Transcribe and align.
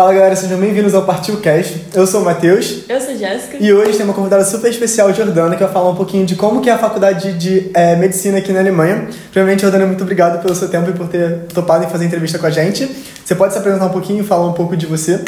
Fala 0.00 0.14
galera, 0.14 0.34
sejam 0.34 0.58
bem-vindos 0.58 0.94
ao 0.94 1.04
Partiu 1.04 1.42
Cast. 1.42 1.88
Eu 1.92 2.06
sou 2.06 2.22
o 2.22 2.24
Matheus. 2.24 2.88
Eu 2.88 2.98
sou 3.02 3.14
Jéssica. 3.14 3.58
E 3.60 3.70
hoje 3.70 3.98
tem 3.98 4.06
uma 4.06 4.14
convidada 4.14 4.42
super 4.46 4.70
especial, 4.70 5.12
Jordana, 5.12 5.54
que 5.54 5.62
vai 5.62 5.70
falar 5.70 5.90
um 5.90 5.94
pouquinho 5.94 6.24
de 6.24 6.36
como 6.36 6.62
que 6.62 6.70
é 6.70 6.72
a 6.72 6.78
faculdade 6.78 7.34
de 7.34 7.70
é, 7.74 7.96
medicina 7.96 8.38
aqui 8.38 8.50
na 8.50 8.60
Alemanha. 8.60 9.10
Primeiramente, 9.30 9.60
Jordana, 9.60 9.84
muito 9.84 10.02
obrigado 10.02 10.40
pelo 10.40 10.54
seu 10.54 10.70
tempo 10.70 10.88
e 10.88 10.94
por 10.94 11.06
ter 11.08 11.40
topado 11.52 11.84
em 11.84 11.88
fazer 11.90 12.06
entrevista 12.06 12.38
com 12.38 12.46
a 12.46 12.50
gente. 12.50 12.86
Você 13.22 13.34
pode 13.34 13.52
se 13.52 13.58
apresentar 13.58 13.84
um 13.84 13.90
pouquinho 13.90 14.24
e 14.24 14.26
falar 14.26 14.46
um 14.46 14.54
pouco 14.54 14.74
de 14.74 14.86
você? 14.86 15.22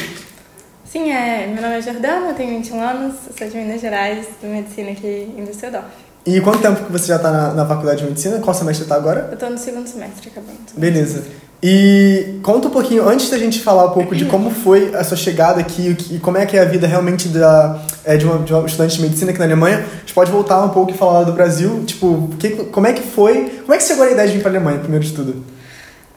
Sim, 0.87 1.13
é, 1.13 1.49
meu 1.49 1.61
nome 1.61 1.77
é 1.77 1.83
Jordana, 1.83 2.29
eu 2.29 2.35
tenho 2.35 2.57
21 2.57 2.81
anos, 2.81 3.15
sou 3.37 3.47
de 3.47 3.55
Minas 3.55 3.79
Gerais, 3.79 4.27
de 4.41 4.49
medicina 4.49 4.93
aqui 4.93 5.35
em 5.37 5.45
Düsseldorf. 5.45 5.85
E 6.25 6.41
quanto 6.41 6.61
tempo 6.61 6.83
que 6.87 6.91
você 6.91 7.09
já 7.09 7.17
está 7.17 7.31
na, 7.31 7.53
na, 7.53 7.67
faculdade 7.67 8.01
de 8.01 8.07
medicina? 8.07 8.39
Qual 8.39 8.55
semestre 8.55 8.85
está 8.85 8.95
agora? 8.95 9.27
Eu 9.29 9.35
estou 9.35 9.51
no 9.51 9.59
segundo 9.59 9.87
semestre, 9.87 10.31
acabando. 10.31 10.57
Beleza. 10.75 11.25
E 11.63 12.41
conta 12.43 12.67
um 12.67 12.71
pouquinho, 12.73 13.09
antes 13.09 13.31
da 13.31 13.39
gente 13.39 13.61
falar 13.61 13.87
um 13.87 13.93
pouco 13.93 14.17
de 14.17 14.25
como 14.25 14.51
foi 14.51 14.93
a 14.97 15.05
sua 15.05 15.17
chegada 15.17 15.61
aqui 15.61 15.97
e 16.11 16.19
como 16.19 16.37
é 16.37 16.45
que 16.45 16.57
é 16.57 16.61
a 16.61 16.65
vida 16.65 16.89
realmente 16.89 17.29
da, 17.29 17.81
é, 18.05 18.17
de, 18.17 18.27
uma, 18.27 18.39
de 18.39 18.53
uma 18.53 18.67
estudante 18.67 18.97
de 18.97 19.03
medicina 19.03 19.31
aqui 19.31 19.39
na 19.39 19.45
Alemanha, 19.45 19.79
a 19.79 19.99
gente 20.01 20.13
pode 20.13 20.33
voltar 20.33 20.61
um 20.65 20.71
pouco 20.71 20.91
e 20.91 20.95
falar 20.95 21.23
do 21.23 21.33
Brasil. 21.33 21.85
Tipo, 21.87 22.29
que, 22.37 22.51
como 22.51 22.89
é 22.89 22.93
que 22.93 23.03
foi, 23.03 23.61
como 23.61 23.75
é 23.75 23.77
que 23.77 23.85
chegou 23.85 24.05
a 24.05 24.11
ideia 24.11 24.27
de 24.27 24.35
vir 24.35 24.43
para 24.43 24.51
a 24.51 24.55
Alemanha, 24.55 24.81
primeiro 24.81 25.05
de 25.05 25.13
tudo? 25.13 25.45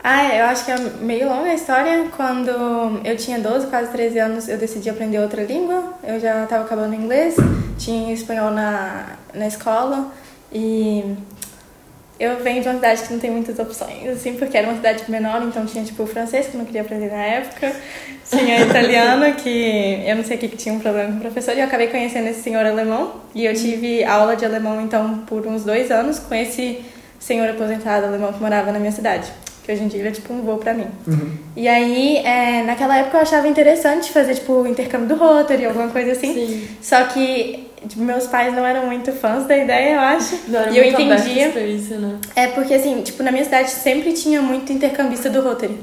Ah, 0.04 0.36
eu 0.36 0.46
acho 0.46 0.66
que 0.66 0.72
é 0.72 0.78
meio 1.02 1.30
longa 1.30 1.50
a 1.50 1.54
história. 1.54 2.06
Quando 2.18 2.50
eu 3.04 3.16
tinha 3.16 3.40
12, 3.40 3.68
quase 3.68 3.92
13 3.92 4.20
anos, 4.20 4.48
eu 4.48 4.58
decidi 4.58 4.90
aprender 4.90 5.20
outra 5.20 5.44
língua. 5.44 5.94
Eu 6.04 6.20
já 6.20 6.44
estava 6.44 6.64
acabando 6.64 6.96
inglês, 6.96 7.36
tinha 7.78 8.12
espanhol 8.12 8.50
na, 8.50 9.18
na 9.32 9.48
escola 9.48 10.08
e 10.52 11.04
eu 12.20 12.42
venho 12.42 12.62
de 12.62 12.68
uma 12.68 12.76
cidade 12.76 13.04
que 13.04 13.14
não 13.14 13.20
tem 13.20 13.30
muitas 13.30 13.60
opções, 13.60 14.08
assim, 14.08 14.36
porque 14.36 14.58
era 14.58 14.68
uma 14.68 14.76
cidade 14.76 15.04
menor, 15.10 15.44
então 15.44 15.66
tinha, 15.66 15.84
tipo, 15.84 16.04
o 16.04 16.08
francês, 16.08 16.48
que 16.48 16.56
eu 16.56 16.60
não 16.60 16.66
queria 16.66 16.82
aprender 16.82 17.12
na 17.12 17.24
época, 17.24 17.74
tinha 18.30 18.62
italiano, 18.66 19.34
que 19.36 20.04
eu 20.06 20.16
não 20.16 20.24
sei 20.24 20.38
o 20.38 20.40
que, 20.40 20.48
que 20.48 20.58
tinha 20.58 20.74
um 20.74 20.80
problema 20.80 21.12
com 21.12 21.18
o 21.18 21.22
professor, 21.22 21.56
e 21.56 21.60
eu 21.60 21.66
acabei 21.66 21.88
conhecendo 21.88 22.28
esse 22.28 22.42
senhor 22.42 22.66
alemão, 22.66 23.22
e 23.34 23.46
eu 23.46 23.54
tive 23.54 24.04
aula 24.06 24.36
de 24.36 24.46
alemão, 24.46 24.80
então, 24.80 25.20
por 25.28 25.46
uns 25.46 25.64
dois 25.64 25.92
anos, 25.92 26.20
com 26.20 26.34
esse 26.34 26.84
senhor 27.20 27.50
aposentado 27.50 28.06
alemão 28.06 28.32
que 28.32 28.42
morava 28.42 28.72
na 28.72 28.80
minha 28.80 28.92
cidade 28.92 29.32
que 29.66 29.72
hoje 29.72 29.84
em 29.84 29.88
dia 29.88 30.00
ele 30.00 30.10
é 30.10 30.12
tipo 30.12 30.32
um 30.32 30.44
voo 30.44 30.58
pra 30.58 30.76
mim. 30.76 30.86
Uhum. 31.08 31.32
E 31.56 31.68
aí, 31.68 32.18
é, 32.18 32.62
naquela 32.62 33.00
época 33.00 33.18
eu 33.18 33.22
achava 33.22 33.48
interessante 33.48 34.12
fazer 34.12 34.36
tipo 34.36 34.54
o 34.54 34.68
intercâmbio 34.68 35.08
do 35.08 35.16
Rotary, 35.16 35.66
alguma 35.66 35.88
coisa 35.88 36.12
assim. 36.12 36.34
Sim. 36.36 36.68
Só 36.80 37.04
que 37.06 37.68
tipo, 37.88 38.02
meus 38.02 38.28
pais 38.28 38.54
não 38.54 38.66
eram 38.66 38.88
muito 38.88 39.12
fãs 39.12 39.46
da 39.46 39.58
ideia, 39.58 39.96
eu 39.96 40.00
acho. 40.00 40.40
Não 40.48 40.60
era 40.60 40.72
e 40.72 40.78
eu 40.78 40.84
entendia. 40.86 41.50
Pra 41.50 41.62
isso, 41.62 41.96
né? 41.96 42.18
É 42.36 42.48
porque 42.48 42.74
assim, 42.74 43.02
tipo, 43.02 43.24
na 43.24 43.32
minha 43.32 43.44
cidade 43.44 43.70
sempre 43.70 44.14
tinha 44.14 44.42
muito 44.42 44.72
intercambista 44.72 45.30
do 45.30 45.42
Rotary. 45.42 45.78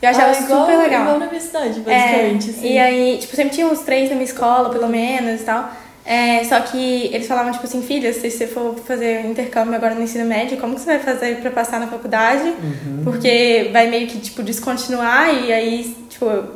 Eu 0.00 0.08
achava 0.08 0.30
ah, 0.30 0.40
igual, 0.40 0.60
super 0.60 0.78
legal. 0.78 1.02
Igual 1.02 1.18
na 1.18 1.26
minha 1.26 1.40
cidade, 1.40 1.80
basicamente. 1.80 2.50
É, 2.50 2.52
sim. 2.52 2.72
E 2.72 2.78
aí, 2.78 3.18
tipo, 3.18 3.34
sempre 3.34 3.54
tinha 3.54 3.66
uns 3.66 3.80
três 3.80 4.08
na 4.08 4.14
minha 4.14 4.24
escola, 4.24 4.70
pelo 4.70 4.88
menos 4.88 5.40
e 5.40 5.44
tal. 5.44 5.72
É, 6.04 6.42
só 6.44 6.58
que 6.60 7.10
eles 7.12 7.26
falavam, 7.26 7.52
tipo 7.52 7.64
assim, 7.64 7.82
filha, 7.82 8.10
se 8.14 8.30
você 8.30 8.46
for 8.46 8.74
fazer 8.86 9.26
intercâmbio 9.26 9.74
agora 9.74 9.94
no 9.94 10.02
ensino 10.02 10.24
médio, 10.24 10.56
como 10.56 10.74
que 10.74 10.80
você 10.80 10.96
vai 10.96 11.00
fazer 11.00 11.36
pra 11.40 11.50
passar 11.50 11.78
na 11.78 11.86
faculdade? 11.86 12.48
Uhum. 12.48 13.02
Porque 13.04 13.68
vai 13.72 13.90
meio 13.90 14.06
que, 14.06 14.18
tipo, 14.18 14.42
descontinuar 14.42 15.34
e 15.34 15.52
aí, 15.52 15.96
tipo, 16.08 16.24
eu 16.24 16.48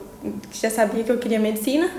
já 0.53 0.71
sabia 0.71 1.05
que 1.05 1.11
eu 1.11 1.19
queria 1.19 1.39
medicina. 1.39 1.91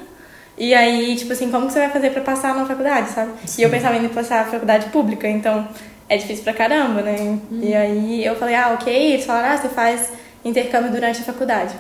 E 0.64 0.74
aí, 0.74 1.14
tipo 1.18 1.34
assim, 1.34 1.52
como 1.52 1.68
que 1.68 1.74
você 1.74 1.80
vai 1.80 1.90
fazer 1.90 2.12
pra 2.12 2.22
passar 2.22 2.56
na 2.56 2.66
faculdade, 2.66 3.10
sabe? 3.10 3.32
Sim. 3.46 3.62
E 3.62 3.66
eu 3.66 3.70
pensava 3.70 3.98
em 3.98 4.08
passar 4.08 4.46
na 4.46 4.52
faculdade 4.52 4.86
pública, 4.92 5.28
então 5.28 5.68
é 6.08 6.16
difícil 6.16 6.42
pra 6.46 6.54
caramba, 6.54 7.02
né? 7.02 7.38
E 7.62 7.76
aí 7.76 8.26
eu 8.26 8.34
falei, 8.38 8.56
ah, 8.56 8.70
ok. 8.80 9.14
Eles 9.14 9.26
falaram, 9.26 9.50
ah, 9.50 9.58
você 9.58 9.68
faz 9.68 10.14
intercâmbio 10.46 10.90
durante 10.90 11.20
a 11.20 11.24
faculdade. 11.26 11.76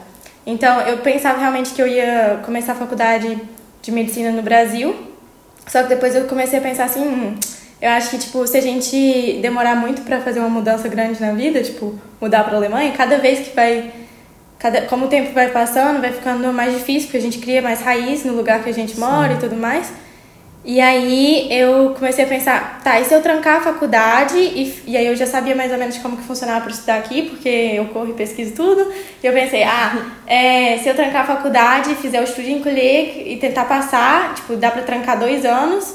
Então 0.45 0.81
eu 0.81 0.97
pensava 0.97 1.39
realmente 1.39 1.73
que 1.73 1.81
eu 1.81 1.87
ia 1.87 2.41
começar 2.45 2.73
a 2.73 2.75
faculdade 2.75 3.39
de 3.81 3.89
medicina 3.89 4.31
no 4.31 4.41
Brasil, 4.41 4.93
só 5.65 5.83
que 5.83 5.87
depois 5.87 6.13
eu 6.13 6.25
comecei 6.25 6.59
a 6.59 6.61
pensar 6.61 6.83
assim, 6.83 7.07
hum, 7.07 7.35
eu 7.81 7.89
acho 7.89 8.09
que, 8.09 8.17
tipo, 8.17 8.45
se 8.45 8.57
a 8.57 8.61
gente 8.61 9.39
demorar 9.41 9.77
muito 9.77 10.01
pra 10.01 10.19
fazer 10.19 10.41
uma 10.41 10.49
mudança 10.49 10.89
grande 10.89 11.21
na 11.21 11.31
vida, 11.31 11.63
tipo, 11.63 11.97
mudar 12.19 12.43
pra 12.43 12.57
Alemanha, 12.57 12.91
cada 12.91 13.17
vez 13.17 13.47
que 13.47 13.55
vai. 13.55 13.91
Cada, 14.63 14.83
como 14.83 15.07
o 15.07 15.09
tempo 15.09 15.33
vai 15.33 15.49
passando, 15.49 15.99
vai 15.99 16.13
ficando 16.13 16.53
mais 16.53 16.73
difícil, 16.73 17.07
porque 17.07 17.17
a 17.17 17.21
gente 17.21 17.39
cria 17.39 17.61
mais 17.61 17.81
raiz 17.81 18.23
no 18.23 18.31
lugar 18.31 18.63
que 18.63 18.69
a 18.69 18.73
gente 18.73 18.97
mora 18.97 19.33
e 19.33 19.37
tudo 19.37 19.57
mais. 19.57 19.91
E 20.63 20.79
aí 20.79 21.49
eu 21.51 21.89
comecei 21.89 22.23
a 22.23 22.27
pensar, 22.29 22.79
tá, 22.81 22.97
e 22.97 23.03
se 23.03 23.13
eu 23.13 23.21
trancar 23.21 23.57
a 23.57 23.61
faculdade, 23.61 24.37
e, 24.37 24.83
e 24.87 24.95
aí 24.95 25.05
eu 25.05 25.17
já 25.17 25.27
sabia 25.27 25.53
mais 25.53 25.69
ou 25.73 25.77
menos 25.77 25.97
como 25.97 26.15
que 26.15 26.23
funcionava 26.23 26.61
para 26.61 26.71
estudar 26.71 26.95
aqui, 26.95 27.23
porque 27.23 27.49
eu 27.49 27.87
corro 27.87 28.11
e 28.11 28.13
pesquiso 28.13 28.53
tudo, 28.55 28.89
e 29.21 29.27
eu 29.27 29.33
pensei, 29.33 29.63
ah, 29.63 30.13
é, 30.25 30.77
se 30.77 30.87
eu 30.87 30.95
trancar 30.95 31.23
a 31.23 31.35
faculdade, 31.35 31.93
fizer 31.95 32.21
o 32.21 32.23
estudo 32.23 32.47
em 32.47 32.61
colher 32.61 33.27
e 33.27 33.35
tentar 33.35 33.65
passar, 33.65 34.33
tipo, 34.33 34.55
dá 34.55 34.71
para 34.71 34.83
trancar 34.83 35.19
dois 35.19 35.43
anos, 35.43 35.93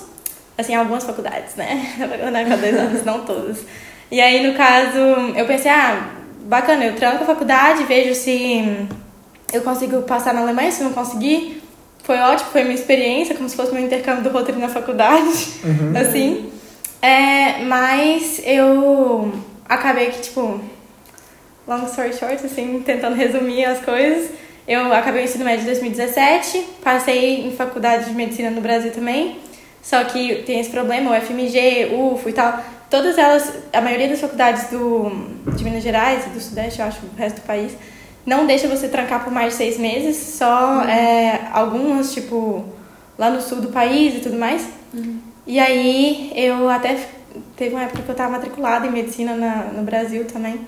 assim, 0.58 0.74
algumas 0.74 1.04
faculdades, 1.04 1.54
né? 1.56 1.90
Dá 1.98 2.06
pra 2.06 2.18
trancar 2.18 2.58
dois 2.58 2.76
anos, 2.76 3.02
não 3.02 3.20
todas. 3.20 3.64
E 4.10 4.20
aí, 4.20 4.46
no 4.46 4.54
caso, 4.54 4.98
eu 5.34 5.46
pensei, 5.46 5.70
ah, 5.70 6.17
bacana, 6.48 6.84
eu 6.86 6.94
tranco 6.96 7.22
a 7.22 7.26
faculdade, 7.26 7.84
vejo 7.84 8.14
se 8.14 8.86
eu 9.52 9.60
consigo 9.62 10.02
passar 10.02 10.32
na 10.32 10.40
Alemanha, 10.40 10.72
se 10.72 10.82
não 10.82 10.92
conseguir, 10.92 11.62
foi 12.02 12.16
ótimo, 12.18 12.50
foi 12.50 12.62
minha 12.62 12.74
experiência, 12.74 13.34
como 13.34 13.48
se 13.48 13.54
fosse 13.54 13.72
meu 13.72 13.82
intercâmbio 13.84 14.22
do 14.24 14.30
roteiro 14.30 14.58
na 14.60 14.68
faculdade, 14.68 15.48
Uhum. 15.62 15.92
assim. 16.00 16.50
É, 17.02 17.62
mas 17.64 18.40
eu 18.44 19.32
acabei 19.68 20.06
que, 20.06 20.22
tipo, 20.22 20.60
long 21.66 21.84
story 21.84 22.12
short, 22.14 22.44
assim, 22.44 22.82
tentando 22.84 23.14
resumir 23.14 23.64
as 23.66 23.80
coisas, 23.80 24.30
eu 24.66 24.92
acabei 24.92 25.22
o 25.22 25.24
ensino 25.24 25.44
médio 25.44 25.62
em 25.62 25.66
2017, 25.66 26.64
passei 26.82 27.46
em 27.46 27.52
faculdade 27.52 28.06
de 28.06 28.14
medicina 28.14 28.50
no 28.50 28.60
Brasil 28.60 28.90
também, 28.90 29.36
só 29.82 30.02
que 30.04 30.42
tem 30.46 30.60
esse 30.60 30.70
problema, 30.70 31.10
o 31.10 31.14
FMG, 31.20 31.90
UFO 31.94 32.28
e 32.28 32.32
tal, 32.32 32.58
todas 32.90 33.18
elas, 33.18 33.52
a 33.72 33.80
maioria 33.80 34.08
das 34.08 34.20
faculdades 34.20 34.70
do, 34.70 35.10
de 35.54 35.64
Minas 35.64 35.82
Gerais 35.82 36.26
e 36.26 36.30
do 36.30 36.40
Sudeste, 36.40 36.80
eu 36.80 36.86
acho, 36.86 37.00
do 37.00 37.16
resto 37.16 37.36
do 37.36 37.46
país, 37.46 37.72
não 38.24 38.46
deixa 38.46 38.68
você 38.68 38.88
trancar 38.88 39.24
por 39.24 39.32
mais 39.32 39.52
de 39.52 39.58
seis 39.58 39.78
meses, 39.78 40.16
só 40.16 40.82
é, 40.82 41.48
algumas, 41.52 42.12
tipo, 42.12 42.64
lá 43.18 43.30
no 43.30 43.40
sul 43.40 43.60
do 43.60 43.68
país 43.68 44.16
e 44.16 44.20
tudo 44.20 44.38
mais. 44.38 44.68
E 45.46 45.58
aí 45.58 46.30
eu 46.34 46.68
até 46.68 46.98
teve 47.56 47.74
uma 47.74 47.84
época 47.84 48.02
que 48.02 48.08
eu 48.08 48.12
estava 48.12 48.32
matriculada 48.32 48.86
em 48.86 48.90
medicina 48.90 49.34
na, 49.34 49.64
no 49.72 49.82
Brasil 49.82 50.24
também. 50.26 50.60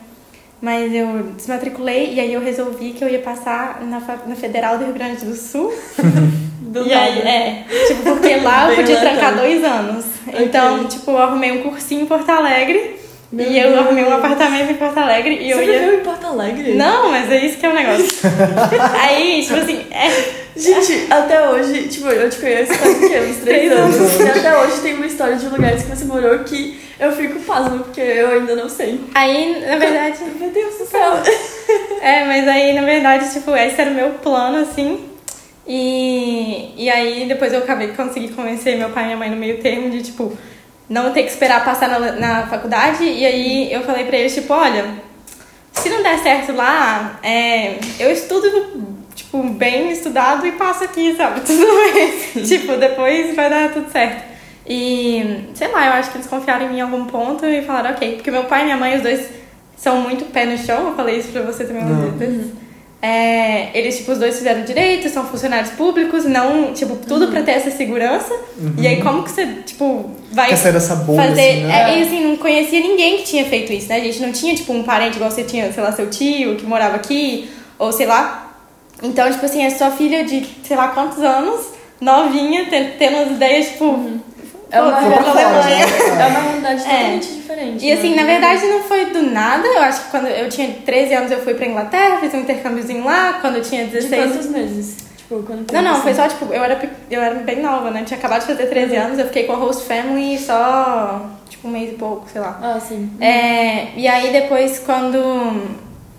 Mas 0.60 0.92
eu 0.92 1.32
desmatriculei 1.36 2.14
e 2.14 2.20
aí 2.20 2.32
eu 2.32 2.40
resolvi 2.40 2.92
que 2.92 3.02
eu 3.02 3.08
ia 3.08 3.20
passar 3.20 3.82
na, 3.82 4.00
na 4.26 4.36
Federal 4.36 4.76
do 4.76 4.84
Rio 4.84 4.94
Grande 4.94 5.24
do 5.24 5.34
Sul. 5.34 5.72
Do 6.70 6.86
e 6.86 6.92
aí, 6.94 7.18
é, 7.20 7.64
tipo, 7.88 8.02
porque 8.04 8.36
lá 8.36 8.70
eu 8.70 8.76
podia 8.78 8.96
aleatório. 8.98 9.18
trancar 9.18 9.34
dois 9.40 9.64
anos. 9.64 10.04
Então, 10.32 10.84
tipo, 10.86 11.10
eu 11.10 11.18
arrumei 11.18 11.50
um 11.50 11.62
cursinho 11.62 12.02
em 12.02 12.06
Porto 12.06 12.28
Alegre. 12.30 13.00
Meu 13.32 13.46
e 13.50 13.58
eu 13.58 13.68
Deus. 13.70 13.80
arrumei 13.80 14.04
um 14.04 14.12
apartamento 14.14 14.70
em 14.70 14.74
Porto 14.74 14.98
Alegre 14.98 15.36
e 15.40 15.50
eu 15.50 15.58
Você 15.58 15.64
ia. 15.64 15.78
viveu 15.80 15.94
em 16.00 16.04
Porto 16.04 16.26
Alegre? 16.26 16.74
Não, 16.74 17.10
mas 17.10 17.30
é 17.30 17.44
isso 17.44 17.58
que 17.58 17.66
é 17.66 17.70
o 17.70 17.74
negócio. 17.74 18.06
aí, 19.02 19.42
tipo 19.42 19.56
assim, 19.58 19.84
é, 19.90 20.40
Gente, 20.56 21.06
até 21.10 21.48
hoje, 21.48 21.88
tipo, 21.88 22.08
eu 22.08 22.28
te 22.30 22.38
conheço 22.38 22.72
quê? 22.72 23.20
Uns 23.28 23.36
três 23.38 23.72
anos. 23.72 24.20
E 24.20 24.38
até 24.38 24.58
hoje 24.58 24.80
tem 24.80 24.94
uma 24.94 25.06
história 25.06 25.36
de 25.36 25.46
lugares 25.46 25.82
que 25.82 25.88
você 25.88 26.04
morou 26.04 26.38
que 26.40 26.78
eu 27.00 27.12
fico 27.12 27.38
pasma, 27.40 27.78
porque 27.78 28.00
eu 28.00 28.30
ainda 28.30 28.54
não 28.56 28.68
sei. 28.68 29.00
aí, 29.14 29.60
na 29.66 29.76
verdade. 29.76 30.18
Meu 30.38 30.50
Deus 30.50 30.76
do 30.78 30.86
céu. 30.86 31.12
É, 32.02 32.24
mas 32.24 32.46
aí, 32.48 32.72
na 32.74 32.82
verdade, 32.82 33.32
tipo, 33.32 33.54
esse 33.56 33.80
era 33.80 33.90
o 33.90 33.94
meu 33.94 34.10
plano, 34.22 34.58
assim. 34.58 35.09
E, 35.72 36.74
e 36.76 36.90
aí, 36.90 37.26
depois 37.28 37.52
eu 37.52 37.60
acabei 37.60 37.86
de 37.86 37.96
conseguir 37.96 38.30
convencer 38.30 38.76
meu 38.76 38.90
pai 38.90 39.04
e 39.04 39.06
minha 39.06 39.16
mãe 39.16 39.30
no 39.30 39.36
meio 39.36 39.62
termo 39.62 39.88
de, 39.88 40.02
tipo, 40.02 40.36
não 40.88 41.12
ter 41.12 41.22
que 41.22 41.30
esperar 41.30 41.64
passar 41.64 41.88
na, 41.88 42.10
na 42.10 42.46
faculdade. 42.48 43.04
E 43.04 43.24
aí 43.24 43.72
eu 43.72 43.80
falei 43.82 44.04
pra 44.04 44.16
eles, 44.16 44.34
tipo, 44.34 44.52
olha, 44.52 44.84
se 45.72 45.88
não 45.88 46.02
der 46.02 46.18
certo 46.18 46.52
lá, 46.52 47.20
é, 47.22 47.76
eu 48.00 48.10
estudo, 48.10 48.96
tipo, 49.14 49.40
bem 49.44 49.92
estudado 49.92 50.44
e 50.44 50.50
passo 50.50 50.82
aqui, 50.82 51.14
sabe? 51.14 51.42
Tudo 51.46 51.64
bem. 51.64 52.42
tipo, 52.42 52.76
depois 52.76 53.36
vai 53.36 53.48
dar 53.48 53.72
tudo 53.72 53.88
certo. 53.92 54.24
E, 54.66 55.50
sei 55.54 55.68
lá, 55.68 55.86
eu 55.86 55.92
acho 55.92 56.10
que 56.10 56.16
eles 56.16 56.26
confiaram 56.26 56.66
em 56.66 56.70
mim 56.70 56.78
em 56.78 56.80
algum 56.80 57.04
ponto 57.04 57.46
e 57.46 57.62
falaram, 57.62 57.90
ok. 57.90 58.16
Porque 58.16 58.30
meu 58.32 58.42
pai 58.44 58.62
e 58.62 58.64
minha 58.64 58.76
mãe, 58.76 58.96
os 58.96 59.02
dois 59.02 59.30
são 59.76 60.00
muito 60.00 60.24
pé 60.32 60.46
no 60.46 60.58
chão, 60.58 60.88
eu 60.88 60.96
falei 60.96 61.18
isso 61.18 61.28
pra 61.28 61.42
você 61.42 61.64
também 61.64 61.84
Não. 61.84 62.10
vezes. 62.10 62.50
É, 63.02 63.70
eles, 63.78 63.96
tipo, 63.96 64.12
os 64.12 64.18
dois 64.18 64.36
fizeram 64.36 64.62
direito, 64.62 65.08
são 65.08 65.24
funcionários 65.24 65.70
públicos, 65.70 66.24
não, 66.26 66.74
tipo, 66.74 66.96
tudo 66.96 67.28
pra 67.28 67.42
ter 67.42 67.52
essa 67.52 67.70
segurança. 67.70 68.30
E 68.76 68.86
aí, 68.86 69.00
como 69.02 69.22
que 69.22 69.30
você, 69.30 69.46
tipo, 69.64 70.10
vai 70.30 70.50
Quer 70.50 70.56
sair 70.56 70.72
dessa 70.72 70.96
bolha, 70.96 71.22
fazer. 71.28 71.40
assim, 71.50 71.60
né? 71.64 71.92
é, 71.94 71.98
e 71.98 72.02
assim, 72.02 72.24
não 72.26 72.36
conhecia 72.36 72.78
ninguém 72.80 73.16
que 73.18 73.22
tinha 73.24 73.44
feito 73.46 73.72
isso, 73.72 73.88
né? 73.88 73.96
A 73.96 74.00
gente 74.00 74.20
não 74.20 74.32
tinha, 74.32 74.54
tipo, 74.54 74.70
um 74.74 74.82
parente 74.82 75.16
igual 75.16 75.30
você 75.30 75.44
tinha, 75.44 75.72
sei 75.72 75.82
lá, 75.82 75.92
seu 75.92 76.10
tio 76.10 76.56
que 76.56 76.66
morava 76.66 76.96
aqui, 76.96 77.50
ou 77.78 77.90
sei 77.90 78.04
lá. 78.06 78.52
Então, 79.02 79.30
tipo 79.32 79.46
assim, 79.46 79.64
é 79.64 79.70
sua 79.70 79.90
filha 79.92 80.22
de 80.24 80.46
sei 80.62 80.76
lá 80.76 80.88
quantos 80.88 81.20
anos, 81.22 81.68
novinha, 81.98 82.66
ten- 82.66 82.90
tendo 82.98 83.16
umas 83.16 83.30
ideias, 83.30 83.68
tipo. 83.68 84.20
É 84.70 84.80
uma, 84.82 85.00
né? 85.00 85.16
é 85.16 85.46
uma 85.46 85.62
realidade 85.62 86.82
É. 86.82 86.84
totalmente 87.18 87.39
diferente. 87.60 87.84
E 87.84 87.92
assim, 87.92 88.10
né? 88.10 88.16
na 88.22 88.24
verdade 88.24 88.66
não 88.66 88.82
foi 88.82 89.06
do 89.06 89.22
nada. 89.22 89.66
Eu 89.66 89.82
acho 89.82 90.04
que 90.04 90.10
quando 90.10 90.26
eu 90.26 90.48
tinha 90.48 90.68
13 90.84 91.14
anos 91.14 91.30
eu 91.30 91.38
fui 91.40 91.54
pra 91.54 91.66
Inglaterra, 91.66 92.18
fiz 92.18 92.32
um 92.34 92.40
intercâmbiozinho 92.40 93.04
lá. 93.04 93.34
Quando 93.40 93.56
eu 93.56 93.62
tinha 93.62 93.84
De 93.84 93.90
16. 93.92 94.32
quantos 94.32 94.46
meses? 94.50 94.96
Tipo, 95.18 95.42
quando 95.42 95.70
Não, 95.72 95.82
não, 95.82 95.92
assim? 95.92 96.02
foi 96.02 96.14
só, 96.14 96.26
tipo, 96.28 96.46
eu 96.52 96.62
era, 96.64 96.80
eu 97.10 97.22
era 97.22 97.34
bem 97.36 97.60
nova, 97.62 97.90
né? 97.90 98.02
Tinha 98.04 98.18
acabado 98.18 98.40
de 98.40 98.46
fazer 98.46 98.66
13 98.66 98.96
anos, 98.96 99.18
eu 99.18 99.26
fiquei 99.26 99.44
com 99.44 99.52
a 99.52 99.56
host 99.56 99.84
family 99.84 100.36
só, 100.38 101.24
tipo, 101.48 101.68
um 101.68 101.70
mês 101.70 101.92
e 101.92 101.94
pouco, 101.94 102.26
sei 102.32 102.40
lá. 102.40 102.58
Ah, 102.62 102.80
sim. 102.80 103.10
É, 103.20 103.88
e 103.96 104.08
aí 104.08 104.32
depois, 104.32 104.80
quando 104.84 105.18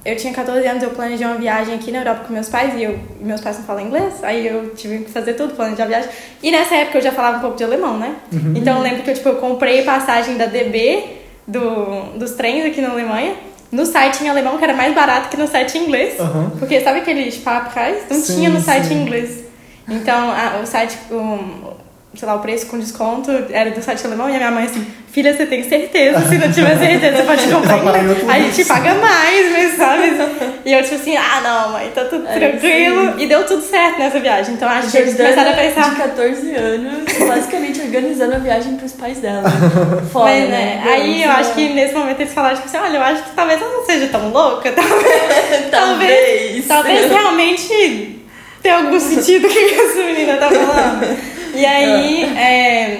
eu 0.05 0.15
tinha 0.15 0.33
14 0.33 0.65
anos, 0.65 0.81
eu 0.81 0.91
planejei 0.91 1.27
uma 1.27 1.35
viagem 1.35 1.75
aqui 1.75 1.91
na 1.91 1.99
Europa 1.99 2.23
com 2.25 2.33
meus 2.33 2.47
pais, 2.47 2.73
e 2.75 2.83
eu, 2.83 2.97
meus 3.19 3.41
pais 3.41 3.57
não 3.57 3.65
falam 3.65 3.85
inglês, 3.85 4.23
aí 4.23 4.47
eu 4.47 4.73
tive 4.75 4.99
que 4.99 5.11
fazer 5.11 5.33
tudo, 5.33 5.55
planejar 5.55 5.83
a 5.83 5.87
viagem. 5.87 6.09
E 6.41 6.49
nessa 6.49 6.75
época 6.75 6.99
eu 6.99 7.01
já 7.03 7.11
falava 7.11 7.37
um 7.37 7.41
pouco 7.41 7.57
de 7.57 7.63
alemão, 7.65 7.97
né? 7.97 8.15
Então 8.55 8.77
eu 8.77 8.81
lembro 8.81 9.03
que 9.03 9.09
eu, 9.09 9.13
tipo, 9.13 9.27
eu 9.29 9.35
comprei 9.35 9.83
passagem 9.83 10.37
da 10.37 10.45
DB, 10.45 11.20
do, 11.47 12.17
dos 12.17 12.31
trens 12.31 12.65
aqui 12.65 12.81
na 12.81 12.89
Alemanha, 12.91 13.35
no 13.71 13.85
site 13.85 14.23
em 14.23 14.29
alemão, 14.29 14.57
que 14.57 14.63
era 14.63 14.73
mais 14.73 14.93
barato 14.93 15.29
que 15.29 15.37
no 15.37 15.47
site 15.47 15.77
em 15.77 15.83
inglês. 15.85 16.19
Aham. 16.19 16.51
Porque 16.59 16.79
sabe 16.81 16.99
aquele 16.99 17.31
Sparpreis? 17.31 18.03
Não 18.09 18.19
Sim, 18.19 18.35
tinha 18.35 18.49
no 18.49 18.59
site 18.61 18.87
sim. 18.87 18.93
em 18.95 19.01
inglês. 19.03 19.43
Então, 19.87 20.29
a- 20.31 20.59
o 20.61 20.65
site, 20.67 20.97
um, 21.11 21.71
sei 22.15 22.27
lá, 22.27 22.35
o 22.35 22.39
preço 22.39 22.65
com 22.67 22.77
desconto 22.77 23.31
era 23.49 23.71
do 23.71 23.81
site 23.81 24.05
alemão 24.05 24.29
e 24.29 24.33
a 24.33 24.37
minha 24.37 24.51
mãe 24.51 24.65
assim, 24.65 24.85
filha, 25.11 25.35
você 25.35 25.45
tem 25.45 25.63
certeza? 25.63 26.21
Se 26.27 26.37
não 26.37 26.51
tiver 26.51 26.77
certeza, 26.77 27.17
você 27.17 27.23
pode 27.23 27.47
comprar 27.47 28.33
A 28.33 28.39
gente 28.39 28.65
paga 28.65 28.93
mais, 28.95 29.51
mas 29.51 29.75
sabe? 29.75 30.11
E 30.63 30.73
eu 30.73 30.83
tipo 30.83 30.95
assim, 30.95 31.17
ah 31.17 31.41
não, 31.43 31.71
mãe, 31.71 31.91
tá 31.93 32.05
tudo 32.05 32.27
É, 32.27 32.33
tranquilo. 32.33 33.15
E 33.17 33.25
deu 33.25 33.43
tudo 33.45 33.63
certo 33.63 33.97
nessa 33.97 34.19
viagem. 34.19 34.53
Então 34.53 34.69
acho 34.69 34.91
que 34.91 34.97
eles 34.97 35.17
começaram 35.17 35.51
a 35.51 35.53
pensar. 35.55 35.89
de 35.89 35.95
14 35.95 36.55
anos, 36.55 37.03
basicamente 37.27 37.81
organizando 37.81 38.35
a 38.35 38.37
viagem 38.37 38.75
pros 38.75 38.93
pais 38.93 39.17
dela. 39.17 39.49
Foda, 40.13 40.25
Mas, 40.25 40.49
né? 40.49 40.81
né? 40.83 40.83
Aí 40.85 41.23
eu 41.23 41.27
Deus, 41.29 41.39
acho 41.39 41.53
que 41.55 41.69
nesse 41.69 41.95
momento 41.95 42.19
eles 42.19 42.33
falaram, 42.33 42.55
tipo 42.55 42.67
assim, 42.67 42.77
olha, 42.77 42.97
eu 42.97 43.01
acho 43.01 43.23
que 43.23 43.31
talvez 43.31 43.59
ela 43.59 43.71
não 43.71 43.85
seja 43.85 44.07
tão 44.07 44.29
louca, 44.29 44.71
talvez. 44.71 45.69
Talvez. 45.71 46.67
Talvez 46.67 47.11
realmente 47.11 48.21
tenha 48.61 48.75
algum 48.77 48.99
sentido 48.99 49.47
o 49.47 49.49
que 49.49 49.59
essa 49.59 50.03
menina 50.03 50.37
tá 50.37 50.49
falando. 50.49 51.17
E 51.55 51.65
aí, 51.65 52.23
é, 52.37 52.97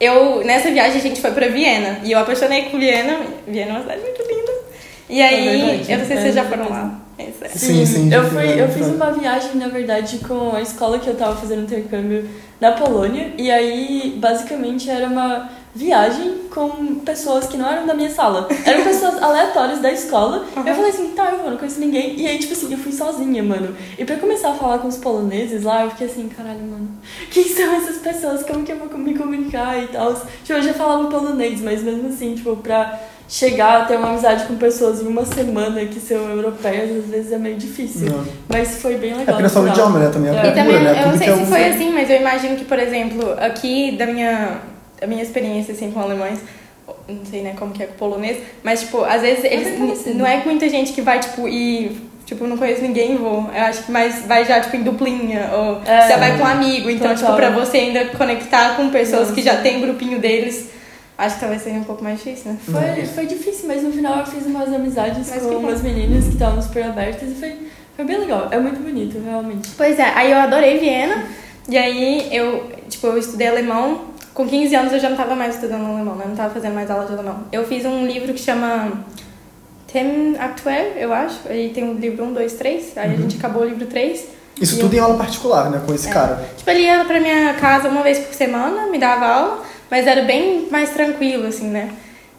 eu, 0.00 0.44
nessa 0.44 0.70
viagem 0.70 0.98
a 0.98 1.02
gente 1.02 1.20
foi 1.20 1.30
pra 1.32 1.48
Viena. 1.48 2.00
E 2.04 2.12
eu 2.12 2.18
apaixonei 2.18 2.64
por 2.64 2.78
Viena. 2.78 3.20
Viena 3.46 3.70
é 3.70 3.72
uma 3.72 3.80
cidade 3.82 4.02
muito 4.02 4.22
linda. 4.22 4.52
E 5.08 5.22
aí, 5.22 5.60
verdade, 5.60 5.92
eu 5.92 5.98
não 5.98 6.06
sei 6.06 6.06
se 6.06 6.12
é 6.12 6.20
vocês 6.20 6.34
já 6.34 6.44
verdade 6.44 6.68
foram 6.68 6.70
lá. 6.70 7.00
É 7.18 7.30
sério. 7.32 7.58
Sim, 7.58 7.86
sim, 7.86 8.14
Eu, 8.14 8.24
fui 8.30 8.60
eu 8.60 8.68
fiz 8.68 8.86
uma 8.86 9.10
viagem, 9.10 9.56
na 9.56 9.68
verdade, 9.68 10.18
com 10.18 10.54
a 10.54 10.62
escola 10.62 10.98
que 10.98 11.08
eu 11.08 11.16
tava 11.16 11.34
fazendo 11.34 11.62
intercâmbio 11.62 12.28
na 12.60 12.72
Polônia. 12.72 13.32
E 13.36 13.50
aí, 13.50 14.16
basicamente, 14.18 14.88
era 14.88 15.06
uma 15.06 15.50
viagem 15.78 16.34
com 16.50 16.96
pessoas 16.96 17.46
que 17.46 17.56
não 17.56 17.70
eram 17.70 17.86
da 17.86 17.94
minha 17.94 18.10
sala. 18.10 18.48
Eram 18.66 18.82
pessoas 18.82 19.22
aleatórias 19.22 19.78
da 19.78 19.92
escola. 19.92 20.44
Eu 20.56 20.74
falei 20.74 20.90
assim, 20.90 21.08
tá, 21.14 21.30
eu 21.30 21.38
vou, 21.38 21.50
não 21.50 21.56
conheço 21.56 21.78
ninguém. 21.78 22.18
E 22.20 22.26
aí, 22.26 22.36
tipo 22.38 22.52
assim, 22.52 22.72
eu 22.72 22.78
fui 22.78 22.92
sozinha, 22.92 23.42
mano. 23.42 23.74
E 23.96 24.04
pra 24.04 24.16
começar 24.16 24.50
a 24.50 24.54
falar 24.54 24.78
com 24.78 24.88
os 24.88 24.96
poloneses 24.96 25.62
lá, 25.62 25.84
eu 25.84 25.90
fiquei 25.90 26.08
assim, 26.08 26.28
caralho, 26.28 26.60
mano, 26.60 26.88
quem 27.30 27.44
são 27.44 27.74
essas 27.76 27.98
pessoas? 27.98 28.42
Como 28.42 28.64
que 28.64 28.72
eu 28.72 28.76
vou 28.76 28.98
me 28.98 29.14
comunicar 29.16 29.80
e 29.80 29.86
tal? 29.86 30.12
Tipo, 30.14 30.58
eu 30.58 30.62
já 30.62 30.74
falava 30.74 31.08
polonês, 31.08 31.60
mas 31.60 31.80
mesmo 31.82 32.08
assim, 32.08 32.34
tipo, 32.34 32.56
pra 32.56 32.98
chegar 33.28 33.82
a 33.82 33.84
ter 33.84 33.98
uma 33.98 34.08
amizade 34.08 34.46
com 34.46 34.56
pessoas 34.56 35.00
em 35.02 35.06
uma 35.06 35.24
semana 35.24 35.84
que 35.84 36.00
são 36.00 36.16
europeias, 36.30 37.04
às 37.04 37.10
vezes 37.10 37.30
é 37.30 37.38
meio 37.38 37.56
difícil. 37.56 38.10
Não. 38.10 38.24
Mas 38.48 38.80
foi 38.82 38.96
bem 38.96 39.12
É 39.12 39.16
legal. 39.16 39.36
porque 39.36 39.54
não 39.54 39.62
é 39.66 39.68
o 39.68 39.72
idioma, 39.72 39.98
né? 40.00 40.08
Também 40.10 40.30
a 40.30 40.34
É. 40.34 40.38
E 40.38 40.42
cultura, 40.42 40.64
também, 40.64 40.82
né? 40.82 41.02
eu 41.04 41.08
não 41.10 41.18
sei 41.18 41.28
é 41.28 41.34
se 41.36 41.42
um- 41.42 41.46
foi 41.46 41.64
assim, 41.66 41.92
mas 41.92 42.10
eu 42.10 42.16
imagino 42.16 42.56
que, 42.56 42.64
por 42.64 42.78
exemplo, 42.78 43.34
aqui 43.38 43.92
da 43.98 44.06
minha, 44.06 44.58
da 45.00 45.06
minha 45.06 45.22
experiência 45.22 45.72
assim, 45.74 45.90
com 45.90 46.00
alemães, 46.00 46.38
não 47.08 47.24
sei 47.24 47.42
né, 47.42 47.54
como 47.58 47.72
que 47.72 47.82
é 47.82 47.86
com 47.86 47.94
polonês, 47.94 48.38
mas 48.62 48.80
tipo, 48.80 49.04
às 49.04 49.22
vezes 49.22 49.42
bem 49.42 49.52
eles 49.52 50.14
não 50.16 50.26
é 50.26 50.42
muita 50.44 50.68
gente 50.68 50.92
que 50.92 51.02
vai, 51.02 51.20
tipo, 51.20 51.48
ir. 51.48 52.08
Tipo, 52.24 52.46
não 52.46 52.58
conheço 52.58 52.82
ninguém 52.82 53.14
e 53.14 53.16
vou. 53.16 53.48
Eu 53.54 53.62
acho 53.62 53.84
que 53.84 53.90
mais 53.90 54.26
vai 54.26 54.44
já, 54.44 54.60
tipo, 54.60 54.76
em 54.76 54.82
duplinha. 54.82 55.48
Ou 55.50 55.80
É. 55.86 56.06
você 56.06 56.16
vai 56.18 56.36
com 56.36 56.44
um 56.44 56.46
amigo. 56.46 56.90
Então, 56.90 57.08
Total. 57.14 57.16
tipo, 57.16 57.36
pra 57.36 57.48
você 57.48 57.78
ainda 57.78 58.04
conectar 58.08 58.76
com 58.76 58.90
pessoas 58.90 59.28
Não, 59.28 59.34
que 59.34 59.40
já 59.40 59.62
tem 59.62 59.80
grupinho 59.80 60.18
deles, 60.18 60.68
acho 61.16 61.36
que 61.36 61.40
talvez 61.40 61.62
seja 61.62 61.76
um 61.78 61.84
pouco 61.84 62.04
mais 62.04 62.18
difícil, 62.22 62.52
né? 62.52 62.58
Foi, 62.66 63.06
foi 63.06 63.26
difícil, 63.26 63.66
mas 63.66 63.82
no 63.82 63.90
final 63.90 64.18
eu 64.18 64.26
fiz 64.26 64.44
umas 64.44 64.70
amizades 64.70 65.26
Mas 65.30 65.42
com 65.42 65.54
umas 65.56 65.82
meninas 65.82 66.24
que 66.24 66.34
estavam 66.34 66.60
super 66.60 66.84
abertas 66.84 67.30
e 67.30 67.34
foi, 67.34 67.56
foi 67.96 68.04
bem 68.04 68.18
legal. 68.18 68.48
É 68.50 68.58
muito 68.58 68.78
bonito, 68.78 69.18
realmente. 69.24 69.70
Pois 69.74 69.98
é, 69.98 70.12
aí 70.14 70.30
eu 70.30 70.36
adorei 70.36 70.76
Viena. 70.78 71.24
E 71.66 71.78
aí 71.78 72.28
eu, 72.30 72.70
tipo, 72.90 73.06
eu 73.06 73.16
estudei 73.16 73.46
alemão. 73.48 74.02
Com 74.38 74.46
15 74.46 74.72
anos 74.76 74.92
eu 74.92 75.00
já 75.00 75.08
não 75.10 75.16
tava 75.16 75.34
mais 75.34 75.56
estudando 75.56 75.84
alemão, 75.84 76.14
né? 76.14 76.22
Eu 76.24 76.28
não 76.28 76.36
tava 76.36 76.54
fazendo 76.54 76.72
mais 76.72 76.88
aula 76.88 77.04
de 77.06 77.12
alemão. 77.12 77.38
Eu 77.50 77.66
fiz 77.66 77.84
um 77.84 78.06
livro 78.06 78.32
que 78.32 78.38
chama 78.38 78.92
Tem 79.92 80.36
Aktuell, 80.38 80.92
eu 80.96 81.12
acho. 81.12 81.40
Aí 81.48 81.70
tem 81.74 81.82
o 81.90 81.94
livro 81.94 82.24
1, 82.24 82.34
2, 82.34 82.52
3. 82.52 82.96
Aí 82.98 83.14
a 83.14 83.16
gente 83.16 83.36
acabou 83.36 83.62
o 83.62 83.66
livro 83.66 83.86
3. 83.86 84.28
Isso 84.60 84.78
tudo 84.78 84.94
eu- 84.94 84.98
em 85.00 85.02
aula 85.02 85.16
particular, 85.18 85.68
né? 85.70 85.80
Com 85.84 85.92
esse 85.92 86.08
É. 86.08 86.12
cara. 86.12 86.44
Tipo, 86.56 86.70
ele 86.70 86.82
ia 86.82 87.04
pra 87.04 87.18
minha 87.18 87.52
casa 87.54 87.88
uma 87.88 88.04
vez 88.04 88.20
por 88.20 88.32
semana, 88.32 88.86
me 88.86 88.98
dava 88.98 89.26
aula, 89.26 89.62
mas 89.90 90.06
era 90.06 90.22
bem 90.22 90.68
mais 90.70 90.90
tranquilo, 90.90 91.48
assim, 91.48 91.66
né? 91.66 91.90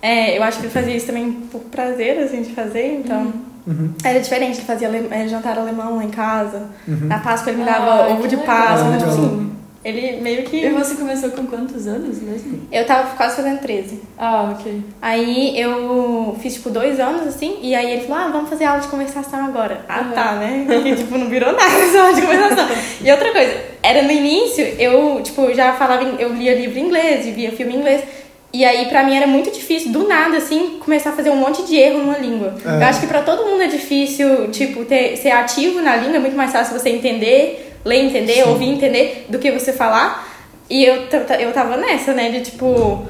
É, 0.01 0.37
eu 0.37 0.43
acho 0.43 0.59
que 0.59 0.67
ele 0.67 0.71
fazia 0.73 0.95
isso 0.95 1.07
também 1.07 1.33
por 1.51 1.59
prazer, 1.63 2.17
assim, 2.19 2.41
de 2.43 2.53
fazer, 2.53 3.01
então... 3.03 3.33
Uhum. 3.67 3.91
Era 4.03 4.19
diferente, 4.21 4.59
ele 4.59 4.65
fazia 4.65 4.87
ale- 4.87 5.27
jantar 5.27 5.57
alemão 5.59 5.97
lá 5.97 6.03
em 6.05 6.09
casa. 6.09 6.61
Uhum. 6.87 7.07
Na 7.07 7.19
Páscoa 7.19 7.51
ele 7.51 7.61
me 7.61 7.69
Ah, 7.69 7.73
dava 7.77 8.07
que 8.07 8.13
ovo 8.13 8.27
de. 8.27 8.37
Páscoa, 8.37 8.93
Ah, 8.93 8.97
tipo 8.97 9.09
assim. 9.09 9.51
Ele 9.83 10.19
meio 10.21 10.43
que... 10.43 10.57
E 10.57 10.69
você 10.71 10.95
começou 10.95 11.29
com 11.31 11.45
quantos 11.47 11.87
anos 11.87 12.21
mesmo? 12.21 12.67
Eu 12.69 12.85
tava 12.85 13.15
quase 13.15 13.37
fazendo 13.37 13.59
13. 13.61 13.99
Ah, 14.17 14.53
ok. 14.53 14.81
Aí 15.01 15.57
eu 15.59 16.35
fiz, 16.41 16.55
tipo, 16.55 16.69
dois 16.69 16.99
anos, 16.99 17.25
assim, 17.27 17.57
e 17.61 17.73
aí 17.73 17.91
ele 17.93 18.01
falou, 18.01 18.23
ah, 18.25 18.27
vamos 18.29 18.49
fazer 18.49 18.65
aula 18.65 18.81
de 18.81 18.87
conversação 18.89 19.45
agora. 19.45 19.85
Ah, 19.87 20.01
Uhum. 20.01 20.11
tá, 20.11 20.31
né? 20.35 20.65
E, 20.85 20.95
tipo, 20.95 21.17
não 21.17 21.29
virou 21.29 21.53
nada 21.53 21.73
essa 21.81 21.99
aula 22.01 22.13
de 22.13 22.21
conversação. 22.21 22.67
E 23.01 23.09
outra 23.09 23.31
coisa, 23.31 23.53
era 23.81 24.01
no 24.01 24.11
início, 24.11 24.65
eu, 24.77 25.21
tipo, 25.23 25.53
já 25.53 25.71
falava, 25.73 26.03
eu 26.19 26.33
lia 26.33 26.53
livro 26.55 26.77
em 26.77 26.83
inglês, 26.85 27.25
e 27.25 27.31
via 27.31 27.51
filme 27.53 27.73
em 27.73 27.77
inglês, 27.77 28.03
e 28.51 28.65
aí 28.65 28.87
pra 28.89 29.03
mim 29.03 29.15
era 29.15 29.27
muito 29.27 29.49
difícil, 29.51 29.91
do 29.93 30.05
nada, 30.07 30.35
assim, 30.37 30.79
começar 30.83 31.11
a 31.11 31.13
fazer 31.13 31.29
um 31.29 31.37
monte 31.37 31.63
de 31.63 31.77
erro 31.77 31.99
numa 31.99 32.17
língua. 32.17 32.55
É. 32.65 32.83
Eu 32.83 32.87
acho 32.87 32.99
que 32.99 33.07
pra 33.07 33.21
todo 33.21 33.45
mundo 33.45 33.61
é 33.63 33.67
difícil, 33.67 34.49
tipo, 34.51 34.83
ter, 34.83 35.15
ser 35.15 35.31
ativo 35.31 35.79
na 35.81 35.95
língua, 35.95 36.17
é 36.17 36.19
muito 36.19 36.35
mais 36.35 36.51
fácil 36.51 36.77
você 36.77 36.89
entender, 36.89 37.68
ler, 37.85 38.05
entender, 38.05 38.43
Sim. 38.43 38.49
ouvir, 38.49 38.69
entender, 38.69 39.25
do 39.29 39.39
que 39.39 39.51
você 39.51 39.73
falar. 39.73 40.27
E 40.69 40.85
eu, 40.85 41.07
eu 41.39 41.51
tava 41.51 41.77
nessa, 41.77 42.13
né, 42.13 42.29
de 42.29 42.41
tipo... 42.41 43.05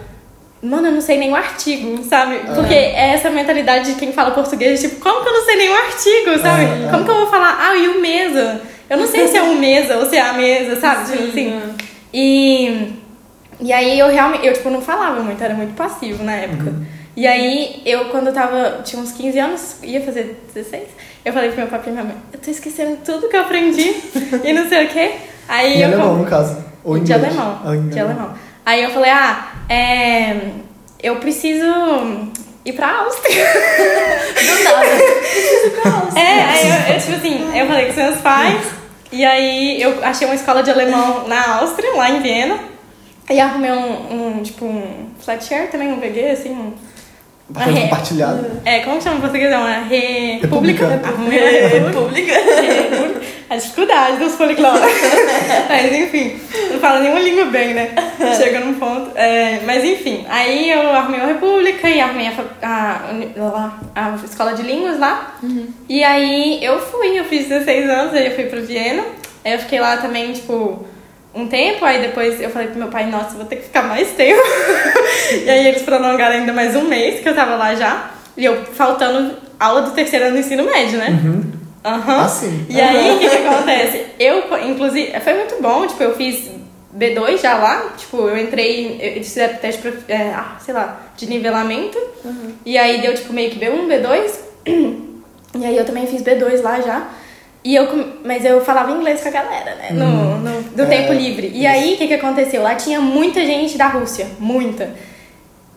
Mano, 0.61 0.87
eu 0.87 0.91
não 0.91 1.01
sei 1.01 1.29
o 1.29 1.35
artigo, 1.35 2.03
sabe? 2.03 2.39
Porque 2.53 2.73
é 2.73 3.13
essa 3.13 3.29
mentalidade 3.29 3.93
de 3.93 3.99
quem 3.99 4.11
fala 4.11 4.31
português, 4.31 4.81
tipo, 4.81 4.97
como 4.99 5.23
que 5.23 5.29
eu 5.29 5.33
não 5.33 5.45
sei 5.45 5.55
nem 5.55 5.69
o 5.69 5.73
artigo, 5.73 6.39
sabe? 6.41 6.63
É, 6.63 6.85
é. 6.85 6.91
Como 6.91 7.05
que 7.05 7.11
eu 7.11 7.15
vou 7.15 7.27
falar, 7.27 7.57
ah, 7.61 7.75
e 7.77 7.87
o 7.87 8.01
mesa? 8.01 8.61
Eu 8.89 8.97
não 8.97 9.07
sei 9.07 9.27
se 9.27 9.37
é 9.37 9.43
um 9.43 9.55
mesa 9.55 9.97
ou 9.97 10.05
se 10.05 10.17
é 10.17 10.21
a 10.21 10.33
mesa, 10.33 10.79
sabe? 10.81 11.11
Tipo 11.11 11.29
assim. 11.29 11.53
é. 11.53 11.61
E, 12.13 12.93
e 13.61 13.71
aí 13.71 13.99
eu 13.99 14.09
realmente, 14.09 14.45
eu 14.45 14.53
tipo, 14.53 14.69
não 14.69 14.81
falava 14.81 15.21
muito, 15.21 15.41
era 15.43 15.53
muito 15.53 15.75
passivo 15.75 16.23
na 16.23 16.35
época. 16.35 16.73
E 17.15 17.27
aí 17.27 17.81
eu, 17.85 18.05
quando 18.05 18.27
eu 18.27 18.33
tava, 18.33 18.81
tinha 18.83 19.01
uns 19.01 19.11
15 19.11 19.39
anos, 19.39 19.75
ia 19.83 20.01
fazer 20.01 20.41
16, 20.53 20.87
eu 21.25 21.33
falei 21.33 21.49
pro 21.49 21.59
meu 21.59 21.67
papai 21.67 21.89
e 21.89 21.91
minha 21.91 22.03
mãe, 22.03 22.15
eu 22.33 22.39
tô 22.39 22.49
esquecendo 22.51 22.97
tudo 23.05 23.27
que 23.29 23.35
eu 23.35 23.41
aprendi 23.41 23.93
e 24.43 24.53
não 24.53 24.67
sei 24.67 24.85
o 24.85 24.89
quê. 24.89 25.11
Aí 25.47 25.73
Em 25.75 25.81
eu 25.81 25.87
alemão, 25.87 26.17
no 26.17 26.25
caso. 26.25 26.57
Ou 26.83 26.97
de 26.99 27.11
inglês. 27.11 27.23
alemão. 27.37 27.61
Ah, 27.65 27.75
em 27.75 27.89
de 27.89 27.99
alemão. 27.99 28.33
Aí 28.65 28.83
eu 28.83 28.89
falei, 28.91 29.11
ah, 29.11 29.47
é, 29.67 30.35
eu 31.01 31.15
preciso 31.17 31.65
ir 32.63 32.73
pra 32.73 32.99
Áustria. 32.99 33.45
Do 34.35 34.63
nada. 34.63 34.89
É, 36.19 36.43
aí 36.43 36.69
eu, 36.69 36.93
eu, 36.95 36.99
tipo 36.99 37.15
assim, 37.15 37.57
eu 37.57 37.67
falei 37.67 37.85
com 37.85 37.91
os 37.91 37.95
meus 37.97 38.17
pais, 38.17 38.61
e 39.11 39.23
aí 39.25 39.81
eu 39.81 40.03
achei 40.03 40.27
uma 40.27 40.35
escola 40.35 40.61
de 40.61 40.69
alemão 40.71 41.27
na 41.27 41.55
Áustria, 41.59 41.93
lá 41.95 42.09
em 42.09 42.21
Viena. 42.21 42.59
E 43.29 43.39
arrumei 43.39 43.71
um, 43.71 44.37
um 44.37 44.43
tipo, 44.43 44.65
um 44.65 45.09
flat 45.19 45.43
share 45.43 45.67
também, 45.69 45.91
um 45.91 45.99
VG, 45.99 46.31
assim, 46.31 46.49
um... 46.51 46.73
Bastante 47.49 47.75
Re- 47.75 47.81
compartilhado. 47.83 48.45
É, 48.63 48.79
como 48.81 48.97
que 48.97 49.03
chama 49.03 49.17
em 49.17 49.21
português? 49.21 49.51
É 49.51 49.57
uma 49.57 49.73
república. 49.79 50.87
República. 50.87 51.11
Uma 51.15 51.29
república. 51.29 52.33
República. 52.39 53.19
A 53.49 53.55
dificuldade 53.55 54.17
dos 54.17 54.35
policlotas. 54.35 54.81
mas 55.67 55.91
enfim, 55.91 56.39
não 56.71 56.79
falo 56.79 56.99
nenhuma 56.99 57.19
língua 57.19 57.45
bem, 57.45 57.73
né? 57.73 57.89
Chega 58.37 58.59
num 58.59 58.75
ponto. 58.75 59.09
É, 59.15 59.61
mas 59.65 59.83
enfim, 59.83 60.23
aí 60.29 60.69
eu 60.69 60.91
arrumei 60.91 61.19
uma 61.19 61.29
república 61.29 61.89
e 61.89 61.99
arrumei 61.99 62.27
a, 62.61 63.01
a, 63.95 64.11
a 64.11 64.15
escola 64.23 64.53
de 64.53 64.61
línguas 64.61 64.99
lá. 64.99 65.33
E 65.87 66.03
aí 66.03 66.63
eu 66.63 66.79
fui, 66.79 67.17
eu 67.19 67.25
fiz 67.25 67.47
16 67.47 67.89
anos, 67.89 68.13
aí 68.13 68.27
eu 68.27 68.35
fui 68.35 68.43
pra 68.45 68.59
Viena. 68.59 69.03
Aí 69.43 69.53
eu 69.53 69.59
fiquei 69.59 69.79
lá 69.79 69.97
também, 69.97 70.31
tipo, 70.33 70.85
um 71.33 71.47
tempo, 71.47 71.85
aí 71.85 72.01
depois 72.01 72.41
eu 72.41 72.49
falei 72.49 72.69
pro 72.69 72.79
meu 72.79 72.87
pai, 72.87 73.05
nossa, 73.05 73.35
vou 73.35 73.45
ter 73.45 73.57
que 73.57 73.63
ficar 73.63 73.83
mais 73.83 74.09
tempo. 74.11 74.41
e 75.45 75.49
aí 75.49 75.67
eles 75.67 75.83
prolongaram 75.83 76.35
ainda 76.35 76.53
mais 76.53 76.75
um 76.75 76.83
mês 76.83 77.21
que 77.21 77.29
eu 77.29 77.35
tava 77.35 77.55
lá 77.55 77.75
já. 77.75 78.11
E 78.35 78.45
eu 78.45 78.65
faltando 78.65 79.35
aula 79.59 79.81
do 79.81 79.91
terceiro 79.91 80.25
ano 80.25 80.35
do 80.35 80.39
ensino 80.39 80.63
médio, 80.63 80.97
né? 80.97 81.07
Aham. 81.83 82.19
Ah, 82.21 82.27
sim. 82.27 82.65
E 82.69 82.79
aí, 82.79 83.15
o 83.15 83.19
que, 83.19 83.29
que 83.29 83.37
acontece? 83.37 84.05
Eu, 84.19 84.43
inclusive, 84.69 85.19
foi 85.19 85.33
muito 85.33 85.61
bom, 85.61 85.87
tipo, 85.87 86.03
eu 86.03 86.15
fiz 86.15 86.49
B2 86.95 87.41
já 87.41 87.57
lá, 87.57 87.93
tipo, 87.97 88.17
eu 88.27 88.37
entrei, 88.37 88.97
eles 88.99 89.27
fizeram 89.27 89.57
teste, 89.57 89.81
pra, 89.81 89.91
é, 90.07 90.33
ah, 90.33 90.57
sei 90.59 90.73
lá, 90.73 90.99
de 91.15 91.27
nivelamento, 91.27 91.97
e 92.65 92.77
aí 92.77 93.01
deu, 93.01 93.13
tipo, 93.13 93.31
meio 93.31 93.51
que 93.51 93.59
B1, 93.59 93.87
B2, 93.87 94.39
e 95.59 95.65
aí 95.65 95.77
eu 95.77 95.85
também 95.85 96.07
fiz 96.07 96.21
B2 96.21 96.61
lá 96.61 96.81
já, 96.81 97.07
e 97.63 97.75
eu, 97.75 97.87
mas 98.23 98.43
eu 98.45 98.61
falava 98.63 98.91
inglês 98.91 99.21
com 99.21 99.27
a 99.29 99.31
galera, 99.31 99.75
né? 99.75 99.89
No, 99.91 100.37
no, 100.37 100.61
no 100.75 100.83
É, 100.83 100.85
tempo 100.85 101.13
livre. 101.13 101.51
E 101.53 101.65
aí, 101.65 101.93
o 101.93 101.97
que, 101.97 102.07
que 102.07 102.13
aconteceu? 102.13 102.61
Lá 102.61 102.75
tinha 102.75 102.99
muita 102.99 103.45
gente 103.45 103.77
da 103.77 103.87
Rússia, 103.87 104.27
muita. 104.39 104.93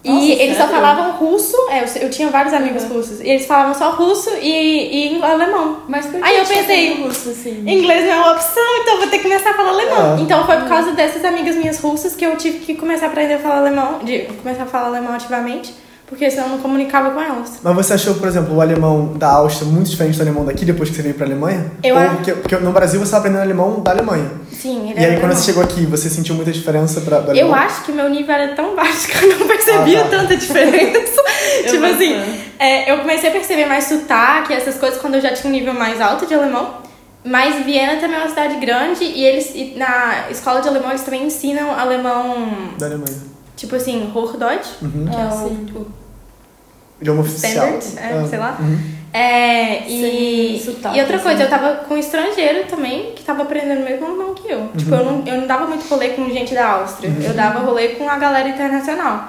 E 0.05 0.11
Nossa, 0.11 0.25
eles 0.43 0.57
só 0.57 0.65
sério? 0.67 0.75
falavam 0.81 1.13
russo, 1.13 1.57
é, 1.71 1.85
eu, 1.85 2.03
eu 2.03 2.11
tinha 2.11 2.29
vários 2.29 2.53
amigos 2.53 2.83
russos, 2.85 3.21
e 3.21 3.29
eles 3.29 3.47
falavam 3.47 3.73
só 3.73 3.91
russo 3.93 4.31
e, 4.41 5.17
e 5.17 5.23
alemão. 5.23 5.83
Mas 5.89 6.07
por 6.07 6.21
que 6.21 6.27
Aí 6.27 6.39
eu 6.39 6.45
pensei, 6.45 6.95
russo, 6.95 7.31
assim? 7.31 7.63
Inglês 7.65 8.05
não 8.05 8.13
é 8.13 8.17
uma 8.17 8.33
opção, 8.33 8.65
então 8.81 8.99
vou 8.99 9.07
ter 9.07 9.19
que 9.19 9.23
começar 9.23 9.51
a 9.51 9.55
falar 9.55 9.69
alemão. 9.71 10.17
Ah. 10.17 10.21
Então 10.21 10.45
foi 10.45 10.57
por 10.57 10.69
causa 10.69 10.91
dessas 10.91 11.25
amigas 11.25 11.55
minhas 11.55 11.79
russas 11.79 12.17
que 12.17 12.27
eu 12.27 12.35
tive 12.37 12.59
que 12.59 12.75
começar 12.75 13.07
a 13.07 13.09
aprender 13.11 13.35
a 13.35 13.39
falar 13.39 13.59
alemão, 13.59 14.01
de 14.03 14.23
começar 14.43 14.65
a 14.65 14.67
falar 14.67 14.87
alemão 14.89 15.15
ativamente, 15.15 15.73
porque 16.13 16.31
senão 16.31 16.45
eu 16.45 16.51
não 16.51 16.59
comunicava 16.59 17.11
com 17.11 17.21
elas. 17.21 17.53
Mas 17.63 17.75
você 17.75 17.95
achou, 17.95 18.15
por 18.15 18.29
exemplo, 18.29 18.55
o 18.55 18.61
alemão 18.61 19.15
da 19.17 19.29
Áustria 19.33 19.67
muito 19.71 19.91
diferente 19.91 20.17
do 20.17 20.23
alemão 20.23 20.45
daqui 20.45 20.65
depois 20.65 20.91
que 20.91 20.97
você 20.97 21.03
veio 21.03 21.15
pra 21.15 21.27
Alemanha? 21.27 21.73
Eu 21.83 21.95
Ou 21.97 22.01
acho- 22.01 22.17
porque, 22.17 22.33
porque 22.33 22.57
no 22.57 22.73
Brasil 22.73 23.01
você 23.01 23.11
tá 23.11 23.19
aprendendo 23.19 23.41
alemão 23.43 23.81
da 23.81 23.91
Alemanha. 23.93 24.31
Sim, 24.53 24.91
ele 24.91 25.01
E 25.01 25.05
aí 25.05 25.11
era 25.13 25.21
quando 25.21 25.33
você 25.33 25.45
chegou 25.47 25.63
aqui, 25.63 25.87
você 25.87 26.09
sentiu 26.11 26.35
muita 26.35 26.53
diferença 26.53 27.01
pra, 27.01 27.19
do 27.21 27.33
Eu 27.33 27.47
alemão? 27.47 27.55
acho 27.55 27.83
que 27.85 27.93
meu 27.93 28.09
nível 28.09 28.35
era 28.35 28.55
tão 28.55 28.77
baixo 28.77 29.09
que 29.09 29.25
eu 29.25 29.39
não 29.39 29.47
percebia 29.49 30.01
Ah, 30.03 30.05
tá. 30.05 30.11
tanta 30.19 30.37
diferença. 30.37 31.23
tipo 31.69 31.85
assim, 31.85 32.15
é, 32.59 32.93
eu 32.93 32.99
comecei 32.99 33.31
a 33.31 33.33
perceber 33.33 33.67
mais 33.67 33.85
sotaque, 33.85 34.53
essas 34.53 34.77
coisas, 34.77 35.01
quando 35.01 35.15
eu 35.15 35.21
já 35.21 35.33
tinha 35.33 35.49
um 35.51 35.53
nível 35.57 35.75
mais 35.75 36.01
alto 36.01 36.27
de 36.27 36.35
alemão. 36.35 36.83
Mas 37.25 37.65
Viena 37.65 38.01
também 38.01 38.17
é 38.17 38.21
uma 38.21 38.29
cidade 38.29 38.57
grande 38.57 39.05
e 39.05 39.25
eles 39.25 39.53
e 39.55 39.75
na 39.77 40.29
escola 40.31 40.61
de 40.61 40.67
alemão 40.69 40.91
eles 40.91 41.03
também 41.03 41.25
ensinam 41.25 41.71
alemão, 41.71 42.49
Da 42.77 42.87
Alemanha. 42.87 43.17
tipo 43.57 43.77
assim, 43.77 44.11
Hochdeutsch, 44.13 44.83
Uhum. 44.83 45.07
que 45.09 45.15
é 45.15 45.21
Ah, 45.21 45.35
o, 45.45 45.79
o 45.79 45.87
Idioma 47.03 47.21
oficial. 47.21 47.79
standard, 47.79 47.99
é, 47.99 48.19
Ah, 48.19 48.27
sei 48.29 48.39
lá. 48.39 48.57
uhum. 48.59 48.79
É, 49.15 49.87
e, 49.87 50.59
sotaque, 50.65 50.97
e 50.97 51.01
outra 51.03 51.17
assim. 51.17 51.25
coisa, 51.27 51.43
eu 51.43 51.51
tava 51.51 51.75
com 51.87 51.93
um 51.95 51.99
estrangeiro 51.99 52.65
também 52.65 53.13
que 53.15 53.23
tava 53.23 53.43
aprendendo 53.43 53.83
o 53.83 53.85
mesmo 53.85 54.07
alemão 54.07 54.35
que 54.35 54.51
eu. 54.51 54.69
Tipo, 54.75 54.95
eu 54.95 55.05
não, 55.05 55.23
eu 55.27 55.41
não 55.43 55.47
dava 55.47 55.67
muito 55.67 55.87
rolê 55.87 56.09
com 56.11 56.25
gente 56.31 56.55
da 56.55 56.67
Áustria. 56.67 57.13
Eu 57.23 57.35
dava 57.35 57.59
rolê 57.59 57.89
com 57.91 58.09
a 58.09 58.17
galera 58.17 58.49
internacional. 58.49 59.29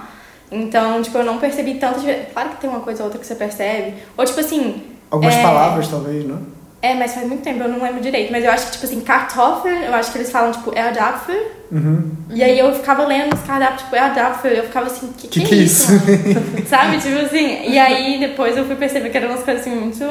Então, 0.49 1.01
tipo, 1.01 1.17
eu 1.17 1.25
não 1.25 1.37
percebi 1.37 1.73
tanto. 1.75 1.99
difer- 1.99 2.29
Claro 2.31 2.49
que 2.51 2.61
tem 2.61 2.69
uma 2.69 2.79
coisa 2.79 3.01
ou 3.01 3.07
outra 3.07 3.19
que 3.19 3.27
você 3.27 3.35
percebe. 3.35 3.95
Ou, 4.15 4.23
tipo 4.23 4.39
assim. 4.39 4.83
Algumas 5.11 5.35
é, 5.35 5.41
palavras, 5.43 5.87
talvez, 5.89 6.25
né? 6.25 6.37
É, 6.83 6.93
mas 6.95 7.13
faz 7.13 7.25
muito 7.25 7.41
tempo, 7.41 7.63
eu 7.63 7.69
não 7.69 7.81
lembro 7.81 8.01
direito. 8.01 8.29
Mas 8.29 8.43
eu 8.43 8.51
acho 8.51 8.65
que, 8.65 8.71
tipo 8.73 8.85
assim, 8.85 8.99
Kartoffeln, 8.99 9.85
eu 9.85 9.93
acho 9.95 10.11
que 10.11 10.17
eles 10.17 10.29
falam, 10.29 10.51
tipo, 10.51 10.77
Erdapfel. 10.77 11.41
Uhum. 11.71 12.11
E 12.29 12.43
aí 12.43 12.59
eu 12.59 12.75
ficava 12.75 13.07
lendo 13.07 13.33
os 13.33 13.39
cardápios, 13.39 13.83
tipo, 13.83 13.95
Erdapfel. 13.95 14.51
Eu 14.51 14.63
ficava 14.63 14.87
assim, 14.87 15.13
que 15.17 15.29
que, 15.29 15.39
Que 15.39 15.45
que 15.47 15.55
é 15.55 15.57
isso? 15.59 15.87
Sabe? 16.67 16.97
Tipo 16.97 17.19
assim. 17.19 17.69
E 17.69 17.79
aí 17.79 18.19
depois 18.19 18.57
eu 18.57 18.65
fui 18.65 18.75
perceber 18.75 19.09
que 19.11 19.17
eram 19.17 19.29
umas 19.29 19.43
coisas 19.43 19.61
assim 19.65 19.73
muito. 19.73 20.03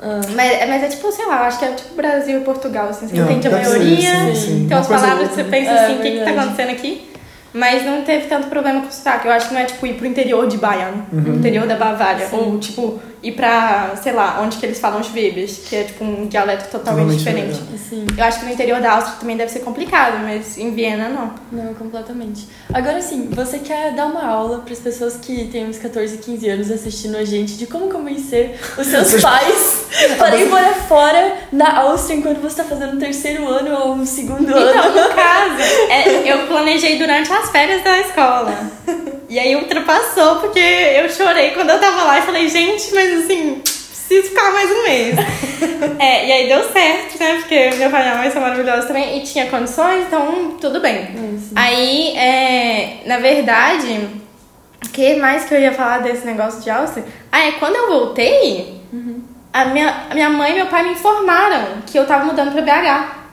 Ah. 0.00 0.20
Mas, 0.36 0.68
mas 0.68 0.82
é 0.84 0.88
tipo, 0.88 1.10
sei 1.10 1.26
lá, 1.26 1.38
eu 1.38 1.44
acho 1.46 1.58
que 1.58 1.64
é 1.64 1.72
tipo 1.72 1.94
Brasil 1.96 2.38
e 2.40 2.44
Portugal, 2.44 2.88
assim, 2.90 3.08
você 3.08 3.16
Não, 3.16 3.24
entende 3.32 3.48
a 3.48 3.50
maioria, 3.50 4.14
sim, 4.26 4.34
sim. 4.34 4.66
tem 4.68 4.76
Uma 4.76 4.76
umas 4.76 4.86
palavras 4.86 5.28
que 5.30 5.34
você 5.34 5.44
pensa 5.44 5.70
É, 5.70 5.84
assim, 5.86 5.98
o 5.98 6.02
que 6.02 6.10
que 6.12 6.18
tá 6.24 6.30
acontecendo 6.30 6.70
aqui? 6.70 7.10
Mas 7.56 7.84
não 7.86 8.02
teve 8.02 8.26
tanto 8.26 8.48
problema 8.48 8.80
com 8.82 8.88
o 8.88 8.92
sotaque. 8.92 9.26
Eu 9.26 9.32
acho 9.32 9.48
que 9.48 9.54
não 9.54 9.60
é 9.62 9.64
tipo 9.64 9.86
ir 9.86 9.94
pro 9.94 10.06
interior 10.06 10.46
de 10.46 10.58
Bayern, 10.58 11.02
Uhum. 11.12 11.36
interior 11.36 11.66
da 11.66 11.74
Bavária. 11.76 12.26
Sim. 12.28 12.36
Ou 12.36 12.58
tipo 12.58 13.00
ir 13.22 13.32
pra, 13.32 13.94
sei 14.00 14.12
lá, 14.12 14.40
onde 14.42 14.56
que 14.58 14.66
eles 14.66 14.78
falam 14.78 15.02
Schwäbisch, 15.02 15.62
que 15.68 15.74
é 15.74 15.84
tipo 15.84 16.04
um 16.04 16.26
dialeto 16.26 16.68
totalmente 16.70 17.16
Totalmente 17.16 17.18
diferente. 17.18 17.60
Assim, 17.74 18.06
Eu 18.16 18.24
acho 18.24 18.38
que 18.40 18.44
no 18.46 18.52
interior 18.52 18.80
da 18.80 18.92
Áustria 18.92 19.16
também 19.18 19.36
deve 19.36 19.50
ser 19.50 19.60
complicado, 19.60 20.18
mas 20.22 20.56
em 20.58 20.70
Viena 20.74 21.08
não. 21.08 21.32
não, 21.50 21.74
completamente. 21.74 22.46
Agora 22.72 23.00
sim, 23.00 23.28
você 23.32 23.58
quer 23.58 23.94
dar 23.94 24.06
uma 24.06 24.24
aula 24.24 24.58
para 24.58 24.72
as 24.72 24.78
pessoas 24.78 25.16
que 25.16 25.46
têm 25.48 25.66
uns 25.66 25.78
14, 25.78 26.18
15 26.18 26.48
anos 26.48 26.70
assistindo 26.70 27.16
a 27.16 27.24
gente 27.24 27.54
de 27.56 27.66
como 27.66 27.88
convencer 27.88 28.60
os 28.78 28.86
seus 28.86 29.18
pais 29.20 29.86
para 30.18 30.36
ir 30.36 30.48
morar 30.48 30.74
fora 30.86 31.36
na 31.50 31.78
Áustria 31.80 32.16
enquanto 32.18 32.36
você 32.38 32.60
está 32.60 32.64
fazendo 32.64 32.94
o 32.96 32.98
terceiro 33.00 33.48
ano 33.48 33.76
ou 33.80 33.94
o 33.94 34.06
segundo 34.06 34.54
ano? 34.54 34.70
Então, 34.70 35.08
no 35.08 35.14
caso, 35.14 35.62
é, 35.90 36.32
eu 36.32 36.46
planejei 36.46 36.98
durante 36.98 37.32
as 37.32 37.45
férias 37.50 37.82
da 37.82 37.98
escola. 38.00 38.54
E 39.28 39.40
aí 39.40 39.56
ultrapassou, 39.56 40.36
porque 40.36 40.60
eu 40.60 41.08
chorei 41.10 41.50
quando 41.50 41.70
eu 41.70 41.80
tava 41.80 42.04
lá 42.04 42.20
e 42.20 42.22
falei, 42.22 42.48
gente, 42.48 42.94
mas 42.94 43.24
assim, 43.24 43.60
preciso 43.60 44.28
ficar 44.28 44.52
mais 44.52 44.70
um 44.70 44.82
mês. 44.84 45.16
É, 45.98 46.26
e 46.26 46.32
aí 46.32 46.48
deu 46.48 46.62
certo, 46.70 47.18
né? 47.18 47.36
Porque 47.36 47.70
meu 47.76 47.90
pai 47.90 48.02
e 48.02 48.04
minha 48.04 48.18
mãe 48.18 48.30
são 48.30 48.40
maravilhosos 48.40 48.86
também 48.86 49.18
e 49.18 49.22
tinha 49.22 49.46
condições, 49.46 50.06
então 50.06 50.56
tudo 50.60 50.80
bem. 50.80 51.08
Isso. 51.34 51.50
Aí, 51.54 52.16
é, 52.16 52.98
na 53.04 53.18
verdade, 53.18 54.08
o 54.84 54.88
que 54.90 55.16
mais 55.16 55.44
que 55.44 55.54
eu 55.54 55.60
ia 55.60 55.72
falar 55.72 55.98
desse 55.98 56.24
negócio 56.24 56.62
de 56.62 56.70
Áustria? 56.70 57.04
Ah, 57.32 57.46
é 57.46 57.52
quando 57.52 57.76
eu 57.76 57.88
voltei, 57.88 58.80
a, 59.52 59.64
minha, 59.66 60.04
a 60.10 60.14
minha 60.14 60.30
mãe 60.30 60.52
e 60.52 60.54
meu 60.54 60.66
pai 60.66 60.84
me 60.84 60.92
informaram 60.92 61.82
que 61.86 61.98
eu 61.98 62.06
tava 62.06 62.26
mudando 62.26 62.52
pra 62.52 62.62
BH. 62.62 63.25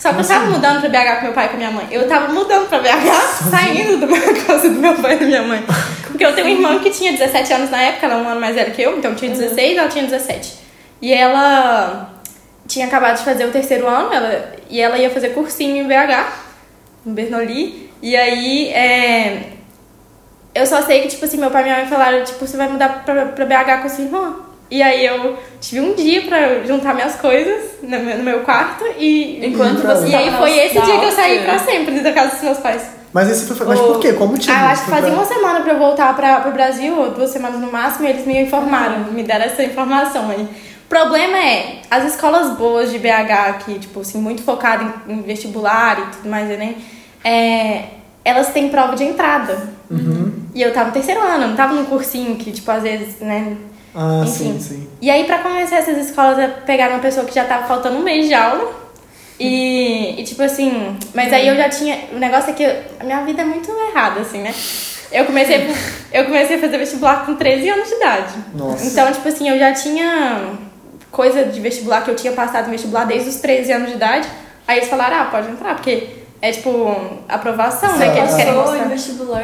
Só 0.00 0.14
que 0.14 0.20
eu 0.20 0.26
tava 0.26 0.46
mudando 0.46 0.80
pra 0.80 0.88
BH 0.88 1.16
com 1.16 1.24
meu 1.24 1.32
pai 1.34 1.44
e 1.44 1.48
com 1.50 1.56
minha 1.58 1.70
mãe. 1.70 1.86
Eu 1.90 2.08
tava 2.08 2.32
mudando 2.32 2.66
pra 2.70 2.78
BH, 2.78 3.44
saindo 3.50 3.98
da 3.98 4.06
casa 4.46 4.70
do 4.70 4.80
meu 4.80 4.94
pai 4.94 5.16
e 5.16 5.18
da 5.18 5.26
minha 5.26 5.42
mãe. 5.42 5.62
Porque 6.06 6.24
eu 6.24 6.34
tenho 6.34 6.46
uma 6.46 6.56
irmã 6.56 6.78
que 6.82 6.88
tinha 6.88 7.12
17 7.12 7.52
anos 7.52 7.70
na 7.70 7.82
época, 7.82 8.06
ela 8.06 8.14
é 8.14 8.16
um 8.16 8.28
ano 8.28 8.40
mais 8.40 8.54
velha 8.54 8.70
que 8.70 8.80
eu, 8.80 8.96
então 8.96 9.10
eu 9.10 9.16
tinha 9.16 9.30
16 9.30 9.58
e 9.58 9.76
ela 9.76 9.88
tinha 9.90 10.04
17. 10.04 10.54
E 11.02 11.12
ela 11.12 12.14
tinha 12.66 12.86
acabado 12.86 13.18
de 13.18 13.24
fazer 13.24 13.44
o 13.44 13.50
terceiro 13.50 13.86
ano, 13.86 14.10
ela, 14.10 14.54
e 14.70 14.80
ela 14.80 14.96
ia 14.96 15.10
fazer 15.10 15.34
cursinho 15.34 15.84
em 15.84 15.86
BH, 15.86 16.32
em 17.06 17.12
Bernoulli. 17.12 17.90
E 18.00 18.16
aí, 18.16 18.68
é, 18.68 19.50
eu 20.54 20.64
só 20.64 20.80
sei 20.80 21.02
que, 21.02 21.08
tipo 21.08 21.26
assim, 21.26 21.36
meu 21.36 21.50
pai 21.50 21.60
e 21.60 21.64
minha 21.64 21.76
mãe 21.76 21.86
falaram, 21.86 22.24
tipo, 22.24 22.46
você 22.46 22.56
vai 22.56 22.68
mudar 22.68 23.04
pra, 23.04 23.26
pra 23.26 23.44
BH 23.44 23.82
com 23.82 23.88
sua 23.90 24.04
irmã. 24.04 24.36
E 24.70 24.82
aí 24.82 25.04
eu 25.04 25.36
tive 25.60 25.80
um 25.80 25.94
dia 25.94 26.22
pra 26.22 26.62
juntar 26.64 26.94
minhas 26.94 27.16
coisas 27.16 27.72
no 27.82 27.88
meu, 27.88 28.18
no 28.18 28.22
meu 28.22 28.40
quarto 28.40 28.84
e... 28.96 29.44
Enquanto 29.44 29.82
você 29.82 30.06
E 30.08 30.14
aí 30.14 30.30
foi 30.30 30.56
esse 30.58 30.80
dia 30.80 30.98
que 31.00 31.04
eu 31.06 31.10
saí 31.10 31.42
pra 31.44 31.58
sempre 31.58 32.00
da 32.00 32.12
casa 32.12 32.34
dos 32.36 32.42
meus 32.42 32.58
pais. 32.58 32.82
Mas 33.12 33.28
esse 33.28 33.52
foi. 33.52 33.66
Mas 33.66 33.80
por 33.80 33.98
quê? 33.98 34.12
Qual 34.12 34.28
motivo? 34.28 34.52
Ah, 34.56 34.66
eu 34.66 34.68
acho 34.68 34.84
que 34.84 34.90
fazia 34.90 35.10
pra- 35.10 35.18
uma 35.18 35.24
semana 35.26 35.60
pra 35.62 35.72
eu 35.72 35.78
voltar 35.78 36.14
pra, 36.14 36.40
pro 36.42 36.52
Brasil, 36.52 36.96
ou 36.96 37.10
duas 37.10 37.30
semanas 37.30 37.60
no 37.60 37.72
máximo, 37.72 38.06
e 38.06 38.10
eles 38.10 38.24
me 38.24 38.40
informaram, 38.40 38.98
me 39.10 39.24
deram 39.24 39.46
essa 39.46 39.64
informação 39.64 40.30
aí. 40.30 40.42
O 40.42 40.88
problema 40.88 41.36
é, 41.36 41.80
as 41.90 42.04
escolas 42.04 42.56
boas 42.56 42.92
de 42.92 42.98
BH, 43.00 43.64
que, 43.64 43.78
tipo 43.80 44.00
assim, 44.00 44.18
muito 44.20 44.42
focada 44.44 44.84
em, 45.08 45.14
em 45.14 45.22
vestibular 45.22 45.98
e 45.98 46.16
tudo 46.16 46.28
mais, 46.30 46.48
Enem, 46.48 46.76
é, 47.24 47.84
elas 48.24 48.52
têm 48.52 48.68
prova 48.68 48.94
de 48.94 49.02
entrada. 49.02 49.68
Uhum. 49.90 50.32
E 50.54 50.62
eu 50.62 50.72
tava 50.72 50.86
no 50.86 50.92
terceiro 50.92 51.20
ano, 51.20 51.42
eu 51.44 51.48
não 51.48 51.56
tava 51.56 51.74
num 51.74 51.84
cursinho 51.86 52.36
que, 52.36 52.52
tipo, 52.52 52.70
às 52.70 52.82
vezes, 52.84 53.18
né, 53.20 53.56
Ah, 53.94 54.22
Enfim. 54.24 54.58
sim, 54.58 54.60
sim. 54.60 54.88
e 55.00 55.10
aí, 55.10 55.24
pra 55.24 55.38
convencer 55.38 55.78
essas 55.78 55.98
escolas 56.06 56.38
a 56.38 56.48
pegar 56.48 56.90
uma 56.90 57.00
pessoa 57.00 57.26
que 57.26 57.34
já 57.34 57.44
tava 57.44 57.66
faltando 57.66 57.96
um 57.96 58.02
mês 58.02 58.26
de 58.28 58.34
aula. 58.34 58.78
E, 59.38 60.20
e, 60.20 60.24
tipo 60.24 60.42
assim, 60.42 60.96
mas 61.14 61.32
aí 61.32 61.48
eu 61.48 61.56
já 61.56 61.68
tinha. 61.68 61.98
O 62.12 62.18
negócio 62.18 62.50
é 62.50 62.52
que 62.52 62.62
eu- 62.62 62.76
a 63.00 63.04
minha 63.04 63.22
vida 63.24 63.40
é 63.40 63.44
muito 63.44 63.70
errada, 63.88 64.20
assim, 64.20 64.38
né? 64.42 64.54
Eu 65.10 65.24
comecei, 65.24 65.66
eu 66.12 66.24
comecei 66.26 66.56
a 66.56 66.60
fazer 66.60 66.76
vestibular 66.78 67.24
com 67.24 67.34
13 67.34 67.68
anos 67.70 67.88
de 67.88 67.94
idade. 67.94 68.34
Nossa. 68.54 68.84
Então, 68.86 69.10
tipo 69.10 69.26
assim, 69.26 69.48
eu 69.48 69.58
já 69.58 69.72
tinha 69.72 70.50
coisa 71.10 71.44
de 71.44 71.58
vestibular 71.58 72.02
que 72.04 72.10
eu 72.10 72.16
tinha 72.16 72.32
passado 72.34 72.66
no 72.66 72.70
vestibular 72.70 73.04
desde 73.06 73.30
os 73.30 73.36
13 73.36 73.72
anos 73.72 73.88
de 73.88 73.94
idade. 73.96 74.28
Aí 74.68 74.78
eles 74.78 74.90
falaram, 74.90 75.16
ah, 75.22 75.24
pode 75.24 75.48
entrar, 75.50 75.74
porque 75.74 76.06
é 76.42 76.50
tipo 76.52 76.96
aprovação, 77.28 77.96
né? 77.96 78.06
Você 78.06 78.12
Que 78.12 78.18
eles 78.18 78.34
querem 78.34 78.54
Passou 78.54 78.74
em 78.74 78.78
mostrar. 78.78 78.88
vestibular 78.94 79.42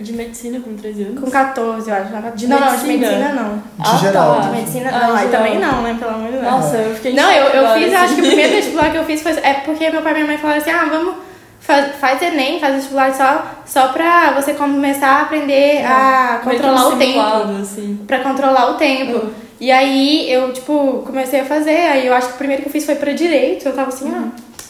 de 0.00 0.12
medicina 0.12 0.60
com 0.60 0.76
13 0.76 1.02
anos? 1.04 1.20
Com 1.20 1.30
14, 1.30 1.88
eu 1.90 1.96
acho. 1.96 2.04
De 2.36 2.46
não, 2.46 2.60
não, 2.60 2.76
de 2.76 2.84
medicina? 2.86 3.32
não. 3.32 3.62
De 3.92 4.00
geral. 4.00 4.34
tá. 4.34 4.40
De 4.40 4.50
medicina 4.56 4.90
Ah, 4.92 5.06
não, 5.08 5.16
aí 5.16 5.26
geral. 5.28 5.42
também 5.42 5.58
não, 5.58 5.82
né? 5.82 5.96
Pelo 5.98 6.10
amor 6.10 6.26
de 6.26 6.38
Deus. 6.38 6.44
Nossa, 6.44 6.76
eu 6.76 6.94
fiquei 6.94 7.14
Não, 7.14 7.30
eu, 7.32 7.44
eu 7.46 7.60
agora, 7.66 7.80
fiz, 7.80 7.92
eu 7.92 7.98
acho 7.98 8.14
que 8.14 8.20
o 8.20 8.24
assim. 8.24 8.26
primeiro 8.28 8.52
vestibular 8.54 8.90
que 8.90 8.96
eu 8.98 9.04
fiz 9.04 9.22
foi. 9.22 9.32
É 9.32 9.54
porque 9.64 9.90
meu 9.90 10.02
pai 10.02 10.12
e 10.12 10.14
minha 10.14 10.26
mãe 10.26 10.38
falaram 10.38 10.60
assim: 10.60 10.70
ah, 10.70 10.86
vamos. 10.90 11.14
Faz, 11.58 11.96
faz 11.96 12.22
Enem, 12.22 12.60
faz 12.60 12.74
vestibular 12.76 13.12
só, 13.12 13.44
só 13.66 13.88
pra 13.88 14.30
você 14.40 14.54
começar 14.54 15.08
a 15.08 15.22
aprender 15.22 15.84
a 15.84 16.40
Meio 16.44 16.60
que 16.60 16.62
controlar 16.64 16.88
o 16.88 16.96
tempo. 16.96 17.20
assim. 17.60 18.00
Pra 18.06 18.20
controlar 18.20 18.70
o 18.70 18.74
tempo. 18.74 19.12
Uhum. 19.16 19.30
E 19.58 19.72
aí 19.72 20.30
eu, 20.30 20.52
tipo, 20.52 21.02
comecei 21.04 21.40
a 21.40 21.44
fazer. 21.44 21.70
Aí 21.88 22.06
eu 22.06 22.14
acho 22.14 22.28
que 22.28 22.34
o 22.34 22.36
primeiro 22.36 22.62
que 22.62 22.68
eu 22.68 22.72
fiz 22.72 22.84
foi 22.86 22.94
pra 22.94 23.12
direito. 23.14 23.66
Eu 23.66 23.72
tava 23.74 23.88
assim, 23.88 24.12
ah, 24.14 24.28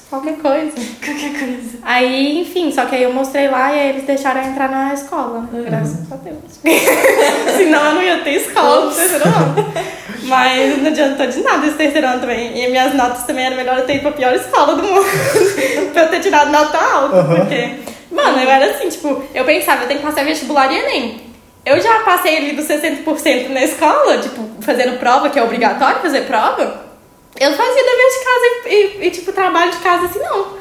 qualquer 0.09 0.37
coisa. 0.39 0.73
Qualquer 1.05 1.39
coisa. 1.39 1.79
Aí, 1.83 2.41
enfim, 2.41 2.73
só 2.73 2.87
que 2.87 2.95
aí 2.95 3.03
eu 3.03 3.13
mostrei 3.13 3.49
lá 3.49 3.73
e 3.73 3.79
aí 3.79 3.89
eles 3.91 4.05
deixaram 4.05 4.43
eu 4.43 4.49
entrar 4.49 4.69
na 4.69 4.95
escola. 4.95 5.49
Uhum. 5.53 5.65
Graças 5.65 6.11
a 6.11 6.17
Deus. 6.17 6.61
Senão 7.57 7.85
eu 7.87 7.95
não 7.95 8.03
ia 8.03 8.19
ter 8.19 8.35
escola 8.35 8.87
no 8.87 8.95
terceiro 8.95 9.25
ano. 9.25 9.73
Mas 10.23 10.83
não 10.83 10.91
adiantou 10.91 11.27
de 11.27 11.41
nada 11.43 11.67
esse 11.67 11.77
terceiro 11.77 12.07
ano 12.07 12.21
também. 12.21 12.65
E 12.65 12.69
minhas 12.69 12.95
notas 12.95 13.25
também 13.25 13.47
era 13.47 13.55
melhor 13.55 13.79
eu 13.79 13.87
ter 13.87 13.95
ido 13.95 14.03
pra 14.03 14.13
pior 14.13 14.35
escola 14.35 14.75
do 14.75 14.83
mundo. 14.83 15.07
pra 15.93 16.03
eu 16.03 16.09
ter 16.09 16.21
tirado 16.21 16.51
nota 16.51 16.79
alta. 16.79 17.17
Uhum. 17.17 17.37
Porque, 17.37 17.71
mano, 18.11 18.39
eu 18.39 18.51
era 18.51 18.71
assim, 18.73 18.89
tipo, 18.89 19.23
eu 19.35 19.45
pensava, 19.45 19.83
eu 19.83 19.89
tenho 19.89 20.01
que 20.01 20.07
passar 20.07 20.25
vestibular 20.25 20.73
e 20.73 20.79
Enem. 20.79 21.27
Eu 21.65 21.81
já 21.81 22.01
passei 22.01 22.37
ali 22.37 22.53
dos 22.53 22.67
60% 22.67 23.49
na 23.49 23.65
escola, 23.65 24.19
tipo, 24.19 24.49
fazendo 24.61 24.99
prova, 24.99 25.29
que 25.29 25.39
é 25.39 25.43
obrigatório 25.43 26.01
fazer 26.01 26.23
prova. 26.23 26.86
Eu 27.38 27.52
fazia 27.52 27.85
dever 27.85 28.11
de 28.11 28.25
casa 28.25 28.47
e, 28.69 28.75
e- 29.05 29.07
e, 29.07 29.11
tipo, 29.11 29.33
trabalho 29.33 29.71
de 29.71 29.78
casa 29.78 30.07
assim, 30.07 30.19
não. 30.21 30.57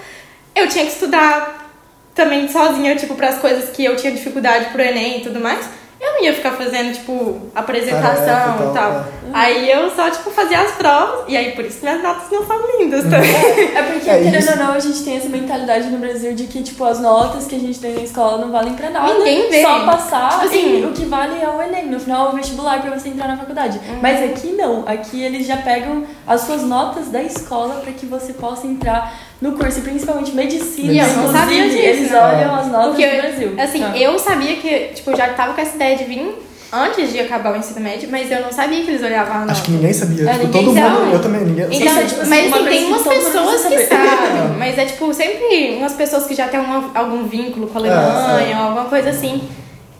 Eu 0.55 0.67
tinha 0.67 0.85
que 0.85 0.91
estudar 0.91 1.71
também 2.13 2.47
sozinha, 2.47 2.95
tipo, 2.95 3.15
pras 3.15 3.37
coisas 3.39 3.69
que 3.69 3.83
eu 3.83 3.95
tinha 3.95 4.11
dificuldade 4.13 4.65
pro 4.71 4.81
Enem 4.81 5.19
e 5.19 5.21
tudo 5.23 5.39
mais. 5.39 5.65
Eu 6.05 6.13
não 6.13 6.23
ia 6.23 6.33
ficar 6.33 6.51
fazendo, 6.51 6.93
tipo, 6.93 7.39
apresentação 7.55 8.55
e 8.59 8.69
e 8.69 8.73
tal. 8.73 8.73
tal, 8.73 9.05
Aí 9.33 9.69
eu 9.71 9.89
só, 9.91 10.09
tipo, 10.09 10.29
fazia 10.31 10.61
as 10.61 10.71
provas, 10.71 11.25
e 11.27 11.35
aí 11.35 11.51
por 11.53 11.65
isso 11.65 11.79
minhas 11.81 12.01
notas 12.01 12.29
não 12.31 12.45
são 12.45 12.57
lindas 12.79 13.03
também. 13.03 13.75
É 13.75 13.81
porque, 13.83 14.09
É, 14.15 14.21
querendo 14.23 14.49
ou 14.51 14.55
não, 14.57 14.71
a 14.73 14.79
gente 14.79 15.03
tem 15.03 15.17
essa 15.17 15.27
mentalidade 15.29 15.87
no 15.89 15.97
Brasil 15.97 16.33
de 16.33 16.45
que, 16.45 16.61
tipo, 16.63 16.83
as 16.85 16.99
notas 16.99 17.45
que 17.47 17.55
a 17.55 17.59
gente 17.59 17.79
tem 17.79 17.93
na 17.95 18.01
escola 18.01 18.37
não 18.37 18.51
valem 18.51 18.73
pra 18.75 18.89
nada. 18.91 19.13
Ninguém 19.15 19.49
vê. 19.49 19.61
Só 19.63 19.83
passar 19.85 20.29
Tipo 20.31 20.45
assim- 20.45 20.81
e 20.81 20.85
o 20.85 20.91
que 20.93 21.05
vale 21.05 21.41
é 21.41 21.49
o 21.49 21.61
Enem. 21.61 21.87
No 21.87 21.99
final, 21.99 22.27
é 22.27 22.29
o 22.33 22.35
vestibular 22.35 22.81
pra 22.81 22.91
você 22.97 23.09
entrar 23.09 23.27
na 23.27 23.37
faculdade. 23.37 23.79
Uhum. 23.89 23.99
Mas 24.01 24.23
aqui 24.23 24.51
não. 24.53 24.83
Aqui 24.87 25.21
eles 25.23 25.45
já 25.47 25.57
pegam 25.57 26.05
as 26.27 26.41
suas 26.41 26.61
notas 26.63 27.07
da 27.07 27.21
escola 27.21 27.81
pra 27.83 27.91
que 27.91 28.05
você 28.05 28.31
possa 28.33 28.67
entrar 28.67 29.11
no 29.41 29.51
curso. 29.53 29.79
E 29.79 29.81
principalmente 29.81 30.31
medicina. 30.33 30.91
E 30.93 30.99
eu 30.99 31.07
não 31.07 31.31
sabia 31.31 31.63
disso, 31.69 31.77
Eles 31.77 32.11
né? 32.11 32.19
olham 32.19 32.55
as 32.55 32.67
notas 32.67 32.87
Porque, 32.89 33.07
do 33.07 33.21
Brasil. 33.21 33.53
assim, 33.57 33.83
Ah. 33.83 33.97
eu 33.97 34.17
sabia 34.19 34.55
que, 34.57 34.79
tipo, 34.95 35.11
eu 35.11 35.15
já 35.17 35.29
tava 35.29 35.53
com 35.53 35.61
essa 35.61 35.75
ideia 35.75 35.97
de 35.97 36.03
vir 36.05 36.35
antes 36.73 37.11
de 37.13 37.19
acabar 37.19 37.53
o 37.53 37.57
ensino 37.57 37.79
médio, 37.79 38.09
mas 38.11 38.29
eu 38.29 38.41
não 38.41 38.51
sabia 38.51 38.83
que 38.83 38.89
eles 38.91 39.01
olhavam 39.03 39.35
a 39.35 39.39
nota. 39.41 39.51
Acho 39.53 39.63
que 39.63 39.71
ninguém 39.71 39.93
sabia. 39.93 40.29
É, 40.29 40.33
tipo, 40.33 40.45
ninguém 40.47 40.65
todo 40.65 40.73
sabe. 40.75 40.89
mundo. 40.99 41.13
Eu 41.13 41.21
também, 41.21 41.41
ninguém. 41.41 41.65
Então, 41.65 41.79
Isso 41.87 41.99
é, 41.99 42.03
tipo, 42.05 42.27
mas 42.27 42.47
uma 42.47 42.57
assim, 42.57 42.65
tem 42.69 42.85
umas 42.85 43.03
pessoas 43.03 43.61
que 43.61 43.69
saber. 43.69 43.87
sabem, 43.87 44.57
mas 44.57 44.77
é 44.77 44.85
tipo 44.85 45.13
sempre 45.13 45.75
umas 45.77 45.93
pessoas 45.93 46.25
que 46.25 46.33
já 46.35 46.47
têm 46.47 46.59
uma- 46.59 46.91
algum 46.93 47.23
vínculo 47.27 47.67
com 47.67 47.77
a 47.77 47.81
Alemanha 47.81 48.55
É, 48.55 48.57
ou 48.57 48.63
alguma 48.63 48.85
coisa 48.85 49.09
assim. 49.11 49.41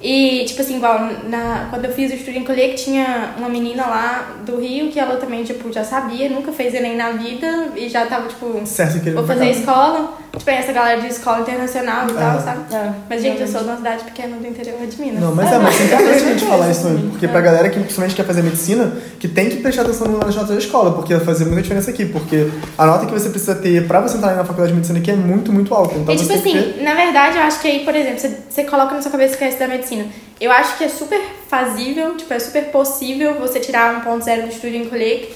E, 0.02 0.44
tipo 0.46 0.62
assim, 0.62 0.78
igual 0.78 1.00
na, 1.28 1.68
quando 1.70 1.86
eu 1.86 1.92
fiz 1.92 2.12
o 2.12 2.16
Estudo 2.16 2.38
em 2.38 2.44
Colher, 2.44 2.72
que 2.72 2.84
tinha 2.84 3.34
uma 3.38 3.50
menina 3.50 3.86
lá 3.88 4.36
do 4.46 4.60
Rio 4.60 4.92
que 4.92 5.00
ela 5.00 5.18
também, 5.18 5.44
tipo, 5.44 5.72
já 5.72 5.84
sabia, 5.84 6.30
nunca 6.30 6.52
fez 6.52 6.74
Enem 6.74 6.96
na 6.96 7.12
vida 7.12 7.70
e 7.75 7.90
já 7.90 8.06
tava, 8.06 8.28
tipo, 8.28 8.62
certo 8.66 9.00
vou 9.14 9.25
fazer 9.25 9.50
escola. 9.52 10.14
Tipo, 10.38 10.50
essa 10.51 10.72
galera 10.72 11.01
de 11.01 11.08
escola 11.08 11.39
internacional 11.42 12.08
e 12.10 12.13
tal, 12.13 12.38
É. 12.38 12.42
sabe? 12.42 12.75
É, 12.75 12.92
Mas, 13.10 13.22
gente, 13.22 13.42
eu 13.42 13.48
sou 13.48 13.62
de 13.62 13.68
uma 13.68 13.77
cidade 13.77 14.04
pequena 14.04 14.38
do 14.38 14.46
interior 14.48 14.86
de 14.86 15.00
Minas. 15.01 15.22
Não, 15.22 15.34
mas 15.36 15.51
é, 15.51 15.58
mas 15.60 15.80
é 15.80 15.84
importante 15.86 16.10
a 16.12 16.18
gente 16.30 16.46
falar 16.46 16.70
isso 16.72 16.82
também, 16.84 17.10
porque 17.10 17.25
É. 17.25 17.30
pra 17.30 17.42
galera 17.42 17.70
que 17.70 17.80
principalmente 17.80 18.15
quer 18.15 18.25
fazer 18.25 18.42
medicina, 18.44 18.92
que 19.20 19.27
tem 19.27 19.50
que 19.50 19.58
prestar 19.58 19.84
atenção 19.84 20.08
nas 20.08 20.36
notas 20.36 20.50
da 20.51 20.58
escola, 20.58 20.92
porque 20.94 21.15
vai 21.15 21.25
fazer 21.25 21.46
muita 21.46 21.62
diferença 21.62 21.89
aqui, 21.92 22.06
porque 22.06 22.50
a 22.77 22.86
nota 22.86 23.06
que 23.06 23.12
você 23.12 23.30
precisa 23.30 23.56
ter 23.56 23.88
pra 23.88 24.01
você 24.01 24.18
entrar 24.18 24.36
na 24.36 24.44
faculdade 24.44 24.70
de 24.70 24.75
medicina 24.75 25.00
aqui 25.00 25.12
é 25.12 25.15
muito, 25.15 25.51
muito 25.51 25.74
alta. 25.74 25.96
Então 25.96 26.13
E 26.13 26.18
tipo 26.18 26.30
tem 26.30 26.42
que 26.42 26.51
ter... 26.51 26.58
assim, 26.70 26.84
na 26.84 26.94
verdade, 26.96 27.38
eu 27.38 27.44
acho 27.44 27.60
que 27.60 27.68
aí, 27.68 27.86
por 27.86 27.96
exemplo, 27.96 28.20
você, 28.20 28.38
você 28.50 28.63
coloca 28.65 28.94
na 28.94 29.01
sua 29.01 29.12
cabeça 29.12 29.38
que 29.38 29.44
é 29.44 29.48
estudar 29.50 29.68
medicina. 29.68 30.06
Eu 30.39 30.51
acho 30.51 30.77
que 30.77 30.84
é 30.84 30.89
super 30.89 31.22
fazível, 31.48 32.15
tipo, 32.18 32.34
é 32.34 32.39
super 32.39 32.65
possível 32.65 33.36
você 33.36 33.60
tirar 33.60 34.04
1.0 34.06 34.42
do 34.44 34.50
estudo 34.50 34.75
em 34.75 34.86
colher. 34.89 35.34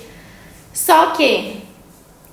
Só 0.73 1.07
que 1.11 1.63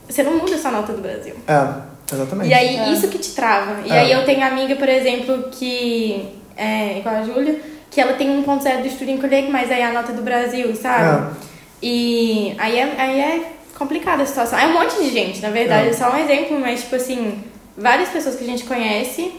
você 0.08 0.22
não 0.22 0.34
muda 0.38 0.56
sua 0.58 0.70
nota 0.70 0.92
do 0.92 1.00
Brasil. 1.00 1.34
É, 1.48 1.66
exatamente. 2.12 2.50
E 2.50 2.54
aí, 2.54 2.76
É. 2.76 2.88
isso 2.90 3.08
que 3.08 3.18
te 3.18 3.30
trava. 3.32 3.86
E 3.86 3.90
É. 3.90 3.98
aí 4.00 4.12
eu 4.12 4.24
tenho 4.24 4.44
amiga, 4.44 4.76
por 4.76 4.88
exemplo, 4.88 5.48
que 5.52 6.28
é 6.56 6.98
igual 6.98 7.16
a 7.16 7.22
Júlia, 7.22 7.60
que 7.90 8.00
ela 8.00 8.12
tem 8.14 8.28
1.0 8.28 8.82
do 8.82 8.86
estudo 8.88 9.10
em 9.10 9.18
colher, 9.18 9.48
mas 9.50 9.70
aí 9.70 9.80
é 9.80 9.86
a 9.86 9.92
nota 9.92 10.12
do 10.12 10.22
Brasil, 10.22 10.74
sabe? 10.76 11.26
É. 11.32 11.46
E 11.82 12.54
aí 12.58 12.78
é, 12.78 12.94
aí 12.98 13.20
é 13.20 13.40
complicada 13.78 14.22
a 14.22 14.26
situação. 14.26 14.58
É 14.58 14.66
um 14.66 14.72
monte 14.72 14.96
de 15.02 15.10
gente, 15.10 15.40
na 15.42 15.50
verdade, 15.50 15.88
É. 15.88 15.90
é 15.90 15.92
só 15.92 16.10
um 16.10 16.16
exemplo, 16.18 16.58
mas 16.58 16.80
tipo 16.82 16.96
assim, 16.96 17.38
várias 17.76 18.08
pessoas 18.08 18.36
que 18.36 18.44
a 18.44 18.46
gente 18.46 18.64
conhece 18.64 19.32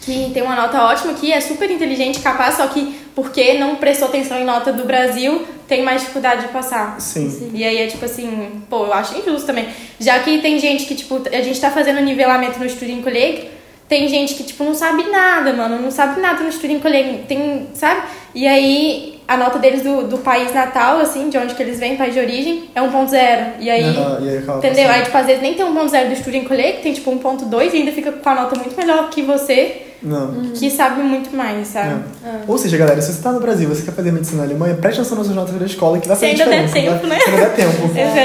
que 0.00 0.30
tem 0.34 0.42
uma 0.42 0.56
nota 0.56 0.82
ótima, 0.82 1.12
que 1.14 1.32
é 1.32 1.40
super 1.40 1.70
inteligente, 1.70 2.18
capaz, 2.20 2.56
só 2.56 2.66
que 2.66 2.98
porque 3.14 3.54
não 3.54 3.76
prestou 3.76 4.08
atenção 4.08 4.38
em 4.38 4.44
nota 4.44 4.72
do 4.72 4.84
Brasil, 4.84 5.46
tem 5.68 5.82
mais 5.82 6.00
dificuldade 6.00 6.42
de 6.46 6.48
passar. 6.48 7.00
Sim. 7.00 7.50
E 7.54 7.64
aí 7.64 7.78
é 7.78 7.86
tipo 7.86 8.04
assim, 8.04 8.62
pô, 8.70 8.86
eu 8.86 8.92
acho 8.94 9.16
injusto 9.18 9.46
também. 9.46 9.68
Já 10.00 10.18
que 10.20 10.38
tem 10.38 10.58
gente 10.58 10.84
que, 10.86 10.94
tipo, 10.94 11.20
a 11.30 11.40
gente 11.42 11.60
tá 11.60 11.70
fazendo 11.70 12.00
nivelamento 12.00 12.58
no 12.58 12.66
estudo 12.66 12.90
em 12.90 13.02
colher, 13.02 13.58
tem 13.88 14.08
gente 14.08 14.34
que, 14.34 14.42
tipo, 14.44 14.64
não 14.64 14.74
sabe 14.74 15.02
nada, 15.10 15.52
mano, 15.52 15.78
não 15.78 15.90
sabe 15.90 16.20
nada 16.20 16.42
no 16.42 16.48
estudo 16.48 16.72
em 16.72 16.80
colher, 16.80 17.24
tem, 17.28 17.66
sabe? 17.74 18.02
E 18.34 18.46
aí 18.46 19.20
a 19.28 19.36
nota 19.36 19.58
deles 19.58 19.82
do, 19.82 20.02
do 20.08 20.18
país 20.18 20.52
natal, 20.52 20.98
assim, 20.98 21.28
de 21.28 21.36
onde 21.38 21.54
que 21.54 21.62
eles 21.62 21.78
vêm, 21.78 21.96
país 21.96 22.12
de 22.14 22.20
origem, 22.20 22.64
é 22.74 22.80
1.0. 22.80 23.52
E 23.60 23.70
aí, 23.70 23.82
Ah, 23.84 24.18
e 24.20 24.28
aí 24.28 24.36
entendeu? 24.38 24.46
passando. 24.46 24.78
Aí, 24.90 25.02
tipo, 25.02 25.18
às 25.18 25.26
vezes 25.26 25.42
nem 25.42 25.54
tem 25.54 25.64
1.0 25.66 26.06
do 26.06 26.12
estudo 26.12 26.36
em 26.36 26.44
colher, 26.44 26.76
que 26.76 26.82
tem, 26.82 26.92
tipo, 26.94 27.10
1.2 27.10 27.72
e 27.72 27.76
ainda 27.76 27.92
fica 27.92 28.12
com 28.12 28.28
a 28.28 28.34
nota 28.34 28.56
muito 28.58 28.76
melhor 28.76 29.10
que 29.10 29.22
você, 29.22 29.81
Não. 30.02 30.52
que 30.54 30.70
sabe 30.70 31.02
muito 31.02 31.34
mais, 31.34 31.68
sabe? 31.68 32.04
É. 32.24 32.40
Ou 32.46 32.58
seja, 32.58 32.76
galera, 32.76 33.00
se 33.00 33.12
você 33.12 33.22
tá 33.22 33.32
no 33.32 33.40
Brasil 33.40 33.68
você 33.68 33.82
quer 33.82 33.92
fazer 33.92 34.12
medicina 34.12 34.38
na 34.42 34.48
Alemanha, 34.48 34.74
preste 34.74 35.00
atenção 35.00 35.16
nas 35.16 35.26
suas 35.26 35.36
notas 35.36 35.54
da 35.54 35.66
escola 35.66 35.98
que 35.98 36.08
vai 36.08 36.16
Se 36.16 36.28
fazer 36.28 36.42
ainda 36.42 36.56
der 36.56 36.72
tempo, 36.72 37.06
né? 37.06 37.18
Se 37.20 37.30
ainda 37.30 37.40
der 37.42 37.54
tempo. 37.54 37.72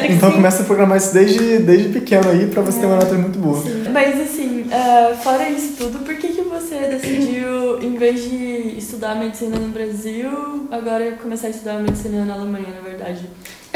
Então 0.18 0.30
sim. 0.30 0.36
começa 0.36 0.64
a 0.64 0.66
programar 0.66 0.98
isso 0.98 1.14
desde, 1.14 1.60
desde 1.60 1.90
pequeno 1.90 2.30
aí 2.30 2.48
pra 2.48 2.62
você 2.62 2.80
ter 2.80 2.86
uma 2.86 2.96
nota 2.96 3.14
muito 3.16 3.38
boa. 3.40 3.64
Mas 3.92 4.20
assim, 4.20 4.68
é, 4.72 5.16
fora 5.16 5.50
isso 5.50 5.76
tudo, 5.78 6.00
por 6.00 6.16
que, 6.16 6.30
que 6.30 6.42
você 6.42 6.76
decidiu, 6.88 7.82
em 7.82 7.96
vez 7.96 8.24
de 8.24 8.78
estudar 8.78 9.16
medicina 9.16 9.58
no 9.58 9.70
Brasil, 9.70 10.68
agora 10.72 11.12
começar 11.22 11.48
a 11.48 11.50
estudar 11.50 11.80
medicina 11.80 12.26
na 12.26 12.34
Alemanha, 12.34 12.68
na 12.76 12.82
verdade? 12.82 13.22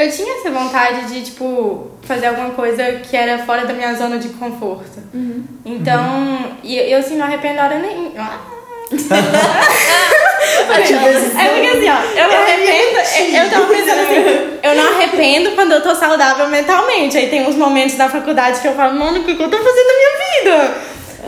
Eu 0.02 0.10
tinha 0.10 0.34
essa 0.38 0.50
vontade 0.50 1.06
de, 1.06 1.22
tipo, 1.22 1.90
fazer 2.02 2.26
alguma 2.26 2.50
coisa 2.50 2.82
que 3.08 3.16
era 3.16 3.38
fora 3.40 3.64
da 3.64 3.72
minha 3.72 3.94
zona 3.94 4.18
de 4.18 4.30
conforto. 4.30 5.00
Então, 5.64 6.56
e 6.62 6.76
eu, 6.76 6.98
assim, 6.98 7.16
não 7.16 7.26
arrependo 7.26 7.60
hora 7.60 7.78
nenhuma. 7.78 8.52
Ah. 10.58 11.44
É 11.44 11.48
porque 11.48 11.66
assim, 11.68 11.88
ó, 11.88 12.20
eu 12.20 12.28
não 12.28 12.42
arrependo. 12.42 12.98
Eu 13.36 13.50
tava 13.50 13.66
pensando 13.66 14.00
assim, 14.00 14.58
eu 14.62 14.74
não 14.74 14.92
arrependo 14.94 15.50
quando 15.52 15.72
eu 15.72 15.82
tô 15.82 15.94
saudável 15.94 16.48
mentalmente. 16.48 17.16
Aí 17.16 17.28
tem 17.28 17.46
uns 17.46 17.56
momentos 17.56 17.96
da 17.96 18.08
faculdade 18.08 18.60
que 18.60 18.68
eu 18.68 18.74
falo, 18.74 18.98
mano, 18.98 19.20
o 19.20 19.24
que 19.24 19.34
que 19.34 19.42
eu 19.42 19.50
tô 19.50 19.56
fazendo 19.56 19.86
na 19.86 19.94
minha 19.94 20.12
vida? 20.58 20.74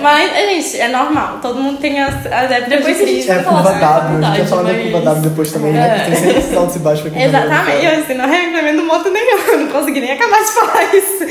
Mas, 0.00 0.32
gente, 0.34 0.80
é 0.80 0.88
normal. 0.88 1.38
Todo 1.40 1.60
mundo 1.60 1.78
tem 1.78 2.00
as, 2.00 2.26
as 2.26 2.50
épocas 2.50 2.68
Depois 2.68 2.96
de 2.96 3.02
a 3.02 3.06
gente 3.06 3.12
crise. 3.14 3.30
É 3.30 3.34
a 3.34 3.44
curva 3.44 3.72
W, 3.72 4.24
a 4.24 4.28
gente 4.28 4.38
vai 4.38 4.46
falar 4.46 4.62
da 4.62 4.74
curva 4.74 5.00
W 5.00 5.28
depois 5.30 5.52
também, 5.52 5.72
né? 5.72 5.86
É. 5.86 5.98
Que 6.00 6.10
tem 6.10 6.14
sempre 6.16 6.38
esses 6.38 6.56
altos 6.56 6.76
e 6.76 6.78
baixos. 6.80 7.02
pra 7.02 7.10
quem 7.10 7.20
tá 7.20 7.26
Exatamente, 7.26 7.86
eu 7.86 7.92
assim, 8.00 8.14
não 8.14 8.28
recomendo 8.28 8.84
moto 8.84 9.10
nenhuma, 9.10 9.44
eu 9.48 9.58
não 9.60 9.68
consegui 9.68 10.00
nem 10.00 10.12
acabar 10.12 10.40
de 10.42 10.52
falar 10.52 10.84
isso. 10.94 11.26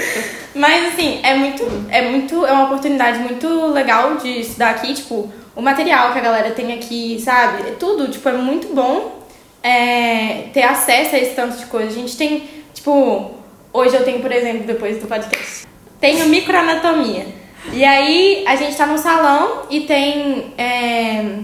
Mas 0.55 0.93
assim, 0.93 1.19
é 1.23 1.35
muito, 1.35 1.67
é 1.89 2.01
muito, 2.03 2.45
é 2.45 2.51
uma 2.51 2.65
oportunidade 2.65 3.19
muito 3.19 3.47
legal 3.67 4.15
de 4.15 4.41
estudar 4.41 4.69
aqui, 4.71 4.93
tipo, 4.93 5.31
o 5.55 5.61
material 5.61 6.13
que 6.13 6.19
a 6.19 6.21
galera 6.21 6.51
tem 6.51 6.73
aqui, 6.73 7.19
sabe? 7.19 7.69
É 7.69 7.71
Tudo, 7.71 8.07
tipo, 8.07 8.27
é 8.29 8.33
muito 8.33 8.73
bom 8.73 9.23
é, 9.61 10.45
ter 10.53 10.63
acesso 10.63 11.15
a 11.15 11.19
esse 11.19 11.35
tanto 11.35 11.57
de 11.57 11.65
coisa. 11.65 11.89
A 11.89 11.93
gente 11.93 12.15
tem, 12.15 12.49
tipo, 12.73 13.31
hoje 13.73 13.95
eu 13.95 14.03
tenho, 14.03 14.19
por 14.19 14.31
exemplo, 14.31 14.63
depois 14.65 14.99
do 14.99 15.07
podcast, 15.07 15.67
tenho 15.99 16.27
microanatomia. 16.27 17.42
E 17.71 17.83
aí 17.83 18.43
a 18.47 18.55
gente 18.55 18.75
tá 18.75 18.85
num 18.85 18.97
salão 18.97 19.63
e 19.69 19.81
tem 19.81 20.53
é, 20.57 21.37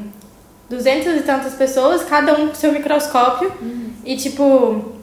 duzentas 0.69 1.17
e 1.17 1.23
tantas 1.23 1.53
pessoas, 1.53 2.03
cada 2.03 2.33
um 2.33 2.49
com 2.49 2.55
seu 2.55 2.71
microscópio. 2.71 3.51
E 4.05 4.15
tipo, 4.17 4.93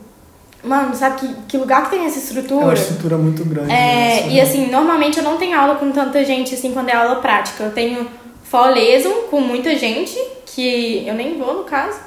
mano, 0.63 0.95
sabe 0.95 1.21
que, 1.21 1.35
que 1.49 1.57
lugar 1.57 1.85
que 1.85 1.91
tem 1.91 2.07
essa 2.07 2.19
É 2.19 2.23
estrutura? 2.23 2.65
uma 2.65 2.75
estrutura 2.75 3.17
muito 3.17 3.45
grande. 3.45 3.73
É, 3.73 3.75
né? 3.75 4.29
e 4.31 4.41
assim, 4.41 4.71
normalmente 4.71 5.19
eu 5.19 5.25
não 5.25 5.37
tenho 5.37 5.59
aula 5.59 5.77
com 5.77 5.91
tanta 5.91 6.25
gente 6.25 6.55
assim 6.55 6.73
quando 6.73 6.89
é 6.91 6.95
aula 6.95 7.17
prática. 7.17 7.65
Eu 7.65 7.73
tenho 7.73 8.07
folesum 8.45 9.23
com 9.31 9.41
muita 9.41 9.77
gente, 9.77 10.17
que 10.45 11.05
eu 11.07 11.15
nem 11.15 11.39
vou 11.39 11.55
no 11.55 11.65
caso. 11.65 11.99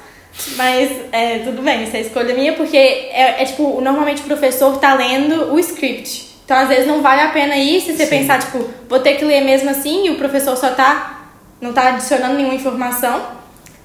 Mas 0.56 0.90
é, 1.12 1.40
tudo 1.40 1.60
bem, 1.60 1.84
isso 1.84 1.96
é 1.96 2.00
escolha 2.00 2.34
minha, 2.34 2.52
porque 2.52 2.76
é, 2.76 3.42
é 3.42 3.44
tipo, 3.44 3.80
normalmente 3.80 4.22
o 4.22 4.24
professor 4.24 4.78
tá 4.78 4.94
lendo 4.94 5.52
o 5.52 5.58
script. 5.58 6.29
Então 6.50 6.58
às 6.58 6.68
vezes 6.68 6.84
não 6.84 7.00
vale 7.00 7.20
a 7.20 7.28
pena 7.28 7.56
ir 7.56 7.80
se 7.80 7.92
você 7.92 8.06
Sim. 8.06 8.10
pensar, 8.10 8.40
tipo, 8.40 8.68
vou 8.88 8.98
ter 8.98 9.14
que 9.14 9.24
ler 9.24 9.40
mesmo 9.42 9.70
assim 9.70 10.06
e 10.08 10.10
o 10.10 10.16
professor 10.16 10.56
só 10.56 10.70
tá. 10.70 11.28
não 11.60 11.72
tá 11.72 11.90
adicionando 11.90 12.34
nenhuma 12.34 12.56
informação. 12.56 13.22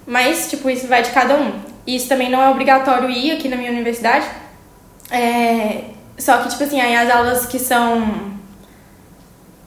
Mas, 0.08 0.50
tipo, 0.50 0.68
isso 0.68 0.88
vai 0.88 1.04
de 1.04 1.12
cada 1.12 1.36
um. 1.36 1.52
E 1.86 1.96
isso 1.96 2.08
também 2.08 2.28
não 2.28 2.42
é 2.42 2.50
obrigatório 2.50 3.08
ir 3.08 3.34
aqui 3.34 3.48
na 3.48 3.56
minha 3.56 3.70
universidade. 3.70 4.26
É, 5.12 5.84
só 6.18 6.38
que, 6.38 6.50
tipo 6.50 6.64
assim, 6.64 6.82
aí 6.82 6.96
as 6.96 7.16
aulas 7.16 7.46
que 7.46 7.60
são 7.60 8.34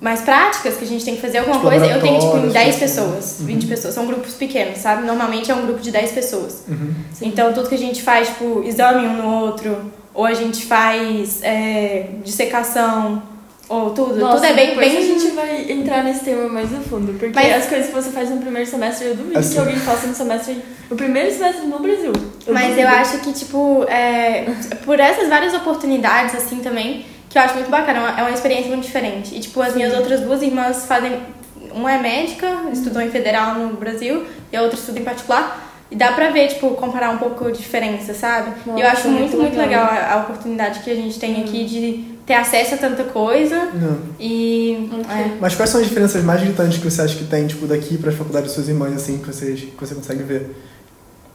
mais 0.00 0.22
práticas, 0.22 0.76
que 0.76 0.82
a 0.82 0.88
gente 0.88 1.04
tem 1.04 1.14
que 1.14 1.20
fazer 1.20 1.38
alguma 1.38 1.58
Tipo, 1.58 1.68
coisa, 1.68 1.87
eu 1.87 2.00
tenho, 2.00 2.18
tipo, 2.18 2.37
em 2.37 2.46
laboratórios, 2.46 2.52
10 2.52 2.68
assim. 2.68 2.80
pessoas, 2.80 3.37
20 3.42 3.66
pessoas. 3.68 3.94
São 3.94 4.06
grupos 4.06 4.34
pequenos, 4.34 4.78
sabe? 4.78 5.06
Normalmente 5.06 5.52
é 5.52 5.54
um 5.54 5.62
grupo 5.62 5.78
de 5.78 5.92
10 5.92 6.11
pessoas. 6.11 6.64
Uhum. 6.66 6.92
Então, 7.22 7.52
tudo 7.52 7.68
que 7.68 7.76
a 7.76 7.78
gente 7.78 8.02
faz, 8.02 8.26
tipo, 8.26 8.64
exame 8.64 9.06
um 9.06 9.22
no 9.22 9.28
outro, 9.44 9.92
ou 10.18 10.24
a 10.26 10.35
gente 10.35 10.66
faz 10.66 11.40
é, 11.44 12.09
dissecação, 12.24 13.22
ou 13.68 13.90
tudo. 13.90 14.16
Nossa, 14.16 14.37
tudo 14.38 14.46
é 14.46 14.52
bem, 14.54 14.76
bem... 14.76 14.96
a 14.96 15.00
gente 15.00 15.28
vai 15.28 15.70
entrar 15.70 16.02
nesse 16.02 16.24
tema 16.24 16.48
mais 16.48 16.74
a 16.74 16.81
fundo, 16.81 17.12
porque 17.16 17.33
Mas- 17.37 17.54
as 17.54 17.66
coisas 17.68 17.87
que 17.87 17.92
você 17.94 18.11
faz 18.11 18.28
no 18.28 18.38
primeiro 18.38 18.68
semestre, 18.68 19.07
eu 19.09 19.14
duvido 19.14 19.38
Assim. 19.38 19.52
que 19.54 19.59
alguém 19.61 19.76
faça 19.76 20.09
no 20.09 20.14
semestre, 20.16 20.61
no 20.90 20.96
primeiro 20.96 21.31
semestre 21.31 21.66
no 21.68 21.78
Brasil. 21.78 22.12
Mas 22.48 22.70
duvido. 22.70 22.81
eu 22.81 22.88
acho 22.88 23.18
que, 23.18 23.33
tipo, 23.33 23.85
é, 23.88 24.46
por 24.85 24.98
essas 24.98 25.28
várias 25.28 25.54
oportunidades, 25.54 26.35
assim, 26.35 26.57
também, 26.59 27.07
que 27.31 27.38
eu 27.38 27.42
acho 27.42 27.54
muito 27.54 27.70
bacana, 27.70 27.98
é 27.98 28.02
uma- 28.02 28.20
é 28.20 28.22
uma 28.24 28.33
experiência 28.33 28.68
muito 28.68 28.83
diferente. 28.87 29.37
E, 29.37 29.38
tipo, 29.38 29.62
as 29.62 29.72
minhas 29.76 29.94
outras 29.96 30.20
duas 30.20 30.42
irmãs 30.42 30.85
fazem... 30.87 31.20
Uma 31.70 31.92
é 31.92 31.98
médica, 31.98 32.46
estudou 32.72 33.00
em 33.02 33.11
federal 33.11 33.54
no 33.57 33.76
Brasil, 33.76 34.24
e 34.50 34.57
a 34.57 34.62
outra 34.62 34.76
estuda 34.78 34.98
em 34.98 35.04
particular. 35.04 35.67
E 35.90 35.96
dá 35.96 36.12
pra 36.12 36.31
ver, 36.31 36.48
tipo, 36.48 36.70
comparar 36.72 37.11
um 37.11 37.18
pouco 37.18 37.46
a 37.46 37.51
diferença, 37.51 38.12
sabe? 38.12 38.53
Nossa, 38.66 38.81
eu 38.81 38.87
acho 38.87 39.09
muito 39.09 39.20
muito, 39.20 39.37
muito 39.38 39.57
legal 39.57 39.87
legal. 39.87 40.11
a, 40.11 40.14
a 40.14 40.16
oportunidade 40.22 40.81
que 40.81 40.90
a 40.90 40.94
gente 40.94 41.18
tem 41.18 41.42
aqui 41.42 41.64
de 41.64 42.18
ter 42.27 42.35
acesso 42.35 42.74
a 42.74 42.79
tanta 42.79 43.05
coisa. 43.05 43.70
Não. 43.72 43.98
E... 44.20 44.90
É. 45.09 45.37
Mas 45.40 45.55
quais 45.55 45.70
são 45.70 45.81
as 45.81 45.87
diferenças 45.87 46.22
mais 46.22 46.42
gritantes 46.42 46.79
que 46.79 46.85
você 46.85 47.01
acha 47.01 47.16
que 47.16 47.24
tem, 47.24 47.46
tipo, 47.46 47.66
daqui 47.66 47.96
para 47.96 48.11
as 48.11 48.16
faculdades 48.16 48.51
de 48.51 48.55
suas 48.55 48.68
irmãs, 48.68 48.94
assim, 48.94 49.18
que, 49.18 49.27
vocês, 49.27 49.61
que 49.61 49.77
você 49.81 49.94
consegue 49.94 50.22
ver? 50.22 50.55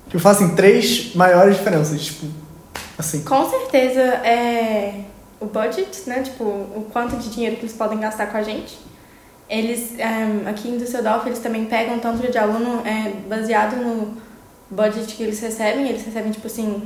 Que 0.10 0.18
eu 0.18 0.20
falo 0.20 0.36
assim, 0.36 0.56
três 0.56 1.16
maiores 1.16 1.58
diferenças, 1.58 2.00
tipo, 2.00 2.28
Assim. 2.98 3.24
Com 3.24 3.50
certeza, 3.50 4.02
é, 4.02 5.02
o 5.39 5.46
budget, 5.46 6.08
né? 6.08 6.22
Tipo, 6.22 6.44
o 6.44 6.88
quanto 6.92 7.16
de 7.18 7.30
dinheiro 7.30 7.56
que 7.56 7.63
eles 7.63 7.76
podem 7.76 8.00
gastar 8.00 8.28
com 8.28 8.38
a 8.38 8.44
gente. 8.44 8.78
Eles, 9.50 9.98
é, 10.00 10.50
aqui 10.50 10.70
em 10.70 10.78
Düsseldorf, 10.78 11.28
eles 11.28 11.39
também 11.39 11.66
pegam 11.66 12.00
tanto 12.00 12.32
de 12.32 12.38
aluno 12.38 12.82
é, 12.86 13.12
baseado 13.28 13.76
no 13.76 14.18
budget 14.74 15.16
que 15.16 15.24
eles 15.24 15.40
recebem. 15.40 15.88
Eles 15.88 16.06
recebem, 16.06 16.32
tipo 16.32 16.48
assim, 16.48 16.82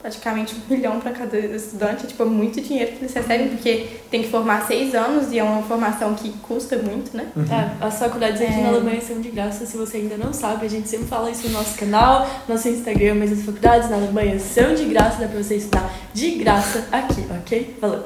praticamente 0.00 0.54
um 0.54 0.60
milhão 0.74 1.00
para 1.00 1.12
cada 1.12 1.38
estudante, 1.38 2.06
tipo, 2.06 2.22
é 2.22 2.26
muito 2.26 2.60
dinheiro 2.60 2.92
que 2.92 2.98
eles 2.98 3.12
recebem, 3.12 3.48
porque 3.48 3.86
tem 4.10 4.22
que 4.22 4.30
formar 4.30 4.66
seis 4.66 4.94
anos 4.94 5.32
e 5.32 5.38
é 5.38 5.42
uma 5.42 5.62
formação 5.62 6.14
que 6.14 6.30
custa 6.38 6.76
muito, 6.76 7.16
né? 7.16 7.26
Uhum. 7.36 7.44
É, 7.44 7.84
as 7.84 7.98
faculdades 7.98 8.40
aqui 8.40 8.52
é. 8.52 8.62
na 8.62 8.68
Alemanha 8.68 9.00
são 9.00 9.20
de 9.20 9.28
graça, 9.30 9.66
se 9.66 9.76
você 9.76 9.98
ainda 9.98 10.16
não 10.16 10.32
sabe, 10.32 10.66
a 10.66 10.70
gente 10.70 10.88
sempre 10.88 11.06
fala 11.06 11.30
isso 11.30 11.46
no 11.48 11.54
nosso 11.54 11.76
canal, 11.76 12.28
no 12.46 12.54
nosso 12.54 12.68
Instagram, 12.68 13.16
mas 13.16 13.32
as 13.32 13.42
faculdades 13.42 13.90
na 13.90 13.96
Alemanha 13.96 14.38
são 14.38 14.74
de 14.74 14.84
graça, 14.84 15.20
dá 15.20 15.28
pra 15.28 15.42
você 15.42 15.56
estudar 15.56 15.92
de 16.14 16.30
graça 16.32 16.86
aqui, 16.92 17.26
ok? 17.30 17.76
Falou. 17.80 18.04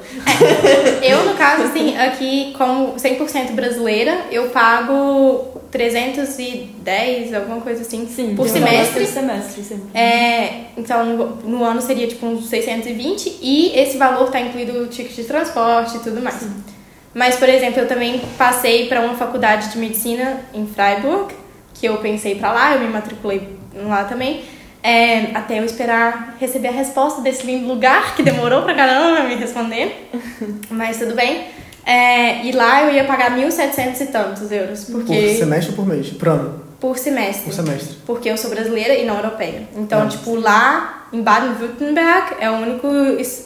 É, 1.01 1.13
eu, 1.13 1.25
no 1.25 1.35
caso, 1.35 1.63
assim, 1.63 1.97
aqui, 1.97 2.53
como 2.57 2.95
100% 2.95 3.51
brasileira, 3.51 4.25
eu 4.31 4.49
pago 4.49 5.52
310, 5.73 7.33
alguma 7.33 7.59
coisa 7.59 7.81
assim, 7.81 8.07
Sim, 8.07 8.35
por 8.35 8.47
semestre. 8.47 9.07
Semestre, 9.07 9.63
sempre. 9.63 9.99
É, 9.99 10.65
então, 10.77 11.03
no, 11.03 11.35
no, 11.37 11.63
ano 11.63 11.81
seria 11.81 12.07
tipo 12.07 12.27
uns 12.27 12.45
620 12.47 13.39
e 13.41 13.71
esse 13.75 13.97
valor 13.97 14.29
tá 14.29 14.39
incluído 14.39 14.83
o 14.83 14.87
ticket 14.87 15.15
de 15.15 15.23
transporte 15.23 15.97
e 15.97 15.99
tudo 16.01 16.21
mais. 16.21 16.35
Sim. 16.35 16.63
Mas, 17.11 17.37
por 17.37 17.49
exemplo, 17.49 17.79
eu 17.81 17.87
também 17.87 18.21
passei 18.37 18.87
para 18.87 19.01
uma 19.01 19.15
faculdade 19.15 19.71
de 19.71 19.79
medicina 19.79 20.41
em 20.53 20.67
Freiburg, 20.67 21.33
que 21.73 21.87
eu 21.87 21.97
pensei 21.97 22.35
para 22.35 22.51
lá, 22.51 22.75
eu 22.75 22.81
me 22.81 22.87
matriculei 22.89 23.57
lá 23.73 24.03
também. 24.03 24.43
É, 24.83 25.31
até 25.33 25.59
eu 25.59 25.65
esperar 25.65 26.35
receber 26.39 26.67
a 26.67 26.71
resposta 26.71 27.19
desse 27.21 27.47
lindo 27.47 27.67
lugar, 27.67 28.15
que 28.15 28.21
demorou 28.21 28.61
pra 28.61 28.75
caramba 28.75 29.23
me 29.23 29.33
responder. 29.33 30.07
Mas 30.69 30.99
tudo 30.99 31.15
bem. 31.15 31.47
É, 31.85 32.45
e 32.45 32.51
lá 32.51 32.83
eu 32.83 32.93
ia 32.93 33.03
pagar 33.03 33.35
1.700 33.37 34.01
e 34.01 34.05
tantos 34.07 34.51
euros. 34.51 34.85
Porque... 34.85 35.13
Por 35.13 35.37
semestre 35.37 35.71
ou 35.71 35.75
por 35.75 35.85
mês? 35.85 36.09
Por 36.09 36.27
ano? 36.29 36.63
Por 36.79 36.97
semestre. 36.97 37.45
Por 37.45 37.53
semestre. 37.53 37.97
Porque 38.05 38.29
eu 38.29 38.37
sou 38.37 38.49
brasileira 38.49 38.95
e 38.95 39.05
não 39.05 39.15
europeia. 39.17 39.67
Então, 39.75 40.07
tipo, 40.07 40.35
lá 40.35 41.07
em 41.13 41.21
Baden-Württemberg 41.21 42.35
é 42.39 42.49
o 42.49 42.55
único 42.55 42.87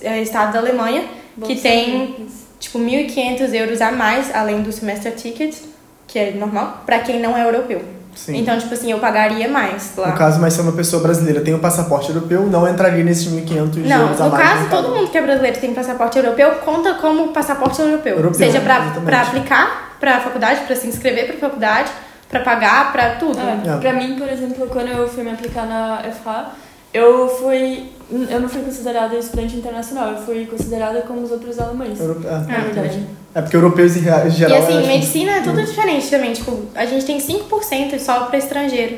é, 0.01 0.21
estado 0.21 0.53
da 0.53 0.59
Alemanha 0.59 1.05
Bom 1.35 1.45
que 1.45 1.55
tem, 1.55 2.27
tipo, 2.59 2.79
1.500 2.79 3.53
euros 3.53 3.81
a 3.81 3.91
mais, 3.91 4.33
além 4.33 4.61
do 4.61 4.71
semestre 4.71 5.11
ticket, 5.11 5.55
que 6.07 6.17
é 6.17 6.31
normal, 6.31 6.83
para 6.85 6.99
quem 6.99 7.19
não 7.19 7.37
é 7.37 7.45
europeu. 7.45 7.96
Sim. 8.17 8.35
Então, 8.37 8.57
tipo 8.57 8.73
assim, 8.73 8.91
eu 8.91 8.99
pagaria 8.99 9.47
mais 9.47 9.91
lá. 9.95 10.09
No 10.09 10.17
caso, 10.17 10.41
mas 10.41 10.53
se 10.53 10.59
é 10.59 10.63
uma 10.63 10.71
pessoa 10.71 11.01
brasileira 11.01 11.39
tem 11.41 11.53
o 11.53 11.57
um 11.57 11.59
passaporte 11.59 12.09
europeu, 12.09 12.47
não 12.47 12.67
entraria 12.67 13.03
nesses 13.03 13.27
1.500 13.27 13.55
euros 13.55 13.91
a 13.91 13.97
mais. 13.97 14.19
No 14.19 14.31
caso, 14.31 14.69
todo 14.69 14.95
mundo 14.95 15.11
que 15.11 15.17
é 15.17 15.21
brasileiro 15.21 15.59
tem 15.59 15.73
passaporte 15.73 16.17
europeu, 16.17 16.51
conta 16.65 16.95
como 16.95 17.29
passaporte 17.29 17.79
europeu. 17.79 18.17
europeu 18.17 18.33
Seja 18.33 18.59
pra, 18.59 18.81
pra 19.05 19.21
aplicar 19.21 19.87
pra 19.99 20.19
faculdade, 20.19 20.61
pra 20.61 20.75
se 20.75 20.87
inscrever 20.87 21.27
pra 21.27 21.37
faculdade, 21.37 21.91
pra 22.29 22.41
pagar, 22.41 22.91
pra 22.91 23.15
tudo. 23.15 23.39
É, 23.39 23.75
é. 23.75 23.77
Pra 23.77 23.93
mim, 23.93 24.15
por 24.17 24.27
exemplo, 24.27 24.67
quando 24.67 24.87
eu 24.87 25.07
fui 25.07 25.23
me 25.23 25.31
aplicar 25.31 25.65
na 25.65 26.01
FH, 26.03 26.51
eu 26.93 27.29
fui. 27.29 27.91
Eu 28.09 28.39
não 28.39 28.47
fui 28.47 28.61
considerada 28.61 29.15
estudante 29.17 29.57
internacional, 29.57 30.13
eu 30.13 30.17
fui 30.19 30.45
considerada 30.45 31.01
como 31.01 31.21
os 31.21 31.31
outros 31.31 31.59
alemães. 31.59 31.99
Europe... 31.99 32.25
É, 32.25 32.31
na 32.31 32.59
verdade. 32.59 33.05
É 33.35 33.41
porque 33.41 33.55
europeus 33.55 33.97
em 33.97 34.01
geral. 34.01 34.25
E 34.25 34.55
assim, 34.55 34.87
medicina 34.87 35.31
é 35.33 35.41
tudo 35.41 35.61
diferente 35.61 36.09
também. 36.09 36.33
Tipo, 36.33 36.63
a 36.73 36.85
gente 36.85 37.05
tem 37.05 37.17
5% 37.17 37.99
só 37.99 38.25
para 38.25 38.37
estrangeiro 38.37 38.97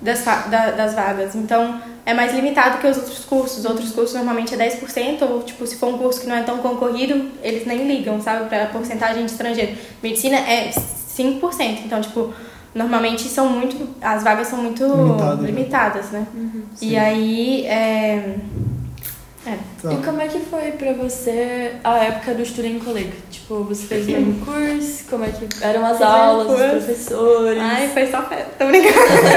das, 0.00 0.22
da, 0.24 0.70
das 0.72 0.94
vagas. 0.94 1.34
Então, 1.34 1.80
é 2.04 2.12
mais 2.12 2.34
limitado 2.34 2.78
que 2.78 2.86
os 2.86 2.98
outros 2.98 3.24
cursos. 3.24 3.64
Outros 3.64 3.90
cursos 3.92 4.14
normalmente 4.14 4.54
é 4.54 4.58
10%, 4.58 5.22
ou 5.22 5.42
tipo, 5.42 5.66
se 5.66 5.76
for 5.76 5.88
um 5.88 5.98
curso 5.98 6.20
que 6.20 6.26
não 6.26 6.36
é 6.36 6.42
tão 6.42 6.58
concorrido, 6.58 7.30
eles 7.42 7.66
nem 7.66 7.88
ligam, 7.88 8.20
sabe, 8.20 8.48
para 8.48 8.66
porcentagem 8.66 9.24
de 9.24 9.32
estrangeiro. 9.32 9.76
Medicina 10.02 10.36
é 10.36 10.70
5%. 10.70 11.78
Então, 11.86 12.00
tipo, 12.02 12.34
normalmente 12.74 13.22
são 13.28 13.48
muito. 13.48 13.88
As 14.02 14.22
vagas 14.22 14.48
são 14.48 14.58
muito 14.58 14.84
Limitado, 14.84 15.42
né? 15.42 15.46
limitadas, 15.48 16.10
né? 16.10 16.26
Uhum, 16.34 16.62
e 16.82 16.96
aí. 16.96 17.66
É, 17.66 18.36
é. 19.46 19.58
Tá. 19.82 19.92
E 19.92 19.96
como 19.98 20.20
é 20.22 20.26
que 20.26 20.40
foi 20.40 20.72
pra 20.72 20.94
você 20.94 21.72
a 21.84 21.98
época 21.98 22.34
do 22.34 22.44
Student 22.44 22.82
Colleague? 22.82 23.12
Tipo, 23.30 23.62
você 23.64 23.86
fez 23.86 24.08
o 24.08 24.10
mesmo 24.10 24.46
curso? 24.46 25.04
Como 25.10 25.24
é 25.24 25.28
que 25.28 25.46
eram 25.62 25.84
as 25.84 26.00
aulas, 26.00 26.48
os 26.48 26.86
professores? 26.86 27.62
Ai, 27.62 27.88
foi 27.88 28.06
só 28.06 28.22
festa, 28.22 28.50
tô 28.58 28.66
brincando. 28.66 28.94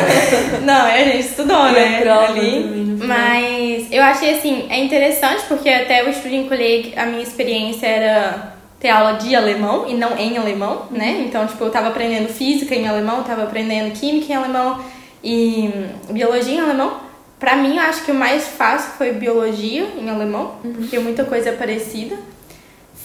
Não, 0.66 0.86
a 0.86 0.98
gente 0.98 1.28
estudou, 1.28 1.72
né? 1.72 2.00
Prova 2.02 2.28
ali. 2.28 2.98
Mas 3.06 3.92
eu 3.92 4.02
achei 4.02 4.38
assim, 4.38 4.66
é 4.70 4.82
interessante 4.84 5.44
porque 5.48 5.70
até 5.70 6.10
o 6.10 6.14
Student 6.14 6.48
Colleague, 6.48 6.94
a 6.96 7.06
minha 7.06 7.24
experiência 7.24 7.86
era 7.86 8.57
ter 8.80 8.90
aula 8.90 9.14
de 9.14 9.36
alemão 9.36 9.88
e 9.88 9.96
não 9.96 10.18
em 10.18 10.38
alemão, 10.38 10.86
né? 10.92 11.24
Então, 11.28 11.46
tipo, 11.48 11.64
eu 11.64 11.72
tava 11.72 11.88
aprendendo 11.88 12.28
física 12.30 12.76
em 12.76 12.88
alemão, 12.88 13.24
tava 13.24 13.44
aprendendo 13.44 13.92
química 13.94 14.32
em 14.32 14.36
alemão 14.36 14.84
e 15.24 15.72
biologia 16.10 16.56
em 16.56 16.60
alemão. 16.60 16.98
Pra 17.40 17.56
mim, 17.56 17.78
eu 17.78 17.84
acho 17.84 18.04
que 18.04 18.12
o 18.12 18.16
mais 18.16 18.48
fácil 18.48 18.94
foi 18.98 19.12
biologia 19.14 19.88
em 19.98 20.10
alemão, 20.10 20.56
uhum. 20.64 20.74
porque 20.74 20.98
muita 21.00 21.24
coisa 21.24 21.50
é 21.50 21.54
parecida. 21.54 22.18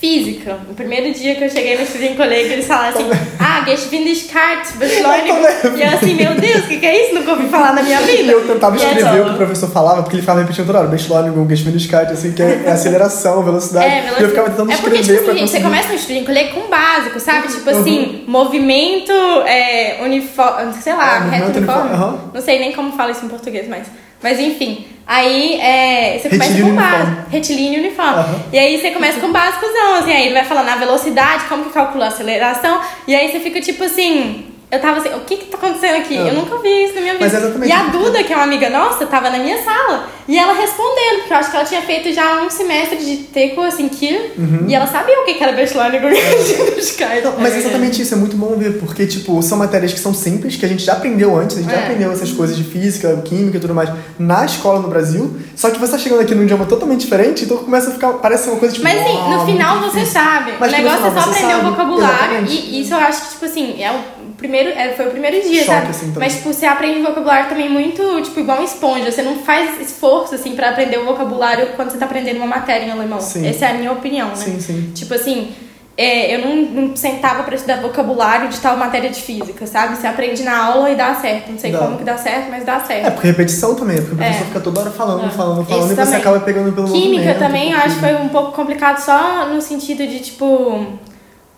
Física. 0.03 0.59
O 0.69 0.75
primeiro 0.75 1.15
dia 1.15 1.37
que 1.37 1.45
eu 1.45 1.49
cheguei 1.49 1.79
no 1.79 1.87
Studienkolleg, 1.87 2.53
eles 2.53 2.67
falaram 2.67 2.89
assim: 2.89 3.09
Ah, 3.39 3.65
Geschwindigkeit, 3.65 4.77
Beschleunigung. 4.77 5.79
E 5.79 5.81
eu 5.81 5.89
assim, 5.91 6.15
meu 6.15 6.35
Deus, 6.35 6.65
o 6.65 6.67
que, 6.67 6.81
que 6.81 6.87
é 6.87 7.05
isso? 7.05 7.15
Nunca 7.15 7.31
ouvi 7.31 7.49
falar 7.49 7.73
na 7.73 7.85
minha 7.85 8.01
vida. 8.01 8.33
Eu 8.33 8.45
tentava 8.45 8.75
escrever 8.75 9.21
o 9.21 9.25
que 9.27 9.31
o 9.31 9.37
professor 9.37 9.71
falava, 9.71 10.03
porque 10.03 10.17
ele 10.17 10.23
ficava 10.23 10.41
repetindo 10.41 10.67
toda 10.67 10.81
hora: 10.81 10.89
Beschleunigung, 10.89 11.49
Geschwindigkeit, 11.49 12.13
assim, 12.13 12.33
que 12.33 12.43
é, 12.43 12.65
é 12.67 12.73
aceleração, 12.75 13.45
velocidade. 13.45 13.87
É, 13.87 14.01
velocidade. 14.01 14.23
E 14.23 14.25
eu 14.25 14.29
ficava 14.31 14.51
tentando 14.51 14.73
é 14.73 14.77
porque, 14.79 14.97
escrever 14.97 15.21
tipo, 15.21 15.31
pra 15.31 15.39
gente, 15.39 15.51
Você 15.53 15.61
começa 15.61 15.93
no 15.93 15.99
Studienkolleg 16.01 16.53
com 16.53 16.69
básico, 16.69 17.21
sabe? 17.21 17.47
Tipo 17.47 17.71
uhum. 17.71 17.81
assim, 17.81 18.25
movimento 18.27 19.13
é, 19.47 19.99
uniforme, 20.03 20.73
sei 20.83 20.95
lá, 20.95 21.29
é, 21.33 21.37
reto 21.37 21.59
uniforme. 21.59 21.95
Uhum. 21.95 22.19
Não 22.35 22.41
sei 22.41 22.59
nem 22.59 22.73
como 22.73 22.97
fala 22.97 23.13
isso 23.13 23.25
em 23.25 23.29
português, 23.29 23.69
mas. 23.69 23.87
Mas 24.23 24.39
enfim, 24.39 24.87
aí 25.07 25.61
é, 25.61 26.19
você 26.19 26.29
começa 26.29 26.53
retilíneo 26.53 26.75
com 26.75 26.81
básico. 26.81 27.31
Retilíneo 27.31 27.81
uniforme. 27.81 28.21
Uhum. 28.21 28.41
E 28.53 28.59
aí 28.59 28.81
você 28.81 28.91
começa 28.91 29.21
com 29.21 29.33
básicos, 29.33 29.69
assim, 29.99 30.13
aí 30.13 30.27
ele 30.27 30.35
vai 30.35 30.45
falando 30.45 30.69
a 30.69 30.77
velocidade, 30.77 31.45
como 31.49 31.65
que 31.65 31.71
calcula 31.71 32.07
a 32.07 32.09
aceleração, 32.09 32.81
e 33.07 33.15
aí 33.15 33.31
você 33.31 33.41
fica 33.41 33.61
tipo 33.61 33.83
assim, 33.85 34.52
eu 34.73 34.81
tava 34.81 35.01
assim, 35.01 35.11
o 35.11 35.21
que 35.21 35.37
que 35.37 35.45
tá 35.45 35.59
acontecendo 35.59 35.97
aqui? 35.97 36.17
Eu 36.17 36.33
nunca 36.33 36.57
vi 36.57 36.85
isso 36.85 36.95
na 36.95 37.03
minha 37.03 37.13
vida. 37.19 37.67
E 37.67 37.71
a 37.71 37.89
Duda, 37.89 38.25
que 38.25 38.33
é 38.33 38.37
uma 38.37 38.47
amiga 38.47 38.71
nossa, 38.71 39.05
tava 39.05 39.29
na 39.29 39.39
minha 39.39 39.63
sala. 39.63 40.09
E 40.27 40.39
ela 40.39 40.55
respondendo, 40.55 41.19
porque 41.19 41.33
eu 41.35 41.37
acho 41.37 41.51
que 41.51 41.57
ela 41.57 41.67
tinha 41.67 41.83
feito 41.83 42.11
já 42.11 42.43
um 42.43 42.49
semestre 42.49 42.97
de 42.97 43.17
teco, 43.25 43.61
assim, 43.61 43.87
que... 43.87 44.33
Uhum. 44.39 44.65
E 44.67 44.75
ela 44.75 44.87
sabia 44.87 45.21
o 45.21 45.25
que 45.27 45.35
que 45.35 45.43
era 45.43 45.53
Beschleunigung 45.53 46.17
é. 46.17 47.21
Não, 47.23 47.39
Mas 47.39 47.55
é 47.55 47.59
exatamente 47.59 48.01
isso, 48.01 48.15
é 48.15 48.17
muito 48.17 48.35
bom 48.35 48.57
ver, 48.57 48.79
porque, 48.79 49.07
tipo, 49.07 49.43
são 49.43 49.59
matérias 49.59 49.93
que 49.93 50.01
são 50.01 50.15
simples, 50.15 50.57
que 50.57 50.65
a 50.65 50.69
gente 50.69 50.83
já 50.83 50.95
aprendeu 50.95 51.37
antes, 51.37 51.59
a 51.59 51.61
gente 51.61 51.71
é. 51.71 51.77
já 51.77 51.83
aprendeu 51.83 52.11
essas 52.11 52.33
coisas 52.33 52.57
de 52.57 52.65
física, 52.65 53.21
química 53.27 53.59
e 53.59 53.61
tudo 53.61 53.75
mais 53.75 53.91
na 54.19 54.45
escola 54.47 54.81
no 54.81 54.89
Brasil, 54.89 55.37
só 55.55 55.71
que 55.71 55.79
você 55.79 55.93
tá 55.93 55.99
chegando 55.99 56.23
aqui 56.23 56.35
num 56.35 56.45
idioma 56.45 56.65
totalmente 56.65 57.01
diferente, 57.01 57.45
então 57.45 57.59
começa 57.59 57.91
a 57.91 57.93
ficar, 57.93 58.13
parece 58.15 58.49
uma 58.49 58.59
coisa 58.59 58.75
tipo... 58.75 58.85
Mas, 58.87 59.01
assim, 59.01 59.31
no 59.31 59.45
final 59.45 59.81
você 59.81 60.07
sabe. 60.07 60.53
Mas, 60.59 60.73
o 60.73 60.77
negócio 60.77 61.07
é 61.07 61.11
só 61.11 61.31
aprender 61.31 61.57
o 61.57 61.71
vocabulário, 61.71 62.37
exatamente. 62.37 62.53
e 62.55 62.81
isso 62.81 62.95
eu 62.95 62.99
acho 62.99 63.23
que, 63.23 63.29
tipo 63.33 63.45
assim, 63.45 63.83
é 63.83 63.91
o 63.91 64.22
primeiro, 64.43 64.71
é, 64.71 64.93
foi 64.93 65.07
o 65.07 65.11
primeiro 65.11 65.41
dia, 65.41 65.65
Choque, 65.65 65.67
sabe? 65.67 65.91
Assim, 65.91 66.13
Mas, 66.17 66.35
tipo, 66.35 66.53
você 66.53 66.67
aprende 66.67 67.01
vocabulário 67.01 67.49
também 67.49 67.69
muito, 67.69 68.21
tipo, 68.23 68.41
igual 68.41 68.59
uma 68.59 68.65
esponja. 68.65 69.11
Você 69.11 69.23
não 69.23 69.37
faz 69.37 69.81
esforço, 69.81 70.35
assim, 70.35 70.57
pra 70.57 70.71
aprender 70.71 70.99
o 70.99 71.05
vocabulário 71.05 71.69
quando 71.77 71.91
você 71.91 71.99
tá 71.99 72.07
aprendendo 72.07 72.39
uma 72.39 72.47
matéria 72.47 72.87
em 72.87 72.91
alemão. 72.91 73.21
Sim. 73.21 73.47
Essa 73.47 73.67
é 73.67 73.71
a 73.71 73.75
minha 73.75 73.93
opinião, 73.93 74.31
né? 74.31 74.35
Sim, 74.35 74.61
sim. 74.61 74.91
Tipo 74.93 75.15
assim, 75.15 75.55
é, 75.97 76.35
eu 76.35 76.41
não, 76.41 76.57
não, 76.57 76.97
sentava 76.97 77.45
pra 77.45 77.55
estudar 77.55 77.81
vocabulário 77.81 78.49
de 78.49 78.59
tal 78.59 78.77
matéria 78.77 79.11
de 79.11 79.21
física, 79.23 79.67
sabe? 79.67 79.97
Você 79.97 80.07
aprende 80.07 80.43
na 80.43 80.57
aula 80.57 80.91
e 80.91 80.97
dá 80.97 81.15
certo. 81.15 81.53
Não 81.53 81.59
sei 81.59 81.71
dá. 81.71 81.79
como 81.79 81.99
que 81.99 82.05
dá 82.05 82.17
certo, 82.17 82.51
mas 82.51 82.65
dá 82.65 82.81
certo. 82.81 83.07
É, 83.07 83.11
porque 83.11 83.29
repetição 83.29 83.75
também, 83.77 83.99
porque 83.99 84.15
o 84.15 84.17
professor 84.17 84.43
é. 84.43 84.47
fica 84.47 84.61
toda 84.61 84.81
hora 84.81 84.91
falando, 84.91 85.27
é. 85.27 85.31
falando, 85.31 85.65
falando, 85.65 85.85
Isso 85.85 85.93
e 85.93 85.97
você 85.97 86.05
também. 86.05 86.21
acaba 86.21 86.41
pegando 86.41 86.73
pelo 86.73 86.91
Química 86.91 87.35
também, 87.35 87.73
eu 87.73 87.79
acho 87.79 87.95
que 87.95 88.01
foi 88.01 88.15
um 88.17 88.29
pouco 88.29 88.53
complicado 88.53 88.99
só 88.99 89.47
no 89.47 89.61
sentido 89.61 90.07
de, 90.07 90.19
tipo, 90.21 90.99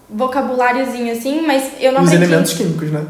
vocabuláriozinho, 0.09 1.12
assim, 1.12 1.43
mas 1.47 1.73
eu 1.81 1.93
não 1.93 2.03
Os 2.03 2.09
aprendi... 2.09 2.25
elementos 2.25 2.55
químicos, 2.55 2.90
né? 2.90 3.05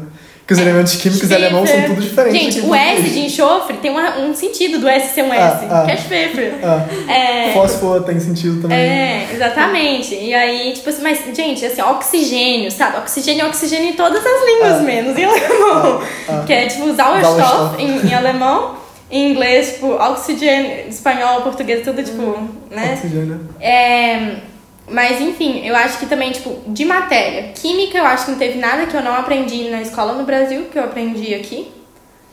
que 0.47 0.53
os 0.53 0.59
elementos 0.59 0.95
químicos 0.95 1.31
alemãos 1.31 1.67
são 1.67 1.81
tudo 1.83 2.01
diferentes. 2.01 2.55
Gente, 2.55 2.67
o 2.67 2.75
S 2.75 3.09
de 3.09 3.19
enxofre 3.21 3.77
tem 3.77 3.89
uma, 3.89 4.19
um 4.19 4.33
sentido 4.35 4.77
do 4.77 4.87
S 4.87 5.13
ser 5.13 5.23
um 5.23 5.31
ah, 5.31 5.35
S, 5.35 5.65
ah, 5.67 5.83
que 5.85 5.91
é 5.91 5.97
Schwefel. 5.97 6.53
Ah. 6.63 7.11
É, 7.11 7.51
Fósforo 7.53 8.03
tem 8.03 8.19
sentido 8.19 8.61
também. 8.61 8.77
É, 8.77 9.29
exatamente. 9.33 10.13
E 10.13 10.35
aí, 10.35 10.73
tipo 10.73 10.87
assim, 10.87 11.01
mas, 11.01 11.19
gente, 11.35 11.65
assim, 11.65 11.81
oxigênio, 11.81 12.71
sabe? 12.71 12.97
Oxigênio 12.97 13.41
é 13.41 13.47
oxigênio 13.47 13.89
em 13.89 13.93
todas 13.93 14.23
as 14.23 14.45
línguas, 14.45 14.73
ah. 14.73 14.79
menos 14.81 15.17
em 15.17 15.23
alemão. 15.25 16.03
Ah. 16.29 16.43
Que 16.45 16.53
é, 16.53 16.67
tipo, 16.67 16.93
Sauerstoff 16.93 17.81
em, 17.81 18.07
em 18.07 18.13
alemão. 18.13 18.85
Em 19.09 19.31
inglês, 19.31 19.73
tipo, 19.73 19.93
oxigênio, 19.93 20.89
espanhol, 20.89 21.41
português, 21.41 21.83
tudo, 21.83 22.03
tipo, 22.03 22.21
hum, 22.21 22.49
né? 22.69 22.93
Oxigênio. 22.93 23.39
É... 23.59 24.37
Mas 24.87 25.19
enfim, 25.19 25.65
eu 25.65 25.75
acho 25.75 25.97
que 25.97 26.05
também, 26.05 26.31
tipo, 26.31 26.61
de 26.67 26.85
matéria. 26.85 27.53
Química, 27.53 27.97
eu 27.97 28.05
acho 28.05 28.25
que 28.25 28.31
não 28.31 28.37
teve 28.37 28.59
nada 28.59 28.85
que 28.85 28.95
eu 28.95 29.01
não 29.01 29.15
aprendi 29.15 29.69
na 29.69 29.81
escola 29.81 30.13
no 30.13 30.23
Brasil, 30.23 30.65
que 30.71 30.77
eu 30.77 30.83
aprendi 30.83 31.33
aqui. 31.33 31.71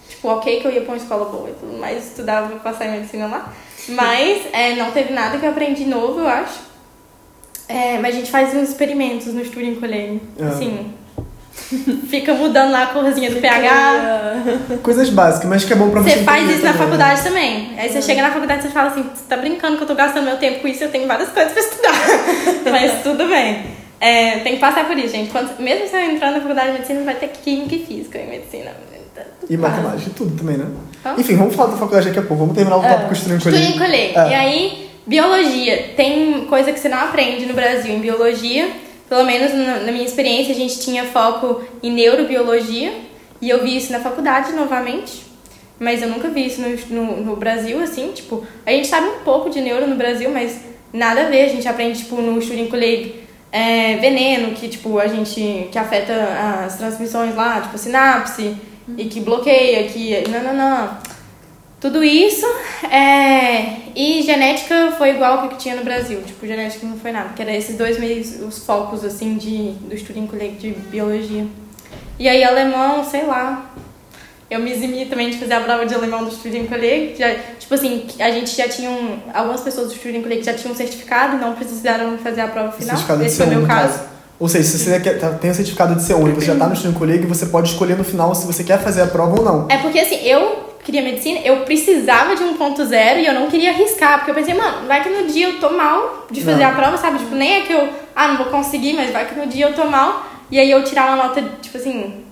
Tipo, 0.09 0.29
ok 0.29 0.61
que 0.61 0.67
eu 0.67 0.73
ia 0.73 0.83
pra 0.83 0.93
uma 0.93 0.97
escola 0.97 1.25
boa 1.25 1.49
e 1.49 1.55
tudo 1.55 1.79
mais, 1.79 2.09
estudava 2.09 2.49
pra 2.49 2.59
passar 2.59 2.87
em 2.87 2.93
medicina 2.93 3.27
lá. 3.27 3.53
Mas 3.89 4.43
é, 4.53 4.75
não 4.75 4.91
teve 4.93 5.13
nada 5.13 5.39
que 5.39 5.47
eu 5.47 5.51
aprendi 5.51 5.85
novo, 5.85 6.21
eu 6.21 6.29
acho. 6.29 6.61
É, 7.69 7.99
mas 7.99 8.15
a 8.15 8.19
gente 8.19 8.31
faz 8.31 8.55
uns 8.55 8.69
experimentos 8.69 9.33
no 9.33 9.45
Studio 9.45 9.81
Collegio. 9.81 10.21
Ah. 10.39 10.49
Assim, 10.49 10.93
fica 12.09 12.35
mudando 12.35 12.71
lá 12.73 12.85
a 12.85 12.87
corzinha 12.87 13.31
do 13.31 13.41
pH. 13.41 14.79
Coisas 14.83 15.09
básicas, 15.11 15.49
mas 15.49 15.65
que 15.65 15.73
é 15.73 15.77
bom 15.77 15.91
pra 15.91 16.01
você 16.03 16.11
Você 16.19 16.25
faz 16.25 16.43
isso 16.51 16.63
na 16.63 16.73
também, 16.73 16.73
né? 16.73 16.79
faculdade 16.85 17.23
também. 17.23 17.71
Aí 17.79 17.89
você 17.89 18.03
chega 18.03 18.23
na 18.23 18.31
faculdade 18.31 18.61
e 18.61 18.63
você 18.65 18.69
fala 18.71 18.89
assim, 18.91 19.03
você 19.03 19.25
tá 19.29 19.37
brincando 19.37 19.77
que 19.77 19.83
eu 19.83 19.87
tô 19.87 19.95
gastando 19.95 20.25
meu 20.25 20.37
tempo 20.37 20.61
com 20.61 20.69
isso, 20.69 20.85
eu 20.85 20.91
tenho 20.91 21.07
várias 21.07 21.29
coisas 21.31 21.53
pra 21.53 21.63
estudar. 21.63 21.93
Mas 22.71 23.03
tudo 23.03 23.27
bem. 23.29 23.65
É, 24.01 24.39
tem 24.41 24.55
que 24.55 24.59
passar 24.61 24.87
por 24.87 24.99
isso, 24.99 25.11
gente. 25.15 25.31
Quando- 25.31 25.59
mesmo 25.61 25.87
você 25.87 25.97
entrando 26.01 26.35
na 26.35 26.41
faculdade 26.41 26.67
de 26.69 26.73
medicina, 26.75 27.03
vai 27.05 27.15
ter 27.15 27.29
química 27.29 27.75
e 27.77 27.85
física 27.87 28.19
em 28.19 28.29
medicina. 28.29 28.71
E 29.49 29.57
matemática, 29.57 30.09
e 30.09 30.13
tudo 30.13 30.37
também, 30.37 30.57
né? 30.57 30.67
Enfim, 31.19 31.37
vamos 31.37 31.55
falar 31.55 31.71
da 31.73 31.77
faculdade 31.77 32.07
daqui 32.07 32.19
a 32.19 32.23
pouco. 32.23 32.37
Vamos 32.43 32.55
terminar 32.55 32.79
o 32.79 32.85
É. 32.85 32.89
tópico 32.89 33.29
em 33.31 33.39
colher. 33.39 33.73
colher. 33.79 34.13
É. 34.17 34.31
E 34.31 34.35
aí, 34.35 34.91
biologia. 35.07 35.91
Tem 35.97 36.47
coisa 36.47 36.73
que 36.73 36.79
você 36.81 36.89
não 36.89 36.99
aprende 36.99 37.45
no 37.47 37.53
Brasil 37.55 37.93
em 37.95 38.01
biologia. 38.01 38.69
Pelo 39.13 39.25
menos 39.25 39.53
na, 39.53 39.93
minha 39.93 40.07
experiência, 40.07 40.55
a 40.55 40.57
gente 40.57 40.81
tinha 40.81 41.05
foco 41.05 41.63
em 41.83 41.93
neurobiologia. 41.93 42.95
E 43.43 43.51
eu 43.51 43.63
vi 43.63 43.77
isso 43.77 43.93
na 43.93 44.01
faculdade 44.01 44.53
novamente. 44.53 45.23
Mas 45.79 46.01
eu 46.01 46.09
nunca 46.09 46.31
vi 46.31 46.47
isso 46.47 46.63
no, 46.63 47.05
no, 47.05 47.17
no 47.21 47.37
Brasil, 47.37 47.79
assim. 47.83 48.11
Tipo, 48.13 48.43
a 48.65 48.71
gente 48.71 48.89
sabe 48.89 49.09
um 49.09 49.19
pouco 49.19 49.51
de 49.51 49.61
neuro 49.61 49.87
no 49.87 49.97
Brasil, 49.97 50.31
mas 50.31 50.63
nada 50.91 51.27
a 51.27 51.29
ver. 51.29 51.43
A 51.43 51.49
gente 51.49 51.69
aprende, 51.69 51.99
tipo, 51.99 52.23
no 52.23 52.41
Studying 52.41 52.69
Colleague, 52.69 53.17
é, 53.53 53.99
veneno, 53.99 54.55
que, 54.55 54.67
tipo, 54.67 54.99
a 54.99 55.07
gente... 55.07 55.69
Que 55.71 55.79
afeta 55.79 56.15
as 56.65 56.79
transmissões 56.79 57.35
lá, 57.35 57.61
tipo, 57.61 57.77
sinapse. 57.77 58.57
E 58.97 59.05
que 59.05 59.21
bloqueia, 59.21 59.89
que... 59.89 60.27
Não, 60.31 60.43
não, 60.43 60.55
não. 60.55 60.99
Tudo 61.83 62.03
isso 62.05 62.47
é... 62.89 63.83
E 63.97 64.23
genética 64.23 64.93
foi 64.97 65.11
igual 65.11 65.41
ao 65.41 65.49
que 65.49 65.57
tinha 65.57 65.75
no 65.75 65.83
Brasil. 65.83 66.23
Tipo, 66.25 66.47
genética 66.47 66.87
não 66.87 66.97
foi 66.97 67.11
nada. 67.11 67.31
Que 67.35 67.43
era 67.43 67.53
esses 67.55 67.77
dois 67.77 67.99
meios, 67.99 68.41
os 68.41 68.65
focos, 68.65 69.05
assim, 69.05 69.37
de, 69.37 69.73
do 69.89 69.93
estudo 69.95 70.19
em 70.21 70.27
colégio 70.29 70.57
de 70.59 70.71
biologia. 70.71 71.45
E 72.21 72.29
aí, 72.29 72.45
alemão, 72.45 73.05
sei 73.05 73.25
lá. 73.27 73.69
Eu 74.49 74.61
me 74.61 74.71
eximi 74.71 75.07
também 75.07 75.31
de 75.31 75.39
fazer 75.39 75.55
a 75.55 75.61
prova 75.61 75.85
de 75.85 75.93
alemão 75.93 76.25
do 76.25 76.31
colégio. 76.69 77.17
Já, 77.19 77.35
tipo 77.59 77.75
assim, 77.75 78.07
a 78.21 78.31
gente 78.31 78.55
já 78.57 78.69
tinha... 78.69 78.89
Um, 78.89 79.19
algumas 79.35 79.61
pessoas 79.63 79.93
do 79.93 79.99
colégio 79.99 80.45
já 80.45 80.55
tinham 80.55 80.73
um 80.73 80.77
certificado 80.77 81.37
e 81.37 81.41
não 81.41 81.55
precisaram 81.55 82.17
fazer 82.19 82.43
a 82.43 82.47
prova 82.47 82.71
final. 82.71 82.91
Certificado 82.97 83.21
de 83.21 83.27
Esse 83.27 83.37
foi 83.39 83.47
o 83.47 83.49
C1, 83.51 83.53
meu 83.59 83.67
caso. 83.67 83.99
caso. 83.99 84.13
Ou 84.39 84.49
seja, 84.49 84.65
se 84.69 84.79
você 84.79 85.01
quer- 85.01 85.19
tá- 85.19 85.31
tem 85.31 85.51
o 85.51 85.55
certificado 85.55 85.95
de 85.97 86.03
C1 86.03 86.29
e 86.29 86.33
você 86.33 86.47
já 86.47 86.57
tá 86.57 86.67
no 86.67 86.75
estudando 86.75 86.99
colégio, 86.99 87.29
você 87.29 87.47
pode 87.47 87.71
escolher 87.71 87.97
no 87.97 88.05
final 88.05 88.35
se 88.35 88.47
você 88.47 88.63
quer 88.65 88.79
fazer 88.81 89.03
a 89.03 89.07
prova 89.07 89.39
ou 89.39 89.45
não. 89.45 89.67
É 89.71 89.79
porque 89.79 89.99
assim, 90.01 90.17
eu 90.25 90.72
queria 90.85 91.03
medicina, 91.03 91.41
eu 91.45 91.59
precisava 91.61 92.35
de 92.35 92.43
1.0 92.43 93.19
e 93.21 93.27
eu 93.27 93.35
não 93.35 93.49
queria 93.49 93.71
arriscar, 93.71 94.19
porque 94.19 94.31
eu 94.31 94.35
pensei, 94.35 94.55
mano, 94.55 94.87
vai 94.87 95.03
que 95.03 95.09
no 95.09 95.27
dia 95.29 95.49
eu 95.49 95.61
tô 95.61 95.71
mal 95.71 96.27
de 96.31 96.43
fazer 96.43 96.65
Não. 96.65 96.71
a 96.71 96.75
prova, 96.75 96.97
sabe? 96.97 97.19
Tipo, 97.19 97.35
nem 97.35 97.59
é 97.59 97.61
que 97.63 97.73
eu, 97.73 97.89
ah, 98.15 98.29
não 98.29 98.37
vou 98.39 98.47
conseguir, 98.47 98.93
mas 98.95 99.11
vai 99.11 99.27
que 99.29 99.39
no 99.39 99.47
dia 99.47 99.67
eu 99.67 99.75
tô 99.75 99.85
mal 99.85 100.27
e 100.51 100.59
aí 100.59 100.71
eu 100.71 100.83
tirar 100.85 101.07
uma 101.07 101.17
nota, 101.29 101.43
tipo 101.63 101.77
assim, 101.79 102.25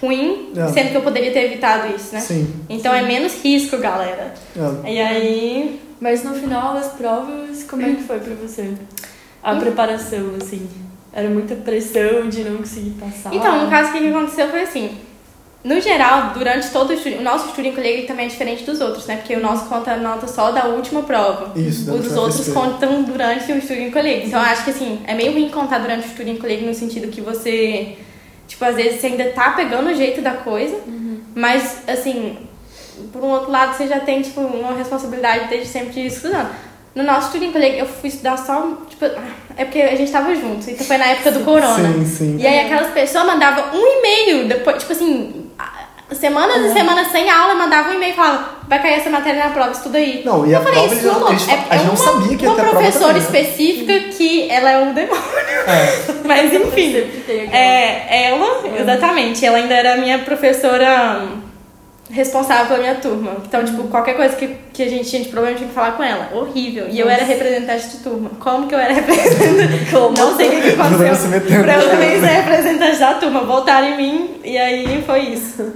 ruim, 0.00 0.52
É. 0.56 0.66
sendo 0.68 0.90
que 0.90 0.96
eu 0.96 1.02
poderia 1.02 1.32
ter 1.32 1.44
evitado 1.44 1.94
isso, 1.94 2.14
né? 2.14 2.20
Sim. 2.20 2.54
Então 2.68 2.94
é 2.94 3.02
menos 3.02 3.42
risco, 3.42 3.76
galera. 3.78 4.34
É. 4.84 4.92
E 4.92 5.00
aí. 5.00 5.80
Mas 6.00 6.24
no 6.24 6.32
final 6.34 6.72
das 6.72 6.88
provas, 6.92 7.62
como 7.64 7.82
é 7.82 7.90
que 7.90 8.02
foi 8.02 8.18
pra 8.20 8.32
você? 8.34 8.72
A 9.42 9.54
preparação, 9.56 10.32
assim. 10.40 10.66
Era 11.12 11.28
muita 11.28 11.54
pressão 11.56 12.28
de 12.28 12.42
não 12.44 12.58
conseguir 12.58 12.90
passar. 12.92 13.34
Então, 13.34 13.64
no 13.64 13.70
caso, 13.70 13.90
o 13.90 13.92
que 13.92 14.08
aconteceu 14.08 14.48
foi 14.48 14.62
assim. 14.62 14.96
No 15.62 15.78
geral, 15.78 16.30
durante 16.32 16.70
todo 16.70 16.88
o 16.88 16.92
estudo, 16.94 17.18
o 17.18 17.22
nosso 17.22 17.48
estudo 17.48 17.68
em 17.68 17.74
colégio 17.74 17.98
ele 17.98 18.06
também 18.06 18.24
é 18.24 18.28
diferente 18.28 18.64
dos 18.64 18.80
outros, 18.80 19.06
né? 19.06 19.16
Porque 19.16 19.36
o 19.36 19.40
nosso 19.40 19.66
conta 19.66 19.92
a 19.92 19.96
nota 19.96 20.26
só 20.26 20.50
da 20.52 20.64
última 20.64 21.02
prova. 21.02 21.52
Isso, 21.58 21.84
da 21.84 21.92
Os 21.92 22.16
outros 22.16 22.48
contam 22.48 23.02
durante 23.02 23.52
o 23.52 23.58
estudo 23.58 23.80
em 23.80 23.90
colégio. 23.90 24.28
Então, 24.28 24.40
eu 24.40 24.46
acho 24.46 24.64
que 24.64 24.70
assim, 24.70 25.00
é 25.06 25.12
meio 25.14 25.32
ruim 25.32 25.50
contar 25.50 25.78
durante 25.78 26.06
o 26.06 26.10
estudo 26.10 26.30
em 26.30 26.36
colégio 26.38 26.66
no 26.66 26.74
sentido 26.74 27.08
que 27.08 27.20
você, 27.20 27.96
tipo, 28.48 28.64
às 28.64 28.74
vezes 28.74 29.00
você 29.00 29.08
ainda 29.08 29.24
tá 29.32 29.50
pegando 29.50 29.90
o 29.90 29.94
jeito 29.94 30.22
da 30.22 30.32
coisa, 30.32 30.78
mas, 31.34 31.82
assim, 31.86 32.38
por 33.12 33.22
um 33.22 33.28
outro 33.28 33.50
lado, 33.50 33.76
você 33.76 33.86
já 33.86 34.00
tem, 34.00 34.22
tipo, 34.22 34.40
uma 34.40 34.72
responsabilidade 34.74 35.48
desde 35.48 35.68
sempre 35.68 35.92
de 35.92 36.06
estudando. 36.06 36.48
No 36.94 37.02
nosso 37.04 37.26
estudo 37.26 37.44
em 37.44 37.52
colégio, 37.52 37.80
eu 37.80 37.86
fui 37.86 38.08
estudar 38.08 38.36
só, 38.36 38.78
tipo, 38.88 39.04
é 39.04 39.64
porque 39.64 39.80
a 39.80 39.94
gente 39.94 40.10
tava 40.10 40.34
juntos, 40.34 40.66
então 40.68 40.84
foi 40.86 40.96
na 40.96 41.06
época 41.06 41.32
do 41.32 41.44
corona. 41.44 41.92
Sim, 41.92 42.04
sim. 42.04 42.36
E 42.38 42.46
aí 42.46 42.60
aquelas 42.66 42.90
pessoas 42.92 43.26
mandavam 43.26 43.78
um 43.78 43.98
e-mail, 43.98 44.48
depois, 44.48 44.78
tipo 44.78 44.92
assim, 44.92 45.39
semanas 46.12 46.56
Uhum. 46.56 46.66
e 46.66 46.72
semanas 46.72 47.06
sem 47.08 47.30
aula, 47.30 47.54
mandavam 47.54 47.92
um 47.92 47.94
e-mail 47.94 48.12
e 48.12 48.16
falavam, 48.16 48.44
vai 48.68 48.82
cair 48.82 48.94
essa 48.94 49.10
matéria 49.10 49.44
na 49.44 49.50
prova, 49.50 49.70
estuda 49.70 49.98
aí. 49.98 50.22
Não, 50.24 50.44
e 50.46 50.52
eu 50.52 50.58
a 50.58 50.62
falei, 50.62 50.78
prova 50.80 50.94
isso 50.94 51.06
eles- 51.06 51.18
não, 51.20 51.28
eles- 51.30 51.48
é, 51.48 51.52
a 51.52 51.56
é 51.56 51.78
gente 51.78 51.86
não 51.86 51.94
uma, 51.94 51.96
sabia 51.96 52.36
que 52.36 52.42
ia 52.44 52.48
uma 52.50 52.56
ter 52.56 52.60
a 52.62 52.64
prova 52.64 52.80
professora 52.82 53.12
né? 53.12 53.18
específica 53.20 54.00
que 54.16 54.50
ela 54.50 54.70
é 54.70 54.78
um 54.78 54.92
demônio. 54.92 55.22
É. 55.66 56.12
Mas 56.26 56.52
enfim, 56.52 56.92
tem 57.26 57.42
aquela- 57.42 57.56
é, 57.56 58.26
ela, 58.28 58.62
exatamente, 58.80 59.44
ela 59.46 59.58
ainda 59.58 59.74
era 59.74 59.94
a 59.94 59.96
minha 59.98 60.18
professora 60.20 61.20
responsável 62.10 62.66
pela 62.66 62.78
minha 62.80 62.94
turma. 62.96 63.36
Então, 63.46 63.64
tipo, 63.64 63.84
qualquer 63.84 64.14
coisa 64.14 64.36
que, 64.36 64.56
que 64.72 64.82
a 64.82 64.88
gente 64.88 65.08
tinha 65.08 65.22
de 65.22 65.28
problema, 65.28 65.54
eu 65.54 65.58
tinha 65.58 65.68
que 65.68 65.74
falar 65.74 65.92
com 65.92 66.02
ela. 66.02 66.28
Horrível. 66.34 66.88
E 66.90 66.98
eu 66.98 67.08
era 67.08 67.24
representante 67.24 67.88
de 67.88 67.96
turma. 67.98 68.30
Como 68.40 68.66
que 68.66 68.74
eu 68.74 68.78
era 68.78 68.92
representante? 68.94 69.90
Como? 69.90 70.16
Não 70.16 70.36
sei 70.36 70.48
o 70.48 70.50
que, 70.50 70.60
que 70.62 70.80
aconteceu. 70.80 71.62
Pra 71.62 71.74
eu 71.74 71.90
também 71.90 72.20
ser 72.20 72.26
representante 72.26 72.98
da 72.98 73.14
turma. 73.14 73.40
Voltaram 73.40 73.88
em 73.88 73.96
mim 73.96 74.40
e 74.44 74.58
aí 74.58 75.02
foi 75.06 75.20
isso. 75.20 75.72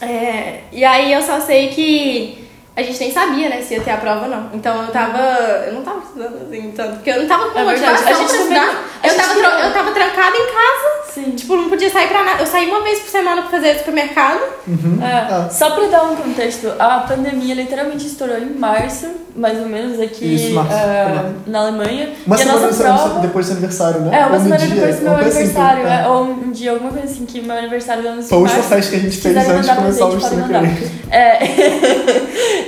É, 0.00 0.60
e 0.72 0.84
aí 0.84 1.12
eu 1.12 1.22
só 1.22 1.40
sei 1.40 1.68
que 1.68 2.47
a 2.78 2.82
gente 2.82 3.00
nem 3.00 3.12
sabia, 3.12 3.48
né, 3.48 3.60
se 3.60 3.74
ia 3.74 3.80
ter 3.80 3.90
a 3.90 3.96
prova 3.96 4.24
ou 4.26 4.30
não. 4.30 4.50
Então 4.54 4.82
eu 4.82 4.88
tava. 4.92 5.18
Eu 5.66 5.72
não 5.74 5.82
tava 5.82 5.98
estudando 5.98 6.36
assim, 6.46 6.72
tanto. 6.76 6.94
Porque 6.94 7.10
eu 7.10 7.20
não 7.22 7.26
tava 7.28 7.50
com 7.50 7.58
É 7.58 7.64
verdade. 7.64 7.92
motivação 7.92 8.08
A 8.12 8.14
gente 8.20 8.28
pra 8.30 8.38
estudar. 8.38 8.84
a 9.02 9.06
Eu 9.06 9.10
gente 9.14 9.20
tava, 9.22 9.34
não- 9.40 9.58
eu 9.66 9.72
tava 9.72 9.90
trancada 9.92 10.36
em 10.36 10.46
casa. 10.46 11.12
Sim. 11.12 11.30
Tipo, 11.32 11.56
não 11.56 11.68
podia 11.68 11.90
sair 11.90 12.06
pra 12.08 12.22
nada. 12.22 12.40
Eu 12.42 12.46
saí 12.46 12.68
uma 12.68 12.82
vez 12.82 13.00
por 13.00 13.08
semana 13.10 13.42
pra 13.42 13.50
fazer 13.50 13.78
supermercado. 13.78 14.38
É, 15.02 15.04
Ah. 15.34 15.48
Só 15.50 15.70
pra 15.70 15.86
dar 15.88 16.04
um 16.04 16.14
contexto, 16.16 16.72
a 16.78 17.00
pandemia 17.00 17.54
literalmente 17.54 18.06
estourou 18.06 18.38
em 18.38 18.50
março, 18.50 19.06
mais 19.34 19.58
ou 19.58 19.66
menos, 19.66 19.98
aqui 20.00 20.34
Isso, 20.34 20.54
março, 20.54 20.72
é, 20.72 21.04
também. 21.06 21.34
na 21.46 21.60
Alemanha. 21.60 22.10
Uma 22.26 22.36
e 22.36 22.42
a 22.42 22.44
semana 22.44 22.68
prova. 22.72 23.20
depois 23.20 23.46
do 23.46 23.48
seu 23.48 23.56
aniversário, 23.56 24.00
né? 24.02 24.18
É, 24.20 24.26
uma 24.26 24.38
semana 24.38 24.58
dia, 24.58 24.74
depois 24.74 24.96
do 24.96 25.02
meu 25.02 25.12
assim, 25.16 25.24
aniversário, 25.24 25.86
é. 25.86 26.02
é, 26.04 26.08
ou 26.08 26.24
um 26.24 26.50
dia, 26.52 26.70
alguma 26.72 26.90
coisa 26.92 27.06
assim, 27.06 27.26
que 27.26 27.40
meu 27.40 27.56
aniversário 27.56 28.02
do 28.02 28.08
ano 28.10 28.22
Foi 28.22 28.38
a 28.38 28.40
última 28.42 28.62
festa 28.62 28.90
que 28.92 28.96
a 28.96 29.00
gente 29.00 29.16
fez 29.16 29.36
antes 29.36 29.48
de 29.50 29.56
mandar 29.58 29.76
começar 29.76 30.04
o 30.06 30.18
estudo. 30.18 30.52
É. 31.10 31.38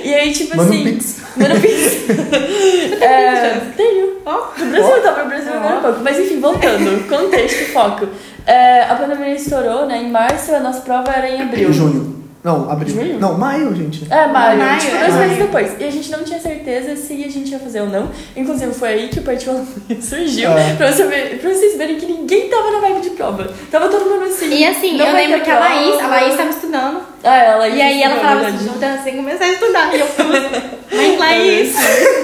e 0.03 0.13
aí, 0.13 0.31
tipo 0.31 0.57
um 0.57 0.61
assim. 0.61 0.83
pix. 0.83 1.21
Um 1.37 1.61
pix. 1.61 3.01
é, 3.01 3.61
tenho. 3.75 4.17
Ó. 4.25 4.37
Do 4.57 4.65
Brasil, 4.65 4.95
eu 4.95 5.01
tava 5.03 5.23
no 5.23 5.29
Brasil 5.29 5.53
agora 5.53 5.77
há 5.77 5.81
pouco. 5.81 5.99
Mas 6.01 6.19
enfim, 6.19 6.39
voltando. 6.39 7.07
Contexto, 7.09 7.71
foco. 7.71 8.07
É, 8.45 8.83
a 8.83 8.95
pandemia 8.95 9.35
estourou, 9.35 9.85
né? 9.85 10.01
Em 10.01 10.09
março, 10.09 10.53
a 10.53 10.59
nossa 10.59 10.81
prova 10.81 11.11
era 11.11 11.29
em 11.29 11.41
abril. 11.41 11.71
Junho. 11.71 12.20
Não, 12.43 12.71
abril. 12.71 12.95
Junho? 12.95 13.19
Não, 13.19 13.37
maio, 13.37 13.73
gente. 13.75 14.07
É, 14.11 14.25
maio. 14.27 14.57
Maio, 14.57 14.79
tipo, 14.79 14.95
é 14.95 14.99
dois 14.99 15.13
maio. 15.13 15.29
meses 15.29 15.37
depois. 15.45 15.71
E 15.79 15.83
a 15.83 15.91
gente 15.91 16.09
não 16.11 16.23
tinha 16.23 16.39
certeza 16.39 16.95
se 16.95 17.13
a 17.23 17.29
gente 17.29 17.51
ia 17.51 17.59
fazer 17.59 17.81
ou 17.81 17.87
não. 17.89 18.09
Inclusive, 18.35 18.73
foi 18.73 18.89
aí 18.89 19.07
que 19.09 19.19
o 19.19 19.21
Partido 19.21 19.63
surgiu. 20.01 20.49
É. 20.51 20.73
Pra, 20.75 20.91
você 20.91 21.03
ver- 21.05 21.39
pra 21.39 21.49
vocês 21.51 21.77
verem 21.77 21.97
que 21.97 22.05
ninguém 22.07 22.49
tava 22.49 22.71
na 22.71 22.79
vibe 22.79 23.01
de 23.01 23.09
prova. 23.11 23.47
Tava 23.69 23.89
todo 23.89 24.09
mundo 24.09 24.25
assim. 24.25 24.49
E 24.53 24.65
assim, 24.65 24.97
não 24.97 25.05
eu 25.05 25.13
lembro 25.13 25.41
que 25.41 25.51
a 25.51 25.59
Laís, 25.59 25.99
a. 25.99 26.07
Laís 26.07 26.35
tava 26.35 26.49
estudando. 26.49 27.01
Ah, 27.23 27.37
ela 27.37 27.67
E 27.69 27.79
aí 27.81 28.01
ela 28.01 28.15
falava 28.15 28.47
assim. 28.47 28.65
Jordana, 28.65 28.97
você 29.03 29.11
começar 29.11 29.45
a 29.45 29.49
estudar. 29.49 29.95
E 29.95 29.99
eu 29.99 30.05
assim, 30.05 30.61
mas 30.93 31.17
Laís. 31.19 31.75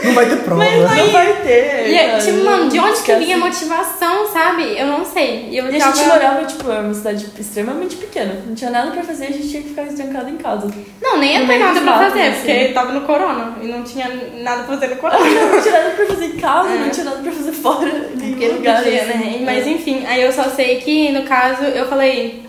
Não 0.04 0.14
vai 0.14 0.26
ter 0.30 0.38
prova. 0.38 0.64
Não 0.64 1.10
vai 1.12 1.34
ter. 1.42 1.88
E 1.90 1.96
é, 1.96 2.18
tipo, 2.18 2.44
mano, 2.44 2.70
de 2.70 2.80
onde 2.80 3.02
que 3.02 3.16
vinha 3.16 3.36
a 3.36 3.40
motivação, 3.40 4.28
sabe? 4.28 4.78
Eu 4.78 4.88
não 4.88 5.06
sei. 5.06 5.50
Eu 5.52 5.70
E 5.72 5.76
a 5.76 5.80
tava... 5.80 5.96
gente 5.96 6.08
morava, 6.08 6.46
tipo, 6.46 6.70
é 6.72 6.80
uma 6.80 6.94
cidade 6.94 7.28
extremamente 7.40 7.96
pequena. 7.96 8.42
Não 8.46 8.54
tinha 8.56 8.70
nada 8.70 8.92
pra 8.92 9.04
fazer, 9.04 9.26
a 9.28 9.32
gente 9.32 9.50
tinha 9.50 9.62
que 9.64 9.70
ficar 9.70 9.84
trancado 9.86 10.30
em 10.30 10.38
casa. 10.38 10.70
Não, 11.02 11.18
nem 11.18 11.34
ia 11.40 11.46
ter 11.48 11.58
nada 11.60 11.82
pra 11.82 11.98
fazer, 12.10 12.22
assim. 12.22 12.38
porque 12.46 12.66
tava 12.74 12.92
no 12.92 13.02
corona. 13.02 13.58
E 13.62 13.68
não 13.68 13.84
tinha 13.84 14.08
nada 14.40 14.64
pra 14.64 14.74
fazer 14.78 14.88
no 14.88 14.96
corona. 14.98 15.20
não 15.52 15.62
tinha 15.62 15.74
nada 15.74 15.90
pra 15.96 16.06
fazer 16.06 16.26
em 16.26 16.38
casa, 16.38 16.70
É. 16.70 16.78
não 16.78 16.90
tinha 16.90 17.06
nada 17.06 17.18
pra 17.22 17.32
fazer 17.32 17.52
fora. 17.54 17.90
em 17.90 18.30
Porque 18.32 18.48
não 18.48 18.56
lugar, 18.56 18.84
podia, 18.84 19.02
assim. 19.04 19.18
né? 19.18 19.42
Mas 19.44 19.66
enfim, 19.68 20.06
aí 20.08 20.22
eu 20.22 20.32
só 20.32 20.44
sei 20.44 20.78
que, 20.82 21.12
no 21.12 21.24
caso, 21.24 21.64
eu 21.64 21.88
falei... 21.88 22.46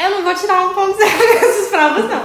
Eu 0.00 0.10
não 0.10 0.22
vou 0.22 0.34
tirar 0.34 0.64
um 0.66 0.74
ponto 0.74 0.96
zero 0.96 1.10
nessas 1.34 1.66
provas, 1.68 2.08
não. 2.08 2.22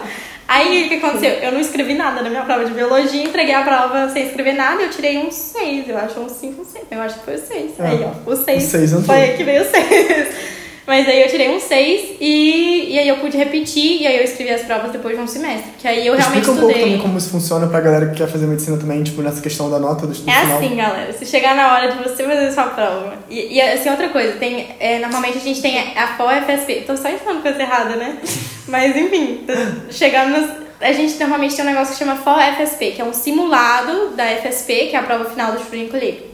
Aí 0.48 0.86
o 0.86 0.90
que 0.90 0.96
aconteceu? 0.96 1.30
Eu 1.30 1.52
não 1.52 1.60
escrevi 1.60 1.94
nada 1.94 2.22
na 2.22 2.30
minha 2.30 2.44
prova 2.44 2.66
de 2.66 2.74
biologia, 2.74 3.24
entreguei 3.24 3.54
a 3.54 3.64
prova 3.64 4.10
sem 4.10 4.28
escrever 4.28 4.54
nada, 4.54 4.82
eu 4.82 4.90
tirei 4.90 5.18
um 5.18 5.32
6, 5.32 5.90
eu 5.90 5.98
acho 5.98 6.20
um 6.20 6.30
5, 6.30 6.62
um 6.62 6.66
6. 6.66 6.86
Eu 6.92 7.02
acho 7.02 7.20
que 7.20 7.26
foi 7.26 7.36
o 7.36 7.40
6. 7.40 7.80
É. 7.80 7.88
Aí, 7.88 8.04
ó, 8.04 8.30
o 8.30 8.36
6. 8.36 8.64
O 8.64 8.68
seis 8.68 8.92
entrou. 8.92 9.06
Foi 9.06 9.16
aí 9.16 9.38
que 9.38 9.44
veio 9.44 9.62
o 9.62 9.66
6. 9.66 10.54
Mas 10.86 11.08
aí 11.08 11.22
eu 11.22 11.30
tirei 11.30 11.50
um 11.56 11.60
6 11.60 12.18
e, 12.20 12.88
e 12.92 13.00
aí 13.00 13.08
eu 13.08 13.18
pude 13.18 13.38
repetir 13.38 14.02
e 14.02 14.08
aí 14.08 14.18
eu 14.18 14.24
escrevi 14.24 14.52
as 14.52 14.64
provas 14.64 14.92
depois 14.92 15.16
de 15.16 15.22
um 15.24 15.28
semestre. 15.28 15.72
Que 15.80 15.88
aí 15.88 16.06
eu 16.06 16.14
realmente 16.16 16.42
Explica 16.42 16.52
um 16.52 16.56
pouco 16.56 16.70
estudei. 16.72 16.84
também 16.92 17.02
como 17.02 17.18
isso 17.18 17.30
funciona 17.30 17.68
pra 17.68 17.80
galera 17.80 18.08
que 18.10 18.16
quer 18.18 18.28
fazer 18.28 18.46
medicina 18.48 18.76
também, 18.78 19.02
tipo, 19.02 19.22
nessa 19.22 19.40
questão 19.42 19.70
da 19.72 19.80
nota 19.80 20.06
do 20.06 20.12
estudo 20.12 20.30
É 20.30 20.42
final. 20.42 20.58
assim, 20.58 20.76
galera. 20.76 21.14
Se 21.14 21.26
chegar 21.26 21.56
na 21.56 21.74
hora 21.74 21.92
de 21.92 21.98
você 22.04 22.24
fazer 22.24 22.52
sua 22.52 22.64
prova. 22.66 23.14
E, 23.30 23.56
e 23.56 23.62
assim, 23.62 23.90
outra 23.90 24.10
coisa, 24.10 24.34
tem. 24.34 24.68
é, 24.80 25.00
normalmente 25.00 25.38
a 25.38 25.42
gente 25.42 25.62
tem 25.62 25.98
a 25.98 26.08
FOFSP. 26.18 26.84
Tô 26.86 26.98
só 26.98 27.10
falando 27.10 27.42
coisa 27.42 27.62
errada, 27.62 27.96
né? 27.96 28.18
Mas 28.68 28.96
enfim, 28.96 29.46
chegando 29.90 30.38
nos. 30.38 30.50
a 30.82 30.92
gente 30.92 31.18
normalmente 31.18 31.56
tem 31.56 31.64
um 31.64 31.68
negócio 31.70 31.94
que 31.94 32.00
chama 32.00 32.16
FSP, 32.18 32.92
que 32.92 33.02
é 33.02 33.06
um 33.06 33.14
simulado 33.14 34.10
da 34.18 34.26
FSP, 34.26 34.88
que 34.88 34.96
é 34.96 35.00
a 35.00 35.04
prova 35.04 35.26
final 35.30 35.54
do 35.54 35.60
Student 35.64 35.90
Colleague. 35.90 36.33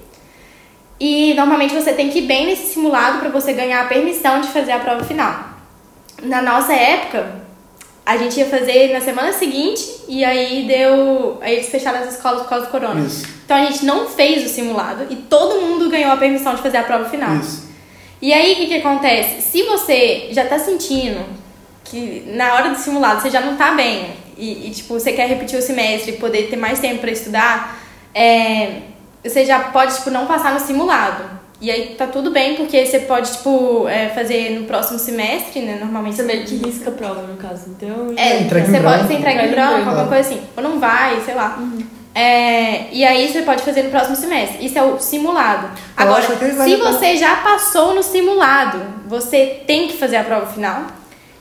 E 1.00 1.34
normalmente 1.34 1.74
você 1.74 1.94
tem 1.94 2.10
que 2.10 2.20
ir 2.20 2.24
bem 2.24 2.48
nesse 2.48 2.74
simulado 2.74 3.20
para 3.20 3.30
você 3.30 3.54
ganhar 3.54 3.82
a 3.82 3.88
permissão 3.88 4.42
de 4.42 4.50
fazer 4.50 4.74
a 4.74 4.80
prova 4.80 5.04
final. 5.04 5.50
Na 6.22 6.42
nossa 6.42 6.74
época, 6.74 7.42
a 8.06 8.18
gente 8.18 8.38
ia 8.40 8.46
fazer 8.46 8.92
na 8.92 9.00
semana 9.00 9.32
seguinte 9.32 9.84
e 10.08 10.26
aí 10.26 10.66
deu. 10.68 11.38
Aí 11.42 11.56
eles 11.56 11.70
fecharam 11.70 12.00
as 12.00 12.16
escolas 12.16 12.42
por 12.42 12.50
causa 12.50 12.66
do 12.66 12.72
corona. 12.72 13.00
Isso. 13.00 13.26
Então 13.46 13.56
a 13.56 13.66
gente 13.66 13.86
não 13.86 14.08
fez 14.08 14.44
o 14.46 14.54
simulado 14.54 15.06
e 15.10 15.16
todo 15.16 15.62
mundo 15.62 15.90
ganhou 15.90 16.12
a 16.12 16.18
permissão 16.18 16.56
de 16.56 16.62
fazer 16.62 16.78
a 16.78 16.84
prova 16.84 17.10
final. 17.10 17.36
Isso. 17.38 17.70
E 18.22 18.34
aí 18.34 18.54
o 18.54 18.56
que, 18.58 18.68
que 18.68 18.76
acontece? 18.76 19.42
Se 19.42 19.64
você 19.64 20.28
já 20.32 20.46
tá 20.46 20.60
sentindo 20.60 21.24
que 21.86 22.24
na 22.28 22.54
hora 22.56 22.70
do 22.70 22.78
simulado 22.78 23.22
você 23.22 23.30
já 23.30 23.42
não 23.42 23.56
tá 23.56 23.72
bem 23.72 24.10
e, 24.38 24.68
e, 24.68 24.72
tipo, 24.72 24.94
você 24.94 25.12
quer 25.12 25.28
repetir 25.28 25.60
o 25.60 25.62
semestre 25.62 26.14
e 26.14 26.18
poder 26.18 26.50
ter 26.50 26.56
mais 26.56 26.80
tempo 26.80 27.00
para 27.00 27.12
estudar, 27.12 27.80
é, 28.14 28.82
você 29.24 29.46
já 29.46 29.60
pode, 29.60 29.96
tipo, 29.96 30.10
não 30.10 30.26
passar 30.26 30.54
no 30.54 30.60
simulado. 30.60 31.40
E 31.62 31.70
aí 31.70 31.96
tá 31.98 32.08
tudo 32.08 32.32
bem, 32.32 32.56
porque 32.56 32.86
você 32.86 33.00
pode, 33.00 33.32
tipo, 33.34 33.86
é, 33.88 34.10
fazer 34.10 34.58
no 34.58 34.66
próximo 34.66 34.98
semestre, 34.98 35.62
né? 35.62 35.78
Normalmente. 35.80 36.16
Você 36.16 36.24
meio 36.24 36.46
que 36.46 36.56
risca 36.56 36.90
a 36.90 36.94
prova, 36.94 37.22
no 37.24 37.36
caso. 37.36 37.64
Então. 37.68 38.14
É, 38.16 38.40
Entrega 38.40 38.68
em 38.68 38.72
você 38.72 38.80
pode 38.80 39.08
ser 39.08 39.14
entregue 39.16 39.40
em 39.40 39.48
Entrega 39.48 39.48
em 39.48 39.52
branco, 39.52 39.90
alguma 39.90 40.08
coisa 40.08 40.30
assim. 40.30 40.42
Ou 40.56 40.64
não 40.64 40.80
vai, 40.80 41.20
sei 41.26 41.36
lá. 41.36 41.60
É, 42.16 42.88
e 42.92 43.04
aí 43.06 43.32
você 43.32 43.42
pode 43.42 43.62
fazer 43.64 43.84
no 43.84 43.90
próximo 43.90 44.16
semestre. 44.16 44.66
Isso 44.66 44.78
é 44.78 44.84
o 44.84 45.00
simulado. 45.00 45.68
Eu 45.68 45.72
Agora, 45.98 46.22
se 46.22 46.76
você 46.78 47.18
já 47.18 47.36
passou 47.38 47.94
no 47.94 48.04
simulado, 48.04 48.82
você 49.06 49.62
tem 49.68 49.88
que 49.88 49.98
fazer 49.98 50.18
a 50.18 50.24
prova 50.24 50.48
final. 50.48 50.84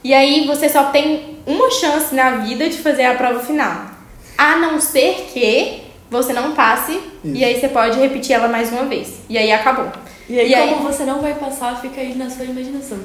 E 0.02 0.12
aí 0.12 0.46
você 0.46 0.68
só 0.68 0.84
tem 0.84 1.38
uma 1.46 1.70
chance 1.70 2.14
na 2.14 2.30
vida 2.38 2.68
de 2.68 2.78
fazer 2.78 3.04
a 3.04 3.14
prova 3.14 3.40
final. 3.40 3.86
A 4.36 4.56
não 4.56 4.80
ser 4.80 5.28
que 5.32 5.87
você 6.10 6.32
não 6.32 6.52
passe, 6.52 6.92
Isso. 6.92 7.36
e 7.36 7.44
aí 7.44 7.60
você 7.60 7.68
pode 7.68 7.98
repetir 7.98 8.34
ela 8.34 8.48
mais 8.48 8.70
uma 8.72 8.84
vez. 8.84 9.14
E 9.28 9.36
aí 9.36 9.50
acabou. 9.52 9.86
E 10.28 10.38
aí, 10.38 10.50
E 10.50 10.54
aí- 10.54 10.68
como 10.74 10.82
você 10.90 11.04
não 11.04 11.20
vai 11.20 11.34
passar, 11.34 11.80
fica 11.80 12.00
aí 12.00 12.14
na 12.14 12.28
sua 12.30 12.44
imaginação. 12.44 12.98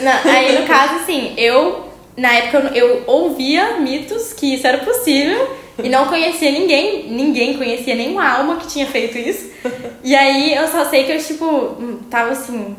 Na- 0.00 0.20
aí, 0.24 0.58
no 0.60 0.66
caso, 0.66 0.94
assim, 0.96 1.34
eu, 1.36 1.88
na 2.16 2.32
época, 2.32 2.70
eu, 2.74 2.86
eu 2.88 3.04
ouvia 3.06 3.78
mitos 3.78 4.32
que 4.32 4.54
isso 4.54 4.66
era 4.66 4.78
possível 4.78 5.56
e 5.82 5.88
não 5.88 6.06
conhecia 6.06 6.50
ninguém, 6.52 7.08
ninguém 7.10 7.56
conhecia 7.56 7.94
nenhuma 7.96 8.28
alma 8.28 8.56
que 8.56 8.66
tinha 8.68 8.86
feito 8.86 9.18
isso. 9.18 9.50
E 10.04 10.14
aí, 10.14 10.54
eu 10.54 10.68
só 10.68 10.84
sei 10.84 11.04
que 11.04 11.12
eu, 11.12 11.18
tipo, 11.18 11.44
hum, 11.46 11.98
tava 12.10 12.30
assim. 12.30 12.76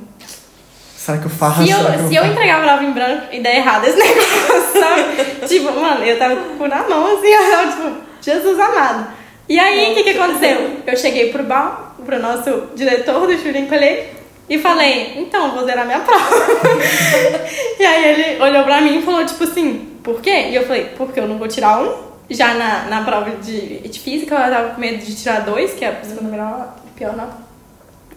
Será 0.95 1.17
que 1.17 1.25
eu 1.25 1.31
faço? 1.31 1.63
Se 1.63 1.69
eu, 1.71 1.77
se 1.77 2.15
eu 2.15 2.21
faço? 2.21 2.31
entregar 2.34 2.60
a 2.60 2.63
prova 2.63 2.84
em 2.84 2.91
branco 2.91 3.23
e 3.31 3.39
der 3.39 3.57
errado 3.57 3.86
esse 3.88 3.97
negócio, 3.99 4.79
sabe? 4.79 5.47
tipo, 5.47 5.71
mano, 5.79 6.03
eu 6.05 6.17
tava 6.17 6.36
com 6.36 6.53
o 6.53 6.57
cu 6.57 6.67
na 6.67 6.88
mão, 6.88 7.17
assim, 7.17 7.27
eu 7.34 7.51
tava, 7.51 7.71
tipo, 7.71 7.97
Jesus 8.21 8.60
amado. 8.60 9.07
E 9.52 9.60
aí, 9.60 9.92
o 9.92 9.96
que 9.96 10.04
que 10.04 10.18
aconteceu? 10.18 10.78
Eu 10.88 10.96
cheguei 10.96 11.30
pro 11.30 11.44
Bal, 11.44 11.94
pro 12.06 12.18
nosso 12.22 12.70
diretor 12.74 13.28
do 13.28 13.38
Shooting 13.38 13.66
Colleague, 13.66 14.08
e 14.48 14.58
falei, 14.58 15.16
então, 15.18 15.52
vou 15.52 15.66
zerar 15.66 15.86
minha 15.86 16.00
prova. 16.08 16.36
e 17.78 17.86
aí 17.86 18.06
ele 18.12 18.42
olhou 18.42 18.64
pra 18.64 18.80
mim 18.80 19.00
e 19.00 19.02
falou, 19.02 19.26
tipo 19.26 19.44
assim, 19.44 19.98
por 20.02 20.22
quê? 20.22 20.48
E 20.52 20.56
eu 20.56 20.66
falei, 20.66 20.94
porque 20.96 21.20
eu 21.20 21.28
não 21.28 21.38
vou 21.38 21.50
tirar 21.50 21.82
um. 21.82 21.94
Já 22.30 22.54
na, 22.54 22.86
na 22.86 23.04
prova 23.04 23.30
de, 23.32 23.80
de 23.80 24.00
física, 24.00 24.36
eu 24.36 24.52
tava 24.52 24.70
com 24.70 24.80
medo 24.80 25.04
de 25.04 25.14
tirar 25.14 25.42
dois, 25.42 25.74
que 25.74 25.84
é 25.84 25.90
a 25.90 26.02
segunda 26.02 26.30
melhor, 26.30 26.74
pior 26.96 27.14
nota. 27.18 27.36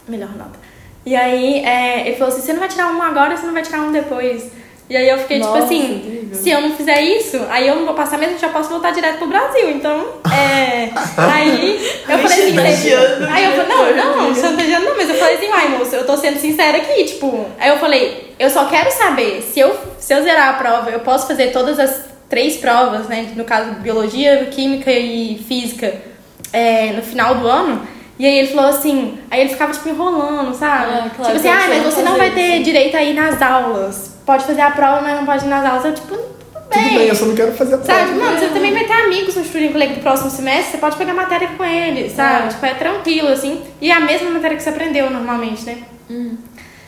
Melhor 0.07 0.31
nota. 0.37 0.57
E 1.05 1.17
aí, 1.17 1.65
é, 1.65 2.07
ele 2.07 2.15
falou 2.15 2.33
assim, 2.33 2.43
você 2.43 2.53
não 2.53 2.61
vai 2.61 2.69
tirar 2.69 2.95
um 2.95 3.03
agora, 3.03 3.37
você 3.37 3.45
não 3.45 3.53
vai 3.53 3.63
tirar 3.63 3.81
um 3.81 3.91
depois. 3.91 4.53
E 4.89 4.97
aí 4.97 5.09
eu 5.09 5.19
fiquei, 5.19 5.39
Nossa, 5.39 5.53
tipo 5.53 5.65
assim, 5.65 5.95
incrível. 5.97 6.35
se 6.35 6.51
eu 6.51 6.61
não 6.61 6.77
fizer 6.77 7.01
isso, 7.01 7.41
aí 7.49 7.67
eu 7.67 7.77
não 7.77 7.87
vou 7.87 7.95
passar 7.95 8.19
mesmo, 8.19 8.39
já 8.39 8.51
posso 8.51 8.69
voltar 8.69 8.91
direto 8.91 9.17
pro 9.17 9.29
Brasil. 9.29 9.71
Então, 9.71 10.07
é. 10.31 10.91
Aí 11.17 11.91
eu 12.07 12.19
falei 12.19 12.39
assim, 12.39 12.55
chantageando 12.55 13.25
aí 13.25 13.45
eu 13.45 13.53
falei, 13.53 13.69
não, 13.69 13.97
não, 13.97 14.25
amiga. 14.27 14.41
chantageando 14.41 14.85
não, 14.85 14.97
mas 14.97 15.09
eu 15.09 15.15
falei 15.15 15.37
assim, 15.37 15.49
ai 15.51 15.69
moça, 15.69 15.97
eu 15.97 16.07
tô 16.07 16.17
sendo 16.17 16.39
sincera 16.39 16.77
aqui, 16.79 17.05
tipo. 17.05 17.47
Aí 17.59 17.71
eu 17.71 17.79
falei, 17.79 18.35
eu 18.39 18.51
só 18.51 18.67
quero 18.67 18.91
saber 18.91 19.41
se 19.43 19.61
eu, 19.61 19.75
se 19.99 20.13
eu 20.13 20.23
zerar 20.23 20.51
a 20.51 20.53
prova, 20.55 20.91
eu 20.91 21.01
posso 21.01 21.27
fazer 21.27 21.51
todas 21.51 21.79
as 21.79 22.05
três 22.29 22.57
provas, 22.59 23.07
né? 23.09 23.33
No 23.35 23.45
caso, 23.45 23.73
biologia, 23.75 24.49
química 24.51 24.91
e 24.91 25.43
física, 25.49 25.95
é, 26.53 26.93
no 26.93 27.03
final 27.03 27.37
do 27.37 27.47
ano. 27.47 27.87
E 28.19 28.27
aí 28.27 28.39
ele 28.39 28.49
falou 28.49 28.71
assim, 28.71 29.19
aí 29.31 29.41
ele 29.41 29.51
ficava 29.51 29.73
tipo 29.73 29.89
enrolando, 29.89 30.55
sabe? 30.55 30.93
Ah, 30.93 31.11
claro, 31.15 31.33
tipo 31.33 31.37
assim, 31.37 31.49
ah, 31.49 31.67
mas 31.69 31.83
não 31.83 31.91
você 31.91 32.03
não 32.03 32.17
vai 32.17 32.31
ter 32.31 32.57
isso." 32.57 32.65
direito 32.65 32.97
a 32.97 33.03
ir 33.03 33.15
nas 33.15 33.41
aulas. 33.43 34.14
Pode 34.25 34.45
fazer 34.45 34.61
a 34.63 34.71
prova, 34.71 35.03
mas 35.03 35.17
não 35.17 35.27
pode 35.27 35.45
ir 35.45 35.49
nas 35.49 35.65
aulas. 35.65 35.85
Eu, 35.85 35.95
tipo, 35.95 36.17
tudo 36.17 36.69
bem. 36.71 36.83
Tudo 36.85 36.99
bem, 36.99 37.09
eu 37.09 37.15
só 37.15 37.27
não 37.27 37.35
quero 37.35 37.53
fazer 37.53 37.75
a 37.75 37.79
prova. 37.79 38.01
Sabe, 38.01 38.19
mano, 38.19 38.39
você 38.39 38.49
também 38.49 38.73
vai 38.73 38.85
ter 38.85 38.93
amigos 38.93 39.37
no 39.37 39.45
Student 39.45 39.73
Colleague 39.73 39.95
do 39.95 40.01
próximo 40.01 40.31
semestre, 40.31 40.73
você 40.73 40.79
pode 40.79 40.97
pegar 40.97 41.15
matéria 41.15 41.49
com 41.57 41.65
eles, 41.65 42.13
sabe? 42.13 42.47
É. 42.47 42.49
Tipo, 42.49 42.67
é 42.67 42.75
tranquilo, 42.75 43.29
assim. 43.29 43.63
E 43.81 43.91
é 43.91 43.95
a 43.95 44.01
mesma 44.01 44.31
matéria 44.31 44.57
que 44.57 44.63
você 44.63 44.71
aprendeu 44.71 45.11
normalmente, 45.11 45.65
né? 45.65 45.79
Hum. 46.11 46.37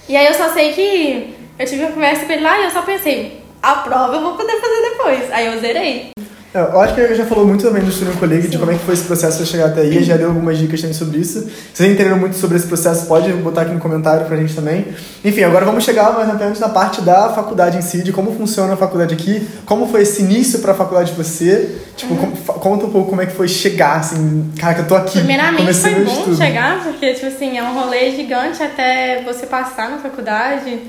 E 0.08 0.16
aí 0.16 0.26
eu 0.26 0.34
só 0.34 0.50
sei 0.50 0.72
que 0.72 1.34
eu 1.58 1.66
tive 1.66 1.82
uma 1.82 1.92
conversa 1.92 2.24
com 2.24 2.32
ele 2.32 2.42
lá 2.42 2.58
e 2.60 2.64
eu 2.64 2.70
só 2.70 2.82
pensei, 2.82 3.42
a 3.62 3.74
prova 3.76 4.14
eu 4.14 4.20
vou 4.20 4.34
poder 4.34 4.60
fazer 4.60 4.90
depois. 4.90 5.32
Aí 5.32 5.46
eu 5.46 5.60
zerei. 5.60 6.10
É, 6.56 6.60
Eu 6.74 6.80
acho 6.80 6.94
que 6.94 7.00
ele 7.02 7.14
já 7.14 7.26
falou 7.26 7.46
muito 7.46 7.62
também 7.64 7.82
do 7.82 7.92
Student 7.92 8.16
Colleague, 8.18 8.48
de 8.48 8.56
como 8.58 8.70
é 8.70 8.74
que 8.74 8.84
foi 8.84 8.94
esse 8.94 9.04
processo 9.04 9.36
para 9.36 9.46
chegar 9.46 9.66
até 9.66 9.82
aí, 9.82 10.02
já 10.02 10.16
deu 10.16 10.28
algumas 10.28 10.56
dicas 10.56 10.80
também 10.80 10.94
sobre 10.94 11.18
isso. 11.18 11.40
Se 11.42 11.50
vocês 11.74 11.92
entenderam 11.92 12.18
muito 12.18 12.36
sobre 12.36 12.56
esse 12.56 12.66
processo, 12.66 13.06
pode 13.06 13.30
botar 13.34 13.62
aqui 13.62 13.72
no 13.74 13.80
comentário 13.80 14.24
pra 14.26 14.36
gente 14.36 14.54
também. 14.54 14.86
Enfim, 15.24 15.42
agora 15.42 15.64
vamos 15.66 15.84
chegar 15.84 16.12
mais 16.14 16.28
apenas 16.30 16.58
na 16.58 16.68
parte 16.70 17.00
da 17.02 17.28
faculdade 17.30 17.76
em 17.76 17.82
si, 17.82 18.02
de 18.02 18.10
como 18.12 18.32
funciona 18.34 18.72
a 18.72 18.76
faculdade 18.76 19.12
aqui, 19.14 19.46
como 19.66 19.86
foi 19.88 20.02
esse 20.02 20.22
início 20.22 20.60
pra 20.60 20.72
faculdade 20.72 21.10
de 21.12 21.16
você, 21.16 21.76
tipo, 21.96 22.16
como- 22.16 22.34
fa- 22.36 22.54
conta 22.54 22.86
um 22.86 22.90
pouco 22.90 23.10
como 23.10 23.20
é 23.20 23.26
que 23.26 23.32
foi 23.34 23.48
chegar, 23.48 23.96
assim, 24.00 24.50
cara, 24.58 24.74
que 24.74 24.80
eu 24.80 24.86
tô 24.88 24.96
aqui, 24.96 25.18
Primeiramente 25.18 25.58
comecei 25.60 25.94
foi 25.94 26.04
bom 26.04 26.12
estudo. 26.12 26.36
chegar, 26.36 26.82
porque, 26.82 27.12
tipo 27.14 27.26
assim, 27.26 27.58
é 27.58 27.62
um 27.62 27.74
rolê 27.74 28.12
gigante 28.12 28.62
até 28.62 29.22
você 29.24 29.46
passar 29.46 29.90
na 29.90 29.98
faculdade. 29.98 30.80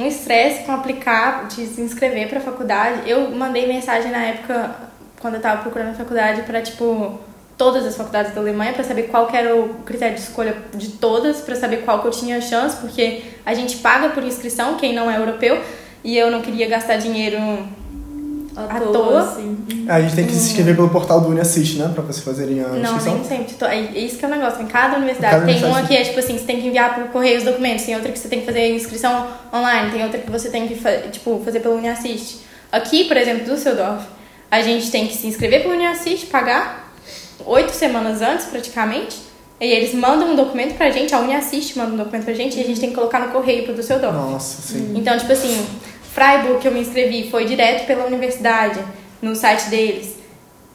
Um 0.00 0.06
estresse 0.06 0.64
com 0.64 0.72
aplicar, 0.72 1.46
de 1.46 1.66
se 1.66 1.80
inscrever 1.82 2.26
pra 2.26 2.40
faculdade. 2.40 3.02
Eu 3.06 3.30
mandei 3.32 3.66
mensagem 3.66 4.10
na 4.10 4.24
época, 4.24 4.74
quando 5.20 5.34
eu 5.34 5.40
tava 5.42 5.60
procurando 5.60 5.90
a 5.90 5.94
faculdade, 5.94 6.40
pra, 6.42 6.62
tipo, 6.62 7.20
todas 7.58 7.84
as 7.84 7.94
faculdades 7.94 8.34
da 8.34 8.40
Alemanha, 8.40 8.72
pra 8.72 8.82
saber 8.82 9.04
qual 9.04 9.28
era 9.30 9.54
o 9.54 9.74
critério 9.84 10.14
de 10.14 10.22
escolha 10.22 10.56
de 10.72 10.92
todas, 10.92 11.42
pra 11.42 11.54
saber 11.54 11.82
qual 11.84 12.00
que 12.00 12.06
eu 12.06 12.10
tinha 12.10 12.40
chance, 12.40 12.78
porque 12.78 13.24
a 13.44 13.52
gente 13.52 13.76
paga 13.76 14.08
por 14.08 14.24
inscrição, 14.24 14.76
quem 14.76 14.94
não 14.94 15.10
é 15.10 15.18
europeu, 15.18 15.60
e 16.02 16.16
eu 16.16 16.30
não 16.30 16.40
queria 16.40 16.66
gastar 16.66 16.96
dinheiro 16.96 17.38
À, 18.68 18.76
À 18.76 18.80
toa, 18.80 18.92
toa. 18.92 19.20
assim. 19.22 19.56
A 19.88 20.00
gente 20.00 20.14
tem 20.14 20.26
que 20.26 20.32
se 20.32 20.48
inscrever 20.50 20.76
pelo 20.76 20.88
portal 20.88 21.20
do 21.20 21.28
UniAssist, 21.28 21.78
né, 21.78 21.90
pra 21.94 22.02
vocês 22.02 22.24
fazerem 22.24 22.60
a 22.62 22.68
Não, 22.68 22.78
inscrição. 22.96 23.14
nem 23.14 23.24
sempre. 23.24 23.54
To- 23.54 23.64
É 23.64 23.80
isso 23.80 24.18
que 24.18 24.24
é 24.24 24.28
o 24.28 24.30
negócio. 24.30 24.62
Em 24.62 24.66
cada 24.66 24.96
universidade 24.96 25.34
Cada 25.34 25.46
tem 25.46 25.54
universidade 25.56 25.80
uma 25.82 25.88
que 25.88 25.96
é 25.96 26.04
tipo 26.04 26.18
assim, 26.18 26.38
você 26.38 26.44
tem 26.44 26.60
que 26.60 26.66
enviar 26.68 26.94
por 26.94 27.04
correio 27.08 27.38
os 27.38 27.44
documentos, 27.44 27.84
tem 27.84 27.94
outra 27.94 28.10
que 28.12 28.18
você 28.18 28.28
tem 28.28 28.40
que 28.40 28.46
fazer 28.46 28.74
inscrição 28.74 29.26
online, 29.52 29.90
tem 29.90 30.02
outra 30.02 30.18
que 30.18 30.30
você 30.30 30.48
tem 30.50 30.66
que 30.68 30.74
fa- 30.74 30.98
tipo, 31.10 31.40
fazer 31.44 31.60
pelo 31.60 31.76
UniAssist. 31.76 32.38
Aqui, 32.70 33.04
por 33.04 33.16
exemplo, 33.16 33.44
do 33.44 33.54
Düsseldorf, 33.54 34.04
a 34.50 34.60
gente 34.62 34.90
tem 34.90 35.06
que 35.06 35.16
se 35.16 35.26
inscrever 35.26 35.62
pelo 35.62 35.74
UniAssist, 35.74 36.26
pagar 36.26 36.92
oito 37.46 37.72
semanas 37.72 38.20
antes, 38.22 38.46
praticamente. 38.46 39.28
E 39.60 39.66
eles 39.66 39.92
mandam 39.94 40.30
um 40.32 40.36
documento 40.36 40.74
pra 40.76 40.90
gente, 40.90 41.14
a 41.14 41.18
UniAssist 41.20 41.76
manda 41.76 41.92
um 41.92 41.96
documento 41.96 42.24
pra 42.24 42.32
gente 42.32 42.56
e 42.56 42.62
a 42.62 42.64
gente 42.64 42.80
tem 42.80 42.88
que 42.90 42.94
colocar 42.94 43.18
no 43.18 43.28
correio 43.28 43.64
pro 43.64 43.74
Düsseldorf. 43.74 44.14
Nossa, 44.16 44.62
sim. 44.62 44.92
Então, 44.96 45.18
tipo 45.18 45.30
assim, 45.30 45.66
Freiburg, 46.12 46.60
que 46.60 46.68
eu 46.68 46.72
me 46.72 46.80
inscrevi, 46.80 47.30
foi 47.30 47.44
direto 47.44 47.86
pela 47.86 48.04
universidade, 48.06 48.80
no 49.22 49.34
site 49.34 49.68
deles. 49.68 50.18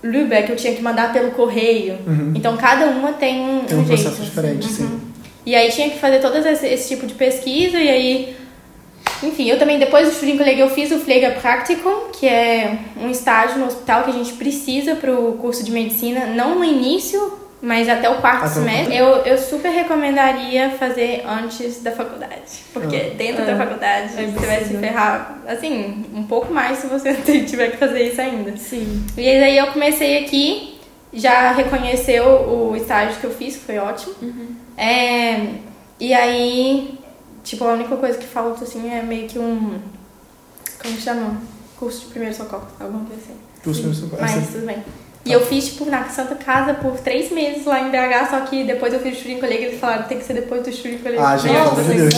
Lübeck, 0.04 0.50
eu 0.50 0.56
tinha 0.56 0.74
que 0.76 0.82
mandar 0.82 1.12
pelo 1.12 1.32
correio. 1.32 1.98
Uhum. 2.06 2.34
Então, 2.36 2.56
cada 2.58 2.86
uma 2.86 3.14
tem 3.14 3.42
um, 3.42 3.66
Tem 3.66 3.78
um 3.78 3.86
jeito. 3.86 4.02
processo 4.02 4.22
diferente, 4.22 4.68
sim. 4.68 4.84
Uhum. 4.84 5.00
E 5.46 5.56
aí, 5.56 5.72
tinha 5.72 5.90
que 5.90 6.00
fazer 6.00 6.20
todo 6.20 6.36
esse, 6.38 6.66
esse 6.68 6.90
tipo 6.90 7.06
de 7.06 7.14
pesquisa, 7.14 7.78
e 7.78 7.90
aí... 7.90 8.36
Enfim, 9.24 9.50
eu 9.50 9.58
também, 9.58 9.80
depois 9.80 10.08
do 10.08 10.14
Studienkolleg, 10.14 10.60
eu 10.60 10.70
fiz 10.70 10.92
o 10.92 11.00
Pflegepraktikum, 11.00 12.12
que 12.12 12.28
é 12.28 12.78
um 13.02 13.10
estágio 13.10 13.58
no 13.58 13.66
hospital 13.66 14.04
que 14.04 14.10
a 14.10 14.14
gente 14.14 14.34
precisa 14.34 14.96
pro 14.96 15.34
curso 15.34 15.64
de 15.64 15.72
medicina, 15.72 16.26
não 16.28 16.56
no 16.56 16.64
início, 16.64 17.40
mas 17.66 17.90
até 17.90 18.08
o 18.10 18.22
quarto 18.22 18.46
Até 18.46 18.60
o 18.60 18.64
semestre. 18.64 18.96
Eu, 18.96 19.08
eu 19.26 19.38
super 19.40 19.70
recomendaria 19.72 20.70
fazer 20.72 21.24
antes 21.28 21.82
da 21.82 21.92
faculdade. 21.92 22.64
Porque 22.72 22.96
Ah. 22.96 23.16
dentro 23.18 23.42
É. 23.42 23.46
da 23.48 23.58
faculdade 23.58 24.14
É 24.18 24.28
você 24.28 24.46
vai 24.46 24.64
se 24.64 24.78
ferrar, 24.78 25.40
assim, 25.48 26.06
um 26.14 26.24
pouco 26.24 26.54
mais 26.54 26.78
se 26.78 26.88
você 26.88 27.14
tiver 27.50 27.72
que 27.72 27.78
fazer 27.78 28.04
isso 28.12 28.22
ainda. 28.22 28.56
Sim. 28.56 29.04
E 29.18 29.28
aí 29.28 29.58
eu 29.58 29.68
comecei 29.68 30.24
aqui, 30.24 30.80
já 31.12 31.52
reconheceu 31.54 32.24
o 32.26 32.76
estágio 32.76 33.20
que 33.20 33.24
eu 33.26 33.32
fiz, 33.32 33.56
que 33.56 33.64
foi 33.66 33.78
ótimo. 33.80 34.14
É, 34.78 35.48
e 36.00 36.14
aí, 36.14 37.00
tipo, 37.44 37.64
a 37.66 37.74
única 37.74 37.96
coisa 37.98 38.18
que 38.18 38.28
falta, 38.28 38.64
assim, 38.64 38.92
é 38.92 39.02
meio 39.02 39.28
que 39.28 39.40
um... 39.40 39.80
Como 40.84 40.98
chama? 41.00 41.42
Curso 41.80 42.02
de 42.02 42.06
primeiro 42.08 42.36
socorro, 42.36 42.68
alguma 42.80 43.06
coisa 43.06 43.22
assim. 43.24 43.36
Curso 43.64 43.82
de 43.82 43.88
primeiro 43.88 43.96
socorro. 44.10 44.22
Mas 44.22 44.52
tudo 44.52 44.66
bem. 44.68 44.84
E 45.26 45.32
eu 45.32 45.42
fiz, 45.44 45.66
tipo, 45.70 45.86
na 45.86 46.04
Santa 46.08 46.36
Casa 46.36 46.76
por 46.76 47.00
três 47.00 47.32
meses 47.32 47.66
lá 47.66 47.80
em 47.82 47.90
BH, 47.90 48.30
só 48.30 48.42
que 48.42 48.64
depois 48.64 48.94
eu 48.94 49.00
fiz 49.00 49.18
o 49.18 49.22
Turing 49.24 49.40
Collega 49.40 49.62
e 49.62 49.66
eles 49.66 49.80
falaram 49.80 50.04
tem 50.04 50.20
que 50.20 50.24
ser 50.24 50.34
depois 50.34 50.62
do 50.62 50.72
Turing 50.72 51.00
Collega. 51.00 51.28
Ah, 51.28 51.36
gente, 51.36 51.52
Nossa, 51.54 51.82
Deus. 51.82 52.14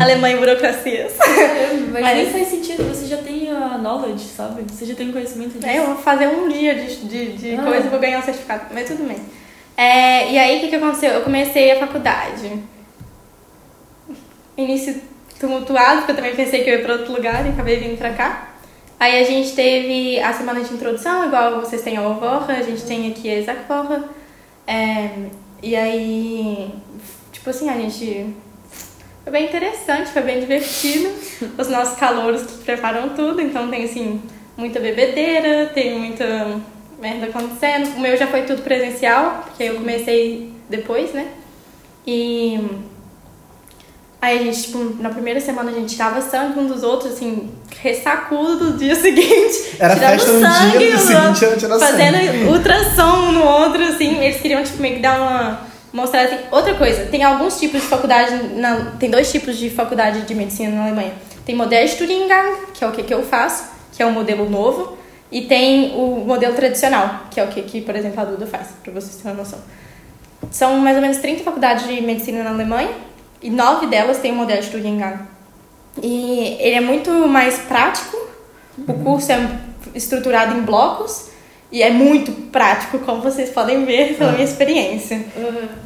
Alemanha 0.00 0.36
e 0.36 0.38
burocracias. 0.38 1.12
Mas- 1.92 2.16
nem 2.16 2.30
faz 2.30 2.48
sentido, 2.48 2.84
você 2.88 3.04
já 3.06 3.18
tem 3.18 3.50
a 3.50 3.76
knowledge, 3.76 4.24
sabe? 4.24 4.62
Você 4.66 4.86
já 4.86 4.94
tem 4.94 5.12
conhecimento 5.12 5.58
disso. 5.58 5.66
É, 5.66 5.78
eu 5.78 5.86
vou 5.88 5.96
fazer 5.96 6.26
um 6.28 6.48
dia 6.48 6.74
de, 6.74 6.96
de, 7.06 7.32
de 7.36 7.54
Ah. 7.56 7.62
coisa 7.64 7.86
e 7.86 7.90
vou 7.90 8.00
ganhar 8.00 8.18
um 8.18 8.22
certificado, 8.22 8.62
mas 8.72 8.88
tudo 8.88 9.06
bem. 9.06 9.18
É, 9.76 10.32
e 10.32 10.38
aí, 10.38 10.56
o 10.56 10.60
que, 10.62 10.68
que 10.68 10.76
aconteceu? 10.76 11.10
Eu 11.10 11.20
comecei 11.20 11.70
a 11.70 11.78
faculdade. 11.80 12.50
Início 14.56 15.00
tumultuado, 15.38 15.98
porque 15.98 16.12
eu 16.12 16.16
também 16.16 16.34
pensei 16.34 16.64
que 16.64 16.70
eu 16.70 16.78
ia 16.78 16.82
pra 16.82 16.94
outro 16.94 17.12
lugar 17.12 17.46
e 17.46 17.50
acabei 17.50 17.76
vindo 17.78 17.96
pra 17.96 18.10
cá. 18.14 18.47
Aí 19.00 19.20
a 19.20 19.24
gente 19.24 19.54
teve 19.54 20.20
a 20.20 20.32
semana 20.32 20.60
de 20.60 20.74
introdução, 20.74 21.26
igual 21.26 21.60
vocês 21.60 21.82
têm 21.82 21.96
a 21.96 22.00
Alvorra, 22.00 22.54
a 22.54 22.62
gente 22.62 22.82
tem 22.82 23.10
aqui 23.10 23.30
a 23.30 23.36
Exacvorra. 23.36 24.04
É, 24.66 25.10
e 25.62 25.76
aí, 25.76 26.70
tipo 27.32 27.48
assim, 27.50 27.68
a 27.68 27.74
gente... 27.74 28.34
Foi 29.22 29.32
bem 29.32 29.46
interessante, 29.46 30.10
foi 30.10 30.22
bem 30.22 30.40
divertido. 30.40 31.10
Os 31.56 31.68
nossos 31.68 31.96
calouros 31.98 32.42
que 32.42 32.64
preparam 32.64 33.10
tudo, 33.10 33.40
então 33.40 33.68
tem 33.70 33.84
assim, 33.84 34.20
muita 34.56 34.80
bebedeira, 34.80 35.66
tem 35.66 35.96
muita 35.96 36.60
merda 37.00 37.26
acontecendo. 37.26 37.96
O 37.96 38.00
meu 38.00 38.16
já 38.16 38.26
foi 38.26 38.42
tudo 38.42 38.62
presencial, 38.62 39.44
porque 39.44 39.64
eu 39.64 39.76
comecei 39.76 40.52
depois, 40.68 41.12
né? 41.12 41.30
E 42.06 42.58
aí 44.20 44.38
a 44.38 44.42
gente, 44.42 44.62
tipo, 44.62 44.96
na 45.00 45.10
primeira 45.10 45.40
semana 45.40 45.70
a 45.70 45.74
gente 45.74 45.94
tirava 45.94 46.20
sangue 46.20 46.58
um 46.58 46.66
dos 46.66 46.82
outros, 46.82 47.12
assim, 47.12 47.50
ressacudo 47.80 48.72
do 48.72 48.78
dia 48.78 48.94
seguinte. 48.96 49.76
Era 49.78 49.94
tirando 49.94 50.10
festa 50.10 50.32
no 50.32 50.40
sangue, 50.40 50.78
dia, 50.78 50.92
no 50.92 50.98
seguinte 50.98 51.44
era 51.44 51.56
tirar 51.56 51.78
fazendo 51.78 52.16
sangue. 52.16 52.44
ultrassom 52.44 53.16
um 53.28 53.32
no 53.32 53.44
outro, 53.44 53.82
assim, 53.84 54.18
eles 54.22 54.40
queriam, 54.40 54.62
tipo, 54.62 54.80
meio 54.80 54.96
que 54.96 55.02
dar 55.02 55.20
uma. 55.20 55.68
Mostrar 55.90 56.22
assim. 56.24 56.36
Outra 56.50 56.74
coisa, 56.74 57.06
tem 57.06 57.22
alguns 57.22 57.58
tipos 57.58 57.80
de 57.80 57.86
faculdade. 57.86 58.54
Na, 58.56 58.92
tem 58.98 59.10
dois 59.10 59.30
tipos 59.32 59.56
de 59.56 59.70
faculdade 59.70 60.22
de 60.22 60.34
medicina 60.34 60.74
na 60.74 60.84
Alemanha. 60.84 61.12
Tem 61.46 61.54
Modellstudiengang, 61.54 62.56
que 62.74 62.84
é 62.84 62.86
o 62.86 62.92
que, 62.92 63.02
que 63.02 63.14
eu 63.14 63.22
faço, 63.22 63.64
que 63.96 64.02
é 64.02 64.06
o 64.06 64.12
modelo 64.12 64.50
novo, 64.50 64.98
e 65.32 65.42
tem 65.42 65.94
o 65.96 66.24
modelo 66.26 66.54
tradicional, 66.54 67.22
que 67.30 67.40
é 67.40 67.44
o 67.44 67.48
que, 67.48 67.62
que 67.62 67.80
por 67.80 67.96
exemplo, 67.96 68.20
a 68.20 68.24
Duda 68.24 68.46
faz, 68.46 68.68
pra 68.82 68.92
vocês 68.92 69.16
terem 69.16 69.32
uma 69.32 69.42
noção. 69.42 69.58
São 70.50 70.78
mais 70.78 70.96
ou 70.96 71.02
menos 71.02 71.16
30 71.16 71.42
faculdades 71.42 71.86
de 71.86 72.02
medicina 72.02 72.44
na 72.44 72.50
Alemanha, 72.50 72.90
e 73.42 73.50
nove 73.50 73.86
delas 73.86 74.18
têm 74.18 74.32
o 74.32 74.36
Modellstudiengang. 74.36 75.20
E 76.02 76.56
ele 76.60 76.76
é 76.76 76.80
muito 76.80 77.10
mais 77.26 77.58
prático, 77.58 78.16
o 78.78 78.92
curso 79.04 79.32
é 79.32 79.58
estruturado 79.94 80.56
em 80.56 80.62
blocos, 80.62 81.28
e 81.70 81.82
é 81.82 81.90
muito 81.90 82.32
prático, 82.50 82.98
como 83.00 83.20
vocês 83.20 83.50
podem 83.50 83.84
ver 83.84 84.16
pela 84.16 84.32
minha 84.32 84.44
experiência. 84.44 85.22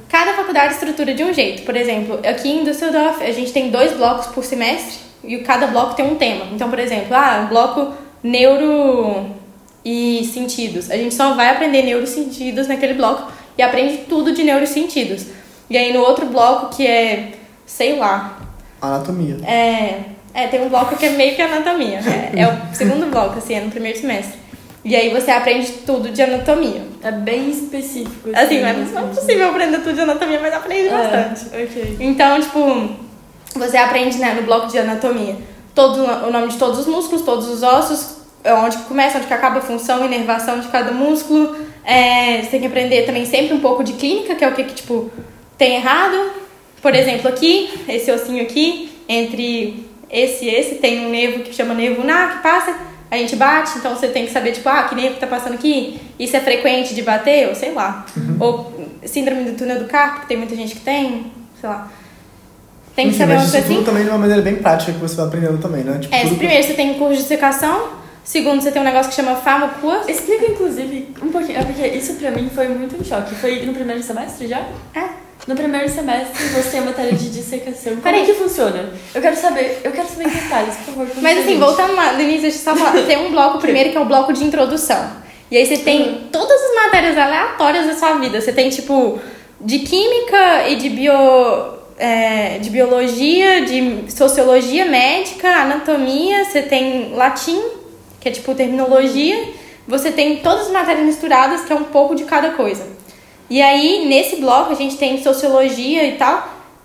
Cada 0.09 0.35
faculdade 0.35 0.75
estrutura 0.75 1.13
de 1.13 1.25
um 1.25 1.33
jeito. 1.33 1.63
Por 1.63 1.77
exemplo, 1.77 2.21
aqui 2.25 2.49
em 2.49 2.63
Düsseldorf, 2.63 3.23
a 3.23 3.33
gente 3.33 3.53
tem 3.53 3.71
dois 3.71 3.93
blocos 3.93 4.27
por 4.29 4.45
semestre 4.45 5.01
e 5.25 5.39
cada 5.39 5.67
bloco 5.67 5.95
tem 5.95 6.07
um 6.07 6.15
tema. 6.15 6.47
Então, 6.53 6.71
por 6.71 6.79
exemplo, 6.79 7.15
ah, 7.17 7.47
bloco 7.49 7.95
neuro 8.23 9.27
e 9.85 10.25
sentidos. 10.33 10.89
A 10.89 10.97
gente 10.97 11.15
só 11.15 11.35
vai 11.35 11.51
aprender 11.51 11.83
neurosentidos 11.83 12.69
naquele 12.69 12.95
bloco 12.95 13.33
e 13.59 13.63
aprende 13.63 14.05
tudo 14.09 14.33
de 14.33 14.45
neurosentidos. 14.45 15.27
E 15.69 15.77
aí 15.77 15.93
no 15.93 16.01
outro 16.01 16.27
bloco 16.27 16.77
que 16.77 16.87
é, 16.87 17.33
sei 17.67 17.99
lá, 17.99 18.39
Anatomia. 18.81 19.37
é, 19.45 20.01
é, 20.35 20.47
tem 20.47 20.63
um 20.63 20.69
bloco 20.69 20.97
que 20.97 21.07
é 21.07 21.11
meio 21.11 21.37
que 21.37 21.43
anatomia. 21.43 22.01
É, 22.01 22.41
é 22.41 22.49
o 22.49 22.59
segundo 22.75 23.11
bloco, 23.11 23.39
assim, 23.39 23.55
é 23.55 23.61
no 23.61 23.71
primeiro 23.71 23.99
semestre. 23.99 24.41
E 24.85 24.97
aí 24.97 25.11
você 25.11 25.31
aprende 25.31 25.71
tudo 25.87 26.11
de 26.11 26.21
anatomia. 26.21 26.83
É 27.03 27.13
bem 27.13 27.51
específico. 27.51 28.31
Assim, 28.35 28.61
não 28.61 28.69
é, 28.69 28.73
não 28.73 29.05
é 29.05 29.15
possível 29.15 29.51
aprender 29.51 29.79
tudo 29.79 29.95
de 29.95 30.01
anatomia, 30.01 30.41
mas 30.41 30.53
aprende 30.53 30.89
bastante. 30.89 31.55
É, 31.55 31.65
ok. 31.65 31.97
Então, 32.01 32.41
tipo, 32.41 32.89
você 33.55 33.77
aprende 33.77 34.19
né, 34.19 34.35
no 34.35 34.43
bloco 34.43 34.67
de 34.67 34.79
anatomia 34.79 35.37
todo 35.75 36.05
o 36.05 36.31
nome 36.31 36.49
de 36.49 36.59
todos 36.59 36.81
os 36.81 36.87
músculos, 36.87 37.23
todos 37.23 37.49
os 37.49 37.63
ossos, 37.63 38.17
onde 38.45 38.77
que 38.79 38.85
começa, 38.85 39.19
onde 39.19 39.33
acaba 39.33 39.59
a 39.59 39.63
função 39.63 40.05
inervação 40.05 40.59
de 40.59 40.69
cada 40.69 40.91
músculo. 40.91 41.57
É, 41.85 42.43
você 42.43 42.51
tem 42.51 42.61
que 42.61 42.67
aprender 42.67 43.07
também 43.07 43.25
sempre 43.25 43.55
um 43.55 43.61
pouco 43.61 43.85
de 43.85 43.93
clínica, 43.95 44.35
que 44.35 44.45
é 44.45 44.49
o 44.49 44.53
que, 44.53 44.65
que 44.65 44.75
tipo, 44.75 45.11
tem 45.57 45.77
errado. 45.77 46.42
Por 46.83 46.95
exemplo, 46.95 47.29
aqui, 47.29 47.71
esse 47.89 48.11
ossinho 48.11 48.43
aqui, 48.43 48.91
entre 49.09 49.87
esse 50.11 50.45
e 50.45 50.49
esse, 50.55 50.75
tem 50.75 51.07
um 51.07 51.11
nervo 51.11 51.41
que 51.45 51.55
chama 51.55 51.73
nervo 51.75 52.01
ulnar, 52.01 52.37
que 52.39 52.43
passa, 52.43 52.77
a 53.11 53.17
gente 53.17 53.37
bate, 53.37 53.79
então 53.79 53.95
você 53.95 54.09
tem 54.09 54.27
que 54.27 54.33
saber, 54.33 54.53
tipo, 54.53 54.69
ah, 54.69 54.83
que 54.85 54.95
nervo 54.95 55.15
que 55.15 55.21
tá 55.21 55.27
passando 55.27 55.55
aqui? 55.55 56.01
Isso 56.19 56.37
é 56.37 56.41
frequente 56.41 56.95
de 56.95 57.03
bater? 57.03 57.49
Ou 57.49 57.55
sei 57.55 57.73
lá. 57.73 58.05
Ou 58.41 58.73
síndrome 59.05 59.45
do 59.45 59.57
túnel 59.57 59.79
do 59.79 59.85
carpo, 59.87 60.21
que 60.23 60.27
tem 60.27 60.37
muita 60.37 60.57
gente 60.57 60.75
que 60.75 60.81
tem, 60.81 61.31
sei 61.61 61.69
lá. 61.69 61.91
Tem 62.97 63.07
que 63.07 63.11
Enfim, 63.11 63.19
saber 63.21 63.33
uma 63.35 63.43
isso 63.43 63.53
coisa 63.53 63.67
assim. 63.67 63.75
tudo 63.77 63.87
também 63.87 64.03
de 64.05 64.11
uma 64.11 64.19
maneira 64.19 64.43
bem 64.43 64.57
prática 64.57 64.93
que 64.93 64.99
você 64.99 65.15
vai 65.17 65.27
aprendendo 65.27 65.59
também, 65.59 65.83
né? 65.85 65.99
Tipo, 65.99 66.15
É, 66.15 66.23
tudo- 66.25 66.37
primeiro 66.37 66.63
você 66.63 66.75
tem 66.75 66.95
curso 66.95 67.23
de 67.23 67.29
secação, 67.29 67.89
segundo 68.25 68.61
você 68.61 68.71
tem 68.71 68.83
um 68.83 68.85
negócio 68.85 69.09
que 69.09 69.17
chama 69.17 69.35
farmacua. 69.37 70.03
Explica, 70.09 70.45
inclusive, 70.51 71.09
um 71.23 71.29
pouquinho. 71.31 71.59
É 71.59 71.65
porque 71.65 71.87
isso 71.87 72.15
pra 72.15 72.31
mim 72.33 72.51
foi 72.55 72.69
muito 72.69 73.01
um 73.01 73.05
choque. 73.05 73.35
Foi 73.37 73.65
no 73.65 73.73
primeiro 73.73 74.03
semestre 74.03 74.47
já? 74.47 74.61
É. 74.95 75.09
No 75.47 75.57
primeiro 75.57 75.89
semestre 75.89 76.45
você 76.49 76.71
tem 76.71 76.81
a 76.81 76.85
matéria 76.85 77.13
de 77.13 77.29
dissecação. 77.31 77.93
Como 77.93 78.03
Peraí. 78.03 78.23
é 78.23 78.25
que 78.25 78.35
funciona? 78.35 78.91
Eu 79.13 79.21
quero 79.21 79.37
saber, 79.37 79.81
eu 79.83 79.91
quero 79.91 80.07
saber 80.07 80.29
em 80.29 80.31
detalhes, 80.31 80.77
por 80.77 80.95
favor. 80.95 81.09
Mas 81.21 81.39
assim, 81.39 81.59
voltando 81.59 81.97
lá 81.97 82.15
início, 82.15 82.43
deixa 82.43 82.59
eu 82.59 82.63
só 82.63 82.77
falar. 82.77 83.05
Tem 83.05 83.19
um 83.27 83.31
bloco 83.31 83.59
primeiro 83.59 83.91
que 83.91 83.97
é 83.97 84.01
o 84.01 84.05
bloco 84.05 84.33
de 84.33 84.45
introdução. 84.45 85.11
E 85.51 85.57
aí 85.57 85.67
você 85.67 85.79
tem 85.79 86.29
todas 86.31 86.61
as 86.63 86.75
matérias 86.85 87.19
aleatórias 87.19 87.87
da 87.87 87.95
sua 87.95 88.15
vida. 88.19 88.41
Você 88.41 88.53
tem, 88.53 88.71
tipo, 88.71 89.19
de 89.61 89.81
química 89.81 90.69
e 90.69 90.77
de 90.77 90.89
bio. 90.89 91.13
é, 91.99 92.59
de 92.59 92.71
biologia, 92.71 93.61
de 93.63 94.05
sociologia 94.11 94.87
médica, 94.87 95.49
anatomia, 95.49 96.45
você 96.45 96.63
tem 96.63 97.15
latim, 97.15 97.61
que 98.21 98.29
é 98.29 98.33
tipo 98.33 98.55
terminologia, 98.55 99.51
você 99.87 100.11
tem 100.11 100.37
todas 100.37 100.67
as 100.67 100.73
matérias 100.73 101.05
misturadas, 101.05 101.63
que 101.63 101.73
é 101.73 101.77
um 101.77 101.85
pouco 101.85 102.15
de 102.15 102.25
cada 102.25 102.51
coisa. 102.51 102.85
E 103.53 103.61
aí, 103.61 104.07
nesse 104.07 104.37
bloco, 104.37 104.73
a 104.73 104.75
gente 104.75 104.97
tem 104.97 105.23
sociologia 105.23 106.03
e 106.07 106.13
tal, 106.13 106.37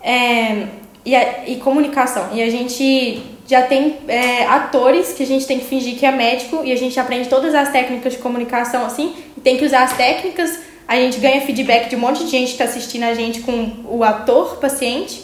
é, 0.01 0.63
e, 1.05 1.15
a- 1.15 1.47
e 1.47 1.55
comunicação. 1.67 2.25
E 2.33 2.41
a 2.43 2.49
gente 2.49 3.21
já 3.47 3.61
tem 3.61 3.95
é, 4.09 4.43
atores 4.45 5.13
que 5.13 5.23
a 5.23 5.25
gente 5.25 5.45
tem 5.47 5.59
que 5.59 5.65
fingir 5.65 5.95
que 5.97 6.05
é 6.05 6.11
médico 6.11 6.61
e 6.65 6.73
a 6.73 6.75
gente 6.75 6.99
aprende 6.99 7.29
todas 7.29 7.55
as 7.55 7.69
técnicas 7.71 8.11
de 8.13 8.19
comunicação, 8.19 8.85
assim, 8.85 9.13
e 9.37 9.39
tem 9.39 9.55
que 9.57 9.63
usar 9.63 9.83
as 9.83 9.93
técnicas. 9.95 10.59
A 10.85 10.97
gente 10.97 11.17
ganha 11.19 11.39
feedback 11.39 11.89
de 11.89 11.95
um 11.95 11.99
monte 11.99 12.25
de 12.25 12.29
gente 12.31 12.51
que 12.51 12.57
tá 12.57 12.65
assistindo 12.65 13.03
a 13.03 13.13
gente 13.13 13.39
com 13.41 13.71
o 13.85 14.03
ator, 14.03 14.57
paciente. 14.57 15.23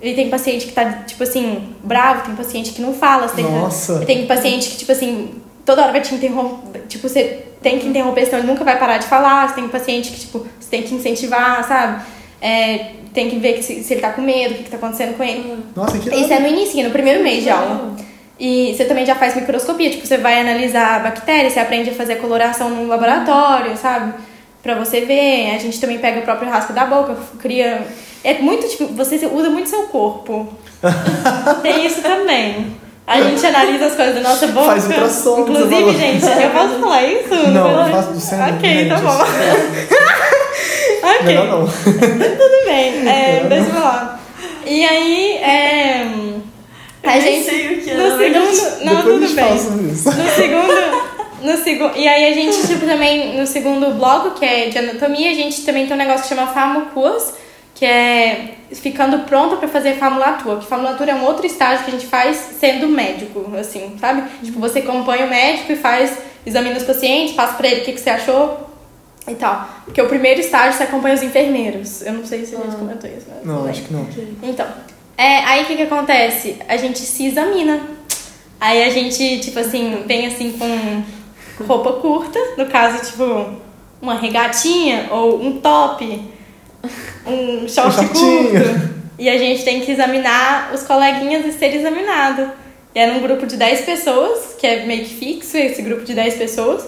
E 0.00 0.14
tem 0.14 0.28
paciente 0.30 0.66
que 0.66 0.72
tá, 0.72 0.84
tipo 1.06 1.22
assim, 1.22 1.62
bravo, 1.84 2.24
tem 2.26 2.34
paciente 2.34 2.72
que 2.72 2.82
não 2.82 2.92
fala. 2.92 3.28
Você 3.28 3.36
tem, 3.36 3.44
Nossa. 3.44 4.00
tem 4.04 4.26
paciente 4.26 4.68
que, 4.70 4.76
tipo 4.78 4.90
assim, 4.90 5.30
toda 5.64 5.82
hora 5.82 5.92
vai 5.92 6.00
te 6.00 6.12
interromper. 6.12 6.82
Tipo, 6.88 7.08
você 7.08 7.51
tem 7.62 7.78
que 7.78 7.86
interromper, 7.86 8.26
senão 8.26 8.38
ele 8.38 8.48
nunca 8.48 8.64
vai 8.64 8.78
parar 8.78 8.98
de 8.98 9.06
falar. 9.06 9.48
Você 9.48 9.54
tem 9.54 9.68
paciente 9.68 10.10
que, 10.10 10.20
tipo, 10.20 10.46
você 10.58 10.70
tem 10.70 10.82
que 10.82 10.94
incentivar, 10.94 11.66
sabe? 11.66 12.02
É, 12.40 12.90
tem 13.14 13.30
que 13.30 13.36
ver 13.36 13.54
que 13.54 13.62
se, 13.62 13.82
se 13.82 13.94
ele 13.94 14.00
tá 14.00 14.10
com 14.10 14.22
medo, 14.22 14.54
o 14.54 14.56
que, 14.56 14.64
que 14.64 14.70
tá 14.70 14.76
acontecendo 14.76 15.16
com 15.16 15.22
ele. 15.22 15.64
Nossa, 15.76 15.98
que 15.98 16.08
Isso 16.14 16.32
é 16.32 16.40
no 16.40 16.48
início, 16.48 16.82
no 16.82 16.90
primeiro 16.90 17.22
mês 17.22 17.44
de 17.44 17.50
aula. 17.50 17.94
E 18.38 18.74
você 18.74 18.84
também 18.84 19.06
já 19.06 19.14
faz 19.14 19.36
microscopia, 19.36 19.90
tipo, 19.90 20.06
você 20.06 20.18
vai 20.18 20.40
analisar 20.40 21.02
bactérias, 21.02 21.52
você 21.52 21.60
aprende 21.60 21.90
a 21.90 21.94
fazer 21.94 22.16
coloração 22.16 22.70
no 22.70 22.88
laboratório, 22.88 23.76
sabe? 23.76 24.14
Pra 24.62 24.74
você 24.74 25.02
ver. 25.02 25.54
A 25.54 25.58
gente 25.58 25.80
também 25.80 25.98
pega 25.98 26.20
o 26.20 26.22
próprio 26.22 26.50
rasco 26.50 26.72
da 26.72 26.84
boca, 26.84 27.16
cria. 27.38 27.86
É 28.24 28.34
muito, 28.40 28.68
tipo, 28.68 28.86
você 28.88 29.24
usa 29.26 29.50
muito 29.50 29.68
seu 29.68 29.84
corpo. 29.84 30.48
Tem 31.62 31.86
isso 31.86 32.02
também. 32.02 32.74
A 33.06 33.20
gente 33.20 33.44
analisa 33.44 33.86
as 33.86 33.94
coisas 33.96 34.14
da 34.14 34.20
nossa 34.20 34.46
boca. 34.48 34.66
Faz 34.66 34.86
ultrassom, 34.86 35.40
Inclusive, 35.40 35.92
gente, 35.98 36.24
eu 36.24 36.50
posso 36.50 36.80
falar 36.80 37.02
isso? 37.04 37.34
Não, 37.48 37.86
eu 37.86 37.92
faço 37.92 38.12
do 38.12 38.20
cérebro, 38.20 38.54
Ok, 38.56 38.88
tá 38.88 38.96
bom. 38.96 39.18
ok. 41.08 41.22
Melhor 41.24 41.46
não. 41.46 41.66
Tudo 41.66 42.64
bem, 42.66 43.08
é, 43.08 43.44
deixa 43.48 43.66
eu 43.68 43.74
falar. 43.74 44.20
E 44.64 44.84
aí, 44.84 45.36
é, 45.38 46.06
a 47.02 47.16
Eu 47.16 47.22
nem 47.22 47.42
gente. 47.42 47.44
sei 47.44 47.66
o 47.74 47.82
que 47.82 47.90
é, 47.90 47.94
no 47.94 48.16
segundo. 48.18 48.84
Não, 48.84 48.96
Depois 48.96 49.20
tudo 49.20 49.34
bem. 49.34 49.56
isso. 49.92 50.10
No 50.10 50.30
segundo. 50.30 51.12
No 51.42 51.56
segundo, 51.64 51.96
e 51.96 52.06
aí 52.06 52.30
a 52.30 52.34
gente, 52.34 52.64
tipo, 52.68 52.86
também, 52.86 53.36
no 53.36 53.44
segundo 53.48 53.90
bloco, 53.96 54.38
que 54.38 54.44
é 54.44 54.68
de 54.68 54.78
anatomia, 54.78 55.32
a 55.32 55.34
gente 55.34 55.62
também 55.62 55.86
tem 55.86 55.94
um 55.94 55.98
negócio 55.98 56.22
que 56.22 56.28
chama 56.28 56.46
farmacuas, 56.46 57.34
que 57.82 57.86
é 57.86 58.54
ficando 58.70 59.26
pronta 59.26 59.56
pra 59.56 59.66
fazer 59.66 59.94
formulatura. 59.94 60.60
Que 60.60 60.66
formulatura 60.66 61.10
é 61.10 61.14
um 61.16 61.24
outro 61.24 61.44
estágio 61.44 61.84
que 61.84 61.90
a 61.90 61.94
gente 61.94 62.06
faz 62.06 62.36
sendo 62.60 62.86
médico, 62.86 63.44
assim, 63.58 63.96
sabe? 63.98 64.22
Tipo, 64.40 64.60
você 64.60 64.78
acompanha 64.78 65.26
o 65.26 65.28
médico 65.28 65.72
e 65.72 65.74
faz, 65.74 66.16
examina 66.46 66.76
os 66.76 66.84
pacientes, 66.84 67.34
passa 67.34 67.54
pra 67.54 67.66
ele 67.66 67.80
o 67.80 67.84
que, 67.84 67.90
que 67.90 68.00
você 68.00 68.10
achou 68.10 68.70
e 69.26 69.34
tal. 69.34 69.68
Porque 69.84 70.00
o 70.00 70.06
primeiro 70.06 70.38
estágio 70.38 70.74
você 70.74 70.84
acompanha 70.84 71.16
os 71.16 71.24
enfermeiros. 71.24 72.02
Eu 72.02 72.12
não 72.12 72.24
sei 72.24 72.46
se 72.46 72.54
a 72.54 72.60
gente 72.60 72.76
comentou 72.76 73.10
isso, 73.10 73.26
mas 73.28 73.44
Não, 73.44 73.56
tudo 73.56 73.70
acho 73.70 73.82
que 73.82 73.92
não. 73.92 74.06
Então, 74.44 74.66
é, 75.18 75.38
aí 75.38 75.64
o 75.64 75.66
que 75.66 75.74
que 75.74 75.82
acontece? 75.82 76.58
A 76.68 76.76
gente 76.76 77.00
se 77.00 77.26
examina. 77.26 77.80
Aí 78.60 78.84
a 78.84 78.90
gente, 78.90 79.40
tipo 79.40 79.58
assim, 79.58 80.04
vem 80.06 80.28
assim 80.28 80.52
com 80.52 81.64
roupa 81.64 81.94
curta, 81.94 82.38
no 82.56 82.66
caso, 82.66 83.04
tipo, 83.04 83.56
uma 84.00 84.14
regatinha 84.14 85.08
ou 85.10 85.42
um 85.42 85.60
top, 85.60 86.30
um 87.26 87.68
short 87.68 87.88
Um 87.88 87.92
shortinho. 87.92 88.50
curto. 88.50 88.92
E 89.18 89.28
a 89.28 89.38
gente 89.38 89.64
tem 89.64 89.80
que 89.80 89.92
examinar 89.92 90.72
os 90.74 90.82
coleguinhas 90.82 91.44
e 91.46 91.52
ser 91.52 91.74
examinado. 91.76 92.50
E 92.94 92.98
era 92.98 93.12
um 93.12 93.20
grupo 93.20 93.46
de 93.46 93.56
10 93.56 93.82
pessoas, 93.82 94.54
que 94.58 94.66
é 94.66 94.84
meio 94.84 95.04
que 95.04 95.14
fixo 95.14 95.56
esse 95.56 95.80
grupo 95.82 96.02
de 96.04 96.14
10 96.14 96.34
pessoas. 96.34 96.84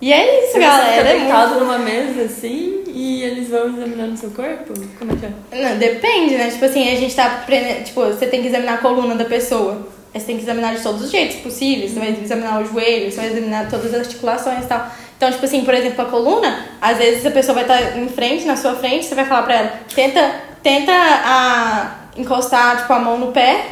E 0.00 0.12
é 0.12 0.44
isso, 0.44 0.52
Você 0.52 0.58
galera. 0.60 0.86
fica 0.92 1.00
É 1.00 1.12
muito- 1.14 1.20
deitado 1.24 1.58
numa 1.60 1.78
mesa 1.78 2.22
assim 2.22 2.84
e 2.86 3.22
eles 3.24 3.48
vão 3.48 3.68
examinando 3.68 4.16
seu 4.16 4.30
corpo? 4.30 4.72
Como 4.98 5.12
é 5.12 5.16
que 5.16 5.26
é? 5.26 5.62
Não, 5.70 5.76
depende, 5.78 6.36
né? 6.36 6.50
Tipo 6.50 6.64
assim, 6.66 6.88
a 6.88 6.94
gente 6.94 7.14
tá. 7.16 7.44
Tipo, 7.84 8.02
você 8.04 8.26
tem 8.26 8.40
que 8.42 8.48
examinar 8.48 8.74
a 8.74 8.78
coluna 8.78 9.16
da 9.16 9.24
pessoa. 9.24 9.88
Aí 10.14 10.20
você 10.20 10.26
tem 10.26 10.36
que 10.36 10.42
examinar 10.44 10.74
de 10.76 10.82
todos 10.82 11.02
os 11.02 11.10
jeitos 11.10 11.36
possíveis. 11.36 11.90
Você 11.92 11.98
vai 11.98 12.16
examinar 12.22 12.60
o 12.62 12.64
joelho, 12.64 13.10
você 13.10 13.16
vai 13.16 13.26
examinar 13.30 13.68
todas 13.68 13.92
as 13.92 14.00
articulações 14.00 14.64
e 14.64 14.68
tal. 14.68 14.88
Então, 15.18 15.30
tipo 15.32 15.44
assim, 15.44 15.64
por 15.64 15.74
exemplo, 15.74 16.00
a 16.00 16.04
coluna, 16.04 16.60
às 16.80 16.96
vezes 16.96 17.26
a 17.26 17.30
pessoa 17.32 17.52
vai 17.54 17.64
estar 17.64 17.98
em 17.98 18.08
frente, 18.08 18.44
na 18.46 18.54
sua 18.56 18.76
frente, 18.76 19.04
você 19.04 19.16
vai 19.16 19.24
falar 19.24 19.42
pra 19.42 19.54
ela, 19.54 19.72
tenta, 19.92 20.30
tenta 20.62 20.92
a, 20.92 21.90
encostar, 22.16 22.78
tipo, 22.78 22.92
a 22.92 23.00
mão 23.00 23.18
no 23.18 23.32
pé. 23.32 23.64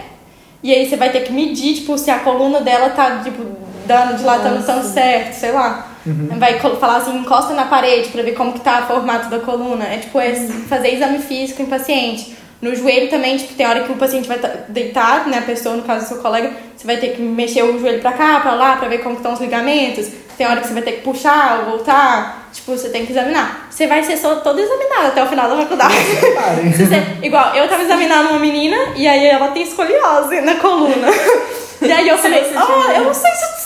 E 0.61 0.75
aí 0.75 0.89
você 0.89 0.97
vai 0.97 1.11
ter 1.11 1.21
que 1.21 1.33
medir, 1.33 1.75
tipo, 1.77 1.97
se 1.97 2.11
a 2.11 2.19
coluna 2.19 2.61
dela 2.61 2.91
tá, 2.91 3.21
tipo, 3.23 3.45
dando, 3.87 4.17
dilatando 4.19 4.57
Nossa. 4.57 4.73
tanto 4.73 4.87
certo, 4.89 5.35
sei 5.35 5.53
lá. 5.53 5.93
Vai 6.39 6.59
col- 6.59 6.77
falar 6.77 6.97
assim, 6.97 7.17
encosta 7.17 7.53
na 7.55 7.65
parede 7.67 8.09
pra 8.09 8.23
ver 8.23 8.33
como 8.33 8.53
que 8.53 8.61
tá 8.61 8.81
o 8.81 8.87
formato 8.93 9.29
da 9.29 9.39
coluna. 9.39 9.85
É 9.85 9.99
tipo, 9.99 10.19
é 10.21 10.35
fazer 10.69 10.95
exame 10.95 11.19
físico 11.21 11.63
em 11.63 11.67
paciente. 11.67 12.37
No 12.61 12.75
joelho 12.75 13.09
também, 13.11 13.37
tipo, 13.37 13.55
tem 13.55 13.67
hora 13.67 13.85
que 13.85 13.93
o 13.93 13.97
paciente 13.97 14.27
vai 14.27 14.37
estar 14.39 14.49
deitado, 14.69 15.29
né, 15.31 15.39
a 15.39 15.43
pessoa, 15.43 15.77
no 15.77 15.83
caso 15.83 16.05
do 16.05 16.09
seu 16.09 16.19
colega, 16.19 16.51
você 16.77 16.87
vai 16.87 16.97
ter 16.97 17.09
que 17.15 17.23
mexer 17.23 17.63
o 17.63 17.79
joelho 17.79 18.01
pra 18.01 18.13
cá, 18.13 18.41
pra 18.41 18.55
lá, 18.55 18.77
pra 18.77 18.89
ver 18.89 18.99
como 18.99 19.15
que 19.17 19.21
estão 19.21 19.33
os 19.35 19.41
ligamentos. 19.41 20.09
Tem 20.37 20.47
hora 20.47 20.61
que 20.61 20.67
você 20.69 20.75
vai 20.75 20.83
ter 20.83 20.93
que 20.93 21.01
puxar 21.03 21.61
ou 21.61 21.71
voltar. 21.73 22.49
Tipo, 22.53 22.73
você 22.77 22.89
tem 22.91 23.05
que 23.07 23.13
examinar. 23.13 23.67
Você 23.71 23.87
vai 23.87 24.03
ser 24.03 24.17
só 24.17 24.37
todo 24.37 24.59
examinado 24.61 25.09
até 25.09 25.23
o 25.23 25.27
final 25.27 25.49
da 25.49 25.57
faculdade. 25.57 25.95
Você- 26.77 27.27
igual, 27.27 27.55
eu 27.55 27.69
tava 27.69 27.83
examinando 27.83 28.31
uma 28.31 28.39
menina 28.39 28.77
e 28.97 29.07
aí 29.07 29.27
ela 29.27 29.49
tem 29.49 29.63
escoliose 29.63 30.41
na 30.43 30.55
coluna. 30.57 31.09
E 31.79 31.93
aí 31.93 32.09
eu 32.09 32.17
falei, 32.17 32.43
ó, 32.57 32.65
tinha- 32.65 32.97
eu 32.97 33.05
não 33.05 33.13
sei 33.13 33.31
se 33.33 33.66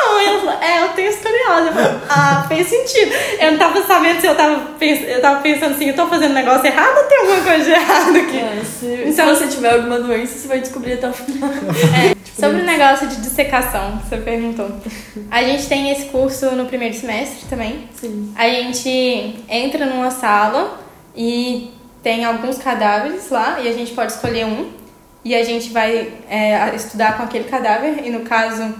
não. 0.00 0.20
E 0.20 0.26
ela 0.26 0.40
falou, 0.40 0.62
é, 0.62 0.82
eu 0.82 0.88
tenho 0.90 1.10
escoliose. 1.10 1.66
Eu 1.66 1.72
falei, 1.72 1.98
ah, 2.08 2.44
fez 2.48 2.68
sentido. 2.68 3.12
Eu 3.40 3.52
não 3.52 3.58
tava 3.58 3.82
sabendo 3.86 4.20
se 4.20 4.26
eu 4.26 4.34
tava, 4.34 4.60
pens 4.78 5.02
eu 5.08 5.20
tava 5.20 5.40
pensando 5.40 5.74
assim, 5.74 5.86
eu 5.88 5.94
tô 5.96 6.06
fazendo 6.06 6.34
negócio 6.34 6.66
errado 6.66 6.96
ou 6.96 7.04
tem 7.04 7.18
alguma 7.18 7.40
coisa 7.42 7.64
de 7.64 7.70
errado 7.70 8.16
aqui? 8.16 8.38
É, 8.38 8.62
se, 8.64 8.86
Então- 9.06 9.34
se 9.34 9.44
você 9.44 9.48
tiver 9.48 9.74
alguma 9.74 9.98
doença, 9.98 10.38
você 10.38 10.48
vai 10.48 10.60
descobrir 10.60 10.94
até 10.94 11.08
o 11.08 11.12
final. 11.12 11.50
Sobre 12.38 12.60
o 12.60 12.64
negócio 12.64 13.08
de 13.08 13.16
dissecação, 13.16 13.98
você 13.98 14.16
perguntou. 14.18 14.70
A 15.28 15.42
gente 15.42 15.66
tem 15.68 15.90
esse 15.90 16.06
curso 16.06 16.52
no 16.52 16.66
primeiro 16.66 16.94
semestre 16.94 17.48
também. 17.50 17.88
Sim. 18.00 18.32
A 18.36 18.48
gente 18.48 19.42
entra 19.48 19.84
numa 19.86 20.12
sala 20.12 20.78
e 21.16 21.72
tem 22.00 22.24
alguns 22.24 22.58
cadáveres 22.58 23.28
lá 23.30 23.58
e 23.60 23.68
a 23.68 23.72
gente 23.72 23.92
pode 23.92 24.12
escolher 24.12 24.44
um 24.46 24.70
e 25.24 25.34
a 25.34 25.42
gente 25.42 25.70
vai 25.70 26.12
é, 26.30 26.72
estudar 26.76 27.16
com 27.16 27.24
aquele 27.24 27.44
cadáver 27.44 28.06
e 28.06 28.10
no 28.10 28.20
caso 28.20 28.72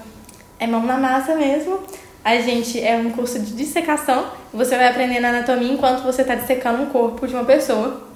é 0.58 0.66
mão 0.66 0.84
na 0.84 0.96
massa 0.96 1.34
mesmo. 1.34 1.80
A 2.24 2.36
gente 2.40 2.82
é 2.82 2.96
um 2.96 3.10
curso 3.10 3.38
de 3.38 3.52
dissecação. 3.52 4.26
Você 4.52 4.76
vai 4.76 4.88
aprendendo 4.88 5.24
anatomia 5.24 5.72
enquanto 5.72 6.02
você 6.02 6.22
está 6.22 6.34
dissecando 6.34 6.82
um 6.82 6.86
corpo 6.86 7.26
de 7.26 7.34
uma 7.34 7.44
pessoa. 7.44 8.06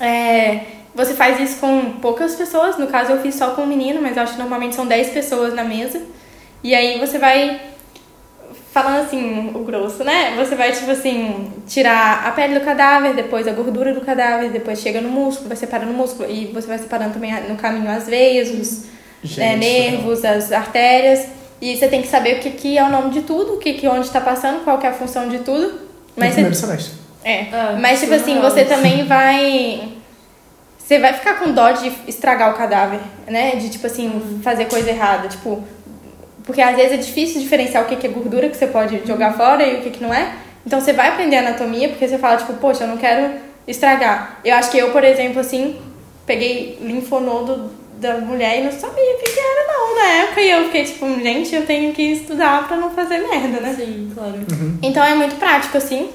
É, 0.00 0.60
você 0.94 1.14
faz 1.14 1.40
isso 1.40 1.60
com 1.60 1.94
poucas 2.00 2.34
pessoas. 2.34 2.78
No 2.78 2.86
caso, 2.86 3.12
eu 3.12 3.20
fiz 3.20 3.34
só 3.34 3.50
com 3.50 3.62
um 3.62 3.66
menino, 3.66 4.00
mas 4.00 4.16
eu 4.16 4.22
acho 4.22 4.34
que 4.34 4.38
normalmente 4.38 4.74
são 4.74 4.86
10 4.86 5.10
pessoas 5.10 5.54
na 5.54 5.64
mesa. 5.64 6.00
E 6.62 6.74
aí 6.74 6.98
você 6.98 7.18
vai 7.18 7.60
falando 8.72 9.04
assim, 9.04 9.50
o 9.54 9.58
grosso, 9.58 10.02
né? 10.02 10.34
Você 10.36 10.54
vai, 10.54 10.72
tipo 10.72 10.90
assim, 10.90 11.52
tirar 11.66 12.26
a 12.26 12.30
pele 12.30 12.58
do 12.58 12.64
cadáver, 12.64 13.14
depois 13.14 13.46
a 13.46 13.52
gordura 13.52 13.92
do 13.92 14.00
cadáver, 14.00 14.50
depois 14.50 14.80
chega 14.80 15.00
no 15.00 15.10
músculo, 15.10 15.48
vai 15.48 15.56
separando 15.58 15.92
o 15.92 15.94
músculo 15.94 16.30
e 16.30 16.46
você 16.46 16.66
vai 16.66 16.78
separando 16.78 17.12
também 17.12 17.32
no 17.48 17.56
caminho 17.56 17.90
as 17.90 18.06
veias, 18.06 18.48
os 18.48 18.84
é, 19.38 19.52
Gente, 19.52 19.58
nervos, 19.58 20.24
as 20.24 20.50
artérias. 20.50 21.26
E 21.62 21.76
você 21.76 21.86
tem 21.86 22.02
que 22.02 22.08
saber 22.08 22.38
o 22.38 22.40
que, 22.40 22.50
que 22.50 22.76
é 22.76 22.82
o 22.82 22.90
nome 22.90 23.10
de 23.10 23.22
tudo, 23.22 23.54
o 23.54 23.58
que, 23.58 23.74
que 23.74 23.86
onde 23.86 24.04
está 24.04 24.20
passando, 24.20 24.64
qual 24.64 24.78
que 24.78 24.86
é 24.86 24.90
a 24.90 24.92
função 24.92 25.28
de 25.28 25.38
tudo. 25.38 25.68
no 25.68 25.78
Mas 26.16 26.30
você 26.30 26.34
primeiro 26.34 26.56
semestre. 26.56 26.94
é. 27.22 27.46
Ah, 27.52 27.78
Mas, 27.80 28.00
tipo 28.00 28.12
assim, 28.12 28.40
você 28.40 28.64
também 28.64 29.06
vai. 29.06 29.92
Você 30.76 30.98
vai 30.98 31.12
ficar 31.12 31.38
com 31.38 31.52
dó 31.52 31.70
de 31.70 31.92
estragar 32.08 32.50
o 32.50 32.56
cadáver, 32.56 32.98
né? 33.28 33.52
De, 33.52 33.70
tipo 33.70 33.86
assim, 33.86 34.40
fazer 34.42 34.64
coisa 34.64 34.90
errada. 34.90 35.28
Tipo. 35.28 35.62
Porque 36.42 36.60
às 36.60 36.74
vezes 36.74 36.92
é 36.94 36.96
difícil 36.96 37.40
diferenciar 37.40 37.84
o 37.84 37.86
que 37.86 37.94
que 37.94 38.08
é 38.08 38.10
gordura 38.10 38.48
que 38.48 38.56
você 38.56 38.66
pode 38.66 39.00
jogar 39.06 39.34
fora 39.34 39.64
e 39.64 39.76
o 39.76 39.82
que 39.82 39.90
que 39.90 40.02
não 40.02 40.12
é. 40.12 40.34
Então 40.66 40.80
você 40.80 40.92
vai 40.92 41.10
aprender 41.10 41.36
anatomia 41.36 41.88
porque 41.88 42.08
você 42.08 42.18
fala, 42.18 42.38
tipo, 42.38 42.54
poxa, 42.54 42.82
eu 42.82 42.88
não 42.88 42.96
quero 42.96 43.36
estragar. 43.68 44.40
Eu 44.44 44.56
acho 44.56 44.68
que 44.68 44.78
eu, 44.78 44.90
por 44.90 45.04
exemplo, 45.04 45.38
assim, 45.38 45.80
peguei 46.26 46.78
linfonodo 46.80 47.70
da 48.02 48.18
mulher 48.18 48.58
e 48.58 48.64
não 48.64 48.72
sabia 48.72 49.14
o 49.14 49.18
que 49.18 49.30
que 49.30 49.38
era, 49.38 49.72
não, 49.72 49.94
na 49.94 50.08
época. 50.24 50.40
E 50.42 50.50
eu 50.50 50.64
fiquei, 50.64 50.84
tipo, 50.84 51.06
gente, 51.22 51.54
eu 51.54 51.64
tenho 51.64 51.94
que 51.94 52.02
estudar 52.02 52.66
pra 52.66 52.76
não 52.76 52.90
fazer 52.90 53.18
merda, 53.18 53.60
né? 53.60 53.74
Sim, 53.74 54.10
claro. 54.12 54.34
Então 54.82 55.02
é 55.02 55.14
muito 55.14 55.36
prático, 55.36 55.78
assim. 55.78 56.10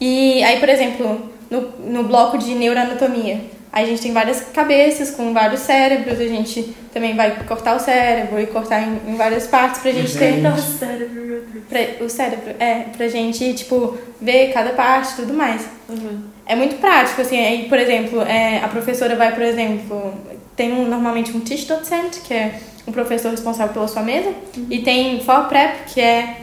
E 0.00 0.42
aí, 0.42 0.58
por 0.58 0.68
exemplo, 0.68 1.30
no, 1.48 1.60
no 1.78 2.02
bloco 2.02 2.36
de 2.36 2.54
neuroanatomia, 2.54 3.40
a 3.72 3.84
gente 3.84 4.02
tem 4.02 4.12
várias 4.12 4.40
cabeças 4.40 5.10
com 5.10 5.32
vários 5.32 5.60
cérebros, 5.60 6.18
a 6.18 6.26
gente 6.26 6.74
também 6.92 7.14
vai 7.14 7.36
cortar 7.44 7.76
o 7.76 7.78
cérebro 7.78 8.40
e 8.40 8.46
cortar 8.46 8.82
em, 8.82 9.12
em 9.12 9.16
várias 9.16 9.46
partes 9.46 9.80
pra 9.80 9.92
gente 9.92 10.16
ter. 10.18 10.32
Gente. 10.32 10.40
Nossa, 10.40 10.78
cérebro, 10.78 11.24
meu 11.24 11.42
Deus. 11.42 11.64
Pra, 11.68 12.04
o 12.04 12.08
cérebro, 12.08 12.54
é, 12.58 12.86
pra 12.96 13.06
gente, 13.08 13.54
tipo, 13.54 13.96
ver 14.20 14.52
cada 14.52 14.70
parte 14.70 15.12
e 15.12 15.16
tudo 15.16 15.34
mais. 15.34 15.68
Uhum. 15.88 16.22
É 16.46 16.56
muito 16.56 16.76
prático, 16.76 17.20
assim, 17.20 17.38
aí, 17.38 17.68
por 17.68 17.78
exemplo, 17.78 18.22
é, 18.22 18.58
a 18.58 18.68
professora 18.68 19.14
vai, 19.14 19.32
por 19.32 19.42
exemplo, 19.42 20.14
tem 20.58 20.72
um, 20.72 20.88
normalmente 20.88 21.34
um 21.34 21.40
teach 21.40 21.66
docent, 21.66 22.20
que 22.24 22.34
é 22.34 22.60
um 22.86 22.90
professor 22.92 23.30
responsável 23.30 23.72
pela 23.72 23.86
sua 23.86 24.02
mesa, 24.02 24.34
e 24.68 24.80
tem 24.80 25.20
for 25.20 25.46
prep, 25.46 25.84
que 25.86 26.00
é 26.00 26.42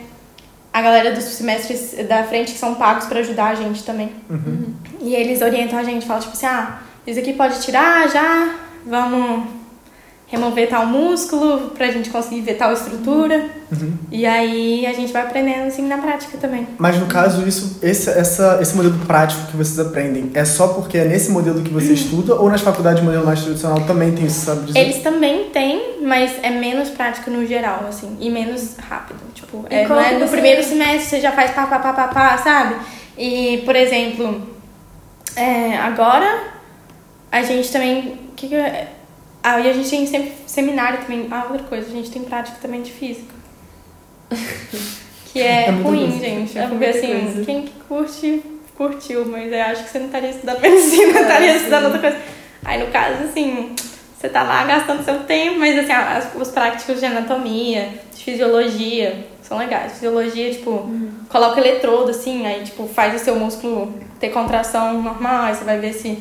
a 0.72 0.82
galera 0.82 1.12
dos 1.12 1.26
semestres 1.26 1.94
da 2.08 2.24
frente 2.24 2.54
que 2.54 2.58
são 2.58 2.76
pagos 2.76 3.06
pra 3.06 3.20
ajudar 3.20 3.48
a 3.48 3.56
gente 3.56 3.84
também. 3.84 4.10
E 5.02 5.14
eles 5.14 5.42
orientam 5.42 5.78
a 5.78 5.84
gente, 5.84 6.06
falam 6.06 6.22
tipo 6.22 6.34
assim, 6.34 6.46
ah, 6.46 6.80
isso 7.06 7.20
aqui 7.20 7.34
pode 7.34 7.62
tirar 7.62 8.10
já, 8.10 8.56
vamos 8.86 9.48
remover 10.28 10.68
tal 10.68 10.86
músculo 10.88 11.70
pra 11.78 11.88
gente 11.92 12.10
conseguir 12.10 12.42
ver 12.42 12.56
tal 12.56 12.74
estrutura. 12.74 13.46
E 14.12 14.26
aí 14.26 14.86
a 14.86 14.92
gente 14.94 15.14
vai 15.14 15.22
aprendendo 15.22 15.68
assim 15.68 15.88
na 15.88 15.98
prática 15.98 16.38
também. 16.38 16.68
Mas 16.80 16.98
no 17.00 17.06
caso, 17.06 17.48
isso, 17.48 17.80
esse, 17.84 18.10
essa, 18.10 18.58
esse 18.62 18.76
modelo 18.76 18.98
prático 19.06 19.46
que 19.48 19.56
vocês 19.58 19.78
aprendem 19.80 20.32
é 20.34 20.44
só 20.44 20.70
porque 20.70 20.98
é 20.98 21.06
nesse 21.06 21.30
modelo 21.32 21.62
que 21.62 21.70
você 21.72 21.94
estuda 21.94 22.36
ou 22.36 22.50
nas 22.50 22.62
faculdades 22.62 23.00
de 23.02 23.06
modelo 23.06 23.26
mais 23.26 23.42
tradicional 23.44 23.82
também 23.82 24.14
tem 24.14 24.26
isso, 24.26 24.46
sabe 24.46 24.66
dizer? 24.66 24.80
Eles 24.80 25.04
também 25.04 25.50
têm, 25.52 26.00
mas 26.02 26.32
é 26.42 26.50
menos 26.50 26.90
prático 26.90 27.30
no 27.30 27.46
geral, 27.46 27.86
assim, 27.88 28.18
e 28.20 28.30
menos 28.30 28.78
rápido. 28.78 29.20
Tipo, 29.34 29.66
é, 29.70 29.88
não 29.88 30.00
é 30.00 30.14
no 30.14 30.20
você- 30.22 30.32
primeiro 30.32 30.64
semestre 30.64 31.02
você 31.10 31.22
já 31.22 31.32
faz 31.32 31.52
pá, 31.52 31.68
pá, 31.68 31.78
pá, 31.80 31.94
pá, 31.94 32.08
pá, 32.08 32.38
sabe? 32.38 32.76
E, 33.18 33.62
por 33.66 33.76
exemplo, 33.76 34.42
é, 35.36 35.78
agora 35.78 36.44
a 37.32 37.42
gente 37.44 37.72
também. 37.72 38.20
Que 38.36 38.48
que 38.50 38.56
é? 38.56 38.90
Ah, 39.48 39.60
e 39.60 39.70
a 39.70 39.74
gente 39.74 39.88
tem 39.88 40.08
sempre 40.08 40.34
seminário 40.48 41.02
também. 41.02 41.28
Ah, 41.30 41.46
outra 41.52 41.68
coisa, 41.68 41.88
a 41.88 41.92
gente 41.92 42.10
tem 42.10 42.24
prática 42.24 42.58
também 42.60 42.82
de 42.82 42.92
física. 42.92 43.36
Que 45.32 45.42
é, 45.42 45.68
É 45.68 45.70
ruim, 45.70 46.18
gente. 46.18 46.58
É 46.58 46.66
porque 46.66 46.86
assim, 46.86 47.26
coisa. 47.26 47.46
quem 47.46 47.64
que 47.64 47.74
curte, 47.90 48.42
curtiu, 48.78 49.26
mas 49.26 49.52
eu 49.52 49.62
acho 49.64 49.84
que 49.84 49.90
você 49.90 50.00
não 50.00 50.06
estaria 50.06 50.30
estudando 50.30 50.62
medicina, 50.64 51.20
estaria 51.20 51.52
sim. 51.52 51.58
estudando 51.58 51.84
outra 51.84 52.00
coisa. 52.00 52.18
Aí 52.64 52.80
no 52.80 52.90
caso, 52.90 53.24
assim, 53.26 53.76
você 54.18 54.30
tá 54.30 54.44
lá 54.44 54.64
gastando 54.64 55.04
seu 55.04 55.20
tempo, 55.26 55.60
mas 55.60 55.78
assim, 55.78 55.92
as, 55.92 56.34
os 56.36 56.52
práticos 56.52 57.02
de 57.02 57.06
anatomia, 57.06 57.90
de 58.16 58.24
fisiologia, 58.24 59.28
são 59.44 59.58
legais. 59.58 59.92
Fisiologia, 59.96 60.52
tipo, 60.52 60.90
coloca 61.28 61.60
eletrodo, 61.60 62.12
assim, 62.12 62.48
aí 62.48 62.64
tipo, 62.64 62.88
faz 62.88 63.22
o 63.22 63.24
seu 63.24 63.36
músculo 63.36 63.94
ter 64.22 64.30
contração 64.30 65.02
normal, 65.02 65.48
aí 65.48 65.54
você 65.54 65.66
vai 65.66 65.78
ver 65.78 65.92
se 65.94 66.18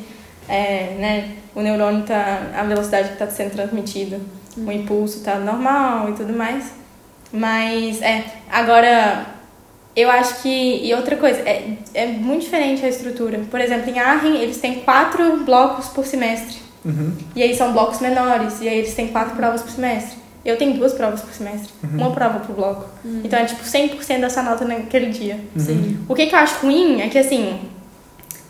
é, 0.47 0.95
né, 0.99 1.31
o 1.55 1.61
neurônio 1.61 2.03
tá. 2.03 2.51
a 2.55 2.63
velocidade 2.63 3.09
que 3.09 3.17
tá 3.17 3.27
sendo 3.27 3.51
transmitido, 3.51 4.19
o 4.57 4.71
impulso 4.71 5.23
tá 5.23 5.35
normal 5.35 6.09
e 6.09 6.13
tudo 6.13 6.33
mais. 6.33 6.71
Mas 7.31 8.01
é, 8.01 8.23
agora 8.49 9.25
eu 9.95 10.09
acho 10.09 10.41
que. 10.41 10.85
E 10.85 10.93
outra 10.93 11.15
coisa, 11.15 11.39
é, 11.39 11.77
é 11.93 12.07
muito 12.07 12.43
diferente 12.43 12.85
a 12.85 12.89
estrutura. 12.89 13.39
Por 13.49 13.61
exemplo, 13.61 13.89
em 13.89 13.99
Arren, 13.99 14.35
eles 14.35 14.57
têm 14.57 14.81
quatro 14.81 15.43
blocos 15.43 15.87
por 15.87 16.05
semestre. 16.05 16.57
Uhum. 16.83 17.13
E 17.35 17.41
aí 17.41 17.55
são 17.55 17.71
blocos 17.71 17.99
menores. 17.99 18.61
E 18.61 18.67
aí 18.67 18.79
eles 18.79 18.93
têm 18.93 19.07
quatro 19.07 19.35
provas 19.35 19.61
por 19.61 19.71
semestre. 19.71 20.17
Eu 20.43 20.57
tenho 20.57 20.75
duas 20.75 20.93
provas 20.93 21.21
por 21.21 21.33
semestre. 21.33 21.73
Uma 21.83 22.11
prova 22.11 22.39
por 22.39 22.55
bloco. 22.55 22.87
Então 23.23 23.39
é 23.39 23.45
tipo 23.45 23.63
100% 23.63 24.19
dessa 24.19 24.43
nota 24.43 24.63
naquele 24.63 25.07
dia. 25.07 25.39
Sim. 25.57 25.97
O 26.07 26.13
que, 26.13 26.27
que 26.27 26.35
eu 26.35 26.39
acho 26.39 26.65
ruim 26.65 27.01
é 27.01 27.09
que 27.09 27.17
assim. 27.17 27.59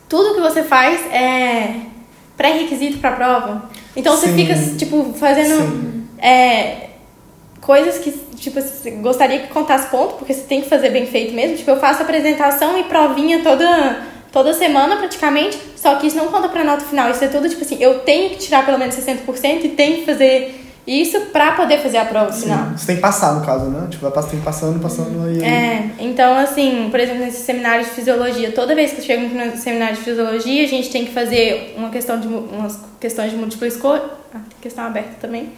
Tudo 0.08 0.36
que 0.36 0.42
você 0.42 0.64
faz 0.64 1.06
é 1.12 1.82
pré-requisito 2.38 3.00
pra 3.00 3.12
prova. 3.12 3.70
Então 3.96 4.16
você 4.16 4.28
Sim. 4.28 4.36
fica, 4.36 4.78
tipo, 4.78 5.14
fazendo 5.14 6.06
é, 6.20 6.90
coisas 7.62 7.98
que 7.98 8.12
tipo, 8.36 8.62
você 8.62 8.92
gostaria 8.92 9.40
que 9.40 9.48
contasse 9.48 9.90
ponto, 9.90 10.16
porque 10.16 10.34
você 10.34 10.42
tem 10.42 10.62
que 10.62 10.70
fazer 10.70 10.90
bem 10.90 11.06
feito 11.08 11.34
mesmo. 11.34 11.58
Tipo, 11.58 11.72
eu 11.72 11.80
faço 11.80 12.02
apresentação 12.02 12.78
e 12.78 12.84
provinha 12.84 13.42
toda, 13.42 14.04
toda 14.32 14.54
semana 14.54 14.98
praticamente, 14.98 15.58
só 15.76 15.96
que 15.96 16.08
isso 16.08 16.18
não 16.18 16.28
conta 16.28 16.50
pra 16.50 16.64
nota 16.64 16.86
final. 16.86 17.10
Isso 17.10 17.24
é 17.24 17.28
tudo, 17.28 17.50
tipo 17.50 17.64
assim, 17.64 17.78
eu 17.82 18.00
tenho 18.00 18.30
que 18.32 18.38
tirar 18.38 18.66
pelo 18.66 18.78
menos 18.78 18.96
60% 18.96 19.64
e 19.64 19.70
tenho 19.70 19.98
que 19.98 20.06
fazer 20.06 20.65
isso 20.88 21.20
pra 21.32 21.54
poder 21.54 21.80
fazer 21.80 21.98
a 21.98 22.06
prova 22.06 22.32
final. 22.32 22.70
Você 22.78 22.86
tem 22.86 22.96
que 22.98 23.02
passar, 23.02 23.34
no 23.34 23.46
caso, 23.46 23.66
né? 23.66 23.88
Tipo, 23.90 24.10
vai 24.10 24.24
tem 24.24 24.40
passando, 24.40 24.80
passando 24.80 25.32
e 25.32 25.44
aí... 25.44 25.50
É, 25.50 25.92
então 26.00 26.38
assim, 26.38 26.90
por 26.92 27.00
exemplo, 27.00 27.26
nesse 27.26 27.44
seminário 27.44 27.84
de 27.84 27.92
fisiologia, 27.92 28.52
toda 28.52 28.76
vez 28.76 28.92
que 28.92 29.02
eu 29.02 29.04
chego 29.04 29.34
no 29.34 29.58
seminário 29.58 29.96
de 29.96 30.04
fisiologia, 30.04 30.64
a 30.64 30.68
gente 30.68 30.92
tem 30.92 31.06
que 31.06 31.12
fazer 31.12 31.74
uma 31.76 31.90
questão 31.90 32.20
de 32.20 32.28
umas 32.28 32.80
questões 33.00 33.32
de 33.32 33.38
múltipla 33.38 33.68
escolha. 33.68 34.04
Ah, 34.34 34.40
tem 34.50 34.58
questão 34.62 34.86
aberta 34.86 35.16
também. 35.20 35.50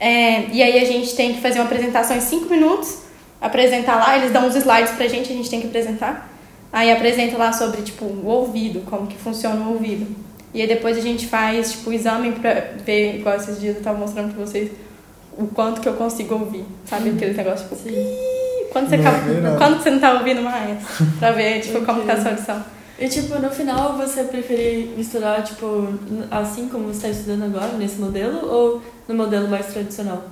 É, 0.00 0.46
e 0.52 0.62
aí 0.62 0.78
a 0.78 0.84
gente 0.84 1.14
tem 1.14 1.34
que 1.34 1.40
fazer 1.40 1.60
uma 1.60 1.66
apresentação 1.66 2.16
em 2.16 2.20
5 2.20 2.50
minutos, 2.50 2.98
apresentar 3.40 3.96
lá, 3.96 4.18
eles 4.18 4.32
dão 4.32 4.46
uns 4.46 4.56
slides 4.56 4.92
pra 4.92 5.06
gente, 5.06 5.32
a 5.32 5.36
gente 5.36 5.48
tem 5.48 5.60
que 5.60 5.66
apresentar. 5.68 6.30
Aí 6.72 6.90
apresenta 6.90 7.38
lá 7.38 7.52
sobre, 7.52 7.82
tipo, 7.82 8.04
o 8.04 8.26
ouvido, 8.26 8.80
como 8.80 9.06
que 9.06 9.16
funciona 9.16 9.64
o 9.64 9.74
ouvido. 9.74 10.06
E 10.54 10.60
aí 10.62 10.68
depois 10.68 10.96
a 10.96 11.00
gente 11.00 11.26
faz, 11.26 11.72
tipo, 11.72 11.90
o 11.90 11.92
exame 11.92 12.30
pra 12.32 12.52
ver, 12.86 13.16
igual 13.18 13.34
esses 13.36 13.60
dias 13.60 13.76
eu 13.76 13.82
tava 13.82 13.98
mostrando 13.98 14.32
pra 14.34 14.46
vocês, 14.46 14.70
o 15.36 15.46
quanto 15.48 15.80
que 15.80 15.88
eu 15.88 15.94
consigo 15.94 16.34
ouvir. 16.34 16.64
Sabe 16.86 17.10
aquele 17.10 17.34
negócio, 17.34 17.68
tipo, 17.68 17.74
Sim. 17.76 18.16
quando 18.70 18.88
você, 18.88 18.96
Não, 18.96 19.08
acaba- 19.10 19.48
é 19.48 19.56
quando 19.58 19.82
você 19.82 19.90
não 19.90 19.98
tá 19.98 20.12
ouvindo 20.12 20.42
mais? 20.42 20.78
Pra 21.18 21.32
ver, 21.32 21.60
tipo, 21.60 21.84
como 21.84 22.02
que 22.02 22.06
tá 22.06 22.12
a 22.12 22.20
sua 22.20 22.30
audição. 22.30 22.64
E 22.96 23.08
tipo, 23.08 23.36
no 23.40 23.50
final 23.50 23.96
você 23.96 24.22
prefere 24.22 24.94
misturar, 24.96 25.42
tipo, 25.42 25.88
assim 26.30 26.68
como 26.68 26.84
você 26.84 27.08
está 27.08 27.08
estudando 27.08 27.44
agora, 27.46 27.72
nesse 27.72 27.96
modelo, 28.00 28.46
ou 28.48 28.80
no 29.08 29.14
modelo 29.16 29.48
mais 29.48 29.66
tradicional? 29.66 30.22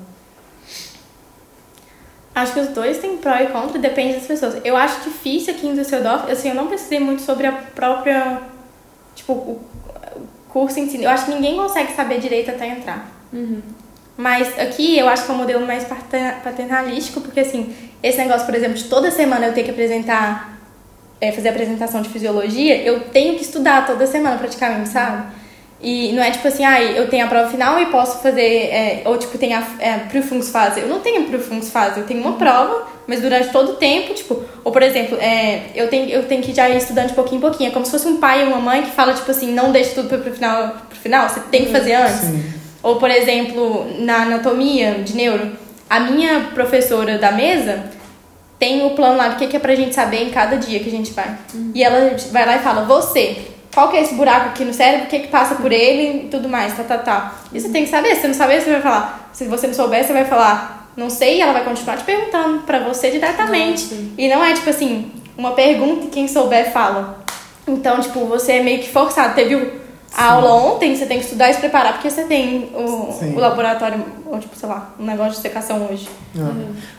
Acho 2.34 2.54
que 2.54 2.60
os 2.60 2.68
dois 2.68 2.98
têm 2.98 3.16
pró 3.18 3.34
e 3.36 3.48
contra, 3.48 3.78
depende 3.78 4.14
das 4.14 4.26
pessoas. 4.26 4.56
Eu 4.64 4.76
acho 4.76 5.02
difícil 5.02 5.52
aqui 5.52 5.66
em 5.66 5.74
Düsseldorf, 5.74 6.30
assim, 6.30 6.48
eu 6.50 6.54
não 6.54 6.68
pesquisei 6.68 6.98
muito 7.00 7.20
sobre 7.22 7.46
a 7.46 7.52
própria, 7.52 8.40
tipo, 9.14 9.32
o 9.32 9.60
curso 10.52 10.78
em 10.78 10.88
si. 10.88 11.02
Eu 11.02 11.10
acho 11.10 11.26
que 11.26 11.32
ninguém 11.32 11.56
consegue 11.56 11.92
saber 11.94 12.20
direito 12.20 12.50
até 12.50 12.68
entrar. 12.68 13.10
Uhum. 13.32 13.62
Mas 14.16 14.58
aqui 14.58 14.98
eu 14.98 15.08
acho 15.08 15.24
que 15.24 15.30
é 15.30 15.34
um 15.34 15.38
modelo 15.38 15.66
mais 15.66 15.84
pater- 15.84 16.36
paternalístico, 16.44 17.20
porque 17.20 17.40
assim, 17.40 17.74
esse 18.02 18.18
negócio, 18.18 18.44
por 18.44 18.54
exemplo, 18.54 18.74
de 18.74 18.84
toda 18.84 19.10
semana 19.10 19.46
eu 19.46 19.54
ter 19.54 19.62
que 19.62 19.70
apresentar, 19.70 20.58
é, 21.20 21.32
fazer 21.32 21.48
apresentação 21.48 22.02
de 22.02 22.10
fisiologia, 22.10 22.82
eu 22.82 23.00
tenho 23.04 23.36
que 23.36 23.42
estudar 23.42 23.86
toda 23.86 24.06
semana 24.06 24.36
praticamente, 24.36 24.90
sabe? 24.90 25.32
E 25.82 26.12
não 26.12 26.22
é 26.22 26.30
tipo 26.30 26.46
assim, 26.46 26.64
ah, 26.64 26.80
eu 26.80 27.08
tenho 27.08 27.24
a 27.24 27.28
prova 27.28 27.50
final 27.50 27.80
e 27.80 27.86
posso 27.86 28.22
fazer, 28.22 28.40
é, 28.40 29.02
ou 29.04 29.18
tipo, 29.18 29.36
tem 29.36 29.52
a 29.52 29.66
é, 29.80 29.98
Prüfungsphase. 29.98 30.80
Eu 30.80 30.86
não 30.86 31.00
tenho 31.00 31.24
Prüfungsphase, 31.24 31.98
eu 31.98 32.06
tenho 32.06 32.20
uma 32.20 32.34
prova, 32.34 32.86
mas 33.04 33.20
durante 33.20 33.50
todo 33.50 33.72
o 33.72 33.74
tempo, 33.74 34.14
tipo, 34.14 34.44
ou 34.62 34.70
por 34.70 34.80
exemplo, 34.80 35.18
é, 35.20 35.70
eu, 35.74 35.88
tenho, 35.88 36.08
eu 36.08 36.22
tenho 36.28 36.40
que 36.40 36.54
já 36.54 36.68
ir 36.68 36.76
estudando 36.76 37.08
de 37.08 37.14
pouquinho 37.14 37.38
em 37.38 37.40
pouquinho. 37.40 37.70
É 37.70 37.72
como 37.72 37.84
se 37.84 37.90
fosse 37.90 38.06
um 38.06 38.18
pai 38.18 38.42
e 38.42 38.46
uma 38.46 38.60
mãe 38.60 38.82
que 38.82 38.92
fala, 38.92 39.12
tipo 39.12 39.28
assim, 39.28 39.52
não 39.52 39.72
deixe 39.72 39.90
tudo 39.90 40.08
pro, 40.08 40.18
pro 40.18 40.32
final, 40.32 40.68
pro 40.88 40.98
final, 40.98 41.28
você 41.28 41.40
tem 41.50 41.64
que 41.64 41.72
fazer 41.72 41.94
antes. 41.94 42.20
Sim. 42.20 42.52
Ou, 42.80 42.96
por 42.96 43.10
exemplo, 43.10 43.86
na 43.98 44.22
anatomia 44.22 45.00
de 45.04 45.16
neuro, 45.16 45.50
a 45.90 45.98
minha 45.98 46.50
professora 46.54 47.18
da 47.18 47.32
mesa 47.32 47.84
tem 48.56 48.86
o 48.86 48.90
plano 48.90 49.16
lá 49.16 49.28
do 49.30 49.36
que 49.36 49.48
que 49.48 49.56
é 49.56 49.60
pra 49.60 49.74
gente 49.74 49.94
saber 49.94 50.22
em 50.22 50.30
cada 50.30 50.56
dia 50.56 50.78
que 50.78 50.88
a 50.88 50.92
gente 50.92 51.12
vai. 51.12 51.36
E 51.74 51.82
ela 51.82 52.16
vai 52.30 52.46
lá 52.46 52.56
e 52.56 52.60
fala, 52.60 52.84
você, 52.84 53.48
qual 53.74 53.88
que 53.90 53.96
é 53.96 54.02
esse 54.02 54.14
buraco 54.14 54.48
aqui 54.50 54.64
no 54.64 54.72
cérebro, 54.74 55.06
o 55.06 55.08
que 55.08 55.20
que 55.20 55.28
passa 55.28 55.54
por 55.56 55.72
ele 55.72 56.24
e 56.26 56.28
tudo 56.28 56.48
mais, 56.48 56.76
tá, 56.76 56.84
tá, 56.84 56.98
tá. 56.98 57.34
E 57.52 57.60
você 57.60 57.68
tem 57.70 57.84
que 57.84 57.90
saber, 57.90 58.14
se 58.14 58.20
você 58.22 58.28
não 58.28 58.34
saber, 58.34 58.60
você 58.60 58.70
vai 58.70 58.80
falar. 58.82 59.30
Se 59.32 59.44
você 59.46 59.66
não 59.66 59.74
souber, 59.74 60.04
você 60.04 60.12
vai 60.12 60.24
falar, 60.26 60.90
não 60.96 61.08
sei, 61.08 61.38
e 61.38 61.40
ela 61.40 61.52
vai 61.54 61.64
continuar 61.64 61.96
te 61.96 62.04
perguntando 62.04 62.60
pra 62.60 62.80
você 62.80 63.10
diretamente. 63.10 63.84
Nossa. 63.94 64.06
E 64.18 64.28
não 64.28 64.44
é, 64.44 64.52
tipo 64.52 64.68
assim, 64.68 65.10
uma 65.38 65.52
pergunta 65.52 66.04
e 66.06 66.08
quem 66.08 66.28
souber 66.28 66.70
fala. 66.70 67.18
Então, 67.66 68.00
tipo, 68.00 68.26
você 68.26 68.52
é 68.54 68.62
meio 68.62 68.80
que 68.80 68.88
forçado. 68.90 69.34
Teve 69.34 69.54
o- 69.56 69.81
a 70.14 70.32
aula 70.32 70.52
ontem, 70.52 70.94
você 70.94 71.06
tem 71.06 71.18
que 71.18 71.24
estudar 71.24 71.50
e 71.50 71.54
se 71.54 71.60
preparar, 71.60 71.94
porque 71.94 72.10
você 72.10 72.24
tem 72.24 72.70
o, 72.74 73.12
Sim. 73.18 73.34
o 73.34 73.38
laboratório, 73.40 74.04
ou 74.26 74.38
tipo, 74.38 74.54
sei 74.56 74.68
lá, 74.68 74.94
um 74.98 75.04
negócio 75.06 75.32
de 75.32 75.38
secação 75.38 75.88
hoje. 75.90 76.08
É. 76.36 76.40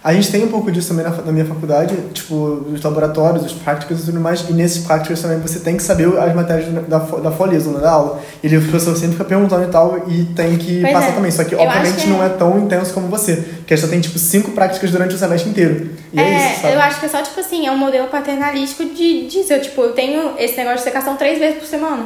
A 0.03 0.13
gente 0.13 0.31
tem 0.31 0.43
um 0.43 0.47
pouco 0.47 0.71
disso 0.71 0.89
também 0.89 1.03
na, 1.05 1.11
na 1.11 1.31
minha 1.31 1.45
faculdade, 1.45 1.95
tipo, 2.13 2.35
os 2.35 2.81
laboratórios, 2.81 3.45
os 3.45 3.53
práticos 3.53 4.01
e 4.01 4.05
tudo 4.05 4.19
mais, 4.19 4.41
e 4.49 4.53
nesses 4.53 4.85
práticos 4.85 5.21
também 5.21 5.39
você 5.39 5.59
tem 5.59 5.77
que 5.77 5.83
saber 5.83 6.07
as 6.19 6.33
matérias 6.35 6.67
da, 6.87 6.97
da 6.97 7.31
folismo, 7.31 7.73
né, 7.73 7.81
da 7.81 7.91
aula. 7.91 8.19
E 8.43 8.47
o 8.55 8.61
professor 8.61 8.95
sempre 8.95 9.13
fica 9.13 9.25
perguntando 9.25 9.63
e 9.63 9.67
tal, 9.71 9.97
e 10.07 10.25
tem 10.35 10.57
que 10.57 10.81
Pois 10.81 10.93
passar 10.93 11.09
é. 11.09 11.11
também. 11.11 11.31
Só 11.31 11.43
que, 11.43 11.55
Eu 11.55 11.61
acho 11.61 11.69
obviamente, 11.69 12.03
que 12.03 12.09
é- 12.09 12.13
não 12.13 12.23
é 12.23 12.29
tão 12.29 12.59
intenso 12.59 12.93
como 12.93 13.07
você, 13.07 13.35
porque 13.35 13.73
a 13.73 13.77
gente 13.77 13.85
só 13.85 13.91
tem, 13.91 14.01
tipo, 14.01 14.17
cinco 14.19 14.51
práticas 14.51 14.91
durante 14.91 15.15
o 15.15 15.17
semestre 15.17 15.49
inteiro. 15.49 15.89
E 16.11 16.19
é, 16.19 16.51
isso, 16.51 16.61
sabe? 16.61 16.73
eu 16.75 16.81
acho 16.81 16.99
que 16.99 17.05
é 17.05 17.09
só, 17.09 17.21
tipo 17.21 17.39
assim, 17.39 17.65
é 17.67 17.71
um 17.71 17.77
modelo 17.77 18.07
paternalístico 18.07 18.85
de, 18.85 19.27
disso. 19.27 19.51
Eu, 19.53 19.61
tipo, 19.61 19.81
eu 19.81 19.93
tenho 19.93 20.33
esse 20.37 20.55
negócio 20.57 20.79
de 20.79 20.83
secação 20.83 21.15
três 21.15 21.39
vezes 21.39 21.57
por 21.59 21.65
semana. 21.67 22.05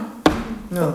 Não. 0.72 0.93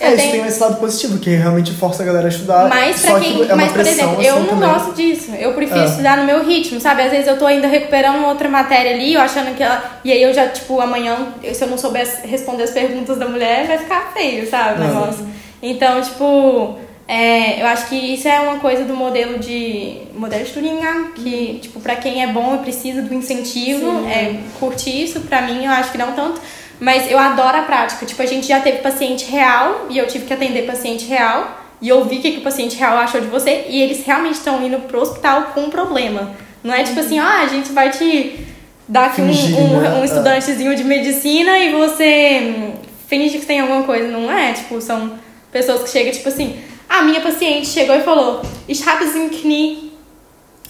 Eu 0.00 0.06
É, 0.06 0.14
isso 0.14 0.16
tenho- 0.22 0.32
tem 0.32 0.46
esse 0.46 0.60
lado 0.60 0.76
positivo, 0.76 1.18
que 1.18 1.28
realmente 1.30 1.72
força 1.72 2.02
a 2.02 2.06
galera 2.06 2.26
a 2.26 2.28
estudar. 2.28 2.68
Mas 2.68 2.96
só 3.00 3.10
pra 3.12 3.20
quem. 3.20 3.34
que 3.36 3.42
é 3.42 3.46
uma 3.46 3.56
mas, 3.56 3.66
por 3.72 3.82
pressão, 3.82 3.92
exemplo, 4.06 4.22
eu 4.22 4.34
assim, 4.36 4.40
não 4.46 4.48
também. 4.48 4.68
gosto 4.70 4.92
disso. 4.94 5.30
Eu 5.38 5.52
prefiro 5.52 5.80
É. 5.80 5.84
estudar 5.84 6.16
no 6.16 6.24
meu 6.24 6.44
ritmo, 6.44 6.80
sabe? 6.80 7.02
Às 7.02 7.10
vezes 7.10 7.26
eu 7.26 7.36
tô 7.38 7.44
ainda 7.44 7.66
recuperando 7.66 8.24
outra 8.24 8.48
matéria 8.48 8.92
ali, 8.94 9.12
eu 9.14 9.20
achando 9.20 9.54
que 9.54 9.62
ela. 9.62 10.00
E 10.04 10.10
aí 10.12 10.22
eu 10.22 10.32
já, 10.32 10.46
tipo, 10.48 10.80
amanhã, 10.80 11.34
se 11.52 11.62
eu 11.62 11.68
não 11.68 11.76
souber 11.76 12.06
responder 12.24 12.62
as 12.62 12.70
perguntas 12.70 13.18
da 13.18 13.26
mulher, 13.28 13.66
vai 13.66 13.78
ficar 13.78 14.12
feio, 14.14 14.48
sabe? 14.48 14.80
O 14.80 14.84
É. 14.84 14.86
negócio. 14.86 15.26
Então, 15.62 16.00
tipo. 16.00 16.78
é, 17.12 17.60
eu 17.60 17.66
acho 17.66 17.88
que 17.88 17.96
isso 17.96 18.28
é 18.28 18.38
uma 18.38 18.60
coisa 18.60 18.84
do 18.84 18.94
modelo 18.94 19.38
de. 19.40 19.96
Modelo 20.14 20.44
de 20.44 20.52
Turing, 20.52 20.78
que, 21.16 21.58
tipo, 21.60 21.80
pra 21.80 21.96
quem 21.96 22.22
é 22.22 22.28
bom 22.28 22.54
e 22.54 22.58
precisa 22.58 23.02
do 23.02 23.12
incentivo, 23.12 23.80
Sim. 24.02 24.08
é, 24.08 24.36
curte 24.60 24.88
isso. 24.88 25.18
Pra 25.22 25.42
mim, 25.42 25.64
eu 25.64 25.72
acho 25.72 25.90
que 25.90 25.98
não 25.98 26.12
tanto. 26.12 26.40
Mas 26.80 27.10
eu 27.10 27.18
adoro 27.18 27.58
a 27.58 27.62
prática. 27.62 28.06
Tipo, 28.06 28.22
a 28.22 28.26
gente 28.26 28.48
já 28.48 28.60
teve 28.60 28.78
paciente 28.78 29.30
real 29.30 29.86
e 29.90 29.98
eu 29.98 30.06
tive 30.06 30.24
que 30.24 30.32
atender 30.32 30.66
paciente 30.66 31.04
real 31.04 31.60
e 31.80 31.92
ouvir 31.92 32.18
o 32.18 32.22
que, 32.22 32.32
que 32.32 32.38
o 32.38 32.42
paciente 32.42 32.76
real 32.76 32.96
achou 32.96 33.20
de 33.20 33.26
você 33.26 33.66
e 33.68 33.80
eles 33.82 34.04
realmente 34.04 34.36
estão 34.36 34.64
indo 34.64 34.78
pro 34.80 35.00
hospital 35.00 35.52
com 35.54 35.62
um 35.62 35.70
problema. 35.70 36.34
Não 36.64 36.74
é 36.74 36.82
tipo 36.82 36.98
assim, 36.98 37.18
ah, 37.18 37.40
a 37.42 37.46
gente 37.46 37.72
vai 37.72 37.90
te 37.90 38.46
dar 38.88 39.06
aqui 39.06 39.22
um, 39.22 39.26
Fingir, 39.26 39.58
um, 39.58 39.80
né? 39.80 39.90
um 39.90 40.04
estudantezinho 40.04 40.74
de 40.74 40.84
medicina 40.84 41.58
e 41.58 41.72
você 41.72 42.40
hum, 42.42 42.72
finge 43.08 43.38
que 43.38 43.46
tem 43.46 43.60
alguma 43.60 43.82
coisa. 43.82 44.08
Não 44.08 44.30
é, 44.30 44.52
tipo, 44.52 44.80
são 44.80 45.12
pessoas 45.52 45.82
que 45.82 45.90
chegam, 45.90 46.12
tipo 46.12 46.28
assim, 46.28 46.60
a 46.88 47.02
minha 47.02 47.20
paciente 47.20 47.68
chegou 47.68 47.94
e 47.94 48.02
falou, 48.02 48.42
ich 48.68 48.82
habe 48.86 49.04
Knie. 49.06 49.90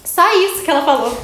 Só 0.05 0.23
isso 0.45 0.63
que 0.63 0.71
ela 0.71 0.85
falou. 0.85 1.17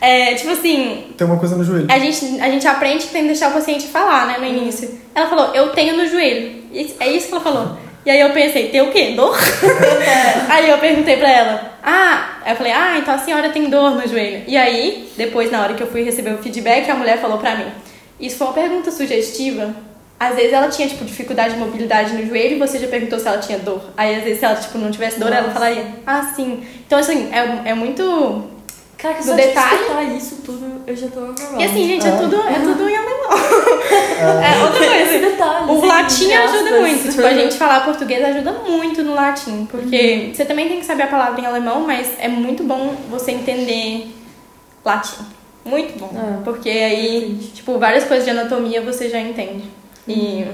É, 0.00 0.34
tipo 0.34 0.50
assim, 0.50 1.06
Tem 1.16 1.26
uma 1.26 1.38
coisa 1.38 1.56
no 1.56 1.64
joelho. 1.64 1.86
a 1.88 1.98
gente, 1.98 2.40
a 2.40 2.50
gente 2.50 2.66
aprende 2.66 3.06
que 3.06 3.12
tem 3.12 3.22
que 3.22 3.28
deixar 3.28 3.50
o 3.50 3.52
paciente 3.52 3.86
falar, 3.86 4.26
né, 4.26 4.36
no 4.38 4.46
início. 4.46 4.98
Ela 5.14 5.28
falou, 5.28 5.54
eu 5.54 5.70
tenho 5.70 5.96
no 5.96 6.06
joelho. 6.06 6.62
É 7.00 7.08
isso 7.08 7.28
que 7.28 7.32
ela 7.32 7.42
falou. 7.42 7.76
E 8.04 8.10
aí 8.10 8.20
eu 8.20 8.30
pensei, 8.30 8.68
tem 8.68 8.82
o 8.82 8.90
quê? 8.90 9.14
Dor? 9.16 9.34
aí 10.50 10.68
eu 10.68 10.76
perguntei 10.76 11.16
pra 11.16 11.30
ela, 11.30 11.78
ah, 11.82 12.38
aí 12.44 12.52
eu 12.52 12.56
falei, 12.56 12.72
ah, 12.72 12.98
então 12.98 13.14
a 13.14 13.18
senhora 13.18 13.48
tem 13.48 13.70
dor 13.70 13.92
no 13.92 14.06
joelho. 14.06 14.42
E 14.46 14.56
aí, 14.58 15.08
depois, 15.16 15.50
na 15.50 15.62
hora 15.62 15.72
que 15.72 15.82
eu 15.82 15.86
fui 15.86 16.02
receber 16.02 16.34
o 16.34 16.38
feedback, 16.38 16.90
a 16.90 16.94
mulher 16.94 17.18
falou 17.18 17.38
pra 17.38 17.56
mim, 17.56 17.66
isso 18.20 18.36
foi 18.36 18.46
uma 18.46 18.52
pergunta 18.52 18.90
sugestiva. 18.90 19.74
Às 20.20 20.36
vezes 20.36 20.52
ela 20.52 20.68
tinha, 20.68 20.86
tipo, 20.86 21.04
dificuldade 21.04 21.54
de 21.54 21.60
mobilidade 21.60 22.12
no 22.12 22.26
joelho 22.26 22.56
e 22.56 22.58
você 22.58 22.78
já 22.78 22.88
perguntou 22.88 23.18
se 23.18 23.26
ela 23.26 23.38
tinha 23.38 23.58
dor. 23.58 23.80
Aí, 23.96 24.16
às 24.16 24.22
vezes, 24.22 24.38
se 24.38 24.44
ela, 24.44 24.54
tipo, 24.56 24.76
não 24.76 24.90
tivesse 24.90 25.18
dor, 25.18 25.28
ela 25.32 25.42
Nossa. 25.42 25.54
falaria, 25.54 25.86
ah, 26.06 26.30
sim. 26.36 26.62
Então, 26.86 26.98
assim, 26.98 27.30
é, 27.32 27.70
é 27.70 27.74
muito... 27.74 28.50
Caraca, 29.04 29.20
Do 29.20 29.26
só 29.26 29.34
detalhe- 29.34 29.76
de 29.76 29.82
escutar 29.82 30.04
isso 30.16 30.36
tudo, 30.44 30.66
eu 30.86 30.96
já 30.96 31.08
tô 31.08 31.20
overwhelmed. 31.20 31.62
E 31.62 31.64
assim, 31.66 31.86
gente, 31.88 32.06
é 32.06 32.10
Ah. 32.10 32.16
tudo, 32.16 32.36
é 32.40 32.54
tudo 32.60 32.88
em 32.88 32.96
alemão. 32.96 33.32
É 34.42 34.62
outra 34.64 34.78
coisa. 34.78 34.94
Esse 34.94 35.18
detalhe, 35.18 35.70
O 35.70 35.76
assim, 35.78 35.86
latim 35.86 36.32
ajuda 36.32 36.64
aspas. 36.70 36.80
muito. 36.80 37.08
Tipo, 37.10 37.26
a 37.26 37.34
gente 37.34 37.54
falar 37.56 37.84
português 37.84 38.24
ajuda 38.24 38.52
muito 38.52 39.02
no 39.02 39.14
latim. 39.14 39.66
Porque 39.70 40.24
Uhum. 40.28 40.34
você 40.34 40.44
também 40.46 40.68
tem 40.68 40.80
que 40.80 40.86
saber 40.86 41.02
a 41.02 41.06
palavra 41.08 41.38
em 41.38 41.44
alemão, 41.44 41.80
mas 41.86 42.12
é 42.18 42.28
muito 42.28 42.62
bom 42.64 42.94
você 43.10 43.32
entender 43.32 44.08
latim. 44.82 45.22
Muito 45.66 45.98
bom. 45.98 46.10
Ah, 46.16 46.40
Porque 46.42 46.70
aí, 46.70 47.24
entendi. 47.30 47.46
tipo, 47.48 47.78
várias 47.78 48.04
coisas 48.04 48.24
de 48.24 48.30
anatomia 48.30 48.80
você 48.80 49.10
já 49.10 49.20
entende. 49.20 49.64
E 50.08 50.46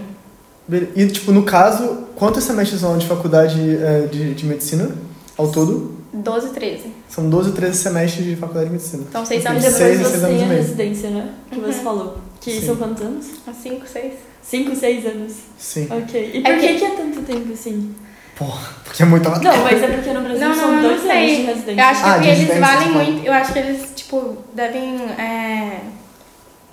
E, 0.97 1.07
tipo, 1.09 1.33
no 1.33 1.43
caso, 1.45 2.07
quantos 2.17 2.45
semestres 2.45 2.81
são 2.81 2.97
de 2.99 3.07
faculdade 3.07 3.59
é, 3.83 4.07
de, 4.07 4.35
de 4.35 4.47
medicina 4.47 4.89
ao 5.37 5.51
todo? 5.51 5.97
12, 6.13 6.51
13. 6.51 6.93
São 7.11 7.29
12 7.29 7.51
ou 7.51 7.55
13 7.57 7.77
semestres 7.83 8.25
de 8.25 8.37
faculdade 8.37 8.67
de 8.67 8.73
medicina. 8.73 9.05
Então, 9.09 9.27
seis 9.27 9.45
E 9.45 9.49
anos 9.49 9.65
Seis 9.65 9.75
depois 9.79 9.95
e 9.95 10.03
você 10.05 10.11
seis 10.11 10.23
anos 10.25 10.39
tem 10.39 10.45
a 10.51 10.53
residência, 10.55 11.11
né? 11.11 11.35
Que 11.51 11.61
você 11.61 11.81
falou. 11.81 12.19
Que 12.41 12.53
Sim. 12.61 12.67
são 12.67 12.77
quantos 12.77 13.03
anos? 13.03 13.27
A 13.47 13.53
5, 13.53 13.87
6. 13.87 14.13
Cinco, 14.43 14.75
seis 14.75 15.05
anos. 15.07 15.33
Sim. 15.59 15.87
Ok. 15.91 16.31
E 16.35 16.39
É 16.39 16.53
por 16.53 16.61
que 16.61 16.69
que- 16.69 16.79
que 16.79 16.85
é 16.85 16.91
tanto 16.91 17.23
tempo 17.23 17.53
assim? 17.53 17.95
Porra, 18.37 18.69
porque 18.85 19.03
é 19.03 19.07
muito 19.07 19.29
Não, 19.29 19.39
mas 19.63 19.83
é 19.83 19.87
porque 19.89 20.13
no 20.15 20.23
Brasil 20.23 20.49
Não, 20.49 20.55
são 20.55 20.67
não, 20.73 20.75
não 20.77 20.83
dois 20.83 21.01
anos 21.03 21.03
de 21.03 21.09
sei. 21.09 21.45
residência. 21.47 21.73
Eu 21.83 21.85
acho 21.87 22.03
que 22.03 22.09
Ah, 22.09 22.27
eles 22.27 22.59
valem 22.59 22.79
tipo. 22.89 22.93
muito. 22.95 23.27
Eu 23.27 23.33
acho 23.35 23.53
que 23.53 23.59
eles, 23.59 23.93
tipo, 23.95 24.37
devem 24.55 24.97
é, 25.19 25.81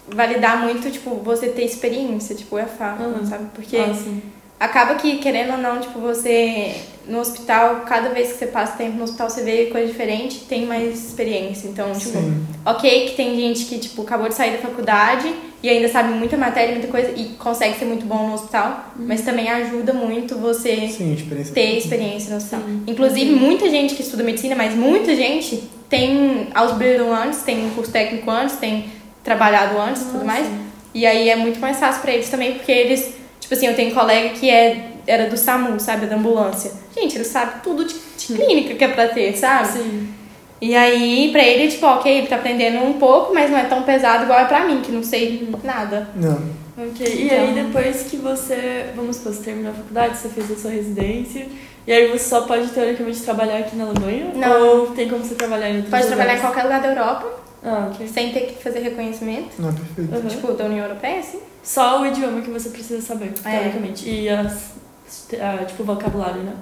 validar 0.10 0.62
muito, 0.64 0.90
tipo, 0.90 1.16
você 1.24 1.48
ter 1.50 1.64
experiência, 1.66 2.36
tipo, 2.36 2.58
é 2.58 2.66
fato, 2.66 3.04
Uhum. 3.04 3.26
sabe? 3.26 3.48
Porque 3.54 3.76
Ah. 3.78 3.94
Acaba 4.60 4.96
que, 4.96 5.18
querendo 5.18 5.54
ou 5.54 5.58
não, 5.58 5.80
tipo, 5.80 6.00
você 6.00 6.76
no 7.08 7.20
hospital, 7.20 7.84
cada 7.88 8.10
vez 8.10 8.34
que 8.34 8.40
você 8.40 8.48
passa 8.48 8.78
tempo 8.78 8.98
no 8.98 9.04
hospital, 9.06 9.30
você 9.30 9.42
vê 9.42 9.68
coisa 9.68 9.88
diferente, 9.88 10.42
tem 10.42 10.66
mais 10.66 11.06
experiência. 11.06 11.68
Então, 11.70 11.94
tipo, 11.94 12.18
Sim. 12.18 12.46
ok 12.66 13.10
que 13.10 13.16
tem 13.16 13.36
gente 13.36 13.66
que, 13.66 13.78
tipo, 13.78 14.02
acabou 14.02 14.28
de 14.28 14.36
sair 14.36 14.52
da 14.52 14.58
faculdade 14.58 15.34
e 15.64 15.70
ainda 15.70 15.88
sabe 15.88 16.14
muita 16.14 16.38
matéria, 16.38 16.74
muita 16.74 16.88
coisa, 16.88 17.12
e 17.16 17.30
consegue 17.40 17.80
ser 17.80 17.86
muito 17.86 18.06
bom 18.06 18.28
no 18.28 18.34
hospital, 18.34 18.92
mas 18.96 19.22
também 19.22 19.50
ajuda 19.50 19.94
muito 19.94 20.38
você 20.38 20.88
Sim, 20.90 21.14
experiência. 21.14 21.54
ter 21.54 21.78
experiência 21.78 22.32
no 22.32 22.38
hospital. 22.38 22.62
Sim. 22.66 22.84
Inclusive, 22.88 23.32
muita 23.32 23.70
gente 23.70 23.96
que 23.96 24.02
estuda 24.02 24.24
medicina, 24.24 24.56
mas 24.56 24.76
muita 24.76 25.16
gente 25.16 25.64
tem 25.90 26.50
ausbildung 26.54 27.12
antes, 27.12 27.42
tem 27.42 27.66
um 27.66 27.70
curso 27.72 27.92
técnico 27.92 28.30
antes, 28.30 28.58
tem 28.58 28.86
trabalhado 29.24 29.80
antes 29.80 30.02
e 30.04 30.06
tudo 30.06 30.26
mais. 30.26 30.46
E 30.94 31.06
aí 31.06 31.30
é 31.30 31.36
muito 31.36 31.60
mais 31.60 31.78
fácil 31.78 32.02
pra 32.02 32.12
eles 32.12 32.30
também, 32.30 32.56
porque 32.56 32.72
eles, 32.72 33.14
tipo 33.48 33.54
assim, 33.56 33.68
eu 33.68 33.76
tenho 33.76 33.92
um 33.92 33.96
colega 33.96 34.30
que 34.30 34.50
é, 34.50 34.92
era 35.08 35.30
do 35.30 35.38
SAMU, 35.38 35.80
sabe, 35.80 36.06
da 36.06 36.16
ambulância. 36.18 36.72
Gente, 36.94 37.16
ele 37.16 37.24
sabe 37.24 37.62
tudo 37.64 37.86
de, 37.86 37.94
de 37.94 38.34
clínica 38.34 38.76
que 38.76 38.84
é 38.84 38.88
pra 38.90 39.08
ter, 39.08 39.36
sabe? 39.38 39.68
Sim. 39.70 40.10
E 40.60 40.76
aí, 40.76 41.30
pra 41.32 41.44
ele, 41.44 41.70
tipo, 41.72 41.86
ok, 41.86 42.12
ele 42.18 42.28
tá 42.28 42.36
aprendendo 42.36 42.84
um 42.84 42.94
pouco, 42.94 43.34
mas 43.34 43.50
não 43.50 43.58
é 43.58 43.66
tão 43.66 43.84
pesado 43.84 44.24
igual 44.24 44.40
é 44.40 44.46
pra 44.46 44.66
mim, 44.66 44.82
que 44.82 44.92
não 44.92 45.04
sei 45.04 45.48
nada. 45.64 46.10
Não. 46.16 46.42
Ok, 46.78 47.06
e 47.08 47.26
Então. 47.26 47.38
aí 47.40 47.54
depois 47.54 48.04
que 48.04 48.18
você, 48.18 48.88
vamos 48.96 49.16
supor, 49.18 49.34
você 49.34 49.44
terminou 49.44 49.72
a 49.72 49.76
faculdade, 49.76 50.18
você 50.18 50.30
fez 50.30 50.52
a 50.52 50.56
sua 50.56 50.72
residência, 50.72 51.48
e 51.86 51.92
aí 51.92 52.08
você 52.08 52.28
só 52.28 52.42
pode 52.42 52.68
teoricamente 52.70 53.22
trabalhar 53.22 53.60
aqui 53.60 53.76
na 53.76 53.86
Alemanha? 53.86 54.32
Não. 54.36 54.68
Ou 54.80 54.88
tem 54.88 55.08
como 55.08 55.24
você 55.24 55.36
trabalhar 55.36 55.70
em 55.70 55.76
outros 55.78 55.92
Pode 55.92 56.08
trabalhar 56.08 56.34
em 56.34 56.36
lugares? 56.38 56.56
qualquer 56.56 56.64
lugar 56.64 56.82
da 56.82 56.88
Europa, 56.90 57.40
Ah, 57.68 57.92
ok. 57.94 58.08
sem 58.08 58.32
ter 58.32 58.42
que 58.48 58.64
fazer 58.64 58.80
reconhecimento. 58.80 59.50
Não, 59.60 59.74
perfeito. 59.74 60.16
Uhum. 60.16 60.28
Tipo, 60.28 60.54
da 60.54 60.66
União 60.66 60.86
Europeia, 60.86 61.20
assim. 61.20 61.40
Só 61.64 62.02
o 62.02 62.06
idioma 62.06 62.42
que 62.42 62.50
você 62.50 62.70
precisa 62.70 63.02
saber, 63.02 63.34
É. 63.44 63.52
teoricamente. 63.60 64.10
E 64.10 64.30
as, 64.30 64.72
ah, 65.40 65.66
tipo, 65.66 65.84
vocabulário, 65.84 66.42
né? 66.44 66.54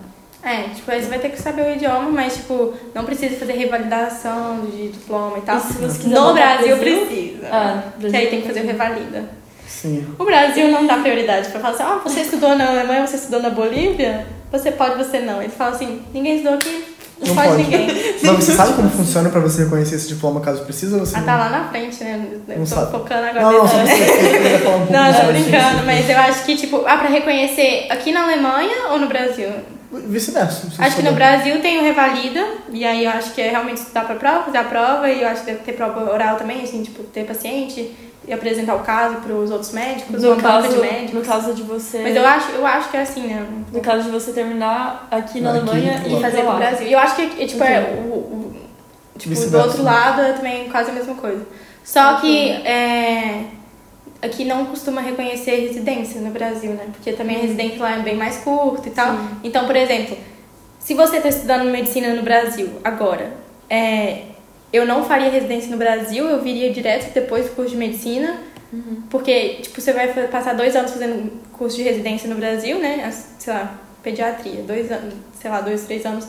É, 0.44 0.70
tipo, 0.76 0.90
aí 0.92 1.02
você 1.02 1.10
vai 1.10 1.18
ter 1.20 1.30
que 1.30 1.42
saber 1.42 1.64
o 1.64 1.74
idioma, 1.76 2.10
mas, 2.12 2.36
tipo, 2.36 2.74
não 2.94 3.04
precisa 3.04 3.36
fazer 3.36 3.54
revalidação 3.54 4.62
de 4.66 4.90
diploma 4.90 5.38
e 5.40 5.42
tal. 5.42 5.58
E 5.58 5.62
se 5.62 5.74
você 5.74 5.98
quiser 6.04 6.16
No 6.20 6.34
Brasil, 6.34 6.78
Brasil? 6.78 7.06
precisa. 7.06 7.48
Ah, 7.52 7.84
Que 8.00 8.16
aí 8.16 8.28
tem 8.28 8.42
que 8.42 8.48
fazer 8.48 8.62
o 8.62 8.66
revalida. 8.66 9.24
Sim. 9.68 10.06
O 10.20 10.24
Brasil 10.24 10.68
não 10.70 10.86
dá 10.86 10.98
prioridade 10.98 11.50
pra 11.50 11.60
falar 11.60 11.74
assim, 11.74 11.84
ó, 11.84 12.00
você 12.08 12.22
estudou 12.22 12.56
na 12.56 12.70
Alemanha, 12.70 13.06
você 13.06 13.16
estudou 13.18 13.42
na 13.42 13.50
Bolívia, 13.50 14.26
você 14.52 14.72
pode, 14.72 14.96
você 14.98 15.20
não. 15.20 15.42
Ele 15.42 15.52
fala 15.52 15.72
assim, 15.76 16.02
ninguém 16.14 16.36
estudou 16.38 16.56
aqui, 16.56 16.95
não, 17.22 17.34
Não 17.34 17.36
pode, 17.44 17.64
ninguém. 17.64 17.88
Mas 18.24 18.36
você 18.44 18.52
sabe 18.54 18.74
como 18.74 18.90
funciona 18.90 19.30
pra 19.30 19.40
você 19.40 19.64
reconhecer 19.64 19.96
esse 19.96 20.08
diploma 20.10 20.42
caso 20.42 20.64
precise 20.64 20.94
ou 20.94 21.00
você 21.00 21.16
Ah, 21.16 21.20
não? 21.20 21.26
tá 21.26 21.38
lá 21.38 21.50
na 21.50 21.70
frente, 21.70 22.04
né? 22.04 22.26
Eu 22.50 22.58
Não 22.60 22.66
tô 22.66 22.76
sabe. 22.76 22.92
focando 22.92 23.26
agora 23.28 23.42
Não, 23.42 23.52
não, 23.54 23.68
só 23.68 23.78
você 23.78 23.96
queria 23.96 24.60
falar 24.60 24.76
um 24.76 24.80
pouco 24.80 24.94
Não, 24.94 25.08
eu 25.08 25.14
tô 25.14 25.32
disso. 25.32 25.44
brincando, 25.50 25.84
mas 25.86 26.10
eu 26.10 26.18
acho 26.20 26.44
que, 26.46 26.56
tipo, 26.56 26.78
ah, 26.86 26.98
pra 26.98 27.10
reconhecer 27.10 27.88
aqui 27.90 28.12
na 28.12 28.24
Alemanha 28.24 28.88
ou 28.92 29.00
no 29.00 29.08
Brasil? 29.08 29.50
Vice-versa. 29.92 30.68
Acho 30.80 30.96
que 30.98 31.04
no 31.04 31.14
Brasil 31.14 31.62
tem 31.62 31.80
o 31.80 31.84
Revalida, 31.84 32.44
e 32.70 32.84
aí 32.84 33.06
eu 33.06 33.12
acho 33.12 33.32
que 33.34 33.42
é 33.42 33.50
realmente 33.50 33.78
estudar 33.78 34.04
pra 34.06 34.16
prova, 34.16 34.44
fazer 34.44 34.58
a 34.58 34.64
prova, 34.66 35.10
e 35.10 35.22
eu 35.22 35.28
acho 35.30 35.42
que 35.42 35.46
deve 35.52 35.60
ter 35.60 35.74
prova 35.74 36.12
oral 36.12 36.36
também, 36.36 36.62
assim, 36.64 36.84
tipo, 36.84 37.02
ter 37.04 37.24
paciente 37.26 37.92
e 38.28 38.34
apresentar 38.34 38.76
o 38.76 38.80
caso 38.80 39.18
pros 39.18 39.52
outros 39.52 39.72
médicos, 39.72 40.22
No 40.22 40.30
uma 40.30 40.36
banca 40.38 40.48
caso, 40.64 40.70
de 40.76 40.82
médicos. 40.82 41.14
no 41.14 41.22
caso 41.22 41.54
de 41.54 41.64
você... 41.64 42.00
Mas 42.02 42.16
eu 42.16 42.26
acho, 42.26 42.52
eu 42.52 42.66
acho 42.66 42.90
que 42.90 42.98
é 42.98 43.02
assim, 43.02 43.28
né? 43.28 43.46
No 43.72 43.82
caso 43.82 44.04
de 44.04 44.10
você 44.10 44.32
terminar 44.32 45.08
aqui 45.12 45.40
na 45.42 45.52
Aqui, 45.52 45.60
Alemanha 45.60 46.04
e 46.08 46.22
fazer 46.22 46.44
lá. 46.44 46.56
Brasil. 46.56 46.88
E 46.88 46.94
eu 46.94 47.00
acho 47.00 47.16
que, 47.16 47.44
é, 47.44 47.46
tipo, 47.48 47.64
é 47.64 47.80
o, 48.08 48.14
o- 48.14 48.56
tipo, 49.18 49.36
do 49.50 49.58
outro 49.60 49.84
lado 49.84 50.22
é 50.22 50.34
também 50.34 50.70
quase 50.70 50.90
a 50.92 50.94
mesma 50.94 51.16
coisa. 51.16 51.46
Só 51.84 52.16
que 52.16 52.50
é, 52.50 53.44
aqui 54.22 54.44
não 54.44 54.66
costuma 54.66 55.02
reconhecer 55.02 55.56
residência 55.68 56.20
no 56.20 56.32
Brasil, 56.32 56.72
né? 56.72 56.88
Porque 56.92 57.14
também 57.14 57.36
a 57.36 57.40
residência 57.40 57.80
lá 57.82 57.98
é 57.98 58.00
bem 58.00 58.16
mais 58.16 58.38
curta 58.38 58.88
e 58.88 58.92
tal. 58.92 59.12
Sim. 59.16 59.30
Então, 59.44 59.66
por 59.68 59.76
exemplo, 59.76 60.18
se 60.80 60.94
você 60.96 61.18
está 61.18 61.30
estudando 61.30 61.66
medicina 61.70 62.10
no 62.14 62.24
Brasil 62.24 62.70
agora, 62.84 63.34
é, 63.70 64.24
eu 64.74 64.86
não 64.86 65.04
faria 65.06 65.30
residência 65.30 65.70
no 65.72 65.78
Brasil, 65.78 66.26
eu 66.30 66.42
viria 66.42 66.72
direto 66.72 67.14
depois 67.14 67.46
do 67.46 67.56
curso 67.56 67.72
de 67.72 67.78
medicina, 67.78 68.36
Uhum. 68.74 69.04
porque, 69.10 69.60
tipo, 69.62 69.80
você 69.80 69.94
vai 69.94 70.08
passar 70.28 70.54
dois 70.54 70.76
anos 70.76 70.92
fazendo 70.92 71.32
curso 71.54 71.78
de 71.78 71.84
residência 71.84 72.28
no 72.28 72.36
Brasil, 72.36 72.78
né? 72.80 73.10
Sei 73.40 73.54
lá, 73.54 73.74
pediatria, 74.04 74.62
dois 74.64 74.92
anos, 74.92 75.14
sei 75.40 75.50
lá, 75.50 75.62
dois, 75.62 75.84
três 75.86 76.06
anos. 76.06 76.28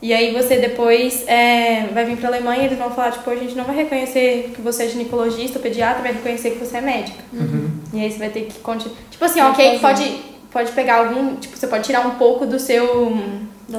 E 0.00 0.12
aí 0.12 0.32
você 0.32 0.56
depois 0.56 1.26
é, 1.28 1.86
vai 1.92 2.04
vir 2.04 2.16
pra 2.16 2.28
Alemanha 2.28 2.62
e 2.62 2.66
eles 2.66 2.78
vão 2.78 2.90
falar, 2.90 3.12
tipo, 3.12 3.28
a 3.30 3.36
gente 3.36 3.54
não 3.54 3.64
vai 3.64 3.76
reconhecer 3.76 4.50
que 4.54 4.60
você 4.60 4.84
é 4.84 4.88
ginecologista 4.88 5.58
ou 5.58 5.62
pediatra, 5.62 6.02
vai 6.02 6.12
reconhecer 6.12 6.50
que 6.52 6.58
você 6.58 6.78
é 6.78 6.80
médica. 6.80 7.18
Uhum. 7.32 7.70
E 7.92 8.00
aí 8.00 8.10
você 8.10 8.18
vai 8.18 8.30
ter 8.30 8.42
que 8.46 8.58
continuar. 8.60 8.96
Tipo 9.10 9.24
assim, 9.24 9.40
Tem 9.40 9.50
ok, 9.50 9.78
pode, 9.78 10.16
pode 10.50 10.72
pegar 10.72 10.96
algum. 10.96 11.36
Tipo, 11.36 11.56
você 11.56 11.66
pode 11.68 11.84
tirar 11.84 12.04
um 12.06 12.12
pouco 12.12 12.46
do 12.46 12.58
seu 12.58 13.16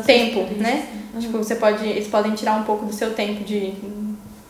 tempo, 0.01 0.41
né? 0.57 0.87
Uhum. 1.13 1.19
Tipo, 1.19 1.37
você 1.37 1.55
pode. 1.55 1.85
Eles 1.85 2.07
podem 2.07 2.33
tirar 2.33 2.55
um 2.55 2.63
pouco 2.63 2.85
do 2.85 2.93
seu 2.93 3.11
tempo 3.11 3.43
de 3.43 3.73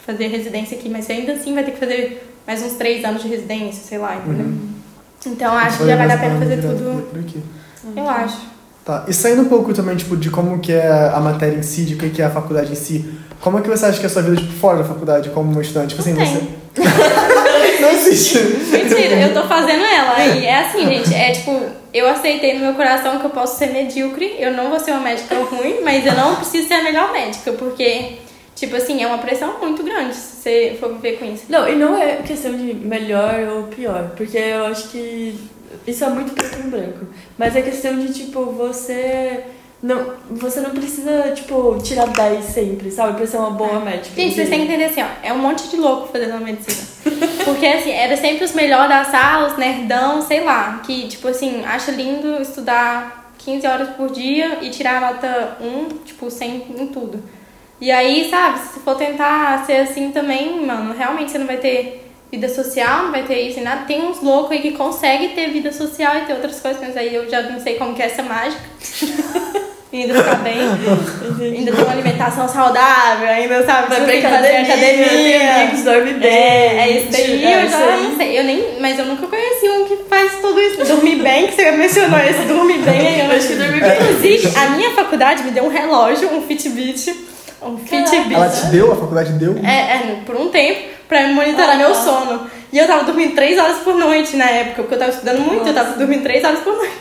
fazer 0.06 0.28
residência 0.28 0.78
aqui, 0.78 0.90
mas 0.90 1.06
você 1.06 1.14
ainda 1.14 1.34
assim 1.34 1.54
vai 1.54 1.64
ter 1.64 1.72
que 1.72 1.80
fazer 1.80 2.30
mais 2.46 2.62
uns 2.62 2.74
três 2.74 3.04
anos 3.04 3.22
de 3.22 3.28
residência, 3.28 3.84
sei 3.84 3.98
lá, 3.98 4.16
entendeu? 4.16 4.46
Uhum. 4.46 4.70
Então 5.26 5.54
acho 5.54 5.78
que 5.80 5.88
já 5.88 5.96
vale 5.96 6.12
a 6.12 6.18
pena 6.18 6.40
fazer 6.40 6.62
tudo. 6.62 7.10
por 7.10 7.20
aqui. 7.20 7.42
Eu 7.96 8.10
acho. 8.10 8.54
Tá, 8.86 9.06
e 9.08 9.14
saindo 9.14 9.44
um 9.44 9.46
pouco 9.46 9.74
também, 9.74 9.96
tipo, 9.96 10.18
de 10.18 10.30
como 10.30 10.60
que 10.60 10.74
é 10.74 11.10
a 11.14 11.20
matéria 11.22 11.58
em 11.58 11.64
si, 11.64 11.86
de 11.86 11.96
o 11.96 11.98
que 11.98 12.22
é 12.22 12.26
a 12.26 12.30
faculdade 12.30 12.74
em 12.74 12.76
si, 12.76 13.18
como 13.40 13.58
é 13.58 13.62
que 13.62 13.70
você 13.70 13.86
acha 13.86 13.98
que 13.98 14.06
é 14.06 14.08
a 14.08 14.10
sua 14.10 14.22
vida, 14.22 14.36
tipo, 14.36 14.52
fora 14.54 14.80
da 14.80 14.84
faculdade, 14.84 15.30
como 15.30 15.62
estudante? 15.62 15.96
Tipo 15.96 16.02
assim, 16.02 16.14
você... 16.14 16.48
Mentira, 18.72 19.16
eu 19.22 19.34
tô 19.34 19.48
fazendo 19.48 19.84
ela. 19.84 20.26
E 20.36 20.46
é 20.46 20.60
assim, 20.60 20.86
gente, 20.86 21.14
é 21.14 21.32
tipo, 21.32 21.62
eu 21.94 22.08
aceitei 22.08 22.54
no 22.56 22.62
meu 22.62 22.74
coração 22.74 23.20
que 23.20 23.26
eu 23.26 23.30
posso 23.30 23.58
ser 23.58 23.68
medíocre, 23.68 24.36
eu 24.40 24.52
não 24.52 24.70
vou 24.70 24.80
ser 24.80 24.92
uma 24.92 25.02
médica 25.02 25.36
ruim, 25.36 25.82
mas 25.84 26.06
eu 26.06 26.14
não 26.14 26.36
preciso 26.36 26.68
ser 26.68 26.76
a 26.76 26.84
melhor 26.84 27.12
médica, 27.12 27.52
porque, 27.54 28.14
tipo 28.56 28.76
assim, 28.76 29.04
é 29.04 29.08
uma 29.08 29.20
pressão 29.20 29.60
muito 29.62 29.84
grande 29.84 30.16
se 30.16 30.42
você 30.42 30.78
for 30.80 30.94
viver 30.94 31.18
com 31.18 31.26
isso. 31.26 31.46
Não, 31.50 31.68
e 31.68 31.76
não 31.76 31.98
é 31.98 32.18
questão 32.18 32.52
de 32.56 32.74
melhor 32.74 33.40
ou 33.56 33.64
pior, 33.64 34.12
porque 34.16 34.38
eu 34.38 34.66
acho 34.66 34.90
que 34.90 35.36
isso 35.88 36.04
é 36.04 36.10
muito 36.10 36.34
preto 36.34 36.58
no 36.60 36.70
branco. 36.70 37.08
Mas 37.38 37.56
é 37.56 37.62
questão 37.62 37.98
de, 37.98 38.14
tipo, 38.14 38.46
você. 38.46 39.44
Não, 39.84 40.14
você 40.32 40.62
não 40.62 40.70
precisa, 40.70 41.34
tipo, 41.36 41.78
tirar 41.84 42.08
10 42.08 42.46
sempre, 42.46 42.90
sabe? 42.90 43.18
Pra 43.18 43.28
ser 43.28 43.36
uma 43.36 43.52
boa 43.52 43.82
médica. 43.82 44.16
Gente, 44.16 44.34
vocês 44.34 44.48
têm 44.48 44.60
que 44.60 44.66
entender 44.68 44.86
assim, 44.86 45.02
ó, 45.02 45.08
é 45.22 45.34
um 45.34 45.40
monte 45.40 45.68
de 45.68 45.76
louco 45.76 46.08
fazendo 46.08 46.40
medicina. 46.40 46.88
Porque, 47.44 47.66
assim, 47.66 47.92
era 47.92 48.16
sempre 48.16 48.46
os 48.46 48.54
melhores 48.54 48.88
das 48.88 49.08
salas, 49.08 49.58
nerdão, 49.58 50.22
sei 50.22 50.42
lá, 50.42 50.80
que, 50.86 51.10
tipo 51.10 51.28
assim, 51.28 51.66
acha 51.66 51.92
lindo 51.92 52.42
estudar 52.42 53.34
15 53.40 53.68
horas 53.68 53.90
por 53.90 54.10
dia 54.10 54.60
e 54.62 54.70
tirar 54.70 55.04
a 55.04 55.12
nota 55.12 55.58
1, 55.60 55.98
tipo, 56.06 56.32
100 56.32 56.66
em 56.80 56.88
tudo. 56.88 57.22
E 57.82 57.92
aí, 57.92 58.30
sabe, 58.30 58.60
se 58.60 58.80
for 58.80 58.96
tentar 58.96 59.66
ser 59.66 59.80
assim 59.80 60.12
também, 60.12 60.66
mano, 60.66 60.94
realmente 60.94 61.30
você 61.30 61.38
não 61.38 61.46
vai 61.46 61.58
ter 61.58 62.10
vida 62.32 62.48
social, 62.48 63.04
não 63.04 63.12
vai 63.12 63.24
ter 63.24 63.42
isso 63.42 63.60
e 63.60 63.62
nada. 63.62 63.84
Tem 63.84 64.02
uns 64.02 64.22
loucos 64.22 64.52
aí 64.52 64.62
que 64.62 64.72
conseguem 64.72 65.36
ter 65.36 65.50
vida 65.50 65.74
social 65.74 66.20
e 66.20 66.22
ter 66.22 66.32
outras 66.32 66.62
coisas, 66.62 66.82
mas 66.82 66.96
aí 66.96 67.14
eu 67.14 67.30
já 67.30 67.42
não 67.42 67.60
sei 67.60 67.76
como 67.76 67.94
que 67.94 68.02
é 68.02 68.06
essa 68.06 68.24
mágica. 68.24 68.64
e 69.94 70.02
ainda 70.02 70.16
ficar 70.16 70.36
bem. 70.38 70.58
Ainda 70.60 71.72
tem 71.72 71.84
uma 71.84 71.92
alimentação 71.94 72.48
saudável, 72.50 73.28
ainda 73.30 73.64
sabe, 73.64 73.90
Vai 73.90 74.02
pra 74.02 74.14
assim, 74.14 74.22
fazer 74.24 74.48
academia, 74.58 75.08
tem 75.08 75.36
academia. 75.38 75.56
amigos, 75.64 75.84
dorme 75.84 76.14
bem. 76.14 76.30
É, 76.32 76.78
é 76.80 76.98
isso 76.98 77.12
daí, 77.12 77.46
É 77.46 77.64
eu 77.64 77.70
já 77.70 77.78
aí. 77.78 78.04
não 78.04 78.18
sei. 78.18 78.40
Eu 78.40 78.44
nem, 78.44 78.66
mas 78.82 78.98
eu 78.98 79.06
nunca 79.06 79.28
conheci 79.28 79.70
um 79.70 79.86
que 79.86 79.96
faz 80.10 80.32
tudo 80.42 80.60
isso. 80.60 80.84
Dormir 80.84 81.18
bem, 81.18 81.46
que 81.48 81.54
você 81.54 81.72
mencionou 81.72 82.20
esse 82.20 82.42
dormir 82.42 82.80
bem. 82.80 83.20
Eu 83.30 83.32
acho 83.38 83.48
que 83.48 83.56
dormir 83.56 83.82
bem. 83.82 84.02
Inclusive, 84.02 84.58
a 84.58 84.70
minha 84.72 84.92
faculdade 84.92 85.44
me 85.44 85.52
deu 85.52 85.64
um 85.66 85.70
relógio, 85.70 86.34
um 86.34 86.42
Fitbit. 86.42 87.16
Um 87.62 87.78
Fitbit. 87.78 88.34
Ela 88.34 88.50
te 88.50 88.66
deu, 88.68 88.92
a 88.92 88.96
faculdade 88.96 89.34
deu? 89.34 89.56
É, 89.64 89.96
é, 89.96 90.18
por 90.26 90.36
um 90.36 90.50
tempo, 90.50 90.82
pra 91.08 91.28
monitorar 91.28 91.76
Ah, 91.76 91.78
meu 91.78 91.94
sono. 91.96 92.48
E 92.74 92.80
eu 92.80 92.88
tava 92.88 93.04
dormindo 93.04 93.36
3 93.36 93.58
horas 93.60 93.78
por 93.78 93.96
noite 93.96 94.36
na 94.36 94.50
época, 94.50 94.82
porque 94.82 94.96
eu 94.96 95.00
tava 95.00 95.12
estudando 95.12 95.40
muito, 95.42 95.68
eu 95.68 95.74
tava 95.74 95.90
Nossa. 95.90 96.00
dormindo 96.00 96.24
3 96.24 96.44
horas 96.44 96.60
por 96.62 96.74
noite. 96.76 96.94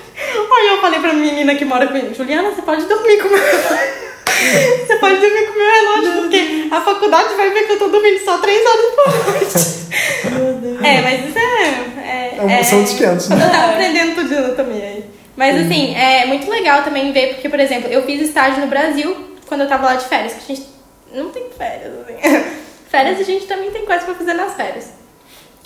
Aí 0.55 0.69
eu 0.69 0.81
falei 0.81 1.01
pra 1.01 1.13
menina 1.13 1.55
que 1.55 1.65
mora 1.65 1.87
comigo, 1.87 2.15
Juliana, 2.15 2.51
você 2.51 2.63
pode 2.63 2.85
dormir 2.87 3.19
com 3.21 3.29
o 3.29 3.31
meu 3.33 3.41
Você 4.87 4.97
pode 4.97 5.17
dormir 5.21 5.47
com 5.47 5.53
o 5.53 5.59
meu 5.59 5.73
relógio, 5.73 6.23
porque 6.23 6.69
a 6.71 6.81
faculdade 6.81 7.35
vai 7.35 7.51
ver 7.51 7.63
que 7.67 7.73
eu 7.73 7.79
tô 7.79 7.89
dormindo 7.89 8.25
só 8.25 8.39
3 8.39 8.61
horas 8.67 8.85
por 8.95 9.33
noite. 9.33 10.35
Meu 10.35 10.55
Deus. 10.55 10.83
É, 10.85 11.01
mas 11.03 11.29
isso 11.29 11.39
é. 11.39 11.63
é, 12.03 12.37
É 12.39 12.61
um- 12.61 12.65
são 12.65 12.79
outros 12.79 12.97
500, 12.97 13.29
né? 13.29 13.37
Eu 13.37 13.51
tava 13.51 13.73
aprendendo 13.73 14.15
tudo 14.17 14.29
de 14.29 14.35
anatomia 14.37 14.85
aí. 14.85 15.05
Mas 15.37 15.57
assim, 15.57 15.95
é 15.95 16.27
muito 16.27 16.51
legal 16.51 16.83
também 16.83 17.13
ver, 17.13 17.35
porque, 17.35 17.49
por 17.49 17.59
exemplo, 17.61 17.91
eu 17.91 18.03
fiz 18.05 18.21
estágio 18.21 18.61
no 18.61 18.67
Brasil 18.67 19.17
quando 19.47 19.63
eu 19.63 19.69
tava 19.69 19.87
lá 19.87 19.95
de 19.95 20.05
férias, 20.07 20.33
que 20.35 20.53
a 20.53 20.55
gente 20.57 20.69
não 21.15 21.31
tem 21.31 21.45
férias, 21.57 21.93
assim. 22.05 22.45
Férias 22.91 23.21
a 23.21 23.23
gente 23.23 23.47
também 23.47 23.71
tem 23.71 23.87
coisa 23.87 24.05
pra 24.05 24.15
fazer 24.15 24.35
nas 24.35 24.55
férias. 24.55 24.87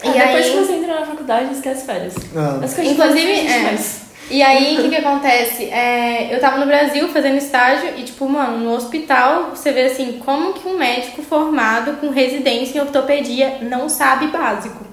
Ah, 0.04 0.06
E 0.08 0.10
depois 0.12 0.44
aí- 0.46 0.50
que 0.52 0.56
você 0.58 0.72
entra 0.74 1.00
na 1.00 1.06
faculdade, 1.06 1.52
esquece 1.54 1.84
férias. 1.84 2.14
Ah, 2.36 2.60
As 2.62 2.74
coisas 2.74 2.92
Inclusive, 2.92 3.24
que 3.26 3.32
a 3.32 3.34
gente 3.36 3.52
é. 3.52 4.05
E 4.28 4.42
aí, 4.42 4.76
o 4.76 4.82
que 4.82 4.88
que 4.88 4.96
acontece? 4.96 5.64
É, 5.66 6.34
eu 6.34 6.40
tava 6.40 6.58
no 6.58 6.66
Brasil 6.66 7.08
fazendo 7.08 7.36
estágio 7.36 7.90
e, 7.96 8.02
tipo, 8.02 8.28
mano, 8.28 8.58
no 8.58 8.74
hospital, 8.74 9.50
você 9.50 9.70
vê 9.70 9.82
assim, 9.82 10.20
como 10.24 10.52
que 10.52 10.66
um 10.66 10.76
médico 10.76 11.22
formado 11.22 12.00
com 12.00 12.10
residência 12.10 12.78
em 12.78 12.80
ortopedia 12.80 13.58
não 13.62 13.88
sabe 13.88 14.26
básico? 14.26 14.84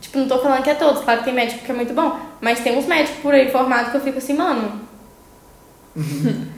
Tipo, 0.00 0.18
não 0.18 0.28
tô 0.28 0.38
falando 0.40 0.62
que 0.62 0.70
é 0.70 0.74
todos, 0.74 1.02
claro 1.02 1.20
que 1.20 1.24
tem 1.24 1.34
médico 1.34 1.64
que 1.64 1.70
é 1.70 1.74
muito 1.74 1.94
bom, 1.94 2.18
mas 2.40 2.60
tem 2.60 2.76
uns 2.76 2.86
médicos 2.86 3.20
por 3.20 3.32
aí 3.32 3.50
formados 3.50 3.90
que 3.90 3.96
eu 3.96 4.00
fico 4.02 4.18
assim, 4.18 4.34
mano. 4.34 4.88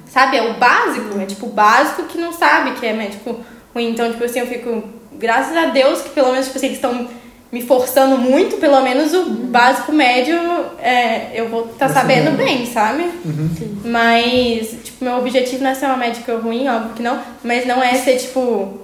sabe? 0.06 0.36
É 0.36 0.50
o 0.50 0.54
básico, 0.54 1.18
é 1.20 1.26
tipo 1.26 1.46
o 1.46 1.50
básico 1.50 2.04
que 2.04 2.18
não 2.18 2.32
sabe 2.32 2.72
que 2.72 2.86
é 2.86 2.92
médico 2.92 3.40
ruim. 3.74 3.90
Então, 3.90 4.10
tipo 4.10 4.24
assim, 4.24 4.40
eu 4.40 4.46
fico, 4.46 4.82
graças 5.12 5.56
a 5.56 5.66
Deus 5.66 6.02
que 6.02 6.10
pelo 6.10 6.32
menos, 6.32 6.46
tipo 6.46 6.58
assim, 6.58 6.66
eles 6.66 6.78
estão 6.78 7.08
me 7.52 7.62
forçando 7.62 8.16
muito, 8.16 8.58
pelo 8.58 8.80
menos 8.80 9.12
o 9.12 9.24
básico 9.30 9.92
médio 9.92 10.36
é, 10.78 11.32
eu 11.34 11.48
vou 11.48 11.66
estar 11.66 11.88
tá 11.88 11.94
sabendo 11.94 12.36
bem, 12.36 12.64
sabe? 12.64 13.02
Uhum. 13.24 13.50
Mas, 13.84 14.76
tipo, 14.84 15.04
meu 15.04 15.18
objetivo 15.18 15.62
não 15.62 15.70
é 15.70 15.74
ser 15.74 15.86
uma 15.86 15.96
médica 15.96 16.36
ruim, 16.36 16.68
óbvio 16.68 16.94
que 16.94 17.02
não, 17.02 17.20
mas 17.42 17.66
não 17.66 17.82
é 17.82 17.94
ser, 17.94 18.18
tipo, 18.18 18.80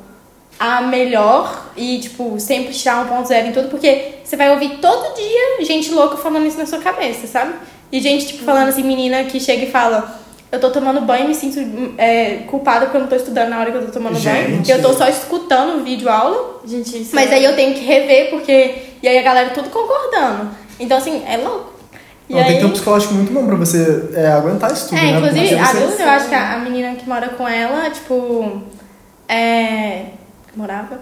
a 0.58 0.82
melhor 0.82 1.70
e, 1.76 1.98
tipo, 2.00 2.40
sempre 2.40 2.72
tirar 2.72 3.04
um 3.04 3.08
ponto 3.08 3.28
zero 3.28 3.48
em 3.48 3.52
tudo, 3.52 3.68
porque 3.68 4.14
você 4.24 4.36
vai 4.36 4.50
ouvir 4.50 4.78
todo 4.78 5.14
dia 5.14 5.36
gente 5.64 5.92
louca 5.92 6.16
falando 6.16 6.46
isso 6.46 6.58
na 6.58 6.66
sua 6.66 6.78
cabeça, 6.78 7.26
sabe? 7.26 7.54
E 7.92 8.00
gente, 8.00 8.26
tipo, 8.26 8.44
falando 8.44 8.68
assim, 8.68 8.82
menina 8.82 9.24
que 9.24 9.38
chega 9.38 9.64
e 9.64 9.70
fala, 9.70 10.20
eu 10.52 10.60
tô 10.60 10.70
tomando 10.70 11.00
banho 11.00 11.24
e 11.24 11.28
me 11.28 11.34
sinto 11.34 11.58
é, 11.98 12.42
culpada 12.48 12.86
porque 12.86 12.96
eu 12.96 13.00
não 13.02 13.08
tô 13.08 13.16
estudando 13.16 13.48
na 13.50 13.58
hora 13.60 13.70
que 13.70 13.76
eu 13.78 13.86
tô 13.86 13.92
tomando 13.92 14.16
Gente. 14.16 14.50
banho. 14.50 14.62
Eu 14.68 14.82
tô 14.82 14.92
só 14.92 15.08
escutando 15.08 15.80
o 15.80 15.84
vídeo 15.84 16.08
aula, 16.08 16.60
Gente, 16.64 17.02
isso 17.02 17.14
mas 17.14 17.30
é... 17.30 17.34
aí 17.34 17.44
eu 17.44 17.54
tenho 17.56 17.74
que 17.74 17.80
rever, 17.84 18.30
porque. 18.30 18.74
E 19.02 19.08
aí 19.08 19.18
a 19.18 19.22
galera 19.22 19.50
tudo 19.50 19.68
concordando. 19.70 20.50
Então, 20.78 20.98
assim, 20.98 21.22
é 21.26 21.36
louco. 21.36 21.72
E 22.28 22.32
Não, 22.34 22.40
aí... 22.40 22.46
Tem 22.46 22.54
que 22.56 22.60
ter 22.62 22.66
um 22.66 22.72
psicológico 22.72 23.14
muito 23.14 23.32
bom 23.32 23.46
pra 23.46 23.54
você 23.56 24.10
é, 24.14 24.26
aguentar 24.28 24.72
isso 24.72 24.88
tudo, 24.88 24.98
É, 24.98 25.02
né? 25.02 25.10
inclusive, 25.12 25.40
Porque 25.48 25.54
a 25.54 25.66
você- 25.66 25.78
Dulce, 25.80 26.02
eu 26.02 26.08
acho 26.08 26.28
que 26.28 26.34
a, 26.34 26.54
a 26.54 26.58
menina 26.58 26.94
que 26.96 27.08
mora 27.08 27.28
com 27.30 27.46
ela, 27.48 27.88
tipo. 27.90 28.62
É. 29.28 30.06
Morava? 30.54 31.00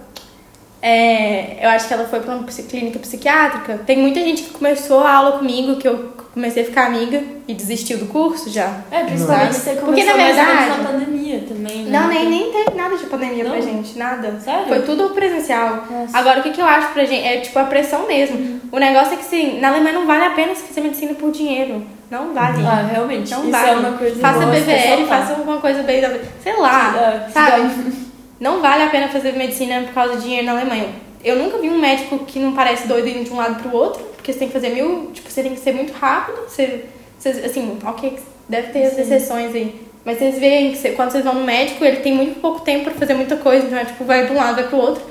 É, 0.86 1.64
eu 1.64 1.70
acho 1.70 1.88
que 1.88 1.94
ela 1.94 2.04
foi 2.04 2.20
pra 2.20 2.34
uma 2.34 2.44
clínica 2.44 2.98
psiquiátrica. 2.98 3.80
Tem 3.86 3.96
muita 3.96 4.20
gente 4.20 4.42
que 4.42 4.50
começou 4.50 5.00
a 5.00 5.10
aula 5.14 5.38
comigo, 5.38 5.76
que 5.76 5.88
eu 5.88 6.12
comecei 6.34 6.62
a 6.62 6.66
ficar 6.66 6.88
amiga 6.88 7.22
e 7.48 7.54
desistiu 7.54 7.96
do 7.96 8.04
curso 8.04 8.50
já. 8.50 8.80
É, 8.90 9.02
principalmente 9.04 9.54
você 9.54 9.76
começou 9.76 9.86
Porque, 9.86 10.04
na 10.04 10.14
mais 10.14 10.36
verdade- 10.36 10.82
na 10.82 10.88
pandemia 10.90 11.44
também, 11.48 11.84
né? 11.84 11.98
Não, 11.98 12.08
nem, 12.08 12.28
nem 12.28 12.52
teve 12.52 12.76
nada 12.76 12.98
de 12.98 13.06
pandemia 13.06 13.44
pra 13.46 13.54
Não? 13.54 13.62
gente, 13.62 13.96
nada. 13.96 14.38
Sério? 14.40 14.66
Foi 14.68 14.82
tudo 14.82 15.08
presencial. 15.14 15.84
Nossa. 15.90 16.18
Agora, 16.18 16.40
o 16.40 16.42
que, 16.42 16.50
que 16.50 16.60
eu 16.60 16.66
acho 16.66 16.88
pra 16.92 17.06
gente? 17.06 17.26
É 17.26 17.40
tipo 17.40 17.58
a 17.58 17.64
pressão 17.64 18.06
mesmo. 18.06 18.60
O 18.70 18.78
negócio 18.78 19.14
é 19.14 19.16
que, 19.16 19.22
assim, 19.22 19.58
na 19.60 19.68
Alemanha 19.68 19.94
não 19.98 20.06
vale 20.06 20.24
a 20.26 20.30
pena 20.32 20.54
você 20.54 20.66
fazer 20.66 20.82
medicina 20.82 21.14
por 21.14 21.30
dinheiro. 21.30 21.82
Não 22.10 22.34
vale. 22.34 22.58
Ah, 22.66 22.86
realmente. 22.92 23.30
Não 23.30 23.40
isso 23.40 23.50
vale. 23.50 23.70
é 23.70 23.74
uma 23.74 23.92
coisa 23.96 24.20
faça 24.20 24.40
boa, 24.40 24.50
BVL, 24.52 24.70
ressaltar. 24.70 25.06
faça 25.18 25.32
alguma 25.32 25.56
coisa 25.62 25.82
bem. 25.82 26.02
Sei 26.42 26.56
lá. 26.58 26.94
É, 27.26 27.30
sabe? 27.30 28.03
Não 28.40 28.60
vale 28.60 28.82
a 28.82 28.88
pena 28.88 29.08
fazer 29.08 29.32
medicina 29.32 29.82
por 29.82 29.94
causa 29.94 30.16
de 30.16 30.22
dinheiro 30.22 30.46
na 30.46 30.52
Alemanha. 30.52 30.88
Eu 31.22 31.36
nunca 31.36 31.58
vi 31.58 31.68
um 31.70 31.78
médico 31.78 32.18
que 32.20 32.38
não 32.38 32.52
parece 32.52 32.86
doido 32.86 33.08
indo 33.08 33.24
de 33.24 33.30
um 33.32 33.36
lado 33.36 33.62
pro 33.62 33.74
outro, 33.74 34.02
porque 34.16 34.32
você 34.32 34.38
tem 34.40 34.48
que 34.48 34.54
fazer 34.54 34.70
mil. 34.70 35.10
Tipo, 35.12 35.30
você 35.30 35.42
tem 35.42 35.54
que 35.54 35.60
ser 35.60 35.72
muito 35.72 35.92
rápido. 35.92 36.38
Você, 36.48 36.84
você- 37.18 37.30
assim, 37.44 37.78
ok, 37.84 38.18
deve 38.48 38.68
ter 38.72 38.84
as 38.84 38.98
exceções 38.98 39.54
aí. 39.54 39.80
Mas 40.04 40.18
vocês 40.18 40.38
veem 40.38 40.72
que 40.72 40.76
você- 40.78 40.90
quando 40.90 41.12
vocês 41.12 41.24
vão 41.24 41.34
no 41.34 41.44
médico, 41.44 41.82
ele 41.84 41.98
tem 41.98 42.12
muito 42.12 42.40
pouco 42.40 42.60
tempo 42.60 42.84
pra 42.84 42.94
fazer 42.94 43.14
muita 43.14 43.36
coisa, 43.38 43.64
então 43.66 43.78
é 43.78 43.84
tipo, 43.86 44.04
vai 44.04 44.26
de 44.26 44.32
um 44.32 44.36
lado, 44.36 44.56
vai 44.56 44.68
pro 44.68 44.76
outro. 44.76 45.02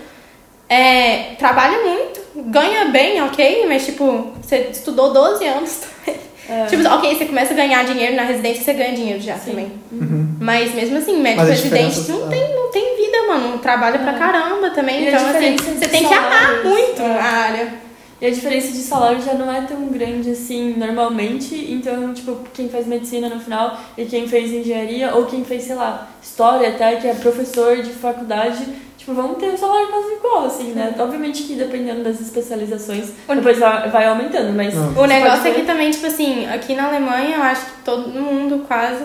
É, 0.69 1.35
trabalha 1.37 1.79
muito, 1.83 2.21
ganha 2.51 2.85
bem, 2.85 3.21
ok, 3.23 3.65
mas 3.67 3.85
tipo, 3.85 4.31
você 4.41 4.69
estudou 4.71 5.11
12 5.13 5.45
anos 5.45 5.81
também. 6.05 6.19
É. 6.47 6.65
Tipo, 6.65 6.87
ok, 6.87 7.15
você 7.15 7.25
começa 7.25 7.53
a 7.53 7.55
ganhar 7.55 7.83
dinheiro 7.85 8.15
na 8.15 8.23
residência, 8.23 8.63
você 8.63 8.73
ganha 8.73 8.93
dinheiro 8.93 9.21
já 9.21 9.37
Sim. 9.37 9.51
também. 9.51 9.71
Uhum. 9.91 10.35
Mas 10.39 10.73
mesmo 10.73 10.97
assim, 10.97 11.21
médico 11.21 11.45
residente 11.45 12.11
não 12.11 12.25
é. 12.25 12.29
tem, 12.29 12.55
não 12.55 12.71
tem 12.71 12.97
vida, 12.97 13.27
mano. 13.27 13.57
Trabalha 13.59 13.99
pra 13.99 14.13
É. 14.13 14.19
caramba 14.19 14.69
também. 14.71 15.05
E 15.05 15.07
então, 15.07 15.25
assim, 15.29 15.55
você 15.55 15.87
tem 15.87 16.05
que 16.05 16.13
amar 16.13 16.63
muito 16.63 17.01
é. 17.01 17.19
a 17.19 17.23
área. 17.23 17.83
E 18.21 18.25
a 18.25 18.29
diferença 18.29 18.71
de 18.71 18.77
salário 18.77 19.21
já 19.21 19.33
não 19.33 19.51
é 19.51 19.61
tão 19.61 19.85
grande 19.87 20.29
assim 20.31 20.75
normalmente. 20.77 21.55
Então, 21.69 22.13
tipo, 22.13 22.37
quem 22.53 22.69
faz 22.69 22.87
medicina 22.87 23.27
no 23.27 23.39
final 23.39 23.77
e 23.97 24.05
quem 24.05 24.27
fez 24.29 24.51
engenharia 24.51 25.13
ou 25.13 25.25
quem 25.25 25.43
fez, 25.43 25.63
sei 25.63 25.75
lá, 25.75 26.09
história 26.21 26.69
até, 26.69 26.95
que 26.95 27.07
é 27.07 27.13
professor 27.15 27.81
de 27.81 27.89
faculdade, 27.89 28.65
tipo, 29.03 29.13
vão 29.13 29.33
ter 29.35 29.47
um 29.47 29.57
salário 29.57 29.87
quase 29.89 30.13
igual, 30.13 30.45
assim, 30.45 30.71
né? 30.71 30.95
Obviamente 30.97 31.43
que 31.43 31.55
dependendo 31.55 32.03
das 32.03 32.21
especializações, 32.21 33.11
depois 33.27 33.59
vai, 33.59 34.05
aumentando, 34.05 34.53
mas. 34.53 34.73
O 34.75 35.05
negócio 35.05 35.43
pode 35.43 35.49
é 35.49 35.53
que 35.59 35.61
também, 35.63 35.91
tipo 35.91 36.05
assim, 36.07 36.47
aqui 36.47 36.73
na 36.73 36.87
Alemanha, 36.87 37.35
eu 37.37 37.43
acho 37.43 37.65
que 37.65 37.71
todo 37.83 38.09
mundo 38.09 38.65
quase 38.67 39.03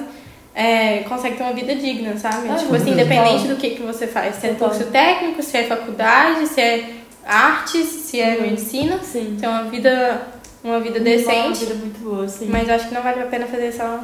é, 0.54 1.00
consegue 1.08 1.36
ter 1.36 1.42
uma 1.42 1.52
vida 1.52 1.74
digna, 1.74 2.16
sabe? 2.16 2.48
Ah, 2.48 2.54
tipo 2.54 2.74
assim, 2.74 2.92
independente 2.92 3.48
do 3.48 3.56
que, 3.56 3.70
que 3.70 3.82
você 3.82 4.06
faz. 4.06 4.36
Se 4.36 4.46
é 4.48 4.50
Total. 4.54 4.68
curso 4.70 4.84
técnico, 4.90 5.42
se 5.42 5.56
é 5.56 5.64
faculdade, 5.64 6.46
se 6.46 6.60
é 6.60 6.94
artes, 7.24 7.86
se 7.86 8.20
é 8.20 8.36
Uhum. 8.36 8.42
medicina. 8.42 8.98
Sim. 9.02 9.36
Ter 9.40 9.46
uma 9.46 9.64
vida, 9.64 10.22
uma 10.64 10.80
vida 10.80 10.98
Uma 10.98 11.04
decente. 11.04 11.64
vida 11.64 11.74
muito 11.74 12.00
boa, 12.00 12.26
sim. 12.28 12.46
Mas 12.50 12.68
eu 12.68 12.74
acho 12.74 12.88
que 12.88 12.94
não 12.94 13.02
vale 13.02 13.22
a 13.22 13.26
pena 13.26 13.46
fazer 13.46 13.72
só. 13.72 14.00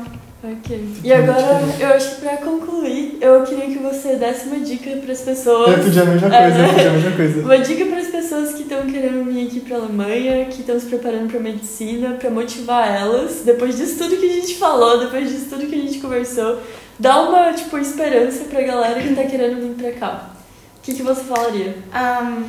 Ok. 0.46 0.88
E 1.02 1.10
agora, 1.10 1.62
eu 1.80 1.88
acho 1.94 2.16
que 2.16 2.20
pra 2.20 2.36
concluir, 2.36 3.16
eu 3.18 3.42
queria 3.44 3.64
que 3.64 3.78
você 3.78 4.16
desse 4.16 4.46
uma 4.46 4.60
dica 4.60 4.90
pras 4.98 5.22
pessoas. 5.22 5.78
Eu 5.78 5.84
pedi 5.84 5.98
a 5.98 6.04
mesma 6.04 6.36
É, 6.36 6.42
coisa, 6.42 6.58
eu 6.58 6.74
pedi 6.74 6.86
a 6.86 6.90
mesma 6.90 7.10
coisa. 7.12 7.40
Uma 7.40 7.58
dica 7.60 7.84
para 7.86 7.98
as 7.98 8.06
pessoas 8.08 8.52
que 8.52 8.62
estão 8.62 8.86
querendo 8.86 9.24
vir 9.24 9.46
aqui 9.46 9.60
para 9.60 9.76
Alemanha, 9.78 10.44
que 10.46 10.60
estão 10.60 10.78
se 10.78 10.84
preparando 10.84 11.30
para 11.30 11.40
medicina, 11.40 12.16
para 12.20 12.28
motivar 12.28 12.94
elas, 12.94 13.40
depois 13.42 13.78
disso 13.78 13.96
tudo 13.96 14.18
que 14.18 14.26
a 14.26 14.32
gente 14.34 14.56
falou, 14.56 14.98
depois 14.98 15.30
disso 15.30 15.46
tudo 15.48 15.66
que 15.66 15.74
a 15.76 15.78
gente 15.78 15.98
conversou, 15.98 16.58
dá 16.98 17.22
uma 17.22 17.54
tipo 17.54 17.78
esperança 17.78 18.44
pra 18.44 18.60
galera 18.60 19.00
que 19.00 19.14
tá 19.14 19.24
querendo 19.24 19.60
vir 19.62 19.82
pra 19.82 19.92
cá. 19.92 20.30
O 20.78 20.82
que, 20.82 20.92
que 20.92 21.02
você 21.02 21.22
falaria? 21.24 21.74
Ahn, 21.90 22.44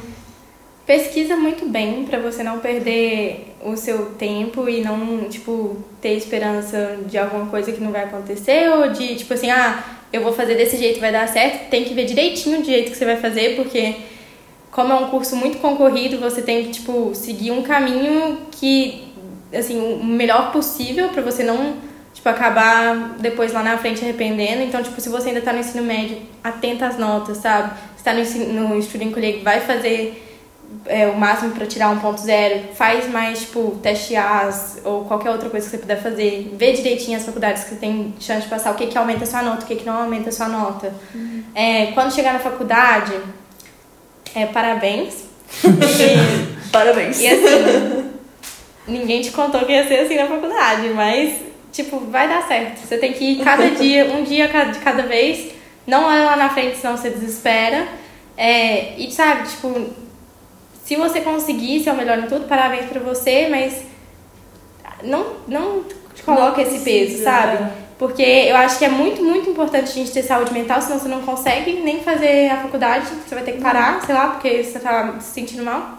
pesquisa 0.85 1.37
muito 1.37 1.65
bem 1.69 2.03
pra 2.03 2.19
você 2.19 2.43
não 2.43 2.59
perder 2.59 3.54
o 3.65 3.75
seu 3.75 4.11
tempo 4.11 4.69
e 4.69 4.81
não, 4.81 5.27
tipo, 5.29 5.77
ter 6.01 6.13
esperança 6.13 6.99
de 7.07 7.17
alguma 7.17 7.47
coisa 7.47 7.71
que 7.71 7.81
não 7.81 7.91
vai 7.91 8.03
acontecer 8.03 8.69
ou 8.69 8.91
de, 8.91 9.15
tipo 9.15 9.33
assim, 9.33 9.49
ah, 9.49 9.83
eu 10.13 10.21
vou 10.21 10.31
fazer 10.31 10.55
desse 10.55 10.77
jeito, 10.77 10.99
vai 10.99 11.11
dar 11.11 11.27
certo. 11.27 11.69
Tem 11.69 11.83
que 11.83 11.93
ver 11.93 12.05
direitinho 12.05 12.61
o 12.61 12.63
jeito 12.63 12.91
que 12.91 12.97
você 12.97 13.05
vai 13.05 13.17
fazer, 13.17 13.55
porque 13.55 13.95
como 14.71 14.93
é 14.93 14.95
um 14.95 15.09
curso 15.09 15.35
muito 15.35 15.57
concorrido, 15.59 16.19
você 16.19 16.41
tem 16.41 16.65
que, 16.65 16.71
tipo, 16.71 17.11
seguir 17.13 17.51
um 17.51 17.61
caminho 17.61 18.39
que, 18.51 19.03
assim, 19.53 19.79
o 19.79 20.03
melhor 20.03 20.51
possível 20.51 21.09
pra 21.09 21.21
você 21.21 21.43
não, 21.43 21.75
tipo, 22.13 22.27
acabar 22.29 23.15
depois 23.19 23.53
lá 23.53 23.63
na 23.63 23.77
frente 23.77 24.03
arrependendo. 24.03 24.61
Então, 24.61 24.83
tipo, 24.83 24.99
se 24.99 25.09
você 25.09 25.29
ainda 25.29 25.41
tá 25.41 25.53
no 25.53 25.59
ensino 25.59 25.83
médio, 25.83 26.17
atenta 26.43 26.87
às 26.87 26.97
notas, 26.97 27.37
sabe? 27.37 27.73
Se 27.97 28.03
tá 28.03 28.13
no, 28.13 28.19
ensino, 28.19 28.69
no 28.69 28.81
Student 28.81 29.13
Colleague, 29.13 29.39
vai 29.43 29.61
fazer 29.61 30.24
é, 30.85 31.07
o 31.07 31.15
máximo 31.17 31.51
pra 31.51 31.65
tirar 31.65 31.95
1.0, 31.95 32.73
faz 32.75 33.09
mais, 33.09 33.41
tipo, 33.41 33.79
teste 33.81 34.15
AS 34.15 34.81
ou 34.83 35.05
qualquer 35.05 35.31
outra 35.31 35.49
coisa 35.49 35.65
que 35.65 35.71
você 35.71 35.77
puder 35.77 36.01
fazer. 36.01 36.53
Vê 36.55 36.73
direitinho 36.73 37.17
as 37.17 37.25
faculdades 37.25 37.63
que 37.63 37.69
você 37.71 37.75
tem 37.77 38.13
chance 38.19 38.43
de 38.43 38.47
passar, 38.49 38.71
o 38.71 38.75
que 38.75 38.87
que 38.87 38.97
aumenta 38.97 39.23
a 39.23 39.27
sua 39.27 39.41
nota, 39.41 39.63
o 39.63 39.67
que 39.67 39.75
que 39.75 39.85
não 39.85 39.97
aumenta 40.01 40.29
a 40.29 40.31
sua 40.31 40.47
nota. 40.47 40.93
É, 41.53 41.87
quando 41.87 42.13
chegar 42.13 42.33
na 42.33 42.39
faculdade, 42.39 43.13
é, 44.35 44.45
parabéns. 44.45 45.23
E- 45.63 46.55
Parabéns! 46.71 47.21
e 47.21 47.27
assim, 47.27 48.11
ninguém 48.87 49.21
te 49.21 49.31
contou 49.31 49.61
que 49.61 49.71
ia 49.71 49.87
ser 49.87 49.99
assim 50.01 50.15
na 50.15 50.27
faculdade, 50.27 50.89
mas, 50.89 51.35
tipo, 51.71 51.99
vai 51.99 52.27
dar 52.27 52.45
certo. 52.47 52.79
Você 52.85 52.97
tem 52.97 53.13
que 53.13 53.23
ir 53.23 53.43
cada 53.43 53.69
dia, 53.71 54.05
um 54.13 54.23
dia 54.23 54.47
de 54.47 54.79
cada 54.79 55.03
vez. 55.03 55.53
Não 55.87 56.05
olha 56.05 56.23
lá 56.25 56.35
na 56.35 56.49
frente, 56.49 56.77
senão 56.77 56.97
você 56.97 57.09
desespera. 57.09 57.87
É, 58.37 58.95
e 58.97 59.09
sabe, 59.11 59.47
tipo, 59.47 59.89
se 60.85 60.95
você 60.95 61.19
conseguir 61.21 61.83
ser 61.83 61.89
o 61.89 61.95
melhor 61.95 62.19
em 62.19 62.27
tudo, 62.27 62.47
parabéns 62.47 62.85
pra 62.85 62.99
você, 63.01 63.47
mas 63.49 63.83
não, 65.01 65.33
não 65.47 65.83
Não 66.27 66.59
esse 66.59 66.79
peso, 66.83 67.23
sabe? 67.23 67.63
é. 67.63 67.71
Porque 67.97 68.21
eu 68.21 68.55
acho 68.55 68.77
que 68.77 68.85
é 68.85 68.89
muito, 68.89 69.23
muito 69.23 69.49
importante 69.49 69.89
a 69.89 69.93
gente 69.93 70.11
ter 70.11 70.21
saúde 70.21 70.53
mental, 70.53 70.79
senão 70.81 70.99
você 70.99 71.07
não 71.07 71.23
consegue 71.23 71.81
nem 71.81 72.01
fazer 72.01 72.51
a 72.51 72.57
faculdade, 72.57 73.07
você 73.07 73.33
vai 73.33 73.43
ter 73.43 73.53
que 73.53 73.61
parar, 73.61 73.99
sei 74.05 74.13
lá, 74.13 74.27
porque 74.27 74.63
você 74.63 74.77
tá 74.77 75.15
se 75.19 75.33
sentindo 75.33 75.63
mal. 75.63 75.97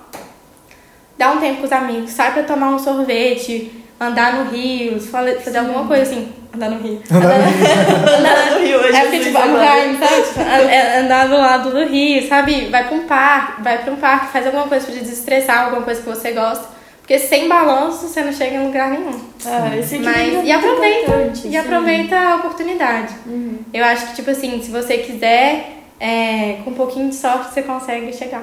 Dá 1.19 1.33
um 1.33 1.41
tempo 1.41 1.61
com 1.61 1.65
os 1.67 1.73
amigos, 1.73 2.13
sai 2.13 2.33
pra 2.33 2.45
tomar 2.45 2.69
um 2.69 2.79
sorvete, 2.79 3.73
andar 4.01 4.35
no 4.35 4.51
rio, 4.51 5.01
fazer 5.01 5.59
alguma 5.59 5.87
coisa 5.87 6.03
assim. 6.03 6.33
Andar 6.55 6.71
no 6.71 6.79
rio. 6.83 7.03
Andar 7.11 8.51
no 8.53 8.65
Rio 8.65 8.79
hoje. 8.81 8.97
É 8.97 9.01
porque, 9.03 9.21
tipo, 9.21 9.39
andar, 9.39 9.77
sabe? 9.99 10.23
Tipo, 10.23 10.41
é 10.41 10.99
andar 11.01 11.29
do 11.29 11.37
lado 11.37 11.71
do 11.71 11.85
rio, 11.85 12.27
sabe? 12.27 12.69
Vai 12.71 12.89
pra 12.89 12.97
um 12.97 13.07
parque, 13.07 13.63
vai 13.63 13.79
pra 13.83 13.93
um 13.93 13.97
parque, 13.97 14.33
faz 14.33 14.47
alguma 14.47 14.67
coisa 14.67 14.87
pra 14.87 14.95
desestressar, 14.95 15.65
alguma 15.65 15.83
coisa 15.83 16.01
que 16.01 16.09
você 16.09 16.33
gosta. 16.33 16.77
Porque 17.01 17.19
sem 17.19 17.49
balanço 17.49 18.09
você 18.09 18.23
não 18.23 18.33
chega 18.33 18.57
em 18.57 18.67
lugar 18.67 18.91
nenhum. 18.91 19.21
Ah, 19.45 19.77
esse 19.77 19.99
Mas, 19.99 20.17
é 20.17 20.29
e 20.29 20.33
muito 20.33 20.53
aproveita, 20.57 20.99
importante, 21.03 21.39
e 21.39 21.51
sim. 21.51 21.57
aproveita 21.57 22.19
a 22.19 22.37
oportunidade. 22.37 23.15
Uhum. 23.27 23.59
Eu 23.73 23.85
acho 23.85 24.09
que, 24.09 24.15
tipo 24.17 24.31
assim, 24.31 24.61
se 24.61 24.71
você 24.73 24.99
quiser, 24.99 25.73
é, 26.01 26.57
com 26.65 26.71
um 26.71 26.75
pouquinho 26.75 27.09
de 27.09 27.15
sorte, 27.15 27.55
você 27.55 27.63
consegue 27.63 28.13
chegar. 28.13 28.43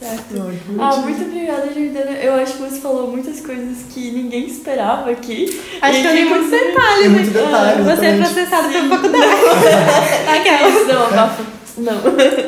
Certo. 0.00 0.52
Ah, 0.78 0.96
muito 0.98 1.22
obrigada, 1.22 1.66
Jordana. 1.74 2.12
Eu 2.22 2.34
acho 2.34 2.52
que 2.52 2.62
você 2.62 2.78
falou 2.80 3.10
muitas 3.10 3.40
coisas 3.40 3.78
que 3.92 4.12
ninguém 4.12 4.46
esperava 4.46 5.10
aqui. 5.10 5.60
Acho 5.82 5.98
E 5.98 6.02
que 6.02 6.06
eu 6.06 6.14
li 6.14 6.24
muito 6.24 6.44
inclusive- 6.46 6.66
detalhe, 6.72 7.00
Tem 7.02 7.08
muito 7.10 7.32
mas 7.34 7.44
detalhe, 7.44 7.82
você 7.82 8.06
é 8.06 8.16
processado 8.16 8.68
pela 8.68 8.88
faculdade. 8.88 9.24
Aquela. 10.38 10.68
Isso, 10.68 10.86
não, 10.86 11.02
abafa. 11.06 11.42
Não. 11.78 11.94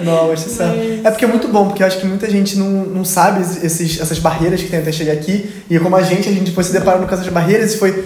Não, 0.05 0.32
acho 0.32 0.48
certo. 0.48 0.76
Mas- 0.76 1.05
É 1.05 1.11
porque 1.11 1.24
é 1.24 1.28
muito 1.28 1.48
bom, 1.48 1.66
porque 1.68 1.82
eu 1.82 1.86
acho 1.86 1.98
que 2.01 2.07
muita 2.07 2.28
gente 2.30 2.57
não, 2.59 2.68
não 2.68 3.05
sabe 3.05 3.40
esses, 3.64 4.01
essas 4.01 4.18
barreiras 4.18 4.61
que 4.62 4.68
tem 4.68 4.80
até 4.80 4.90
chegar 4.92 5.12
aqui. 5.12 5.51
E 5.68 5.78
como 5.78 5.94
a 5.96 6.03
gente, 6.03 6.28
a 6.28 6.32
gente 6.32 6.51
foi 6.53 6.64
se 6.64 6.72
deparando 6.72 7.07
com 7.07 7.14
essas 7.14 7.28
barreiras 7.28 7.74
e 7.74 7.78
foi 7.78 8.05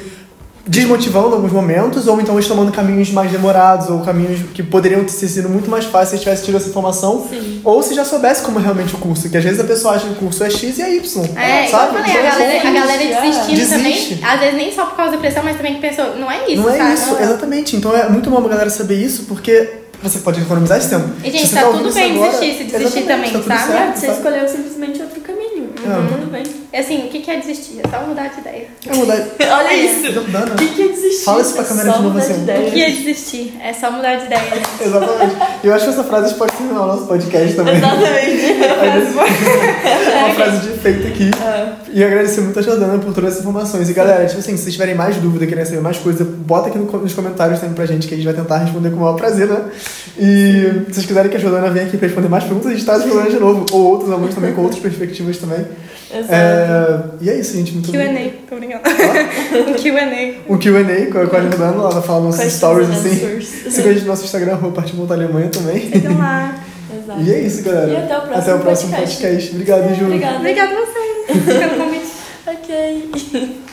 desmotivando 0.67 1.31
em 1.31 1.33
alguns 1.35 1.53
momentos, 1.53 2.07
ou 2.07 2.21
então 2.21 2.35
eles 2.37 2.49
tomando 2.49 2.73
caminhos 2.73 3.11
mais 3.11 3.31
demorados, 3.31 3.91
ou 3.91 4.01
caminhos 4.01 4.41
que 4.55 4.63
poderiam 4.63 5.05
ter 5.05 5.11
sido 5.13 5.49
muito 5.49 5.71
mais 5.71 5.85
fáceis 5.85 6.19
se 6.21 6.25
tivesse 6.25 6.45
tido 6.45 6.57
essa 6.57 6.69
informação. 6.69 7.27
Sim. 7.29 7.61
Ou 7.63 7.83
se 7.83 7.95
já 7.95 8.05
soubesse 8.05 8.43
como 8.43 8.59
é 8.59 8.63
realmente 8.63 8.95
o 8.95 8.99
curso, 8.99 9.29
que 9.29 9.37
às 9.37 9.45
vezes 9.45 9.61
a 9.61 9.65
pessoa 9.65 9.95
acha 9.95 10.07
que 10.07 10.13
o 10.13 10.17
curso 10.17 10.43
é 10.43 10.49
X 10.51 10.79
e 10.79 10.83
é 10.83 10.97
Y. 10.97 11.25
É, 11.37 11.67
sabe? 11.69 11.93
falei, 11.99 12.11
Então, 12.11 12.27
a 12.27 12.31
galera, 12.31 12.69
a 12.69 12.73
galera 12.73 12.99
Desiste. 12.99 13.21
desistindo 13.55 13.57
Desiste. 13.81 14.15
também. 14.17 14.25
Às 14.35 14.41
vezes 14.41 14.55
nem 14.57 14.73
só 14.73 14.87
por 14.87 14.97
causa 14.97 15.13
da 15.13 15.19
pressão, 15.19 15.43
mas 15.45 15.57
também 15.57 15.75
que 15.75 15.81
pensou, 15.81 16.17
não 16.17 16.31
é 16.31 16.51
isso, 16.51 16.63
Não 16.63 16.71
é 16.71 16.79
sabe? 16.79 16.95
isso, 16.95 17.17
exatamente. 17.23 17.77
Então 17.77 17.95
é 17.97 18.09
muito 18.09 18.31
bom 18.31 18.39
a 18.39 18.49
galera 18.49 18.71
saber 18.71 18.97
isso, 18.97 19.25
porque 19.25 19.69
você 20.03 20.19
pode 20.21 20.41
economizar 20.41 20.79
esse 20.79 20.89
tempo. 20.91 21.09
E, 21.23 21.31
gente, 21.31 21.47
Se 21.47 21.49
você 21.49 21.61
tá 21.61 21.67
ouvindo 21.69 21.85
tudo 21.85 21.95
bem 21.95 22.13
agora- 22.13 22.31
desistir, 22.33 22.57
se 22.59 22.65
desistir 22.65 22.99
Exatamente, 23.01 23.33
também, 23.33 23.49
tá 23.49 23.59
sabe? 23.59 23.73
certo, 23.73 23.97
Você 23.97 24.07
sabe? 24.07 24.19
escolheu 24.19 24.49
simplesmente 24.49 25.03
outro 25.03 25.21
caminho. 25.21 25.71
É. 25.77 26.15
Tudo 26.15 26.31
bem. 26.31 26.43
Assim, 26.81 27.07
o 27.07 27.09
que 27.09 27.21
que 27.21 27.31
é 27.31 27.39
desistir? 27.39 27.81
É 27.85 27.89
só 27.89 28.05
mudar 28.07 28.29
de 28.29 28.41
ideia. 28.41 28.67
É 28.89 28.95
mudar. 28.97 29.17
Olha 29.59 29.75
isso. 29.77 30.13
Não 30.13 30.25
dá, 30.31 30.41
O 30.41 30.47
né? 30.51 30.55
que, 30.59 30.69
que 30.69 30.83
é 30.83 30.89
desistir? 30.89 31.25
Fala 31.25 31.41
isso 31.41 31.53
pra 31.55 31.63
É 31.63 31.67
câmera 31.67 31.93
de 31.93 32.03
novo, 32.03 32.19
assim. 32.19 32.43
ideia. 32.43 32.69
O 32.69 32.73
que 32.73 32.83
é 32.83 32.91
desistir? 32.91 33.55
É 33.63 33.73
só 33.73 33.91
mudar 33.91 34.17
de 34.17 34.27
ideia. 34.27 34.43
Exatamente. 34.85 35.37
Eu 35.63 35.75
acho 35.75 35.85
que 35.85 35.91
essa 35.91 36.05
frase 36.05 36.35
pode 36.35 36.53
ser 36.57 36.63
no 36.65 36.75
nosso 36.75 37.07
podcast 37.07 37.55
também. 37.55 37.77
Exatamente. 37.77 38.45
É 38.85 40.25
uma 40.25 40.35
frase 40.35 40.59
de 40.61 40.69
efeito 40.75 41.07
aqui. 41.07 41.31
É. 41.43 41.73
E 41.93 42.03
agradecer 42.05 42.41
muito 42.41 42.59
a 42.59 42.63
Jordana 42.63 42.99
por 42.99 43.13
todas 43.15 43.35
as 43.35 43.41
informações. 43.41 43.89
E 43.89 43.93
galera, 43.93 44.27
tipo 44.27 44.39
assim, 44.41 44.57
se 44.57 44.63
vocês 44.65 44.73
tiverem 44.75 44.95
mais 44.95 45.17
dúvida, 45.17 45.47
querem 45.47 45.65
saber 45.65 45.81
mais 45.81 45.97
coisa, 45.99 46.25
bota 46.25 46.69
aqui 46.69 46.79
no- 46.79 46.91
nos 47.01 47.13
comentários 47.13 47.61
também 47.61 47.75
pra 47.75 47.87
gente, 47.87 48.07
que 48.07 48.15
a 48.15 48.17
gente 48.17 48.27
vai 48.27 48.35
tentar 48.35 48.59
responder 48.59 48.91
com 48.91 48.97
o 48.97 49.01
maior 49.01 49.15
prazer, 49.15 49.47
né? 49.47 49.65
E 50.19 50.85
se 50.89 50.95
vocês 50.95 51.07
quiserem 51.07 51.31
que 51.31 51.37
a 51.37 51.41
Jordana 51.41 51.71
venha 51.71 51.87
aqui 51.87 51.97
pra 51.97 52.07
responder 52.07 52.29
mais 52.29 52.45
perguntas, 52.45 52.71
a 52.71 52.75
gente 52.75 52.85
traz 52.85 53.03
a 53.03 53.07
Jordana 53.07 53.31
de 53.31 53.39
novo. 53.39 53.67
Ou 53.73 53.83
outros 53.93 54.11
alunos 54.11 54.35
também 54.35 54.53
com 54.53 54.63
outras 54.63 54.81
perspectivas 54.81 55.37
também. 55.39 55.65
Exato. 56.19 56.33
É, 56.33 57.01
E 57.21 57.31
é 57.31 57.39
isso, 57.39 57.57
gente. 57.57 57.73
Muito 57.73 57.91
Q&A, 57.91 58.31
tô 58.49 58.57
brincando. 58.57 58.83
Um 59.69 59.75
Q&A. 59.75 60.53
Um 60.53 60.59
QA 60.59 61.11
com 61.13 61.19
a, 61.19 61.27
com 61.27 61.37
a 61.37 61.41
Jordana, 61.41 61.73
ela 61.75 62.03
fala 62.03 62.21
nossos 62.25 62.41
Questions 62.41 62.57
stories 62.59 62.91
assim. 62.91 63.71
Siga 63.71 63.91
a 63.91 63.93
gente 63.93 64.03
no 64.03 64.09
nosso 64.09 64.25
Instagram, 64.25 64.53
arroba 64.53 64.75
Parte 64.77 64.95
Volta 64.95 65.15
Alemanha 65.15 65.49
também. 65.49 65.91
Sigam 65.91 66.19
lá. 66.19 66.55
Exato. 66.97 67.21
E 67.25 67.33
é 67.33 67.41
isso, 67.41 67.63
galera. 67.63 67.91
E 67.91 67.97
até 67.97 68.17
o 68.17 68.21
próximo 68.21 68.37
Até 68.41 68.55
o 68.55 68.59
próximo 68.61 68.91
podcast. 68.93 69.17
podcast. 69.23 69.51
Obrigado, 69.53 69.95
Ju. 69.95 70.05
Obrigada. 70.05 70.37
Obrigada 70.39 70.73
a 70.73 70.77
vocês 70.81 71.45
pelo 71.59 71.85
convite. 71.85 72.05
Ok. 72.47 73.64